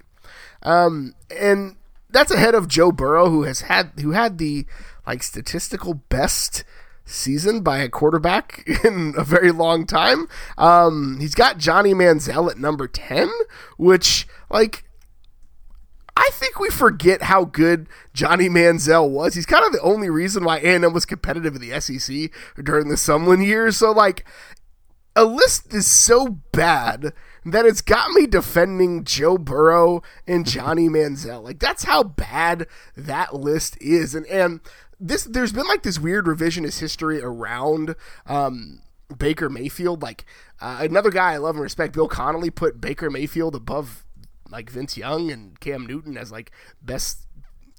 Um, 0.62 1.14
and 1.36 1.76
that's 2.10 2.30
ahead 2.30 2.54
of 2.54 2.68
Joe 2.68 2.92
Burrow, 2.92 3.30
who 3.30 3.42
has 3.42 3.62
had 3.62 3.92
who 4.00 4.12
had 4.12 4.38
the 4.38 4.66
like 5.06 5.22
statistical 5.22 5.94
best 5.94 6.64
season 7.04 7.60
by 7.60 7.78
a 7.78 7.88
quarterback 7.88 8.64
in 8.84 9.14
a 9.16 9.24
very 9.24 9.52
long 9.52 9.86
time. 9.86 10.28
Um, 10.58 11.18
he's 11.20 11.34
got 11.34 11.58
Johnny 11.58 11.94
Manziel 11.94 12.50
at 12.50 12.58
number 12.58 12.88
10, 12.88 13.30
which 13.76 14.26
like 14.50 14.84
I 16.16 16.30
think 16.32 16.58
we 16.58 16.70
forget 16.70 17.22
how 17.22 17.44
good 17.44 17.88
Johnny 18.14 18.48
Manziel 18.48 19.10
was. 19.10 19.34
He's 19.34 19.46
kind 19.46 19.64
of 19.64 19.72
the 19.72 19.82
only 19.82 20.08
reason 20.08 20.44
why 20.44 20.58
A&M 20.58 20.92
was 20.94 21.04
competitive 21.04 21.54
in 21.54 21.60
the 21.60 21.78
SEC 21.78 22.30
during 22.62 22.88
the 22.88 22.94
Sumlin 22.94 23.44
years. 23.44 23.76
So, 23.76 23.92
like, 23.92 24.24
a 25.14 25.24
list 25.24 25.74
is 25.74 25.86
so 25.86 26.38
bad 26.52 27.12
that 27.44 27.64
it's 27.64 27.80
got 27.80 28.10
me 28.10 28.26
defending 28.26 29.04
Joe 29.04 29.38
Burrow 29.38 30.02
and 30.26 30.46
Johnny 30.46 30.88
Manziel. 30.88 31.42
Like 31.42 31.58
that's 31.58 31.84
how 31.84 32.02
bad 32.02 32.66
that 32.96 33.34
list 33.34 33.78
is, 33.80 34.14
and 34.14 34.26
and 34.26 34.60
this 35.00 35.24
there's 35.24 35.52
been 35.52 35.66
like 35.66 35.82
this 35.82 35.98
weird 35.98 36.26
revisionist 36.26 36.80
history 36.80 37.22
around 37.22 37.94
um, 38.26 38.82
Baker 39.16 39.48
Mayfield. 39.48 40.02
Like 40.02 40.26
uh, 40.60 40.78
another 40.80 41.10
guy 41.10 41.32
I 41.32 41.36
love 41.38 41.54
and 41.54 41.62
respect, 41.62 41.94
Bill 41.94 42.08
Connolly, 42.08 42.50
put 42.50 42.80
Baker 42.80 43.10
Mayfield 43.10 43.54
above 43.54 44.04
like 44.50 44.70
Vince 44.70 44.96
Young 44.96 45.30
and 45.30 45.58
Cam 45.60 45.86
Newton 45.86 46.16
as 46.16 46.32
like 46.32 46.50
best 46.82 47.26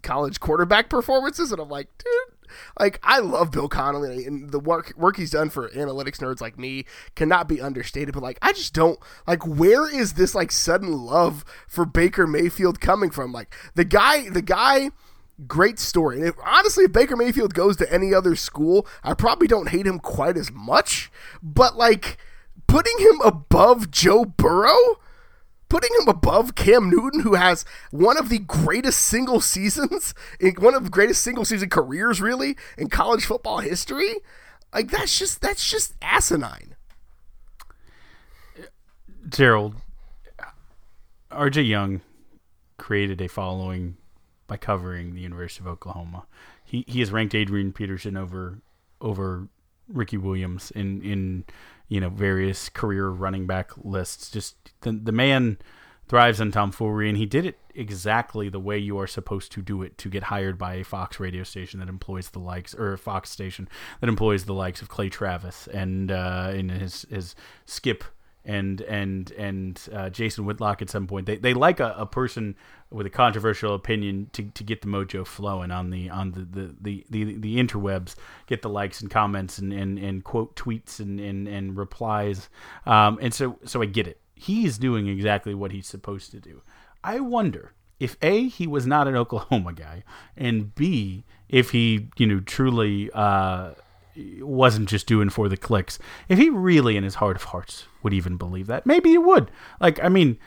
college 0.04 0.40
quarterback 0.40 0.90
performances, 0.90 1.52
and 1.52 1.62
I'm 1.62 1.70
like, 1.70 1.90
dude 1.98 2.38
like 2.80 3.00
I 3.04 3.20
love 3.20 3.52
Bill 3.52 3.70
Connolly 3.70 4.26
and 4.26 4.52
the 4.52 4.60
work 4.60 4.94
work 4.98 5.18
he's 5.18 5.32
done 5.32 5.50
for 5.50 5.70
analytics 5.70 6.18
nerds 6.18 6.42
like 6.42 6.58
me 6.58 6.86
cannot 7.16 7.48
be 7.48 7.62
understated. 7.62 8.14
But 8.14 8.24
like 8.24 8.40
I 8.42 8.54
just 8.54 8.74
don't 8.74 9.00
like 9.26 9.46
where 9.46 9.94
is 9.94 10.14
this 10.14 10.36
like 10.36 10.52
sudden 10.52 10.92
love 10.92 11.44
for 11.68 11.86
Baker 11.86 12.28
Mayfield 12.28 12.80
coming 12.80 13.10
from? 13.10 13.32
Like 13.32 13.54
the 13.76 13.86
guy, 13.86 14.30
the 14.30 14.42
guy. 14.42 14.92
Great 15.48 15.78
story. 15.78 16.18
And 16.18 16.26
if, 16.26 16.36
honestly, 16.44 16.86
if 16.86 16.92
Baker 16.92 17.16
Mayfield 17.16 17.54
goes 17.54 17.78
to 17.78 17.94
any 17.94 18.12
other 18.12 18.36
school, 18.36 18.88
I 19.04 19.14
probably 19.14 19.48
don't 19.48 19.70
hate 19.70 19.86
him 19.86 20.00
quite 20.00 20.36
as 20.36 20.52
much. 20.52 21.12
But 21.44 21.78
like 21.78 22.18
putting 22.66 22.98
him 22.98 23.22
above 23.24 23.92
Joe 23.92 24.26
Burrow, 24.26 24.98
putting 25.70 25.90
him 26.02 26.08
above 26.08 26.56
Cam 26.56 26.90
Newton, 26.90 27.22
who 27.22 27.36
has 27.36 27.66
one 27.92 28.18
of 28.18 28.30
the 28.30 28.40
greatest 28.40 29.02
single 29.02 29.42
seasons, 29.42 30.14
in 30.40 30.56
one 30.56 30.74
of 30.74 30.84
the 30.84 30.90
greatest 30.90 31.22
single 31.22 31.46
season 31.46 31.70
careers, 31.70 32.22
really, 32.22 32.58
in 32.78 32.90
college 32.90 33.26
football 33.26 33.60
history. 33.60 34.16
Like 34.74 34.92
that's 34.92 35.18
just 35.18 35.42
that's 35.42 35.70
just 35.70 35.94
asinine. 36.02 36.76
Gerald, 39.30 39.76
R.J. 41.32 41.64
Young 41.64 42.02
created 42.78 43.22
a 43.22 43.28
following 43.28 43.98
by 44.48 44.58
covering 44.58 45.14
the 45.14 45.22
University 45.22 45.62
of 45.62 45.68
Oklahoma. 45.68 46.26
He 46.64 46.86
he 46.88 47.00
has 47.00 47.12
ranked 47.12 47.36
Adrian 47.36 47.74
Peterson 47.74 48.18
over 48.18 48.60
over 49.02 49.48
Ricky 49.88 50.18
Williams 50.18 50.72
in 50.72 51.02
in 51.02 51.46
you 51.88 52.00
know 52.00 52.10
various 52.10 52.70
career 52.70 53.10
running 53.10 53.48
back 53.48 53.72
lists. 53.78 54.30
Just 54.30 54.56
the 54.82 54.92
the 54.92 55.12
man 55.12 55.58
thrives 56.08 56.40
on 56.40 56.52
tomfoolery, 56.52 57.10
and 57.10 57.18
he 57.18 57.26
did 57.26 57.46
it 57.46 57.58
exactly 57.76 58.50
the 58.50 58.60
way 58.60 58.78
you 58.78 58.98
are 59.00 59.08
supposed 59.08 59.52
to 59.52 59.62
do 59.62 59.84
it 59.84 59.98
to 60.00 60.10
get 60.10 60.24
hired 60.24 60.58
by 60.58 60.76
a 60.76 60.84
Fox 60.84 61.20
radio 61.20 61.44
station 61.44 61.80
that 61.80 61.90
employs 61.90 62.30
the 62.30 62.40
likes 62.40 62.74
or 62.74 62.94
a 62.94 62.98
Fox 62.98 63.30
station 63.30 63.68
that 64.02 64.08
employs 64.08 64.46
the 64.46 64.54
likes 64.54 64.82
of 64.82 64.90
Clay 64.90 65.10
Travis 65.10 65.68
and 65.68 66.12
uh, 66.12 66.52
in 66.54 66.70
his 66.70 67.06
his 67.10 67.36
Skip 67.66 68.04
and 68.48 68.82
and 68.82 69.32
and 69.32 69.80
uh, 69.94 70.10
Jason 70.10 70.46
Whitlock 70.46 70.82
at 70.82 70.90
some 70.90 71.06
point. 71.06 71.28
They 71.28 71.36
they 71.36 71.54
like 71.54 71.80
a, 71.80 71.94
a 71.98 72.06
person 72.06 72.56
with 72.90 73.06
a 73.06 73.10
controversial 73.10 73.76
opinion 73.76 74.30
to, 74.32 74.44
to 74.44 74.64
get 74.64 74.82
the 74.82 74.88
mojo 74.88 75.28
flowing 75.28 75.72
on 75.72 75.90
the 75.90 76.10
on 76.10 76.32
the, 76.32 76.74
the, 76.80 77.06
the, 77.10 77.36
the, 77.38 77.58
interwebs, 77.58 78.16
get 78.46 78.62
the 78.62 78.70
likes 78.70 79.02
and 79.02 79.12
comments 79.12 79.58
and, 79.58 79.74
and, 79.74 80.00
and 80.00 80.24
quote 80.24 80.56
tweets 80.56 81.02
and, 81.02 81.20
and, 81.20 81.50
and 81.50 81.76
replies. 81.76 82.48
Um, 82.86 83.20
and 83.22 83.34
so 83.34 83.60
so 83.66 83.82
I 83.82 83.86
get 83.86 84.08
it. 84.08 84.22
He's 84.34 84.78
doing 84.78 85.08
exactly 85.08 85.54
what 85.54 85.72
he's 85.72 85.88
supposed 85.88 86.32
to 86.32 86.40
do. 86.40 86.62
I 87.04 87.20
wonder 87.20 87.74
if 88.00 88.16
A, 88.22 88.48
he 88.48 88.68
was 88.68 88.88
not 88.88 89.08
an 89.08 89.16
Oklahoma 89.24 89.74
guy, 89.74 90.04
and 90.38 90.74
B, 90.74 91.26
if 91.50 91.72
he, 91.72 92.08
you 92.18 92.26
know, 92.26 92.40
truly 92.40 93.10
uh, 93.14 93.72
wasn't 94.40 94.90
just 94.90 95.08
doing 95.08 95.30
for 95.30 95.50
the 95.50 95.58
clicks. 95.58 96.00
If 96.30 96.40
he 96.40 96.50
really, 96.50 96.98
in 96.98 97.04
his 97.04 97.16
heart 97.16 97.36
of 97.36 97.44
hearts, 97.44 97.86
would 98.04 98.14
even 98.14 98.38
believe 98.38 98.68
that, 98.68 98.86
maybe 98.86 99.10
he 99.10 99.18
would. 99.18 99.52
Like, 99.80 100.04
I 100.04 100.10
mean, 100.10 100.38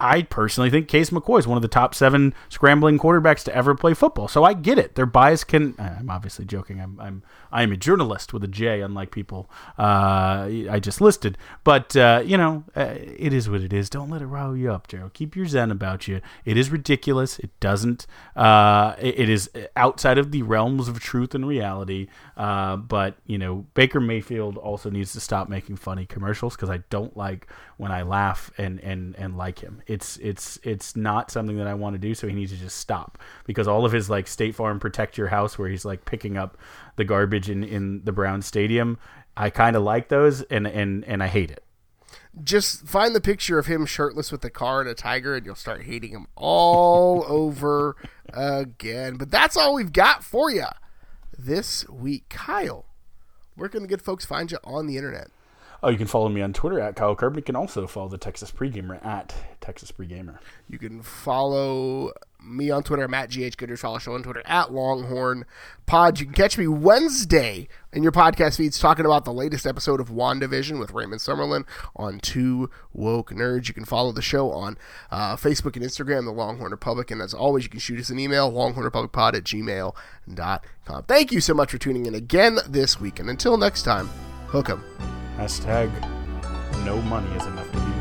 I 0.00 0.22
personally 0.22 0.70
think 0.70 0.88
Case 0.88 1.10
McCoy 1.10 1.38
is 1.38 1.46
one 1.46 1.56
of 1.56 1.62
the 1.62 1.68
top 1.68 1.94
seven 1.94 2.34
scrambling 2.48 2.98
quarterbacks 2.98 3.44
to 3.44 3.54
ever 3.54 3.76
play 3.76 3.94
football. 3.94 4.26
So 4.26 4.42
I 4.42 4.52
get 4.52 4.76
it. 4.76 4.96
Their 4.96 5.06
bias 5.06 5.44
can. 5.44 5.76
I'm 5.78 6.10
obviously 6.10 6.44
joking. 6.44 6.80
I'm 6.80 6.98
I'm 6.98 7.22
I 7.52 7.62
am 7.62 7.70
a 7.70 7.76
journalist 7.76 8.32
with 8.32 8.42
a 8.42 8.48
J, 8.48 8.80
unlike 8.80 9.12
people 9.12 9.48
uh, 9.78 10.48
I 10.68 10.80
just 10.82 11.00
listed. 11.00 11.38
But 11.62 11.94
uh, 11.94 12.22
you 12.24 12.36
know, 12.36 12.64
uh, 12.74 12.96
it 12.96 13.32
is 13.32 13.48
what 13.48 13.60
it 13.60 13.72
is. 13.72 13.88
Don't 13.88 14.10
let 14.10 14.20
it 14.20 14.26
rile 14.26 14.56
you 14.56 14.72
up, 14.72 14.88
Gerald. 14.88 15.14
Keep 15.14 15.36
your 15.36 15.46
zen 15.46 15.70
about 15.70 16.08
you. 16.08 16.20
It 16.44 16.56
is 16.56 16.70
ridiculous. 16.70 17.38
It 17.38 17.50
doesn't. 17.60 18.08
Uh, 18.34 18.96
it, 18.98 19.20
it 19.20 19.28
is 19.28 19.48
outside 19.76 20.18
of 20.18 20.32
the 20.32 20.42
realms 20.42 20.88
of 20.88 20.98
truth 20.98 21.36
and 21.36 21.46
reality. 21.46 22.08
Uh, 22.36 22.76
but 22.76 23.14
you 23.26 23.38
know, 23.38 23.64
Baker 23.74 24.00
Mayfield 24.00 24.56
also 24.56 24.90
needs 24.90 25.12
to 25.12 25.20
stop 25.20 25.48
making 25.48 25.76
funny 25.76 26.04
commercials 26.04 26.56
because 26.56 26.68
I 26.68 26.78
don't 26.90 26.97
like 27.14 27.46
when 27.76 27.92
I 27.92 28.02
laugh 28.02 28.50
and 28.58 28.80
and 28.80 29.14
and 29.16 29.36
like 29.36 29.58
him. 29.58 29.82
It's 29.86 30.16
it's 30.18 30.58
it's 30.62 30.96
not 30.96 31.30
something 31.30 31.56
that 31.58 31.66
I 31.66 31.74
want 31.74 31.94
to 31.94 31.98
do. 31.98 32.14
So 32.14 32.26
he 32.26 32.34
needs 32.34 32.52
to 32.52 32.58
just 32.58 32.78
stop 32.78 33.18
because 33.44 33.68
all 33.68 33.84
of 33.84 33.92
his 33.92 34.10
like 34.10 34.26
State 34.26 34.54
Farm 34.54 34.78
protect 34.80 35.16
your 35.16 35.28
house 35.28 35.58
where 35.58 35.68
he's 35.68 35.84
like 35.84 36.04
picking 36.04 36.36
up 36.36 36.58
the 36.96 37.04
garbage 37.04 37.48
in 37.48 37.64
in 37.64 38.04
the 38.04 38.12
Brown 38.12 38.42
Stadium. 38.42 38.98
I 39.36 39.50
kind 39.50 39.76
of 39.76 39.82
like 39.82 40.08
those 40.08 40.42
and 40.42 40.66
and 40.66 41.04
and 41.04 41.22
I 41.22 41.28
hate 41.28 41.50
it. 41.50 41.64
Just 42.42 42.86
find 42.86 43.14
the 43.14 43.20
picture 43.20 43.58
of 43.58 43.66
him 43.66 43.84
shirtless 43.86 44.30
with 44.30 44.44
a 44.44 44.50
car 44.50 44.80
and 44.80 44.88
a 44.88 44.94
tiger, 44.94 45.34
and 45.34 45.44
you'll 45.44 45.54
start 45.54 45.82
hating 45.82 46.10
him 46.10 46.26
all 46.36 47.24
over 47.28 47.96
again. 48.32 49.16
But 49.16 49.30
that's 49.30 49.56
all 49.56 49.74
we've 49.74 49.92
got 49.92 50.22
for 50.22 50.50
you 50.50 50.66
this 51.36 51.88
week, 51.88 52.28
Kyle. 52.28 52.86
Where 53.54 53.68
can 53.68 53.82
the 53.82 53.88
good 53.88 54.02
folks 54.02 54.24
find 54.24 54.50
you 54.50 54.58
on 54.62 54.86
the 54.86 54.96
internet? 54.96 55.30
Oh, 55.80 55.90
you 55.90 55.96
can 55.96 56.08
follow 56.08 56.28
me 56.28 56.42
on 56.42 56.52
Twitter 56.52 56.80
at 56.80 56.96
Kyle 56.96 57.14
Carbon. 57.14 57.38
You 57.38 57.42
can 57.44 57.54
also 57.56 57.86
follow 57.86 58.08
the 58.08 58.18
Texas 58.18 58.50
Pregamer 58.50 59.04
at 59.04 59.34
Texas 59.60 59.92
Pregamer. 59.92 60.38
You 60.68 60.76
can 60.78 61.02
follow 61.02 62.12
me 62.44 62.70
on 62.70 62.82
Twitter, 62.82 63.06
Matt 63.06 63.30
GH 63.30 63.56
Gooders. 63.56 63.78
Follow 63.78 63.98
show 63.98 64.14
on 64.14 64.24
Twitter 64.24 64.42
at 64.44 64.72
Longhorn 64.72 65.44
Pod. 65.86 66.18
You 66.18 66.26
can 66.26 66.34
catch 66.34 66.58
me 66.58 66.66
Wednesday 66.66 67.68
in 67.92 68.02
your 68.02 68.10
podcast 68.10 68.56
feeds 68.56 68.78
talking 68.78 69.04
about 69.04 69.24
the 69.24 69.32
latest 69.32 69.66
episode 69.66 70.00
of 70.00 70.08
WandaVision 70.08 70.80
with 70.80 70.92
Raymond 70.92 71.20
Summerlin 71.20 71.64
on 71.94 72.18
Two 72.18 72.70
Woke 72.92 73.30
Nerds. 73.30 73.68
You 73.68 73.74
can 73.74 73.84
follow 73.84 74.10
the 74.10 74.22
show 74.22 74.50
on 74.50 74.76
uh, 75.12 75.36
Facebook 75.36 75.76
and 75.76 75.84
Instagram, 75.84 76.24
The 76.24 76.32
Longhorn 76.32 76.72
Republic. 76.72 77.12
And 77.12 77.22
as 77.22 77.34
always, 77.34 77.62
you 77.64 77.70
can 77.70 77.80
shoot 77.80 78.00
us 78.00 78.10
an 78.10 78.18
email, 78.18 78.50
longhornrepublicpod 78.50 79.34
at 79.34 79.44
gmail.com. 79.44 81.04
Thank 81.04 81.30
you 81.32 81.40
so 81.40 81.54
much 81.54 81.70
for 81.70 81.78
tuning 81.78 82.06
in 82.06 82.16
again 82.16 82.58
this 82.68 83.00
week. 83.00 83.20
And 83.20 83.30
until 83.30 83.56
next 83.56 83.82
time, 83.82 84.08
hook 84.48 84.70
'em. 84.70 85.27
Hashtag 85.38 85.88
no 86.84 87.00
money 87.02 87.30
is 87.36 87.46
enough 87.46 87.70
to 87.70 87.78
be. 87.78 87.97